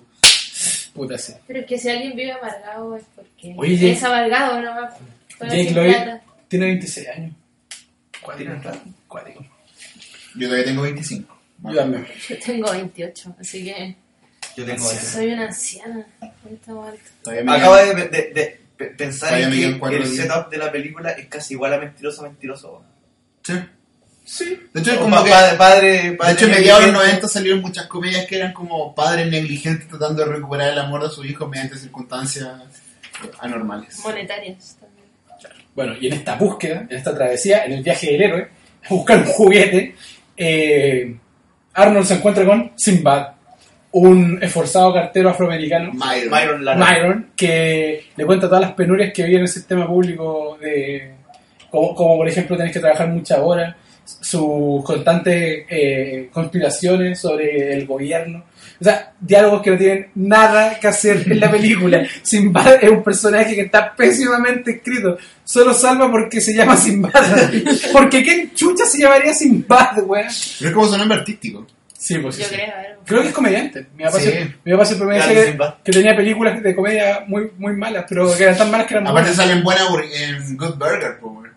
Puta, 0.93 1.18
sí. 1.18 1.34
Pero 1.47 1.60
es 1.62 1.66
que 1.66 1.78
si 1.78 1.89
alguien 1.89 2.16
vive 2.16 2.32
amargado 2.34 2.95
es 2.97 3.03
porque 3.16 3.53
Oye, 3.57 3.91
es 3.91 4.03
amargado 4.03 4.62
nomás. 4.62 4.93
Jake 5.41 5.72
Lloyd 5.72 5.91
plata. 5.93 6.22
tiene 6.47 6.66
26 6.68 7.07
años. 7.10 7.34
Cuático. 8.22 8.51
Cuático. 9.07 9.45
Yo 10.36 10.47
todavía 10.47 10.66
tengo 10.66 10.82
25. 10.84 11.39
Yo 11.64 11.76
también. 11.76 12.07
Yo 12.28 12.38
tengo 12.39 12.72
28, 12.72 13.36
así 13.39 13.64
que 13.66 13.95
Yo 14.57 14.66
tengo 14.66 14.86
soy 14.86 15.32
una 15.34 15.45
anciana 15.45 16.05
Acaba 17.47 17.84
de, 17.84 17.95
de- 18.07 18.34
de 18.34 18.60
pe- 18.78 18.86
pensar 18.91 19.39
en 19.39 19.51
que 19.51 19.66
el 19.95 20.07
setup 20.07 20.49
de 20.49 20.57
la 20.57 20.72
película 20.72 21.12
es 21.12 21.28
casi 21.28 21.53
igual 21.53 21.74
a 21.74 21.78
mentiroso 21.78 22.24
mentiroso. 22.24 22.84
Sí. 23.43 23.53
Sí. 24.32 24.59
De 24.71 24.82
hecho, 24.82 24.99
como 24.99 25.15
pa- 25.15 25.23
que... 25.23 25.30
padre, 25.57 25.57
padre, 25.57 26.27
De 26.27 26.32
hecho, 26.34 26.45
en 26.45 26.51
mediados 26.51 26.82
de 26.82 26.88
los 26.91 26.93
negligente. 26.93 27.21
90 27.21 27.27
salieron 27.27 27.61
muchas 27.61 27.88
comedias 27.88 28.25
que 28.27 28.36
eran 28.38 28.53
como 28.53 28.93
padres 28.93 29.27
negligentes 29.27 29.88
tratando 29.88 30.23
de 30.23 30.32
recuperar 30.32 30.71
el 30.71 30.77
amor 30.80 31.01
de 31.03 31.09
su 31.09 31.25
hijo 31.25 31.47
mediante 31.47 31.77
circunstancias 31.77 32.47
anormales. 33.39 33.99
Monetarias 34.03 34.77
también. 34.80 35.05
Bueno, 35.75 35.93
y 35.99 36.07
en 36.07 36.13
esta 36.13 36.36
búsqueda, 36.36 36.86
en 36.89 36.95
esta 36.95 37.15
travesía, 37.15 37.65
en 37.65 37.73
el 37.73 37.84
viaje 37.84 38.11
del 38.11 38.21
héroe, 38.21 38.49
a 38.86 38.93
buscar 38.93 39.17
un 39.17 39.25
juguete, 39.25 39.95
eh, 40.38 41.15
Arnold 41.73 42.05
se 42.05 42.13
encuentra 42.15 42.45
con 42.45 42.71
Sinbad, 42.75 43.30
un 43.91 44.38
esforzado 44.43 44.93
cartero 44.93 45.30
afroamericano, 45.32 45.91
Myron. 45.93 46.30
Myron. 46.30 46.80
Myron, 46.80 47.32
que 47.36 48.05
le 48.15 48.25
cuenta 48.25 48.47
todas 48.47 48.61
las 48.61 48.73
penurias 48.73 49.11
que 49.11 49.23
vive 49.23 49.38
en 49.38 49.41
el 49.43 49.47
sistema 49.47 49.88
público, 49.88 50.57
de, 50.61 51.13
como, 51.71 51.95
como 51.95 52.17
por 52.17 52.27
ejemplo 52.27 52.55
tener 52.57 52.71
que 52.71 52.80
trabajar 52.80 53.07
muchas 53.07 53.39
horas, 53.39 53.75
sus 54.22 54.84
constantes 54.84 55.66
eh, 55.70 56.30
conspiraciones 56.32 57.20
sobre 57.20 57.74
el 57.74 57.86
gobierno. 57.86 58.45
O 58.80 58.84
sea, 58.84 59.12
diálogos 59.20 59.62
que 59.62 59.72
no 59.72 59.78
tienen 59.78 60.07
nada 60.16 60.80
que 60.80 60.88
hacer 60.88 61.24
en 61.30 61.39
la 61.39 61.51
película. 61.51 62.01
Sinbad 62.22 62.82
es 62.82 62.89
un 62.89 63.03
personaje 63.03 63.53
que 63.55 63.62
está 63.62 63.93
pésimamente 63.93 64.72
escrito. 64.72 65.18
Solo 65.43 65.74
salva 65.74 66.10
porque 66.10 66.39
se 66.39 66.53
llama 66.53 66.78
Sinbad. 66.78 67.12
porque 67.91 68.24
¿quién 68.24 68.53
chucha 68.53 68.86
se 68.86 68.99
llamaría 68.99 69.34
Sinbad, 69.34 70.03
weón? 70.05 70.28
Pero 70.60 70.70
es 70.70 70.74
como 70.74 70.88
su 70.88 70.97
nombre 70.97 71.18
artístico. 71.18 71.68
Sí, 71.99 72.18
pues 72.20 72.36
sí, 72.36 72.43
Yo 72.43 72.47
sí. 72.47 72.55
creo, 73.05 73.22
que 73.24 73.28
es 73.28 73.34
comediante. 73.34 73.88
Mi 73.97 74.05
papá, 74.05 74.20
Sí. 74.20 74.30
siempre, 74.30 74.55
mi 74.64 74.72
papá 74.72 74.86
siempre 74.86 75.07
me 75.10 75.16
decía 75.16 75.55
Claro, 75.57 75.78
que, 75.84 75.91
tenía 75.91 76.16
películas 76.16 76.64
de 76.64 76.74
comedia 76.74 77.24
muy, 77.28 77.51
muy 77.57 77.76
malas, 77.76 78.05
pero 78.07 78.34
que 78.38 78.43
eran 78.43 78.57
tan 78.57 78.72
malas 78.72 78.88
que 78.88 78.93
eran 78.93 79.07
Aparte 79.07 79.32
buenas. 79.32 79.36
salen 79.36 79.64
buenas 79.64 79.89
en 80.14 80.55
Good 80.55 80.76
Burger, 80.78 81.20
po, 81.20 81.28
weón. 81.32 81.49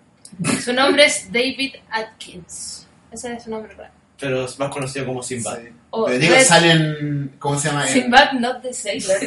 Su 0.65 0.73
nombre 0.73 1.07
es 1.07 1.31
David 1.33 1.75
Atkins. 1.91 2.87
Ese 3.11 3.33
es 3.35 3.45
su 3.45 3.51
nombre 3.51 3.75
real. 3.75 3.91
Pero 4.19 4.45
es 4.45 4.59
más 4.59 4.71
conocido 4.71 5.07
como 5.07 5.23
Sinbad. 5.23 5.59
Sí. 5.59 5.69
O 5.91 6.07
Pero 6.07 6.19
digo, 6.19 6.35
Red- 6.35 6.45
salen... 6.45 7.33
¿Cómo 7.39 7.59
se 7.59 7.69
llama? 7.69 7.87
Sinbad, 7.87 8.33
not 8.35 8.63
the 8.63 8.73
sailor. 8.73 9.19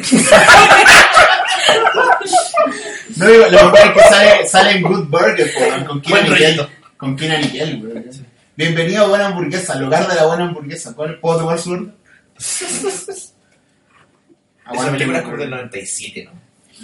No 3.16 3.26
digo, 3.28 3.44
lo 3.46 3.50
mejor 3.70 3.78
es 3.78 3.92
que 3.92 4.00
sale, 4.08 4.48
sale 4.48 4.70
en 4.72 4.82
Good 4.82 5.06
Burger, 5.08 5.52
po, 5.54 5.60
weón, 5.60 5.84
con 5.84 6.00
Kina 6.02 6.26
rollito. 6.26 6.68
Con 6.96 7.16
Kina 7.16 7.38
Nickel, 7.38 7.84
weón. 7.84 8.04
Bienvenido 8.56 9.04
a 9.04 9.08
Buena 9.08 9.26
Hamburguesa, 9.26 9.74
al 9.74 9.84
hogar 9.84 10.08
de 10.08 10.14
la 10.14 10.26
buena 10.26 10.44
hamburguesa. 10.44 10.94
¿Cuál- 10.94 11.18
¿Puedo 11.20 11.38
tomar 11.40 11.58
su 11.58 11.72
orden? 11.72 11.94
Esa 12.38 13.32
película 14.90 15.18
es 15.18 15.24
como 15.24 15.36
del 15.36 15.50
97, 15.50 16.24
¿no? 16.24 16.32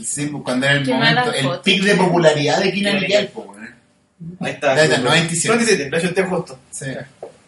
Sí, 0.05 0.27
pues, 0.27 0.43
cuando 0.43 0.67
era 0.67 0.77
el 0.77 0.85
Qué 0.87 0.93
momento, 0.95 1.33
el 1.33 1.45
foto. 1.45 1.63
pic 1.63 1.83
de 1.83 1.95
popularidad 1.97 2.61
de 2.63 2.73
Kina 2.73 2.93
Nickel. 2.95 3.29
po, 3.29 3.41
weón. 3.43 3.75
Ahí 4.41 4.53
está. 4.53 4.75
Ya 4.77 4.85
está, 4.85 4.99
97. 4.99 5.49
97, 5.49 5.91
lo 5.91 5.97
acepté 5.97 6.23
justo. 6.25 6.59
Sí. 6.71 6.87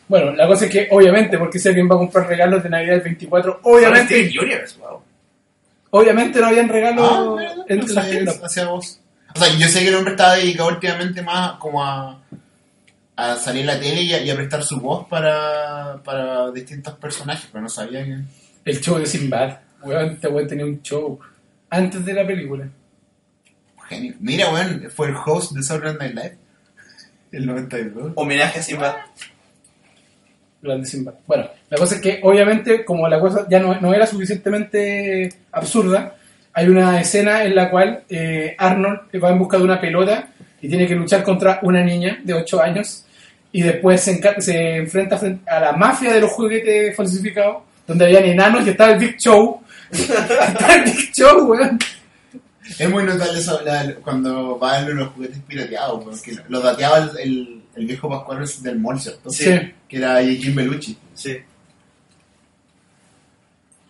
Bueno, 0.08 0.32
la 0.32 0.46
cosa 0.46 0.66
es 0.66 0.70
que, 0.70 0.88
obviamente, 0.90 1.38
porque 1.38 1.58
si 1.58 1.68
alguien 1.68 1.88
va 1.90 1.94
a 1.94 1.98
comprar 1.98 2.26
regalos 2.28 2.62
de 2.62 2.68
Navidad 2.68 2.96
el 2.96 3.00
24, 3.00 3.60
obviamente, 3.62 4.26
Steven 4.26 4.44
Universe, 4.44 4.78
wow. 4.78 5.02
obviamente 5.90 6.40
no 6.40 6.46
habían 6.46 6.68
regalos 6.68 7.08
Ah, 7.10 7.34
mira, 7.38 7.54
no, 7.54 7.86
las 7.94 8.10
tiendas. 8.10 8.40
hacia 8.42 8.66
vos. 8.66 9.00
O 9.34 9.38
sea, 9.38 9.48
yo 9.56 9.66
sé 9.66 9.80
que 9.80 9.88
el 9.88 9.94
hombre 9.94 10.12
estaba 10.12 10.36
dedicado 10.36 10.68
últimamente 10.68 11.22
más 11.22 11.52
como 11.58 11.82
a, 11.82 12.20
a 13.16 13.36
salir 13.36 13.62
en 13.62 13.66
la 13.68 13.80
tele 13.80 14.02
y 14.02 14.12
a, 14.12 14.22
y 14.22 14.30
a 14.30 14.36
prestar 14.36 14.62
su 14.62 14.78
voz 14.80 15.06
para, 15.08 16.00
para 16.04 16.50
distintos 16.52 16.94
personajes, 16.94 17.48
pero 17.50 17.62
no 17.62 17.68
sabía 17.68 18.04
que... 18.04 18.18
El 18.64 18.80
show 18.80 18.98
de 18.98 19.06
Sinbad. 19.06 19.58
Weón, 19.82 20.10
este 20.12 20.28
weón 20.28 20.46
tenía 20.48 20.64
un 20.66 20.80
show 20.82 21.18
antes 21.70 22.04
de 22.04 22.12
la 22.14 22.26
película. 22.26 22.68
Genio. 23.88 24.14
Mira, 24.20 24.50
weón, 24.52 24.90
fue 24.94 25.08
el 25.08 25.14
host 25.24 25.52
de 25.52 25.62
Saturday 25.62 25.94
Night 25.98 26.14
Live. 26.14 26.38
El 27.34 27.46
92. 27.46 28.12
Homenaje 28.14 28.60
a 28.60 28.62
Sinbad. 28.62 28.94
Grande 30.62 30.86
Sinbad. 30.86 31.14
Bueno, 31.26 31.48
la 31.68 31.76
cosa 31.76 31.96
es 31.96 32.00
que, 32.00 32.20
obviamente, 32.22 32.84
como 32.84 33.08
la 33.08 33.18
cosa 33.18 33.46
ya 33.50 33.58
no, 33.58 33.80
no 33.80 33.92
era 33.92 34.06
suficientemente 34.06 35.28
absurda, 35.50 36.14
hay 36.52 36.68
una 36.68 37.00
escena 37.00 37.42
en 37.42 37.54
la 37.56 37.70
cual 37.70 38.04
eh, 38.08 38.54
Arnold 38.56 39.00
va 39.22 39.30
en 39.30 39.38
busca 39.38 39.58
de 39.58 39.64
una 39.64 39.80
pelota 39.80 40.28
y 40.62 40.68
tiene 40.68 40.86
que 40.86 40.94
luchar 40.94 41.24
contra 41.24 41.58
una 41.62 41.82
niña 41.82 42.20
de 42.22 42.34
8 42.34 42.62
años 42.62 43.04
y 43.50 43.62
después 43.62 44.00
se, 44.00 44.20
se 44.40 44.76
enfrenta 44.76 45.18
frente 45.18 45.50
a 45.50 45.60
la 45.60 45.72
mafia 45.72 46.12
de 46.12 46.20
los 46.20 46.30
juguetes 46.30 46.96
falsificados, 46.96 47.64
donde 47.86 48.04
habían 48.04 48.24
enanos 48.24 48.66
y 48.66 48.70
estaba 48.70 48.92
el 48.92 48.98
Big 49.00 49.16
Show. 49.18 49.60
estaba 49.90 50.74
el 50.74 50.84
Big 50.84 51.12
Show, 51.12 51.50
weón. 51.50 51.78
Es 52.78 52.88
muy 52.90 53.04
notable 53.04 53.38
eso 53.38 53.60
la- 53.62 53.94
cuando 53.96 54.58
va 54.58 54.78
a 54.78 54.84
ver 54.84 54.94
los 54.94 55.08
juguetes 55.12 55.38
pirateados, 55.46 56.02
porque 56.02 56.36
lo 56.48 56.60
dateaba 56.60 56.98
el, 56.98 57.18
el, 57.18 57.62
el 57.76 57.86
viejo 57.86 58.08
Pascual 58.08 58.44
del 58.62 58.78
mall, 58.78 58.98
¿cierto? 59.00 59.28
Sí. 59.30 59.44
Que 59.88 59.96
era 59.98 60.22
Jim 60.22 60.54
Belucci. 60.54 60.96
Sí. 61.14 61.36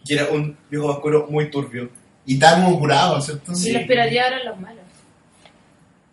Y 0.06 0.14
era 0.14 0.28
un 0.30 0.56
viejo 0.70 0.88
vascuero 0.88 1.26
muy 1.30 1.50
turbio. 1.50 1.88
Y 2.26 2.38
como 2.38 2.78
curado, 2.78 3.20
¿cierto? 3.20 3.52
Y 3.52 3.72
los 3.72 3.82
pirateados 3.84 4.32
eran 4.32 4.46
los 4.46 4.60
malos. 4.60 4.84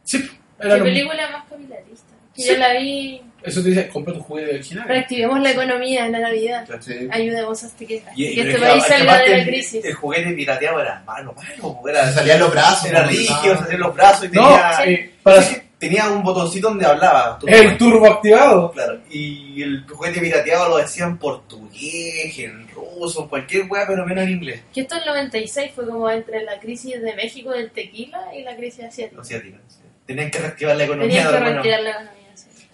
Sí, 0.03 0.19
¿Qué 0.21 0.67
era 0.67 0.77
lo- 0.77 0.83
película 0.83 1.29
más 1.31 1.45
capitalista? 1.49 2.13
Que 2.35 2.41
Sí. 2.41 2.47
yo 2.49 2.57
la 2.57 2.73
vi. 2.73 3.21
Eso 3.43 3.61
te 3.63 3.69
dice, 3.69 3.87
compra 3.89 4.13
tu 4.13 4.21
juguete 4.21 4.51
original. 4.55 4.87
Reactivemos 4.87 5.39
la 5.41 5.51
economía 5.51 6.05
en 6.05 6.11
la 6.11 6.19
Navidad. 6.19 6.67
Sí. 6.79 7.07
Ayudemos 7.11 7.63
a 7.63 7.67
este 7.67 7.85
que, 7.87 8.03
Y, 8.15 8.35
que 8.35 8.41
este 8.41 8.59
país 8.59 8.83
salga 8.85 9.19
de 9.19 9.27
la 9.29 9.37
el- 9.37 9.45
crisis. 9.47 9.83
El 9.85 9.93
juguete 9.93 10.31
pirateado 10.33 10.79
era 10.81 11.01
malo, 11.05 11.33
malo. 11.33 11.81
Era, 11.89 12.11
salían 12.11 12.39
los 12.39 12.51
brazos. 12.51 12.85
Era 12.89 13.03
rígido, 13.03 13.57
salían 13.57 13.79
los 13.79 13.93
brazos 13.95 14.25
y 14.25 14.35
No, 14.35 14.47
tenía. 14.47 14.85
eh, 14.85 15.11
para, 15.23 15.43
tenía 15.79 16.09
un 16.09 16.21
botoncito 16.23 16.69
donde 16.69 16.85
hablaba. 16.85 17.39
El 17.47 17.77
turbo 17.77 18.05
activado. 18.07 18.71
Claro, 18.71 18.99
y 19.09 19.61
el 19.63 19.83
juguete 19.89 20.19
pirateado 20.19 20.69
lo 20.69 20.77
decía 20.77 21.05
en 21.05 21.17
portugués, 21.17 22.37
en 22.39 22.67
ruso, 22.69 23.27
cualquier 23.27 23.65
weá, 23.67 23.85
pero 23.87 24.05
menos 24.05 24.23
en 24.25 24.29
inglés. 24.31 24.61
Que 24.73 24.81
esto 24.81 24.95
en 24.95 25.01
el 25.01 25.07
96 25.07 25.71
fue 25.73 25.87
como 25.87 26.09
entre 26.09 26.43
la 26.43 26.59
crisis 26.59 27.01
de 27.01 27.15
México 27.15 27.51
del 27.51 27.71
tequila 27.71 28.21
y 28.37 28.43
la 28.43 28.55
crisis 28.55 28.85
asiática. 28.85 29.21
Asiática, 29.21 29.57
sí. 29.67 29.77
Tenían 30.05 30.29
que 30.29 30.39
reactivar 30.39 30.75
la 30.75 30.83
economía. 30.83 31.23
Tenían 31.23 31.31
que 31.43 31.49
reactivar 31.51 31.79
la 31.81 31.89
economía. 31.91 32.20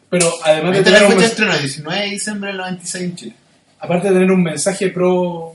Pero 0.10 0.30
además 0.43 0.72
de 0.72 0.78
la 0.80 0.84
tener 0.84 1.01
un 1.03 1.08
fecha 1.10 1.16
de 1.16 1.22
mens- 1.22 1.30
estreno, 1.30 1.53
el 1.53 1.60
19 1.62 2.01
de 2.01 2.10
diciembre 2.10 2.49
del 2.49 2.58
96 2.58 3.03
en 3.03 3.16
Chile. 3.16 3.36
aparte 3.80 4.08
de 4.08 4.14
tener 4.14 4.32
un 4.32 4.43
mensaje 4.43 4.89
pro 4.89 5.53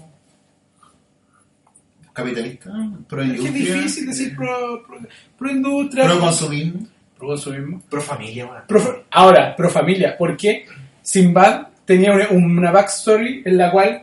Capitalista, 2.13 2.71
pro 3.09 3.23
Es 3.23 3.29
que 3.31 3.37
industria. 3.37 3.63
es 3.63 3.73
difícil 3.77 4.07
decir 4.07 4.37
pro, 4.37 4.83
pro, 4.87 4.99
pro 5.39 5.51
industria. 5.51 6.05
Pro 6.05 6.21
consumismo. 6.21 6.87
Pro 7.19 7.29
consumismo. 7.29 7.83
Pro 7.89 8.03
familia. 8.03 8.65
Pro- 8.69 9.05
ahora, 9.11 9.57
pro 9.57 9.71
familia. 9.71 10.15
Porque 10.19 10.67
Sinbad 11.01 11.69
tenía 11.87 12.13
una, 12.13 12.29
una 12.31 12.71
backstory 12.71 13.43
en 13.47 13.57
la 13.57 13.71
cual 13.71 14.03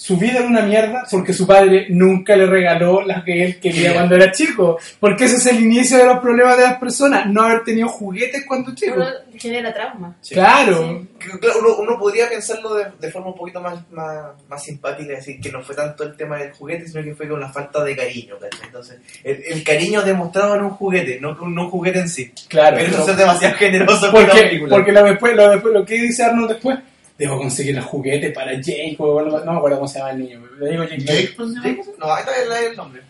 su 0.00 0.16
vida 0.16 0.38
era 0.38 0.46
una 0.46 0.62
mierda 0.62 1.04
porque 1.10 1.34
su 1.34 1.46
padre 1.46 1.86
nunca 1.90 2.34
le 2.34 2.46
regaló 2.46 3.02
las 3.02 3.22
que 3.22 3.44
él 3.44 3.60
quería 3.60 3.90
Sí. 3.90 3.94
cuando 3.94 4.16
era 4.16 4.32
chico. 4.32 4.78
Porque 4.98 5.26
ese 5.26 5.36
es 5.36 5.46
el 5.48 5.60
inicio 5.60 5.98
de 5.98 6.06
los 6.06 6.20
problemas 6.20 6.56
de 6.56 6.62
las 6.62 6.78
personas. 6.78 7.26
No 7.26 7.42
haber 7.42 7.64
tenido 7.64 7.86
juguetes 7.88 8.46
cuando 8.46 8.74
chico. 8.74 8.94
Uno 8.96 9.04
genera 9.38 9.74
trauma. 9.74 10.16
Claro. 10.30 11.06
Claro, 11.18 11.58
uno, 11.60 11.76
uno 11.80 11.98
podría 11.98 12.30
pensarlo 12.30 12.76
de, 12.76 12.86
de 12.98 13.10
forma 13.10 13.28
un 13.28 13.36
poquito 13.36 13.60
más, 13.60 13.78
más, 13.92 14.28
más 14.48 14.64
simpática, 14.64 15.12
decir 15.12 15.38
que 15.38 15.52
no 15.52 15.62
fue 15.62 15.74
tanto 15.76 16.02
el 16.04 16.16
tema 16.16 16.38
del 16.38 16.52
juguete, 16.52 16.88
sino 16.88 17.02
que 17.04 17.14
fue 17.14 17.28
con 17.28 17.38
la 17.38 17.50
falta 17.50 17.84
de 17.84 17.94
cariño, 17.94 18.36
¿cachai? 18.40 18.66
Entonces, 18.68 18.98
el, 19.22 19.42
el 19.50 19.62
cariño 19.62 20.00
demostrado 20.00 20.54
en 20.56 20.62
un 20.62 20.70
juguete, 20.70 21.18
no, 21.20 21.34
no 21.34 21.64
un 21.64 21.70
juguete 21.70 21.98
en 21.98 22.08
sí. 22.08 22.32
Claro. 22.48 22.76
Pero 22.78 22.88
eso 22.88 23.04
no. 23.04 23.12
es 23.12 23.16
demasiado 23.18 23.54
generoso 23.56 24.10
con 24.10 24.22
la 24.22 24.28
Porque, 24.28 24.42
película. 24.46 24.70
porque 24.76 24.92
lo, 24.92 25.04
después, 25.04 25.36
lo, 25.36 25.50
después, 25.50 25.74
lo 25.74 25.84
que 25.84 25.94
dice 26.00 26.24
Arnold 26.24 26.48
después, 26.52 26.78
debo 27.20 27.36
conseguir 27.36 27.76
el 27.76 27.82
juguete 27.82 28.30
para 28.30 28.54
Jake, 28.54 28.96
o 28.98 29.20
no, 29.20 29.44
no 29.44 29.52
me 29.52 29.58
acuerdo 29.58 29.76
cómo 29.76 29.88
se 29.88 29.98
llama 29.98 30.12
el 30.12 30.20
niño. 30.20 30.42
Le 30.58 30.70
digo 30.70 30.84
Jake. 30.84 31.00
Jake, 31.04 31.20
Lloyd. 31.20 31.28
pues, 31.36 31.48
¿no? 31.50 31.62
Jake, 31.62 31.84
no, 31.98 32.14
ahí 32.14 32.22
está 32.22 32.66
el, 32.66 32.76
nombre. 32.76 33.02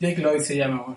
Jake 0.00 0.20
Lloyd 0.20 0.40
se 0.40 0.56
llama, 0.56 0.82
weón. 0.82 0.96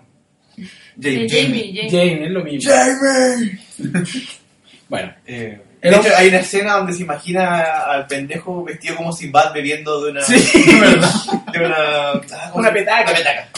Jamie. 1.00 1.28
Jamie, 1.28 1.72
Jamie. 1.74 1.90
Jane, 1.90 2.24
es 2.26 2.30
lo 2.32 2.44
mismo. 2.44 2.70
¡Jamie! 2.70 3.58
Bueno, 4.88 5.14
Eh, 5.24 5.60
de 5.80 5.88
hecho, 5.88 6.08
hay 6.16 6.28
una 6.30 6.38
escena 6.38 6.72
donde 6.78 6.92
se 6.92 7.02
imagina 7.02 7.60
al 7.84 8.08
pendejo 8.08 8.64
vestido 8.64 8.96
como 8.96 9.12
Sinbad 9.12 9.52
bebiendo 9.54 10.02
de 10.02 10.10
una. 10.10 10.22
Sí. 10.22 10.34
De 11.52 11.64
una. 11.64 11.76
ah, 11.76 12.20
¿cómo 12.50 12.62
Una 12.62 12.72
petaca. 12.72 13.12
Una 13.12 13.16
petaca. 13.16 13.48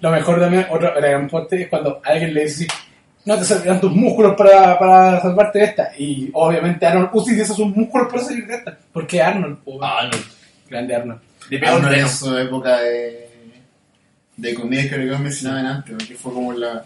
lo 0.00 0.10
mejor 0.12 0.40
también, 0.40 0.66
otro 0.70 0.94
gran 0.94 1.28
poste 1.28 1.62
es 1.62 1.68
cuando 1.68 2.00
alguien 2.04 2.32
le 2.32 2.44
dice, 2.44 2.68
no 3.26 3.36
te 3.38 3.44
servirán 3.44 3.80
tus 3.80 3.92
músculos 3.92 4.34
para, 4.36 4.78
para 4.78 5.20
salvarte 5.20 5.58
de 5.58 5.64
esta. 5.66 5.90
Y 5.98 6.30
obviamente 6.32 6.86
Arnold 6.86 7.10
utiliza 7.12 7.52
sus 7.52 7.66
músculos 7.68 8.08
para 8.10 8.22
salir 8.24 8.46
de 8.46 8.54
esta. 8.54 8.78
Porque 8.92 9.20
Arnold, 9.20 9.58
Ah, 9.82 10.08
no. 10.10 10.18
grande 10.70 10.94
Arnold. 10.94 11.20
Pega 11.50 11.76
un 11.76 11.84
Arnold 11.84 11.98
en 12.02 12.08
su 12.08 12.36
época 12.38 12.80
de, 12.80 13.28
de 14.36 14.54
comedia 14.54 14.88
que 14.90 14.96
lo 14.98 15.18
mencionaban 15.18 15.66
antes, 15.66 16.08
que 16.08 16.14
fue 16.14 16.32
como 16.32 16.52
la... 16.52 16.84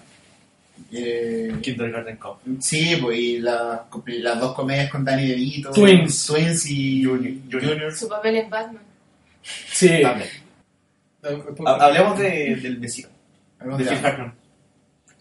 Eh, 0.93 1.55
Kindergarten 1.61 2.17
Cop. 2.17 2.41
sí, 2.59 2.97
pues 3.03 3.19
y 3.19 3.39
la- 3.39 3.85
las 4.07 4.41
dos 4.41 4.55
comedias 4.55 4.91
con 4.91 5.05
Danny 5.05 5.29
DeVito. 5.29 5.71
Twins. 5.73 6.27
Twins 6.27 6.67
y 6.71 7.05
Junior. 7.05 7.35
Junior. 7.53 7.95
Su 7.95 8.09
papel 8.09 8.37
en 8.37 8.49
Batman. 8.51 8.83
Sí. 9.43 10.01
También. 10.03 10.31
Hablemos 11.67 12.19
de- 12.19 12.57
del 12.57 12.77
vecino. 12.79 13.09
Hablemos 13.59 13.79
De 13.79 13.85
de 13.85 13.91
Phil 13.97 14.07
Arnold. 14.07 14.33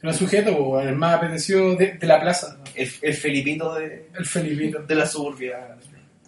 Era 0.02 0.14
sujeto, 0.14 0.80
el 0.80 0.96
más 0.96 1.16
apetecido 1.16 1.76
de, 1.76 1.94
de 1.94 2.08
la 2.08 2.20
plaza. 2.22 2.58
El, 2.74 2.90
el 3.02 3.14
Felipito 3.14 3.76
de, 3.76 4.08
El 4.18 4.26
Felipito. 4.26 4.80
de 4.84 4.96
la 4.96 5.06
suburbia. 5.06 5.76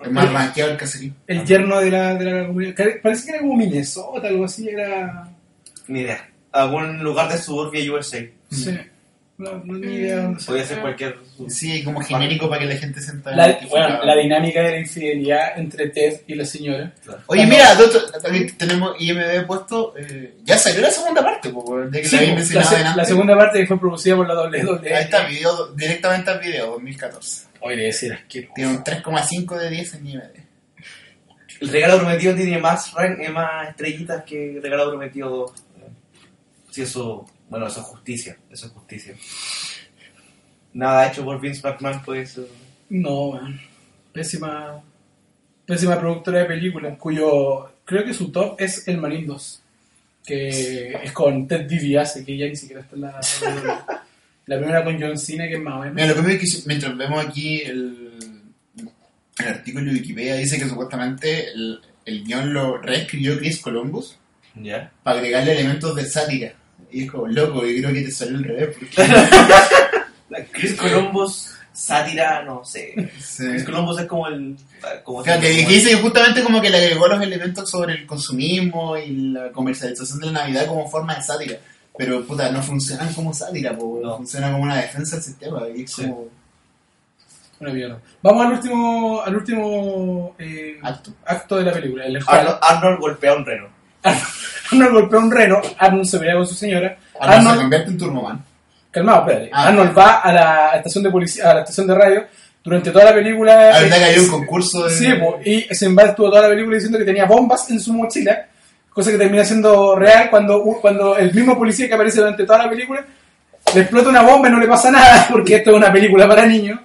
El 0.03 0.11
más 0.11 0.31
rankeado 0.33 0.69
del 0.69 0.79
caserío. 0.79 1.13
El 1.27 1.45
yerno 1.45 1.79
de 1.79 1.91
la, 1.91 2.15
de 2.15 2.25
la 2.25 2.47
comunidad. 2.47 2.75
Parece 3.01 3.25
que 3.25 3.29
era 3.31 3.39
como 3.39 3.55
Minnesota, 3.55 4.27
algo 4.27 4.45
así. 4.45 4.67
Era. 4.67 5.29
Ni 5.87 6.01
idea. 6.01 6.29
Algún 6.51 7.01
lugar 7.03 7.31
de 7.31 7.37
suburbia 7.37 7.93
USA. 7.93 8.19
Sí. 8.49 8.77
No, 9.41 9.63
no, 9.65 9.73
ni 9.73 9.87
idea 9.95 10.17
dónde 10.17 10.39
sea. 10.39 10.45
Podría 10.47 10.65
ser 10.67 10.79
cualquier. 10.81 11.17
Sí, 11.49 11.83
como 11.83 11.99
genérico 12.01 12.47
para 12.47 12.61
que 12.61 12.67
la 12.67 12.75
gente 12.77 13.01
se 13.01 13.11
entienda. 13.11 13.47
La, 13.47 13.59
bueno, 13.69 14.03
la 14.05 14.15
dinámica 14.15 14.61
de 14.61 14.71
la 14.71 14.77
infidelidad 14.79 15.57
entre 15.59 15.89
Ted 15.89 16.21
y 16.27 16.35
la 16.35 16.45
señora. 16.45 16.93
Oye, 17.25 17.45
mira, 17.47 17.73
otro- 17.73 18.11
también 18.21 18.55
tenemos 18.55 18.95
IMDB 18.99 19.47
puesto. 19.47 19.93
eh, 19.97 20.35
ya 20.43 20.57
salió 20.57 20.81
la 20.81 20.91
segunda 20.91 21.23
parte, 21.23 21.49
pues, 21.49 21.89
de 21.91 22.01
que 22.01 22.07
Sí, 22.07 22.15
la 22.53 22.63
se- 22.63 22.95
la 22.95 23.05
segunda 23.05 23.35
parte 23.35 23.59
que 23.59 23.65
fue 23.67 23.79
producida 23.79 24.15
por 24.15 24.27
la 24.27 24.35
WWE. 24.35 24.95
Ahí 24.95 25.03
está, 25.05 25.25
video, 25.25 25.67
directamente 25.73 26.29
al 26.29 26.39
video, 26.39 26.71
2014. 26.73 27.47
Hoy 27.61 27.75
debe 27.75 27.93
ser 27.93 28.13
asqueroso. 28.13 28.53
Tiene 28.55 28.71
un 28.71 28.83
3,5 28.83 29.57
de 29.57 29.69
10 29.71 29.93
en 29.95 30.07
IMDb. 30.07 30.41
El 31.61 31.69
regalo 31.69 31.97
prometido 31.99 32.35
tiene 32.35 32.57
más, 32.59 32.91
rank- 32.93 33.19
eh, 33.19 33.29
más 33.29 33.69
estrellitas 33.69 34.23
que 34.23 34.57
el 34.57 34.61
regalo 34.63 34.89
prometido 34.89 35.29
2. 35.29 35.51
Sí, 36.71 36.83
eso. 36.83 37.25
Bueno, 37.51 37.67
eso 37.67 37.81
es 37.81 37.85
justicia. 37.85 38.37
Eso 38.49 38.67
es 38.67 38.71
justicia. 38.71 39.13
Nada 40.73 41.09
hecho 41.09 41.25
por 41.25 41.41
Vince 41.41 41.61
McMahon 41.61 42.01
puede 42.01 42.25
ser. 42.25 42.47
No, 42.89 43.31
weón. 43.31 43.59
Pésima. 44.13 44.81
Pésima 45.65 45.99
productora 45.99 46.39
de 46.39 46.45
películas, 46.45 46.97
cuyo. 46.97 47.73
Creo 47.83 48.05
que 48.05 48.13
su 48.13 48.31
top 48.31 48.55
es 48.57 48.87
El 48.87 48.99
Marín 48.99 49.27
2. 49.27 49.61
Que 50.25 50.93
es 51.03 51.11
con 51.11 51.45
Ted 51.45 51.67
DiBiase, 51.67 52.23
que 52.23 52.37
ya 52.37 52.47
ni 52.47 52.55
siquiera 52.55 52.83
está 52.83 52.95
en 52.95 53.01
la. 53.01 53.19
la 54.45 54.57
primera 54.57 54.85
con 54.85 55.01
John 55.01 55.17
Cena, 55.17 55.45
que 55.49 55.55
es 55.55 55.61
más 55.61 55.73
o 55.73 55.79
menos. 55.79 55.95
Mira, 55.95 56.07
lo 56.07 56.13
primero 56.13 56.39
es 56.41 56.55
que 56.55 56.67
mientras 56.67 56.95
vemos 56.95 57.25
aquí 57.25 57.63
el, 57.63 58.11
el 59.39 59.47
artículo 59.47 59.91
de 59.91 59.97
Wikipedia, 59.97 60.35
dice 60.35 60.57
que 60.57 60.69
supuestamente 60.69 61.49
el, 61.51 61.81
el 62.05 62.23
guion 62.23 62.53
lo 62.53 62.77
reescribió 62.77 63.37
Chris 63.37 63.59
Columbus 63.59 64.17
¿Ya? 64.55 64.89
para 65.03 65.17
agregarle 65.17 65.51
elementos 65.51 65.93
de 65.97 66.05
sátira. 66.05 66.53
Y 66.91 67.03
es 67.05 67.11
como, 67.11 67.27
loco, 67.27 67.65
yo 67.65 67.81
creo 67.81 67.93
que 67.93 68.01
te 68.01 68.11
salió 68.11 68.37
al 68.37 68.43
revés. 68.43 68.77
Porque, 68.77 70.45
Chris 70.51 70.73
Columbus, 70.75 71.51
sátira, 71.73 72.43
no 72.43 72.63
sé. 72.65 72.93
Sí. 73.19 73.45
Chris 73.49 73.63
Columbus 73.63 73.99
es 73.99 74.05
como 74.07 74.27
el. 74.27 74.55
Como 75.03 75.23
Claro, 75.23 75.41
que, 75.41 75.49
dice 75.49 75.91
que 75.91 75.95
justamente 75.97 76.43
como 76.43 76.61
que 76.61 76.69
le 76.69 76.77
agregó 76.77 77.07
los 77.07 77.21
elementos 77.21 77.69
sobre 77.69 77.93
el 77.93 78.05
consumismo 78.05 78.97
y 78.97 79.31
la 79.31 79.51
comercialización 79.51 80.19
de 80.19 80.25
la 80.27 80.31
Navidad 80.43 80.67
como 80.67 80.89
forma 80.89 81.15
de 81.15 81.21
sátira. 81.23 81.57
Pero 81.97 82.23
puta, 82.25 82.49
no 82.51 82.63
funcionan 82.63 83.13
como 83.13 83.33
sátira, 83.33 83.77
po, 83.77 83.99
No. 84.01 84.17
funciona 84.17 84.51
como 84.51 84.63
una 84.63 84.77
defensa 84.77 85.15
del 85.17 85.23
sistema. 85.25 85.61
Y 85.75 85.83
es 85.83 85.91
Sí. 85.91 86.03
como 86.03 86.27
Una 87.59 87.73
mierda. 87.73 87.99
Vamos 88.23 88.45
al 88.47 88.51
último, 88.53 89.21
al 89.21 89.35
último 89.35 90.35
eh, 90.39 90.79
acto. 90.81 91.11
acto 91.25 91.57
de 91.57 91.63
la 91.65 91.73
película. 91.73 92.05
El 92.05 92.17
Arnold, 92.25 92.57
Arnold 92.61 92.99
golpea 92.99 93.31
a 93.31 93.35
un 93.35 93.45
reno. 93.45 93.67
Arnold 94.81 94.93
golpea 94.93 95.19
un 95.19 95.31
reno, 95.31 95.61
Arnold 95.77 96.05
se 96.05 96.19
pelea 96.19 96.35
con 96.35 96.47
su 96.47 96.55
señora. 96.55 96.97
Ahora 97.19 97.33
se 97.33 97.39
Arnold, 97.39 97.59
convierte 97.59 97.89
en 97.91 97.97
Turboman. 97.97 98.45
calmado, 98.89 99.19
espérate. 99.21 99.49
Ah. 99.53 99.67
Arnold 99.67 99.97
va 99.97 100.19
a 100.19 100.33
la 100.33 100.71
estación 100.75 101.03
de 101.03 101.09
policía, 101.09 101.51
a 101.51 101.53
la 101.55 101.59
estación 101.61 101.87
de 101.87 101.95
radio. 101.95 102.23
Durante 102.63 102.91
toda 102.91 103.05
la 103.05 103.13
película. 103.13 103.71
La 103.71 103.79
verdad 103.79 103.97
que 103.97 104.03
hay 104.03 104.19
un 104.19 104.27
concurso 104.27 104.83
de... 104.83 104.91
Sí, 104.91 105.07
y 105.45 105.61
Sinbad 105.73 106.09
estuvo 106.09 106.29
toda 106.29 106.43
la 106.43 106.49
película 106.49 106.75
diciendo 106.75 106.99
que 106.99 107.05
tenía 107.05 107.25
bombas 107.25 107.67
en 107.71 107.79
su 107.79 107.91
mochila, 107.91 108.45
cosa 108.93 109.09
que 109.09 109.17
termina 109.17 109.43
siendo 109.43 109.95
real 109.95 110.29
cuando, 110.29 110.61
cuando 110.79 111.17
el 111.17 111.33
mismo 111.33 111.57
policía 111.57 111.87
que 111.87 111.95
aparece 111.95 112.19
durante 112.19 112.45
toda 112.45 112.59
la 112.59 112.69
película 112.69 113.03
le 113.73 113.81
explota 113.81 114.09
una 114.09 114.21
bomba 114.21 114.47
y 114.47 114.51
no 114.51 114.59
le 114.59 114.67
pasa 114.67 114.91
nada, 114.91 115.27
porque 115.31 115.55
esto 115.55 115.71
es 115.71 115.77
una 115.77 115.91
película 115.91 116.27
para 116.27 116.45
niños. 116.45 116.79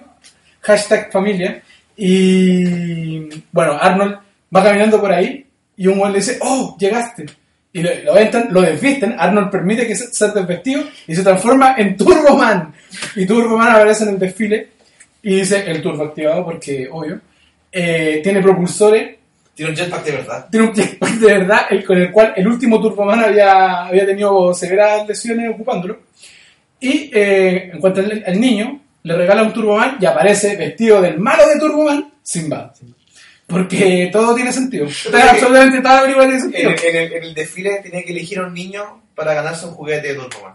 Hashtag 0.61 1.11
familia. 1.11 1.61
Y 1.95 3.29
bueno, 3.51 3.77
Arnold 3.79 4.17
va 4.55 4.63
caminando 4.63 4.99
por 4.99 5.11
ahí 5.11 5.45
y 5.75 5.87
un 5.87 5.99
güey 5.99 6.11
le 6.11 6.19
dice, 6.19 6.39
oh, 6.41 6.75
llegaste. 6.79 7.25
Y 7.77 7.83
lo, 7.83 7.91
lo 8.05 8.17
entran, 8.17 8.47
lo 8.49 8.61
desvisten, 8.61 9.15
Arnold 9.19 9.51
permite 9.51 9.85
que 9.85 9.95
se, 9.95 10.11
sea 10.11 10.29
desvestido 10.29 10.83
y 11.05 11.15
se 11.15 11.21
transforma 11.21 11.75
en 11.77 11.95
Turboman. 11.95 12.73
Y 13.15 13.23
Turboman 13.27 13.69
aparece 13.69 14.03
en 14.05 14.09
el 14.09 14.19
desfile 14.19 14.69
y 15.21 15.35
dice 15.35 15.63
el 15.69 15.79
turbo 15.79 16.05
activado 16.05 16.43
porque, 16.43 16.89
obvio, 16.91 17.19
eh, 17.71 18.19
tiene 18.23 18.41
propulsores, 18.41 19.17
Tiene 19.53 19.71
un 19.71 19.77
jetpack 19.77 20.03
de 20.05 20.11
verdad. 20.11 20.47
tiene 20.49 20.67
un 20.67 20.73
jetpack 20.73 21.11
de 21.19 21.27
verdad 21.27 21.59
el, 21.69 21.85
con 21.85 21.97
el 21.97 22.11
cual 22.11 22.33
el 22.35 22.47
último 22.47 22.81
Turboman 22.81 23.23
había, 23.23 23.85
había 23.85 24.07
tenido 24.07 24.51
severas 24.55 25.07
lesiones 25.07 25.51
ocupándolo. 25.51 25.99
Y 26.79 27.11
eh, 27.13 27.69
en 27.73 27.79
cuanto 27.79 27.99
al, 27.99 28.23
al 28.25 28.39
niño, 28.39 28.81
le 29.03 29.15
regala 29.15 29.43
un 29.43 29.53
Turboman 29.53 29.97
y 30.01 30.05
aparece 30.07 30.55
vestido 30.55 30.99
del 30.99 31.19
malo 31.19 31.47
de 31.47 31.59
Turboman, 31.59 32.11
Simba. 32.23 32.73
Porque 33.47 34.09
todo 34.11 34.35
tiene 34.35 34.51
sentido. 34.51 34.87
Todo- 35.09 35.17
absolutamente 35.21 35.81
toda 35.81 35.95
la 35.95 36.01
película 36.01 36.25
tiene 36.25 36.35
En, 36.37 36.51
sentido. 36.51 36.69
en 36.89 36.95
el, 36.97 37.13
en 37.13 37.23
el 37.23 37.33
desfile 37.33 37.79
tenía 37.81 38.03
que 38.03 38.11
elegir 38.11 38.39
a 38.39 38.47
un 38.47 38.53
niño 38.53 39.01
para 39.15 39.33
ganarse 39.33 39.65
un 39.65 39.71
juguete 39.71 40.09
de 40.09 40.15
Turboman. 40.15 40.53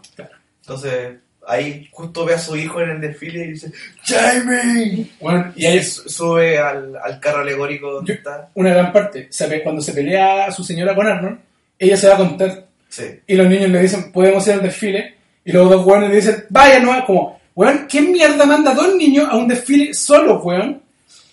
Entonces, 0.61 1.15
ahí 1.49 1.89
justo 1.91 2.25
ve 2.27 2.35
a 2.35 2.39
su 2.39 2.55
hijo 2.55 2.81
en 2.83 2.91
el 2.91 3.01
desfile 3.01 3.45
y 3.45 3.53
dice, 3.53 3.73
¡Jamie! 4.05 5.07
Bueno, 5.21 5.53
Y 5.57 5.67
ahí 5.67 5.83
su- 5.83 6.09
sube 6.09 6.59
al, 6.59 6.95
al 7.03 7.19
carro 7.19 7.41
alegórico 7.41 7.91
donde 7.93 8.13
Yo- 8.13 8.19
está. 8.19 8.51
una 8.55 8.71
gran 8.71 8.93
parte. 8.93 9.27
Se 9.31 9.47
ve- 9.47 9.63
cuando 9.63 9.81
se 9.81 9.93
pelea 9.93 10.47
a 10.47 10.53
su 10.53 10.63
señora 10.63 10.95
con 10.95 11.07
Arnold, 11.07 11.39
ella 11.79 11.97
se 11.97 12.09
va 12.09 12.15
a 12.15 12.19
contar 12.19 12.67
Sí. 12.89 13.05
y 13.27 13.35
los 13.37 13.49
niños 13.49 13.71
le 13.71 13.81
dicen, 13.81 14.13
podemos 14.13 14.47
ir 14.47 14.53
al 14.55 14.63
desfile. 14.63 15.15
Y 15.45 15.51
los 15.53 15.69
dos 15.69 15.85
weones 15.87 16.11
le 16.11 16.17
dicen, 16.17 16.45
vaya, 16.51 16.79
no 16.79 17.05
como, 17.07 17.41
weón, 17.55 17.87
¿qué 17.89 18.03
mierda 18.03 18.45
manda 18.45 18.71
a 18.73 18.75
dos 18.75 18.95
niños 18.95 19.27
a 19.31 19.37
un 19.37 19.49
desfile 19.49 19.95
solo, 19.95 20.41
weón? 20.43 20.82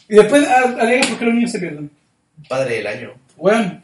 Y 0.09 0.15
después 0.15 0.47
a- 0.47 0.63
alegan 0.81 1.07
porque 1.09 1.25
los 1.25 1.33
niños 1.35 1.51
se 1.51 1.59
pierden. 1.59 1.89
Padre 2.47 2.75
del 2.77 2.87
año. 2.87 3.13
Weón. 3.37 3.81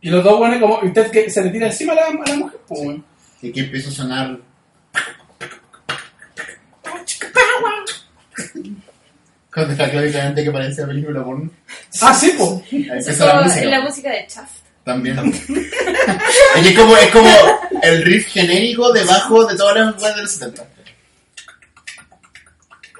Y 0.00 0.08
los 0.10 0.24
dos 0.24 0.40
weones 0.40 0.60
como, 0.60 0.80
y 0.82 0.86
usted 0.88 1.10
que 1.10 1.28
se 1.28 1.42
le 1.44 1.50
tira 1.50 1.66
encima 1.66 1.92
a 1.92 1.96
la, 1.96 2.06
a 2.06 2.28
la 2.28 2.36
mujer, 2.36 2.60
pues, 2.66 2.80
weón. 2.80 3.04
Y 3.42 3.52
que 3.52 3.60
empieza 3.60 3.88
a 3.88 3.92
sonar. 3.92 4.38
Cuando 9.52 9.72
está 9.72 9.90
claramente 9.90 10.44
que 10.44 10.50
parece 10.50 10.82
la 10.82 10.86
película 10.88 11.24
porno. 11.24 11.50
Ah, 12.00 12.14
sí, 12.14 12.32
pues. 12.38 12.50
Ahí 12.72 12.86
Es 12.98 13.08
empieza 13.08 13.26
la 13.26 13.42
música. 13.42 13.64
la 13.66 13.80
música 13.80 14.10
de 14.10 14.26
Chaff. 14.28 14.50
También. 14.84 15.18
es, 15.18 16.66
es 16.66 16.78
como, 16.78 16.96
es 16.96 17.10
como 17.10 17.28
el 17.82 18.02
riff 18.04 18.28
genérico 18.28 18.92
debajo 18.92 19.44
de 19.46 19.56
todas 19.56 19.76
las 19.76 20.00
weas 20.02 20.16
de 20.16 20.22
los 20.22 20.30
70. 20.32 20.64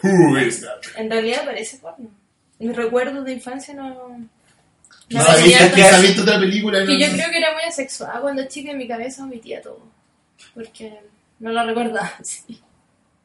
Who 0.02 0.36
is 0.39 0.60
that? 0.62 0.81
En 0.97 1.10
realidad 1.10 1.44
parece 1.44 1.78
porno. 1.78 2.09
Mis 2.59 2.77
recuerdos 2.77 3.24
de 3.24 3.32
infancia 3.32 3.74
no... 3.74 3.89
¿No 5.09 5.18
no 5.18 5.24
tan- 5.24 5.35
has 5.35 6.02
visto 6.02 6.22
otra 6.22 6.39
película? 6.39 6.78
Que 6.81 6.85
No, 6.86 6.93
yo 6.98 7.09
no. 7.09 7.12
creo 7.14 7.31
que 7.31 7.39
era 7.39 7.52
muy 7.52 7.62
asexual 7.68 8.20
cuando 8.20 8.44
chica 8.47 8.70
en 8.70 8.78
mi 8.78 8.86
cabeza 8.86 9.24
omitía 9.24 9.60
todo. 9.60 9.81
Porque 10.55 10.93
no 11.40 11.51
lo 11.52 11.64
recordaba 11.66 12.12
así. 12.20 12.60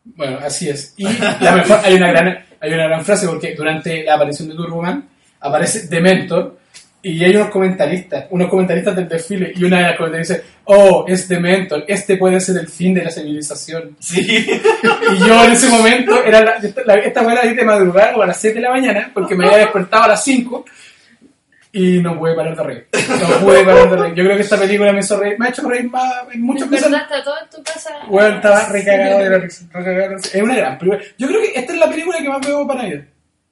Bueno, 0.03 0.39
así 0.41 0.69
es. 0.69 0.93
Y 0.97 1.03
la 1.41 1.51
mejor, 1.55 1.79
hay 1.83 1.93
una 1.95 2.11
gran, 2.11 2.45
hay 2.59 2.73
una 2.73 2.87
gran 2.87 3.05
frase 3.05 3.27
porque 3.27 3.53
durante 3.55 4.03
la 4.03 4.15
aparición 4.15 4.49
de 4.49 4.55
Turboman 4.55 5.07
aparece 5.41 5.87
Dementor 5.87 6.57
y 7.03 7.23
hay 7.23 7.35
unos 7.35 7.49
comentaristas, 7.49 8.25
unos 8.31 8.49
comentaristas 8.49 8.95
del 8.95 9.07
desfile 9.07 9.51
y 9.55 9.63
una 9.63 9.77
de 9.77 9.83
las 9.83 9.97
comentaristas 9.97 10.37
dice, 10.37 10.49
oh, 10.65 11.05
es 11.07 11.27
Dementor, 11.27 11.85
este 11.87 12.17
puede 12.17 12.39
ser 12.39 12.57
el 12.57 12.67
fin 12.67 12.93
de 12.93 13.03
la 13.03 13.11
civilización. 13.11 13.95
Sí. 13.99 14.21
Y 15.11 15.17
yo 15.27 15.43
en 15.45 15.51
ese 15.51 15.69
momento, 15.69 16.23
era 16.23 16.41
la, 16.43 16.51
esta, 16.53 16.81
la, 16.85 16.95
esta 16.95 17.23
fue 17.23 17.31
a 17.31 17.35
las 17.35 17.43
10 17.45 17.55
de 17.57 17.63
madrugada 17.63 18.15
o 18.17 18.21
a 18.21 18.27
las 18.27 18.39
7 18.41 18.55
de 18.55 18.61
la 18.61 18.71
mañana 18.71 19.11
porque 19.13 19.35
me 19.35 19.45
había 19.45 19.59
despertado 19.59 20.03
a 20.03 20.07
las 20.09 20.23
5 20.23 20.65
y 21.71 21.99
no 22.01 22.17
pude 22.17 22.33
parar 22.35 22.55
de 22.55 22.63
reír. 22.63 22.87
No 23.19 23.45
pude 23.45 23.63
parar 23.65 23.89
de 23.89 23.97
reír. 23.97 24.13
Yo 24.15 24.23
creo 24.23 24.37
que 24.37 24.43
esta 24.43 24.57
película 24.57 24.93
me 24.93 24.99
hizo 24.99 25.19
reír, 25.19 25.35
me 25.37 25.47
ha 25.47 25.49
hecho 25.49 25.67
reír 25.67 25.89
más 25.89 26.13
en 26.31 26.41
muchas 26.41 26.63
¿En 26.63 26.69
veces. 26.71 26.89
verdad 26.91 27.07
está 27.09 27.23
todo 27.23 27.35
en 27.43 27.49
tu 27.49 27.63
casa? 27.63 27.89
Bueno, 28.07 28.35
estaba 28.37 28.65
recagado 28.69 29.19
de 29.19 29.29
la 29.29 29.37
risa. 29.39 29.65
la. 29.73 30.15
Es 30.15 30.35
una 30.41 30.55
gran 30.55 30.77
película. 30.77 31.03
Yo 31.17 31.27
creo 31.27 31.41
que 31.41 31.59
esta 31.59 31.73
es 31.73 31.79
la 31.79 31.89
película 31.89 32.17
que 32.19 32.29
más 32.29 32.47
veo 32.47 32.65
para 32.67 32.87
ir. 32.87 33.09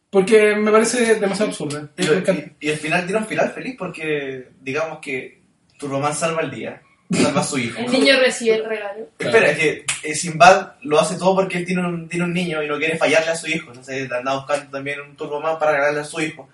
Porque 0.10 0.56
me 0.56 0.72
parece 0.72 1.15
demasiado 1.15 1.49
absurda. 1.52 1.90
Y, 1.98 2.03
y- 2.03 2.56
y 2.68 2.72
al 2.72 2.77
final 2.77 3.03
tiene 3.06 3.19
un 3.19 3.27
final 3.27 3.49
feliz 3.52 3.76
porque, 3.77 4.48
digamos 4.61 4.99
que 4.99 5.41
tu 5.77 5.88
román 5.88 6.14
salva 6.15 6.41
el 6.44 6.52
día, 6.52 6.81
salva 7.15 7.41
a 7.41 7.44
su 7.44 7.57
hijo. 7.57 7.80
El 7.80 7.91
niño 7.91 8.19
recibe 8.19 8.56
el 8.56 8.65
regalo. 8.65 9.07
Espera, 9.19 9.52
es 9.52 9.57
que 9.57 9.85
eh, 10.03 10.15
Sinbad 10.15 10.73
lo 10.81 10.99
hace 10.99 11.15
todo 11.15 11.35
porque 11.35 11.57
él 11.60 11.65
tiene 11.65 11.85
un, 11.88 12.07
tiene 12.10 12.26
un 12.26 12.34
niño 12.34 12.61
y 12.64 12.68
no 12.68 12.77
quiere 12.77 12.98
fallarle 12.98 13.31
a 13.31 13.35
su 13.35 13.48
hijo. 13.48 13.69
Entonces 13.69 14.11
anda 14.11 14.35
buscando 14.35 14.65
también 14.72 14.99
un 15.02 15.15
Turboman 15.15 15.57
para 15.60 15.72
regalarle 15.73 16.02
a 16.02 16.06
su 16.06 16.19
hijo. 16.22 16.49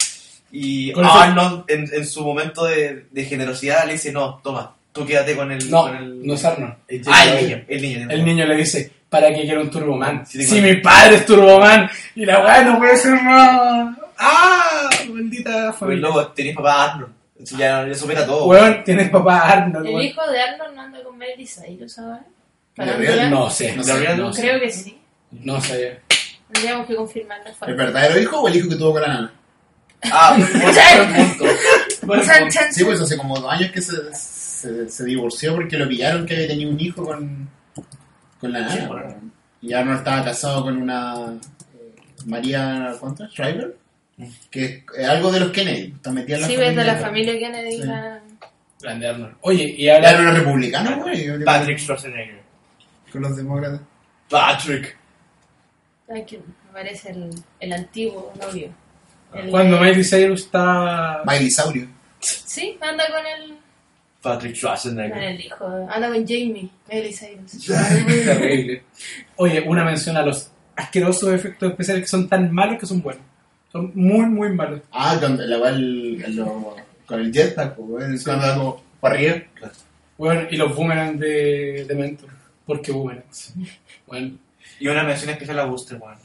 Y 0.52 0.91
Con 0.94 1.06
eso- 1.06 1.14
Arnold, 1.14 1.64
en, 1.68 1.88
en 1.94 2.06
su 2.07 2.23
momento 2.23 2.65
de, 2.65 3.06
de 3.11 3.23
generosidad, 3.26 3.86
le 3.86 3.94
dice: 3.94 4.11
No, 4.11 4.40
toma, 4.44 4.73
tú 4.91 5.06
quédate 5.06 5.36
con 5.36 5.52
el. 5.52 5.69
No, 5.69 5.84
con 5.84 5.95
el... 5.95 6.26
no 6.26 6.34
es 6.34 6.44
Arnold. 6.45 6.73
es 6.88 7.07
Ah, 7.07 7.26
el 7.26 7.31
Lloyd. 7.34 7.44
niño, 7.48 7.64
el 7.68 7.81
niño. 7.81 8.07
El 8.10 8.26
niño 8.26 8.45
le 8.48 8.56
dice, 8.56 8.91
¿para 9.10 9.30
qué 9.30 9.41
quiero 9.41 9.61
un 9.61 9.69
Turboman? 9.69 10.26
Sí, 10.26 10.41
Si 10.44 10.60
mi 10.61 10.76
padre 10.77 11.18
es 11.18 11.26
Turboman. 11.27 11.88
Y 12.15 12.26
la 12.26 12.40
weá 12.44 12.64
no 12.64 12.80
puede 12.80 12.98
ser 12.98 13.14
más. 13.22 13.95
¡Ah! 14.18 14.90
Maldita 15.10 15.68
Pues 15.68 15.76
familia. 15.77 16.02
luego 16.02 16.27
tenés 16.30 16.56
papá 16.56 16.86
Arnold. 16.94 17.14
Eso 17.41 17.57
ya, 17.57 17.88
ya 17.88 17.94
supera 17.95 18.26
todo. 18.26 18.48
Weón, 18.48 18.84
tienes 18.84 19.10
papá 19.10 19.40
Arnold. 19.49 19.86
¿El 19.88 19.94
weón. 19.94 20.06
hijo 20.06 20.28
de 20.30 20.41
Arnold 20.41 20.76
no 20.76 20.82
anda 20.82 21.03
con 21.03 21.18
Miley 21.18 21.48
Cyrus 21.48 21.98
ahora? 21.99 22.18
¿De 22.18 22.26
¿Parándola? 22.76 23.10
real? 23.16 23.30
No 23.32 23.49
sé, 23.49 23.76
no 23.76 23.84
sé. 23.84 24.18
No 24.18 24.34
sé. 24.34 24.41
Creo 24.41 24.60
que 24.60 24.72
sí. 24.72 24.99
No 25.32 25.61
sé. 25.61 25.99
Tendríamos 26.52 26.88
que 26.88 26.95
confirmar 26.95 27.40
la 27.45 27.68
¿El 27.68 27.76
verdadero 27.76 28.20
hijo 28.20 28.41
o 28.41 28.48
el 28.48 28.56
hijo 28.56 28.70
que 28.70 28.76
tuvo 28.76 28.94
con 28.94 29.02
la 29.03 29.07
nana? 29.07 29.34
Ah, 30.11 30.36
buen, 30.38 31.14
punto. 31.14 31.45
Sí, 32.72 32.84
pues 32.86 32.99
hace 33.02 33.18
como 33.18 33.38
dos 33.40 33.52
años 33.52 33.72
que 33.72 33.82
se, 33.82 34.14
se, 34.16 34.90
se 34.90 35.06
divorció 35.06 35.56
porque 35.56 35.78
lo 35.78 35.88
pillaron 35.88 36.26
que 36.26 36.36
había 36.36 36.48
tenido 36.48 36.72
un 36.72 36.80
hijo 36.80 37.03
con, 37.06 37.49
con 38.40 38.52
la 38.52 38.70
Sí, 38.70 38.76
nana. 38.78 38.88
bueno. 38.88 39.06
weón. 39.07 39.34
Y 39.61 39.74
Arnold 39.74 39.98
estaba 39.99 40.24
casado 40.24 40.64
con 40.64 40.82
una 40.82 41.34
eh, 41.34 41.94
María, 42.26 42.94
¿cuánto? 42.99 43.26
Shriver, 43.28 43.76
que 44.51 44.83
es 44.97 45.07
algo 45.07 45.31
de 45.31 45.39
los 45.39 45.51
Kennedy, 45.51 45.93
está 45.95 46.11
metida 46.11 46.35
en 46.35 46.41
la 46.41 46.47
Sí, 46.47 46.53
familia. 46.55 46.67
ves 46.75 46.77
de 46.85 46.91
la 46.91 46.97
familia 46.99 47.39
Kennedy. 47.39 47.71
Sí. 47.77 47.83
la- 47.83 48.19
Grande 48.81 49.07
Arnold. 49.07 49.35
Oye, 49.41 49.75
y 49.77 49.87
eran 49.89 50.25
los 50.25 50.37
republicanos, 50.39 50.99
güey. 50.99 51.43
Patrick 51.43 51.77
Schwarzenegger. 51.79 52.39
Con 53.11 53.21
los 53.23 53.35
demócratas. 53.35 53.81
Patrick. 54.29 54.95
Ay, 56.09 56.23
que 56.25 56.37
me 56.37 56.43
parece 56.73 57.11
el, 57.11 57.29
el 57.59 57.73
antiguo 57.73 58.33
novio. 58.39 58.69
El- 59.33 59.49
Cuando 59.49 59.79
Miley 59.79 60.03
Cyrus 60.03 60.41
está. 60.45 61.21
Miley 61.25 61.51
Saurio. 61.51 61.87
Sí, 62.21 62.77
anda 62.81 63.03
con 63.07 63.25
el, 63.25 63.57
Patrick 64.21 64.53
con 64.53 64.59
Schwarzenegger. 64.59 65.23
el 65.23 65.41
hijo. 65.41 65.65
Anda 65.89 66.07
con 66.07 66.25
Jamie, 66.25 66.69
Miley 66.89 67.13
Cyrus. 67.13 67.65
Terrible. 68.25 68.83
Oye, 69.35 69.61
una 69.67 69.83
mención 69.83 70.15
a 70.15 70.21
los 70.23 70.51
asquerosos 70.75 71.33
efectos 71.33 71.71
especiales 71.71 72.03
que 72.03 72.07
son 72.07 72.29
tan 72.29 72.49
malos 72.53 72.79
que 72.79 72.85
son 72.85 73.01
buenos. 73.01 73.23
Son 73.71 73.91
muy, 73.95 74.25
muy 74.25 74.49
malos. 74.53 74.81
Ah, 74.91 75.15
cuando 75.19 75.45
la 75.45 75.57
va 75.57 75.69
el, 75.69 76.23
el- 76.25 76.35
lo- 76.35 76.75
con 77.05 77.19
el 77.19 77.31
jetpack, 77.31 77.75
pues, 77.75 78.23
cuando 78.23 78.47
va 78.47 78.55
como 78.55 78.83
para 78.99 79.15
arriba. 79.15 79.35
Bueno, 80.17 80.47
y 80.49 80.57
los 80.57 80.75
boomerangs 80.75 81.19
de, 81.19 81.85
de 81.87 81.95
Mentor. 81.95 82.29
¿Por 82.65 82.81
qué 82.81 82.91
boomerangs? 82.91 83.53
Bueno, 84.07 84.37
Y 84.79 84.87
una 84.87 85.03
mención 85.03 85.29
especial 85.31 85.59
a 85.59 85.65
Buster, 85.65 85.97
weón. 86.01 86.17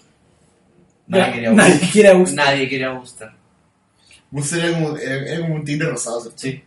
Nadie 1.07 1.33
quería 1.35 1.51
nadie 1.53 1.81
quiere 1.93 2.09
a 2.09 2.15
Buster. 2.15 2.37
Nadie 2.37 2.69
quería 2.69 2.91
a 2.91 2.99
Buster. 2.99 3.31
Buster 4.31 4.65
era 4.65 4.73
como, 4.79 4.97
era, 4.97 5.15
era 5.33 5.41
como 5.43 5.55
un 5.57 5.65
tigre 5.65 5.89
rosado. 5.91 6.21
¿cierto? 6.23 6.39
Sí. 6.39 6.63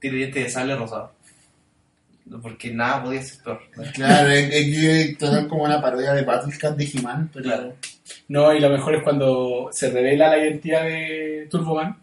Tiene 0.00 0.16
dientes 0.18 0.44
de 0.44 0.50
sable 0.50 0.74
rosado. 0.76 1.12
Porque 2.42 2.72
nada 2.72 3.02
podía 3.04 3.22
ser 3.22 3.42
peor. 3.42 3.60
Claro, 3.92 4.30
es, 4.30 4.48
es 4.50 5.18
que 5.18 5.46
como 5.48 5.64
una 5.64 5.80
parodia 5.82 6.12
de 6.14 6.22
Battle 6.22 6.56
Cat 6.58 6.76
de 6.76 6.90
He-Man, 6.92 7.30
pero 7.32 7.44
Claro. 7.44 7.74
No, 8.28 8.54
y 8.54 8.60
lo 8.60 8.70
mejor 8.70 8.94
es 8.94 9.02
cuando 9.02 9.68
se 9.70 9.90
revela 9.90 10.28
la 10.28 10.38
identidad 10.38 10.84
de 10.84 11.46
Turboman 11.50 11.96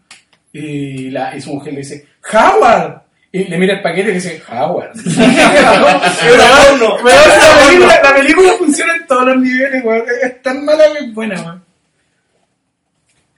y, 0.52 1.10
la, 1.10 1.36
y 1.36 1.40
su 1.40 1.52
mujer 1.52 1.72
le 1.72 1.80
dice, 1.80 2.06
¡Howard! 2.32 3.02
Y 3.32 3.44
le 3.44 3.58
mira 3.58 3.74
el 3.74 3.82
paquete 3.82 4.10
y 4.10 4.14
dice, 4.14 4.42
¡Howard! 4.48 4.92
pero, 5.04 6.76
no. 6.78 6.96
la, 7.04 7.66
película, 7.66 8.00
la 8.02 8.14
película 8.14 8.52
funciona 8.58 8.94
en 8.94 9.06
todos 9.06 9.26
los 9.26 9.36
niveles, 9.38 9.84
weón. 9.84 10.04
Es 10.22 10.42
tan 10.42 10.64
mala 10.64 10.84
que 10.92 11.06
es 11.06 11.14
buena, 11.14 11.42
weón. 11.42 11.64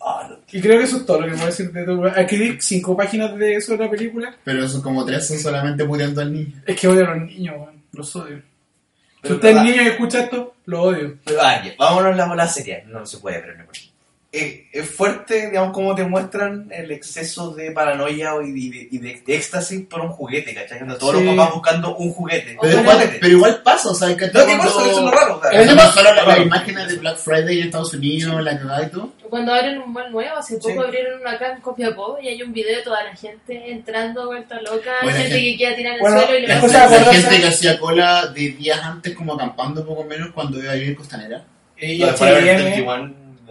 Ah. 0.06 0.30
Y 0.52 0.60
creo 0.60 0.78
que 0.78 0.84
eso 0.84 0.98
es 0.98 1.06
todo 1.06 1.22
lo 1.22 1.26
que 1.26 1.32
puedo 1.32 1.46
decir 1.46 1.72
de 1.72 1.84
Turboman. 1.84 2.18
Escribí 2.18 2.58
cinco 2.60 2.96
páginas 2.96 3.36
de 3.38 3.54
eso 3.54 3.72
de 3.72 3.84
la 3.84 3.90
película. 3.90 4.34
pero 4.44 4.64
esos 4.64 4.82
como 4.82 5.04
tres 5.04 5.26
son 5.26 5.38
solamente 5.38 5.84
puteando 5.84 6.20
al 6.20 6.32
niño. 6.32 6.52
Es 6.66 6.78
que 6.78 6.88
odio 6.88 7.06
a 7.06 7.14
los 7.14 7.26
niños, 7.26 7.54
weón. 7.56 7.82
Los 7.92 8.14
odio. 8.16 8.42
Si 9.24 9.32
usted 9.32 9.56
es 9.56 9.62
niño 9.62 9.82
y 9.82 9.86
escucha 9.86 10.20
esto, 10.24 10.54
lo 10.66 10.82
odio. 10.82 11.18
Pero, 11.24 11.40
ah, 11.42 11.62
ya, 11.64 11.74
vámonos 11.78 12.12
a 12.18 12.26
la, 12.26 12.34
la 12.34 12.46
serie. 12.46 12.84
No 12.86 13.04
se 13.06 13.18
puede, 13.18 13.40
pero 13.40 13.54
no 13.54 13.60
importa. 13.60 13.80
Eh, 14.36 14.66
es 14.72 14.90
fuerte, 14.90 15.46
digamos, 15.50 15.72
cómo 15.72 15.94
te 15.94 16.02
muestran 16.04 16.68
el 16.72 16.90
exceso 16.90 17.54
de 17.54 17.70
paranoia 17.70 18.32
y 18.44 18.68
de, 18.70 18.88
y 18.90 18.98
de- 18.98 19.22
de 19.24 19.34
éxtasis 19.36 19.82
por 19.86 20.00
un 20.00 20.08
juguete, 20.08 20.52
¿cachai? 20.52 20.80
Anda 20.80 20.98
Todos 20.98 21.16
Sí. 21.18 21.24
los 21.24 21.36
papás 21.36 21.54
buscando 21.54 21.96
un 21.96 22.12
juguete. 22.12 22.56
Pero 22.60 22.80
igual, 22.80 22.96
juguete. 22.96 23.18
pero 23.20 23.32
igual 23.36 23.62
pasa, 23.62 23.90
o 23.90 23.94
sea, 23.94 24.08
que 24.16 24.26
No, 24.26 24.32
que 24.44 24.52
eso, 24.52 24.86
es 24.90 24.96
lo 24.98 25.10
raro. 25.12 25.36
o 25.38 25.40
sea, 25.40 25.60
Es 25.60 25.66
no 25.68 25.76
más- 25.76 25.94
solo 25.94 26.12
las 26.14 26.24
raro. 26.26 26.42
imágenes 26.42 26.88
de 26.88 26.94
Black 26.96 27.16
Friday 27.18 27.60
en 27.60 27.66
Estados 27.66 27.94
Unidos, 27.94 28.42
la 28.42 28.58
cagada 28.58 28.82
y 28.82 28.90
todo. 28.90 29.12
Cuando 29.30 29.54
abren 29.54 29.78
un 29.78 29.92
mall 29.92 30.10
nuevo, 30.10 30.36
hace 30.36 30.56
poco 30.56 30.72
Sí. 30.72 30.78
abrieron 30.78 31.20
una 31.20 31.30
acá 31.32 31.52
en 31.52 31.60
Copiapó 31.60 32.18
y 32.20 32.26
hay 32.28 32.42
un 32.42 32.52
video 32.52 32.76
de 32.76 32.82
toda 32.82 33.04
la 33.04 33.14
gente 33.14 33.70
entrando 33.70 34.26
vuelta 34.26 34.60
loca, 34.62 34.94
Buena 35.02 35.18
gente 35.20 35.34
gente. 35.38 35.50
que 35.52 35.56
queda 35.58 35.76
tirada 35.76 35.94
en 35.96 36.00
Bueno, 36.00 36.16
el 36.18 36.22
suelo 36.24 36.38
y 36.38 36.42
le 36.42 36.48
La, 36.48 36.60
pasa- 36.60 36.88
la 36.90 37.12
gente 37.12 37.40
que 37.40 37.46
hacía 37.46 37.78
cola 37.78 38.26
de 38.26 38.40
días 38.48 38.80
antes, 38.82 39.14
como 39.14 39.34
acampando 39.34 39.86
poco 39.86 40.02
menos 40.04 40.30
cuando 40.32 40.58
iba 40.60 40.72
a 40.72 40.74
vivir 40.74 40.88
en 40.90 40.94
Costanera. 40.96 41.44
De 41.80 42.12
Forever 42.16 42.44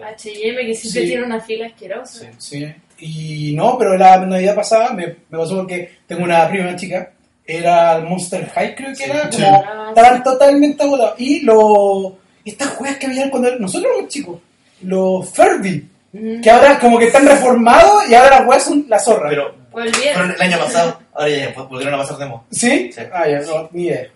H&M, 0.02 0.56
21, 0.56 0.68
que 0.68 0.74
siempre 0.76 1.02
Sí. 1.02 1.08
tiene 1.08 1.24
una 1.26 1.40
fila 1.42 1.68
asquerosa. 1.68 2.28
Sí. 2.38 2.74
Y 3.00 3.54
no, 3.56 3.78
pero 3.78 3.98
la 3.98 4.18
Navidad 4.26 4.56
pasada 4.56 4.94
me, 4.94 5.08
me 5.30 5.38
pasó 5.38 5.58
porque 5.58 5.98
tengo 6.08 6.24
una 6.24 6.48
prima 6.48 6.76
chica, 6.76 7.12
era 7.46 7.98
el 7.98 8.04
Monster 8.06 8.50
High, 8.50 8.76
creo 8.76 8.90
que 8.90 8.96
Sí. 8.96 9.04
era, 9.10 9.32
Sí. 9.32 9.42
como 9.44 9.64
Ah, 9.68 9.86
estaban 9.90 10.24
totalmente 10.24 10.84
agotados. 10.84 11.16
Y 11.20 11.42
lo, 11.42 12.18
estas 12.46 12.70
juegas 12.70 12.98
que 12.98 13.08
habían 13.08 13.30
cuando 13.30 13.54
nosotros 13.60 13.92
éramos 13.94 14.10
chicos, 14.12 14.40
los 14.82 15.30
Furby, 15.30 15.90
Mm. 16.14 16.42
que 16.42 16.50
ahora 16.50 16.78
como 16.80 17.00
que 17.00 17.08
están 17.08 17.26
reformados 17.26 18.08
y 18.10 18.14
ahora 18.14 18.30
las 18.38 18.46
juegas 18.46 18.64
son 18.66 18.86
la 18.88 19.00
zorra. 19.00 19.30
Pero 19.30 19.56
Volvieron. 19.72 20.14
fueron 20.14 20.32
el 20.32 20.42
año 20.42 20.60
pasado, 20.60 21.00
ahora 21.14 21.30
ya, 21.30 21.54
volvieron 21.64 21.94
a 21.96 21.98
pasar 21.98 22.18
de 22.18 22.26
moda. 22.28 22.44
¿Sí? 22.52 22.92
Sí. 22.94 23.02
Ah, 23.12 23.28
ya, 23.28 23.40
no, 23.42 23.68
ni 23.74 23.84
idea. 23.88 24.08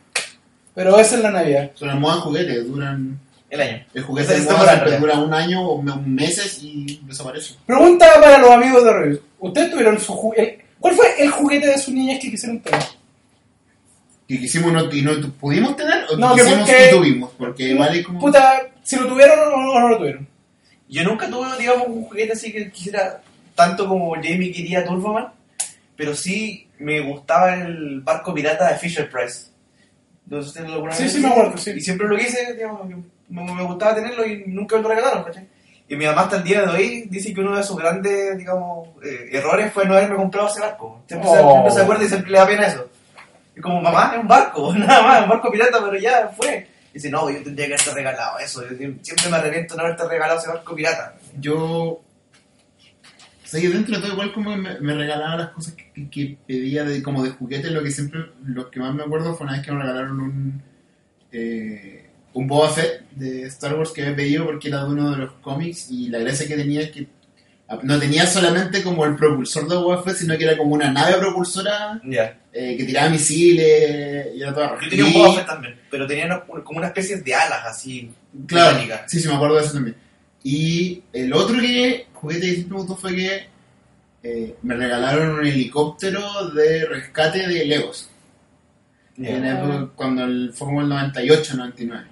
Pero 0.76 1.00
esa 1.00 1.16
es 1.16 1.22
la 1.24 1.32
Navidad. 1.32 1.72
Son 1.74 1.88
las 1.88 1.98
modas 2.00 2.18
juguetes, 2.20 2.68
duran. 2.68 3.20
El 3.50 3.62
año. 3.62 3.86
El 3.94 4.04
juguete 4.04 4.34
de 4.34 4.46
¿verdad? 4.46 5.00
dura 5.00 5.20
un 5.20 5.34
año 5.34 5.62
o 5.62 5.82
me- 5.82 5.96
meses 5.96 6.60
y 6.62 7.00
desaparece. 7.04 7.56
Pregunta 7.66 8.06
para 8.22 8.38
los 8.40 8.52
amigos 8.52 8.84
de 8.84 8.94
Reviews. 8.94 9.20
¿Ustedes 9.40 9.72
tuvieron 9.72 10.00
su 10.00 10.14
juguete? 10.14 10.66
¿Cuál 10.80 10.96
fue 10.96 11.06
el 11.24 11.32
juguete 11.32 11.68
de 11.68 11.78
sus 11.78 11.94
niñas 11.94 12.20
que 12.22 12.30
quisieron 12.32 12.60
tener? 12.60 12.84
que 14.28 14.40
quisimos 14.40 14.74
no, 14.74 14.92
y 14.94 15.02
no 15.02 15.12
pudimos 15.40 15.78
tener 15.78 16.04
o 16.10 16.18
No, 16.18 16.34
quisimos 16.36 16.58
porque- 16.60 16.88
y 16.88 16.92
tuvimos? 16.98 17.32
Porque 17.38 17.74
vale 17.76 18.04
como... 18.04 18.20
Puta, 18.20 18.60
si 18.84 18.98
lo 18.98 19.08
tuvieron 19.08 19.40
o 19.40 19.58
no, 19.58 19.80
no 19.80 19.88
lo 19.88 19.98
tuvieron. 19.98 20.28
Yo 20.90 21.04
nunca 21.06 21.30
tuve, 21.30 21.48
digamos, 21.58 21.88
un 21.88 22.04
juguete 22.04 22.34
así 22.34 22.52
que 22.52 22.70
quisiera 22.70 23.22
tanto 23.56 23.88
como 23.88 24.14
Jamie 24.16 24.52
quería 24.52 24.84
Turboman, 24.86 25.30
pero 25.96 26.14
sí 26.14 26.68
me 26.80 27.00
gustaba 27.00 27.56
el 27.56 28.02
barco 28.02 28.34
pirata 28.34 28.70
de 28.70 28.78
Fisher 28.78 29.10
Price. 29.10 29.46
No 30.26 30.38
sé 30.42 30.44
si 30.44 30.48
ustedes 30.50 30.72
alguna 30.72 30.92
Sí, 30.94 31.08
sí, 31.10 31.20
me 31.20 31.28
acuerdo, 31.30 31.58
sí. 31.58 31.72
Y 31.72 31.80
siempre 31.82 32.08
lo 32.10 32.18
quise, 32.18 32.54
digamos, 32.54 32.82
me, 33.30 33.44
me 33.44 33.64
gustaba 33.64 33.96
tenerlo 33.96 34.26
y 34.26 34.44
nunca 34.48 34.78
me 34.78 34.84
lo 34.84 34.90
regalaron, 34.90 35.24
¿cachai? 35.24 35.48
Y 35.90 35.96
mi 35.96 36.06
mamá 36.06 36.24
hasta 36.24 36.38
el 36.38 36.44
día 36.44 36.64
de 36.64 36.68
hoy 36.68 37.08
dice 37.10 37.34
que 37.34 37.40
uno 37.40 37.56
de 37.56 37.64
sus 37.64 37.78
grandes, 37.78 38.38
digamos, 38.38 38.90
eh, 39.04 39.30
errores 39.32 39.72
fue 39.72 39.86
no 39.86 39.96
haberme 39.96 40.18
comprado 40.18 40.50
ese 40.50 40.60
barco. 40.60 41.02
Siempre, 41.08 41.30
se, 41.30 41.38
Oh. 41.40 41.52
siempre 41.52 41.72
se 41.72 41.82
acuerda 41.82 42.04
y 42.04 42.08
siempre 42.10 42.32
le 42.32 42.38
da 42.38 42.48
pena 42.48 42.68
eso. 42.68 42.90
Y 43.56 43.62
como, 43.62 43.82
mamá, 43.82 44.12
es 44.14 44.20
un 44.22 44.28
barco, 44.28 44.74
nada 44.78 45.02
más, 45.02 45.24
un 45.24 45.30
barco 45.30 45.50
pirata, 45.50 45.80
pero 45.84 45.98
ya 45.98 46.30
fue. 46.36 46.68
Y 46.92 46.94
dice, 46.96 47.10
no, 47.10 47.30
yo 47.30 47.42
tendría 47.42 47.68
que 47.68 47.74
haberte 47.74 47.94
regalado 47.94 48.38
eso. 48.40 48.64
Yo 48.70 48.76
siempre 49.02 49.30
me 49.30 49.38
arrepiento 49.38 49.74
de 49.74 49.78
no 49.78 49.84
haberte 49.86 50.08
regalado 50.08 50.40
ese 50.40 50.50
barco 50.50 50.76
pirata. 50.76 51.16
Yo... 51.40 52.02
O 53.48 53.50
sea, 53.50 53.62
yo 53.62 53.70
dentro 53.72 53.96
de 53.96 54.02
todo 54.02 54.12
igual 54.12 54.34
como 54.34 54.58
me, 54.58 54.78
me 54.82 54.94
regalaba 54.94 55.38
las 55.38 55.50
cosas 55.52 55.74
que, 55.74 56.10
que 56.10 56.38
pedía 56.46 56.84
de, 56.84 57.02
como 57.02 57.24
de 57.24 57.30
juguete, 57.30 57.72
lo 57.72 57.82
que 57.82 57.92
siempre, 57.92 58.26
lo 58.44 58.70
que 58.70 58.82
más 58.82 58.94
me 58.94 59.04
acuerdo 59.04 59.36
fue 59.36 59.46
una 59.46 59.56
vez 59.56 59.66
que 59.66 59.72
me 59.72 59.82
regalaron 59.84 60.20
un... 60.20 60.64
Eh, 61.32 62.07
un 62.34 62.48
Boba 62.48 62.70
Fett 62.70 63.10
de 63.12 63.44
Star 63.48 63.76
Wars 63.76 63.92
que 63.92 64.02
había 64.04 64.16
pedido 64.16 64.46
porque 64.46 64.68
era 64.68 64.84
de 64.84 64.90
uno 64.92 65.12
de 65.12 65.18
los 65.18 65.32
cómics 65.42 65.90
y 65.90 66.10
la 66.10 66.20
gracia 66.20 66.48
que 66.48 66.56
tenía 66.56 66.82
es 66.82 66.92
que 66.92 67.08
no 67.84 68.00
tenía 68.00 68.26
solamente 68.26 68.82
como 68.82 69.04
el 69.06 69.16
propulsor 69.16 69.68
de 69.68 69.76
Boba 69.76 70.02
Fett, 70.04 70.16
sino 70.18 70.38
que 70.38 70.44
era 70.46 70.56
como 70.58 70.74
una 70.76 70.92
nave 70.92 71.16
propulsora 71.18 72.00
eh, 72.54 72.76
que 72.78 72.84
tiraba 72.86 73.10
misiles 73.10 74.28
y 74.36 74.42
era 74.42 74.54
toda 74.54 74.80
Yo 74.82 74.90
tenía 74.90 75.06
un 75.06 75.14
Boba 75.14 75.34
Fett 75.36 75.46
también, 75.48 75.80
pero 75.92 76.08
tenía 76.08 76.26
una- 76.28 76.42
como 76.64 76.78
una 76.80 76.88
especie 76.88 77.18
de 77.18 77.34
alas 77.36 77.66
así. 77.66 78.12
Claro, 78.46 78.78
sí, 79.08 79.20
sí, 79.20 79.28
me 79.28 79.34
acuerdo 79.36 79.56
de 79.56 79.64
eso 79.64 79.74
también. 79.74 79.96
Y 80.44 81.02
el 81.12 81.34
otro 81.34 81.60
que 81.60 82.06
juguete 82.14 82.42
que 82.42 82.54
siempre 82.54 82.74
me 82.76 82.80
gustó 82.84 82.96
fue 82.96 83.16
que 83.16 83.48
eh, 84.24 84.56
me 84.62 84.76
regalaron 84.76 85.40
un 85.40 85.46
helicóptero 85.46 86.50
de 86.52 86.86
rescate 86.86 87.48
de 87.48 87.66
Legos. 87.66 88.10
Ya. 89.18 89.30
En 89.30 89.42
la 89.44 89.60
época 89.60 89.90
cuando 89.96 90.24
el, 90.24 90.54
fue 90.54 90.68
como 90.68 90.82
el 90.82 90.90
98, 90.90 91.56
99. 91.58 92.06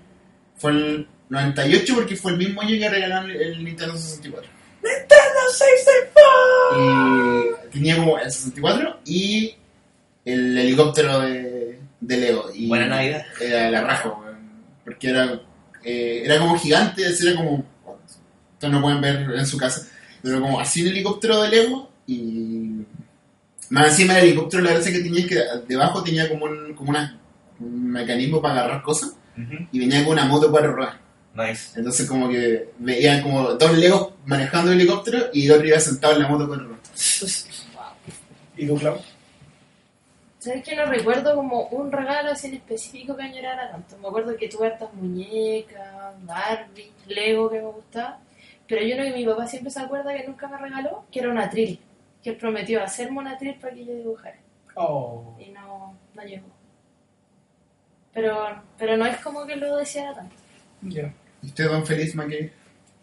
Fue 0.57 0.71
el 0.71 1.07
98 1.29 1.95
porque 1.95 2.15
fue 2.15 2.31
el 2.31 2.37
mismo 2.37 2.61
año 2.61 2.79
que 2.79 2.89
regalaron 2.89 3.31
el, 3.31 3.41
el 3.41 3.63
Nintendo 3.63 3.97
64. 3.97 4.49
¡Nintendo 4.83 5.39
64! 5.51 7.59
Y 7.65 7.69
tenía 7.71 7.97
como 7.97 8.17
el 8.17 8.31
64 8.31 8.99
y 9.05 9.55
el 10.23 10.57
helicóptero 10.57 11.19
de, 11.21 11.79
de 11.99 12.17
Lego. 12.17 12.49
Y 12.53 12.67
Buena 12.67 12.87
Navidad. 12.87 13.25
Era 13.39 13.69
la 13.69 13.81
raja, 13.81 14.09
weón. 14.09 14.35
Porque 14.83 15.09
era, 15.09 15.41
eh, 15.83 16.21
era 16.25 16.39
como 16.39 16.57
gigante, 16.57 17.03
era 17.03 17.35
como. 17.35 17.65
Ustedes 18.53 18.73
no 18.73 18.81
pueden 18.81 19.01
ver 19.01 19.31
en 19.35 19.45
su 19.45 19.57
casa, 19.57 19.87
pero 20.21 20.39
como 20.39 20.59
así 20.59 20.81
un 20.81 20.89
helicóptero 20.89 21.41
de 21.41 21.49
Lego 21.49 21.91
y. 22.07 22.85
Más 23.69 23.89
encima 23.89 24.13
del 24.13 24.25
helicóptero, 24.25 24.63
la 24.63 24.71
gracia 24.71 24.91
que 24.91 24.99
tenía 24.99 25.21
es 25.21 25.27
que 25.27 25.43
debajo 25.67 26.03
tenía 26.03 26.29
como 26.29 26.45
un, 26.45 26.75
como 26.75 26.91
una, 26.91 27.19
un 27.59 27.91
mecanismo 27.91 28.39
para 28.39 28.59
agarrar 28.59 28.83
cosas 28.83 29.15
y 29.71 29.79
venía 29.79 30.03
con 30.03 30.13
una 30.13 30.25
moto 30.25 30.49
cuatro 30.51 30.73
ruedas. 30.73 30.95
Nice. 31.33 31.77
Entonces, 31.77 32.07
como 32.07 32.29
que 32.29 32.69
veían 32.79 33.21
como 33.21 33.53
dos 33.53 33.77
Legos 33.77 34.13
manejando 34.25 34.71
el 34.71 34.79
helicóptero 34.79 35.27
y 35.33 35.45
el 35.45 35.51
otro 35.51 35.67
iba 35.67 35.79
sentado 35.79 36.15
en 36.15 36.21
la 36.21 36.27
moto 36.29 36.47
cuatro 36.47 36.67
ruedas. 36.67 37.47
¿Y 38.57 38.67
tú, 38.67 38.77
Clau? 38.77 38.97
¿Sabes 40.45 40.63
que 40.63 40.75
no 40.75 40.85
recuerdo 40.85 41.35
como 41.35 41.63
un 41.69 41.91
regalo 41.91 42.31
así 42.31 42.47
en 42.47 42.53
específico 42.53 43.17
que 43.17 43.23
añorara 43.23 43.71
tanto? 43.71 43.97
Me 43.97 44.07
acuerdo 44.07 44.37
que 44.37 44.47
tuve 44.47 44.67
hartas 44.67 44.93
muñecas, 44.93 46.13
Barbie, 46.23 46.91
Lego 47.07 47.49
que 47.49 47.61
me 47.61 47.65
gustaba. 47.65 48.19
Pero 48.67 48.81
hay 48.81 48.93
uno 48.93 49.03
que 49.03 49.13
mi 49.13 49.25
papá 49.25 49.47
siempre 49.47 49.71
se 49.71 49.79
acuerda 49.79 50.13
que 50.13 50.27
nunca 50.27 50.47
me 50.47 50.57
regaló, 50.57 51.03
que 51.11 51.19
era 51.19 51.31
un 51.31 51.39
atril. 51.39 51.79
Que 52.23 52.29
él 52.29 52.37
prometió 52.37 52.83
hacerme 52.83 53.19
un 53.19 53.27
atril 53.27 53.55
para 53.55 53.73
que 53.73 53.85
yo 53.85 53.93
dibujara. 53.95 54.37
Oh. 54.75 55.35
Y 55.39 55.49
no, 55.49 55.97
no 56.13 56.23
llegó. 56.23 56.54
Pero, 58.15 58.33
pero 58.79 58.97
no 58.97 59.05
es 59.05 59.17
como 59.17 59.45
que 59.45 59.55
lo 59.57 59.75
deseara 59.77 60.15
tanto. 60.15 60.35
Ya. 60.81 61.13
¿Y 61.43 61.47
usted, 61.47 61.65
don 61.65 61.85
Feliz 61.85 62.15
Mackey? 62.15 62.49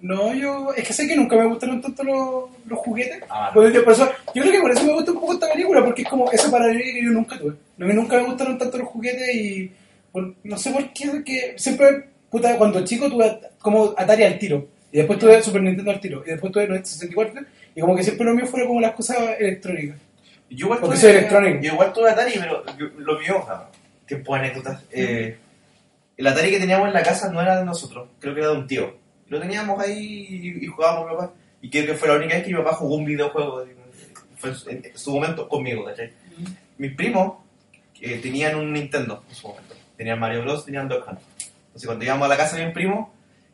No, 0.01 0.35
yo. 0.35 0.73
Es 0.75 0.85
que 0.89 0.93
sé 0.93 1.07
que 1.07 1.15
nunca 1.15 1.37
me 1.37 1.47
gustaron 1.47 1.81
tanto 1.81 2.03
los, 2.03 2.45
los 2.67 2.79
juguetes. 2.81 3.23
Ah, 3.31 3.51
Pues 3.55 3.73
yo, 3.73 3.85
por 3.85 3.93
eso- 3.93 4.11
yo 4.35 4.43
creo 4.43 4.53
que 4.55 4.61
por 4.61 4.71
eso 4.73 4.85
me 4.85 4.95
gusta 4.95 5.13
un 5.13 5.21
poco 5.21 5.35
esta 5.35 5.49
película, 5.53 5.85
porque 5.85 6.03
es 6.03 6.09
como 6.09 6.29
esa 6.33 6.51
paralelo 6.51 6.81
que 6.81 7.05
yo 7.05 7.11
nunca 7.13 7.39
tuve. 7.39 7.53
A 7.81 7.85
mí 7.85 7.95
nunca 7.95 8.17
me 8.17 8.25
gustaron 8.25 8.59
tanto 8.59 8.79
los 8.79 8.89
juguetes 8.89 9.33
y. 9.35 9.71
por- 10.11 10.35
no 10.43 10.57
sé 10.59 10.71
por 10.73 10.93
qué, 10.93 11.23
que 11.25 11.55
siempre. 11.57 12.09
Puta, 12.31 12.57
cuando 12.57 12.83
chico 12.85 13.09
tuve 13.11 13.39
como 13.61 13.93
Atari 13.97 14.25
al 14.25 14.39
tiro. 14.39 14.67
Y 14.91 14.97
después 14.99 15.19
tuve 15.19 15.43
Super 15.43 15.63
Nintendo 15.63 15.91
al 15.91 16.01
tiro. 16.01 16.23
Y 16.27 16.31
después 16.31 16.51
tuve 16.53 16.65
el 16.65 16.85
64. 16.85 17.43
Y 17.75 17.81
como 17.81 17.95
que 17.95 18.03
siempre 18.03 18.25
lo 18.27 18.35
mío 18.35 18.47
fueron 18.47 18.69
como 18.69 18.81
las 18.81 18.93
cosas 18.95 19.19
electrónicas. 19.39 19.99
Yo 20.51 20.67
igual 20.67 20.81
Porque 20.81 20.97
tuve- 20.97 21.01
soy 21.01 21.11
electrónico. 21.13 21.63
Yo 21.63 21.73
igual 21.75 21.93
tuve 21.93 22.11
Atari, 22.11 22.33
pero 22.39 22.65
yo- 22.79 22.89
lo 22.99 23.19
mío, 23.21 23.45
tiempo 24.07 24.35
de 24.35 24.41
anécdotas. 24.41 24.85
Eh, 24.91 25.39
el 26.17 26.27
Atari 26.27 26.51
que 26.51 26.61
teníamos 26.61 26.89
en 26.89 26.95
la 26.95 27.03
casa 27.03 27.31
no 27.31 27.41
era 27.41 27.59
de 27.59 27.65
nosotros, 27.65 28.09
creo 28.19 28.35
que 28.35 28.41
era 28.41 28.51
de 28.51 28.57
un 28.57 28.67
tío. 28.67 28.97
Lo 29.29 29.41
teníamos 29.41 29.81
ahí 29.81 30.27
y, 30.29 30.65
y 30.65 30.67
jugábamos 30.67 31.11
mi 31.11 31.17
papá. 31.17 31.33
Y 31.63 31.71
creo 31.71 31.87
que 31.87 31.95
fue 31.95 32.09
la 32.09 32.17
única 32.17 32.35
vez 32.35 32.45
que 32.45 32.51
mi 32.51 32.57
papá 32.57 32.75
jugó 32.75 32.97
un 32.97 33.05
videojuego. 33.05 33.65
Fue 34.37 34.53
en 34.69 34.99
su 34.99 35.13
momento 35.13 35.49
conmigo, 35.49 35.85
¿cachai? 35.85 36.13
Mis 36.77 36.95
primos 36.95 37.35
eh, 38.01 38.19
tenían 38.19 38.57
un 38.57 38.73
Nintendo 38.73 39.23
en 39.29 39.35
su 39.35 39.47
momento. 39.47 39.75
Tenían 39.97 40.19
Mario 40.19 40.43
Bros, 40.43 40.65
tenían 40.65 40.89
Duck 40.89 41.07
Hunt. 41.09 41.21
Entonces 41.67 41.87
cuando 41.87 42.05
íbamos 42.05 42.27
a 42.27 42.29
la 42.29 42.37
casa 42.37 42.57
de 42.57 42.65
mis 42.65 42.75
primos, 42.75 43.09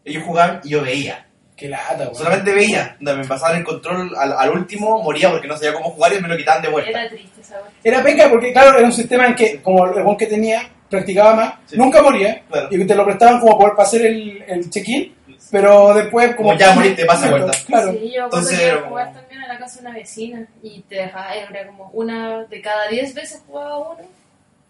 ellos 0.05 0.25
jugaban 0.25 0.61
y 0.65 0.71
yo 0.71 0.83
veía. 0.83 1.28
Qué 1.59 1.69
lata, 1.69 2.05
weón. 2.05 2.15
Solamente 2.15 2.53
veía. 2.55 2.97
Donde 3.01 3.23
me 3.23 3.29
pasaban 3.29 3.57
el 3.59 3.65
control 3.65 4.15
al, 4.17 4.33
al 4.33 4.51
último, 4.51 5.03
moría 5.03 5.29
porque 5.31 5.49
no 5.49 5.57
sabía 5.57 5.75
cómo 5.75 5.91
jugar 5.91 6.13
y 6.15 6.21
me 6.21 6.29
lo 6.29 6.37
quitaban 6.37 6.63
de 6.63 6.69
vuelta. 6.69 6.91
Era 6.91 7.09
triste 7.09 7.41
esa. 7.41 7.61
Era 7.83 8.03
penca 8.03 8.29
porque, 8.31 8.53
claro, 8.53 8.79
era 8.79 8.87
un 8.87 8.93
sistema 8.93 9.27
en 9.27 9.35
que, 9.35 9.61
como 9.61 9.87
el 9.87 10.03
buen 10.05 10.17
que 10.17 10.27
tenía, 10.27 10.63
practicaba 10.89 11.35
más, 11.35 11.55
nunca 11.73 12.01
moría, 12.01 12.43
y 12.71 12.87
te 12.87 12.95
lo 12.95 13.05
prestaban 13.05 13.41
como 13.41 13.59
para 13.59 13.75
hacer 13.83 14.07
el, 14.07 14.43
el 14.47 14.71
check-in, 14.71 15.15
pero 15.51 15.93
después, 15.95 16.35
como. 16.37 16.51
Como 16.51 16.61
ya 16.61 16.73
moriste, 16.75 17.05
pasa 17.05 17.29
vuelta. 17.29 17.51
Claro. 17.67 17.93
Sí, 17.93 18.13
yo 18.15 18.25
Entonces, 18.25 18.75
como- 18.75 18.89
jugar 18.91 19.13
también 19.13 19.43
a 19.43 19.49
la 19.49 19.59
casa 19.59 19.81
de 19.81 19.87
una 19.89 19.97
vecina 19.97 20.47
y 20.63 20.81
te 20.83 20.95
dejaba, 20.95 21.35
era 21.35 21.67
como 21.67 21.91
una 21.93 22.45
de 22.45 22.61
cada 22.63 22.87
diez 22.89 23.13
veces 23.15 23.43
jugaba 23.47 23.79
uno. 23.79 23.99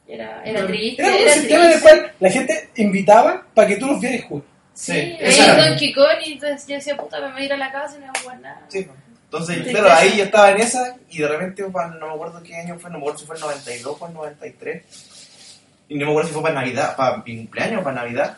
Era, 0.06 0.43
era 0.43 0.66
triste. 0.66 1.02
Era 1.02 1.12
un 1.12 1.19
era 1.20 1.32
sistema 1.35 1.65
en 1.66 1.73
el 1.73 1.81
cual 1.82 2.12
la 2.19 2.31
gente 2.31 2.70
invitaba 2.77 3.43
para 3.52 3.69
que 3.69 3.77
tú 3.77 3.86
los 3.89 4.01
vieras 4.01 4.24
jugar. 4.24 4.44
Sí, 4.80 5.16
era. 5.18 5.68
Donkey 5.68 5.92
Kong 5.92 6.18
y 6.24 6.32
entonces 6.34 6.66
yo 6.68 6.74
decía, 6.76 6.96
puta, 6.96 7.20
me 7.20 7.32
voy 7.32 7.42
a 7.42 7.44
ir 7.46 7.52
a 7.52 7.56
la 7.56 7.72
casa 7.72 7.96
y 7.96 8.00
no 8.00 8.06
voy 8.06 8.12
a 8.16 8.20
jugar 8.22 8.40
nada. 8.40 8.60
Sí. 8.68 8.86
Entonces, 9.24 9.56
Sí, 9.66 9.70
claro, 9.72 9.88
sí. 9.88 9.94
ahí 9.98 10.16
yo 10.18 10.24
estaba 10.24 10.50
en 10.52 10.56
esa 10.59 10.96
y 11.10 11.18
de 11.18 11.28
repente, 11.28 11.64
pa- 11.64 11.88
no 11.88 12.06
me 12.06 12.12
acuerdo 12.14 12.42
qué 12.42 12.56
año 12.56 12.78
fue, 12.78 12.88
no 12.90 12.98
me 12.98 13.02
acuerdo 13.02 13.18
si 13.18 13.26
fue 13.26 13.34
el 13.36 13.42
92 13.42 13.96
o 14.00 14.06
el 14.06 14.14
93. 14.14 14.82
Y 15.88 15.94
no 15.98 16.05
me 16.06 16.10
acuerdo 16.12 16.28
si 16.28 16.34
fue 16.34 16.42
para 16.42 16.55
Navidad, 16.55 16.96
para 16.96 17.16
mi 17.18 17.36
cumpleaños 17.38 17.80
o 17.80 17.84
para 17.84 17.96
Navidad. 18.02 18.36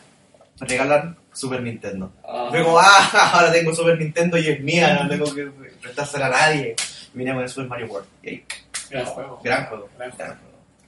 Me 0.59 0.67
regalan 0.67 1.17
Super 1.33 1.61
Nintendo. 1.61 2.11
Luego, 2.51 2.79
ah, 2.81 3.31
ahora 3.33 3.51
tengo 3.51 3.73
Super 3.75 3.97
Nintendo 3.99 4.37
y 4.37 4.47
es 4.47 4.59
mía, 4.61 4.99
no 5.03 5.09
tengo 5.09 5.33
que 5.33 5.45
prestársela 5.81 6.25
a 6.25 6.29
nadie. 6.29 6.75
Y 7.13 7.17
vine 7.17 7.33
con 7.33 7.43
el 7.43 7.49
Super 7.49 7.67
Mario 7.69 7.87
World. 7.87 8.07
Y 8.23 8.29
ahí, 8.29 8.45
Gran 8.89 9.05
juego. 9.05 9.39
gran 9.43 9.65
juego. 9.67 9.89
Gran 9.97 10.11
juego. 10.11 10.33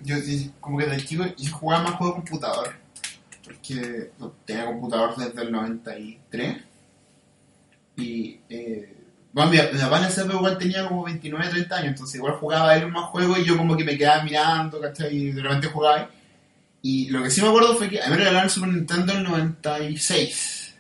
Yo, 0.02 0.18
sí, 0.18 0.52
como 0.60 0.78
que 0.80 0.86
desde 0.86 1.06
chico 1.06 1.24
yo 1.38 1.54
jugaba 1.54 1.84
más 1.84 1.94
juegos 1.94 2.16
de 2.18 2.22
computador. 2.24 2.74
Porque 3.44 4.12
no, 4.20 4.32
tenía 4.46 4.66
computador 4.66 5.16
desde 5.18 5.42
el 5.42 5.52
93. 5.52 6.58
Y. 7.98 8.40
Eh, 8.50 8.98
bueno, 9.34 9.50
mi, 9.52 9.58
mi 9.58 9.80
papá 9.80 9.98
en 10.00 10.06
ese 10.06 10.26
igual 10.26 10.58
tenía 10.58 10.88
como 10.88 11.04
29, 11.04 11.50
30 11.50 11.76
años. 11.76 11.88
Entonces 11.90 12.16
igual 12.16 12.34
jugaba 12.36 12.76
él 12.76 12.88
más 12.92 13.06
juegos 13.10 13.40
y 13.40 13.46
yo 13.46 13.58
como 13.58 13.76
que 13.76 13.84
me 13.84 13.98
quedaba 13.98 14.24
mirando, 14.24 14.80
¿cachai? 14.80 15.16
Y 15.16 15.32
de 15.32 15.42
repente 15.42 15.68
jugaba 15.68 15.96
ahí. 15.98 16.06
Y 16.84 17.10
lo 17.10 17.24
que 17.24 17.30
sí 17.32 17.42
me 17.42 17.48
acuerdo 17.48 17.76
fue 17.76 17.90
que 17.90 18.00
a 18.02 18.06
mí 18.06 18.12
me 18.12 18.18
regalaron 18.18 18.50
Super 18.50 18.70
Nintendo 18.70 19.14
en 19.14 19.20
el 19.20 19.24
96. 19.24 20.76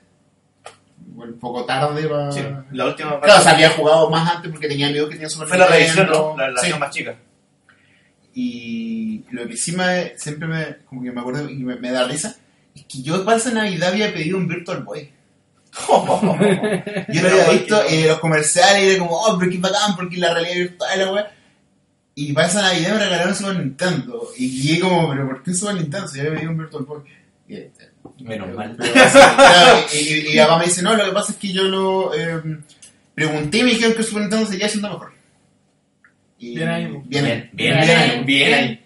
Igual 1.09 1.29
un 1.31 1.39
poco 1.39 1.65
tarde 1.65 2.07
para. 2.07 2.31
Sí, 2.31 2.41
la 2.71 2.85
última 2.85 3.19
Claro, 3.21 3.39
o 3.39 3.43
sea, 3.43 3.53
había 3.53 3.69
jugado 3.71 4.09
más 4.09 4.35
antes 4.35 4.51
porque 4.51 4.67
tenía 4.67 4.87
amigos 4.87 5.07
que 5.09 5.15
tenían 5.15 5.29
Super 5.31 5.47
Fue 5.47 5.57
la 5.57 5.65
Nintendo. 5.69 6.03
revisión, 6.03 6.09
¿no? 6.11 6.37
La, 6.37 6.49
la 6.51 6.61
Sí. 6.61 6.73
más 6.79 6.91
chica. 6.91 7.15
Y 8.35 9.25
lo 9.31 9.47
que 9.47 9.55
sí 9.57 9.73
me, 9.73 10.13
siempre 10.17 10.47
me, 10.47 10.77
como 10.85 11.03
que 11.03 11.11
me 11.11 11.21
acuerdo 11.21 11.49
y 11.49 11.55
me, 11.57 11.75
me 11.75 11.91
da 11.91 12.07
risa, 12.07 12.35
es 12.75 12.83
que 12.85 13.01
yo 13.01 13.23
para 13.25 13.37
esa 13.37 13.51
Navidad 13.51 13.89
había 13.89 14.13
pedido 14.13 14.37
un 14.37 14.47
Virtual 14.47 14.83
Boy. 14.83 15.11
yo 15.89 17.21
lo 17.21 17.29
había 17.29 17.49
visto 17.49 17.81
en 17.89 18.07
los 18.07 18.19
comerciales 18.19 18.83
y 18.83 18.89
era 18.89 18.99
como, 18.99 19.15
oh, 19.19 19.37
pero 19.39 19.51
qué 19.51 19.57
bacán, 19.57 19.95
porque 19.95 20.17
la 20.17 20.33
realidad 20.33 20.55
virtual, 20.55 20.99
la 20.99 21.11
wea. 21.11 21.31
Y 22.15 22.31
para 22.33 22.47
esa 22.47 22.61
Navidad 22.61 22.93
me 22.93 22.99
regalaron 22.99 23.35
Super 23.35 23.57
Nintendo. 23.57 24.29
Y 24.37 24.61
llegué 24.61 24.81
como, 24.81 25.09
pero 25.09 25.27
¿por 25.27 25.41
qué 25.43 25.53
Super 25.53 25.75
Nintendo? 25.75 26.07
Si 26.07 26.17
yo 26.17 26.21
había 26.23 26.35
pedido 26.35 26.51
un 26.51 26.57
Virtual 26.59 26.83
Boy. 26.85 27.01
Y, 27.47 27.55
eh, 27.55 27.71
Menos 28.19 28.53
mal. 28.55 28.75
pero, 28.77 28.93
claro, 28.93 29.79
y, 29.93 29.97
y, 29.97 30.19
y 30.27 30.31
mi 30.33 30.37
papá 30.37 30.57
me 30.59 30.65
dice, 30.65 30.81
no, 30.83 30.95
lo 30.95 31.05
que 31.05 31.11
pasa 31.11 31.31
es 31.31 31.37
que 31.39 31.51
yo 31.51 31.63
lo 31.63 32.13
eh, 32.13 32.59
pregunté 33.15 33.57
y 33.59 33.63
me 33.63 33.69
dijeron 33.71 33.93
que 33.93 33.99
el 33.99 34.05
Super 34.05 34.21
Nintendo 34.21 34.45
seguía 34.45 34.69
siendo 34.69 34.89
mejor. 34.89 35.11
Y- 36.37 36.55
Bien 36.55 36.69
ahí. 36.69 37.01
Bien, 37.05 37.25
ahí. 37.25 37.49
Bien, 37.51 37.79
bien 37.81 37.97
ahí, 37.99 38.23
bien 38.25 38.53
ahí. 38.53 38.85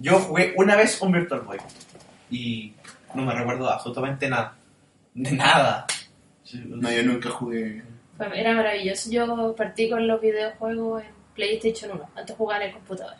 Yo 0.00 0.18
jugué 0.18 0.52
una 0.56 0.76
vez 0.76 1.00
un 1.00 1.12
Virtual 1.12 1.40
Boy 1.40 1.58
y 2.30 2.73
no 3.14 3.22
me 3.22 3.34
recuerdo 3.34 3.68
absolutamente 3.70 4.28
nada. 4.28 4.54
De 5.14 5.30
nada. 5.32 5.86
No, 6.66 6.90
yo 6.90 7.02
nunca 7.04 7.30
jugué. 7.30 7.82
Fue- 8.16 8.40
Era 8.40 8.52
maravilloso. 8.54 9.10
Yo 9.10 9.54
partí 9.56 9.88
con 9.88 10.06
los 10.06 10.20
videojuegos 10.20 11.02
en 11.02 11.08
PlayStation 11.34 11.92
1. 11.92 12.10
Antes 12.16 12.36
jugaba 12.36 12.62
en 12.62 12.68
el 12.68 12.74
computador. 12.74 13.14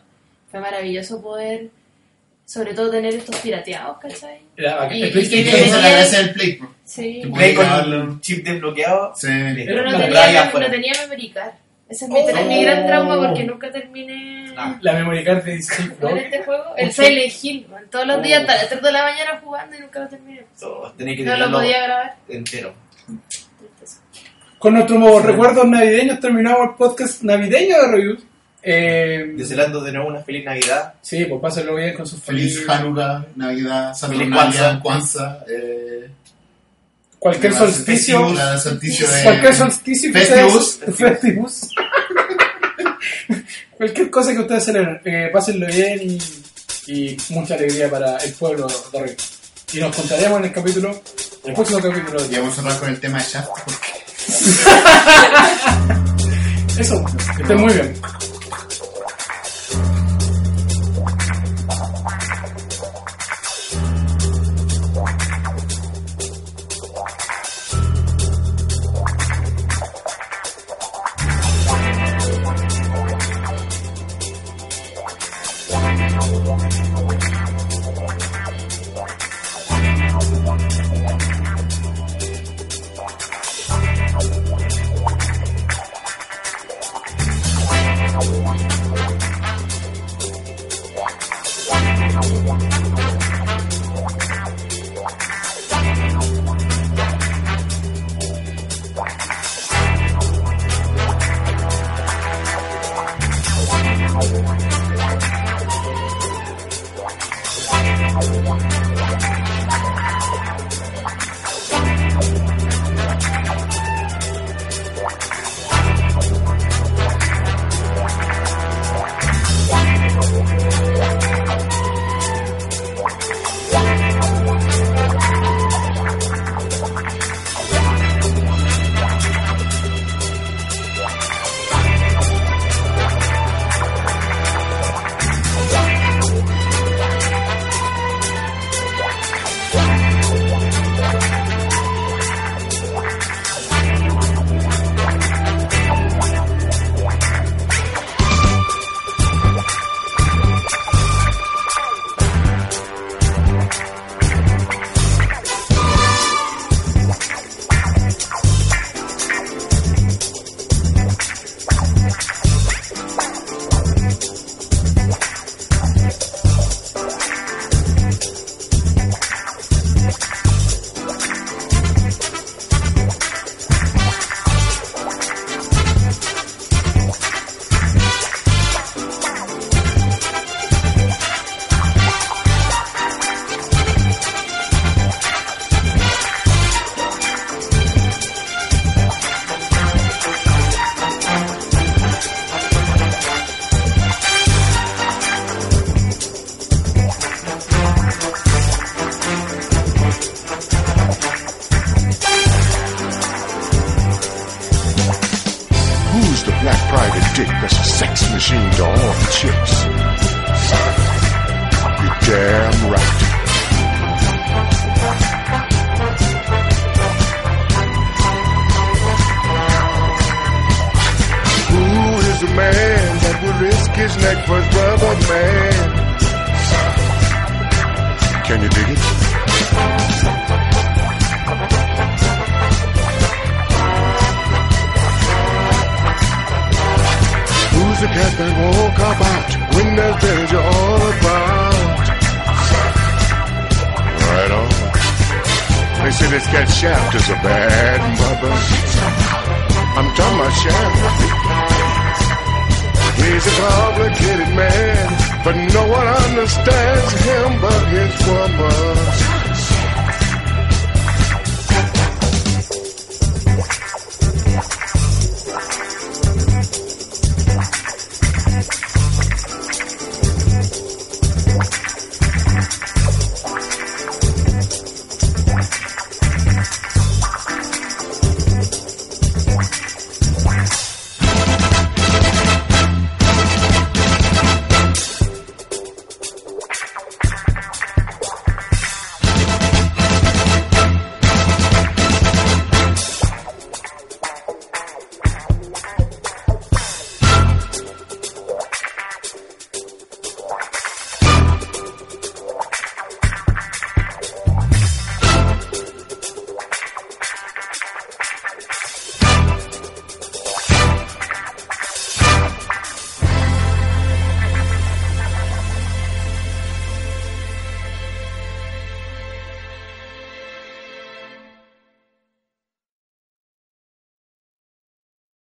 Fue 0.49 0.59
maravilloso 0.59 1.21
poder, 1.21 1.69
sobre 2.45 2.73
todo, 2.73 2.89
tener 2.91 3.13
estos 3.13 3.35
pirateados, 3.37 3.97
¿cachai? 3.97 4.39
Era 4.55 4.75
bacán. 4.75 4.97
Y- 4.97 5.03
El 5.03 5.11
PlayStation 5.11 5.81
del 6.11 6.33
Play, 6.33 6.51
bro. 6.57 6.75
Sí. 6.83 7.21
Play 7.33 7.55
con 7.55 7.65
el 7.65 8.21
chip 8.21 8.45
desbloqueado. 8.45 9.13
Sí. 9.15 9.27
Pero 9.27 9.83
no 9.83 9.97
tenía, 9.97 10.51
no 10.53 10.69
tenía 10.71 10.93
memory 11.01 11.29
card. 11.31 11.53
Ese 11.87 12.05
es 12.05 12.11
mi, 12.11 12.17
Oh. 12.19 12.61
gran 12.63 12.87
trauma 12.87 13.27
porque 13.27 13.43
nunca 13.43 13.71
terminé 13.71 14.53
Ah. 14.57 14.77
La 14.81 14.93
memory 14.93 15.23
card 15.23 15.43
de 15.43 15.61
Steve 15.61 15.93
en 15.93 16.01
Rock. 16.01 16.17
este 16.17 16.43
juego. 16.43 16.63
El. 16.77 16.91
Silent 16.91 17.33
Hill, 17.43 17.67
man. 17.69 17.83
todos 17.91 18.07
los 18.07 18.23
días 18.23 18.39
Oh. 18.39 18.41
hasta 18.41 18.55
las 18.55 18.69
3 18.69 18.81
de 18.81 18.91
la 18.91 19.03
mañana 19.03 19.41
jugando 19.43 19.75
y 19.75 19.79
nunca 19.81 19.99
lo 19.99 20.07
terminé. 20.07 20.45
So, 20.55 20.93
que 20.97 21.15
No 21.23 21.37
lo 21.37 21.51
podía 21.51 21.83
grabar. 21.83 22.15
entero. 22.29 22.73
Tristeza. 23.59 24.01
Con 24.57 24.73
nuestros 24.73 25.23
recuerdos 25.23 25.67
navideños 25.67 26.19
terminamos 26.19 26.69
el 26.69 26.75
podcast 26.75 27.21
navideño 27.23 27.81
de 27.81 27.87
Reviews. 27.91 28.23
Eh, 28.67 29.33
Deseando 29.35 29.79
de 29.81 29.91
nuevo 29.91 30.07
una 30.09 30.21
feliz 30.23 30.43
Navidad. 30.43 30.95
sí, 31.01 31.23
pues 31.25 31.39
pásenlo 31.39 31.75
bien 31.75 31.93
con 31.93 32.07
sus 32.07 32.19
Feliz 32.23 32.65
familias. 32.65 32.79
Hanukkah, 32.79 33.25
Navidad, 33.35 33.93
Feliz 33.93 33.97
Saturnalia, 33.99 34.79
Kwanzaa. 34.81 34.81
Kwanzaa, 34.81 35.37
eh, 35.47 36.09
Cualquier 37.25 37.53
solsticio. 37.55 38.29
de- 38.29 39.23
Cualquier 39.23 39.55
solsticio 39.55 40.13
que 40.13 40.19
Festivus. 40.19 40.79
ustedes. 40.87 40.95
Festivus. 40.99 41.69
Cualquier 43.75 44.09
cosa 44.11 44.31
que 44.33 44.39
ustedes 44.41 44.63
celebren. 44.65 45.01
Eh, 45.03 45.29
pásenlo 45.33 45.65
bien 45.65 45.99
y, 46.03 46.19
y 46.85 47.17
mucha 47.29 47.55
alegría 47.55 47.89
para 47.89 48.17
el 48.17 48.31
pueblo 48.33 48.67
de 48.91 48.99
Reviews. 48.99 49.39
Y 49.73 49.79
nos 49.79 49.95
contaremos 49.95 50.37
en 50.39 50.45
el 50.45 50.51
capítulo, 50.53 51.01
el 51.45 51.53
próximo 51.55 51.79
capítulo 51.81 52.21
de 52.23 52.31
Y 52.35 52.37
vamos 52.39 52.53
a 52.59 52.61
cerrar 52.61 52.79
con 52.79 52.89
el 52.89 52.99
tema 52.99 53.17
de 53.17 53.23
Shaft. 53.27 53.47
porque 53.49 53.63
Eso, 56.81 57.03
que 57.35 57.41
estén 57.41 57.57
muy 57.59 57.73
bien. 57.73 57.95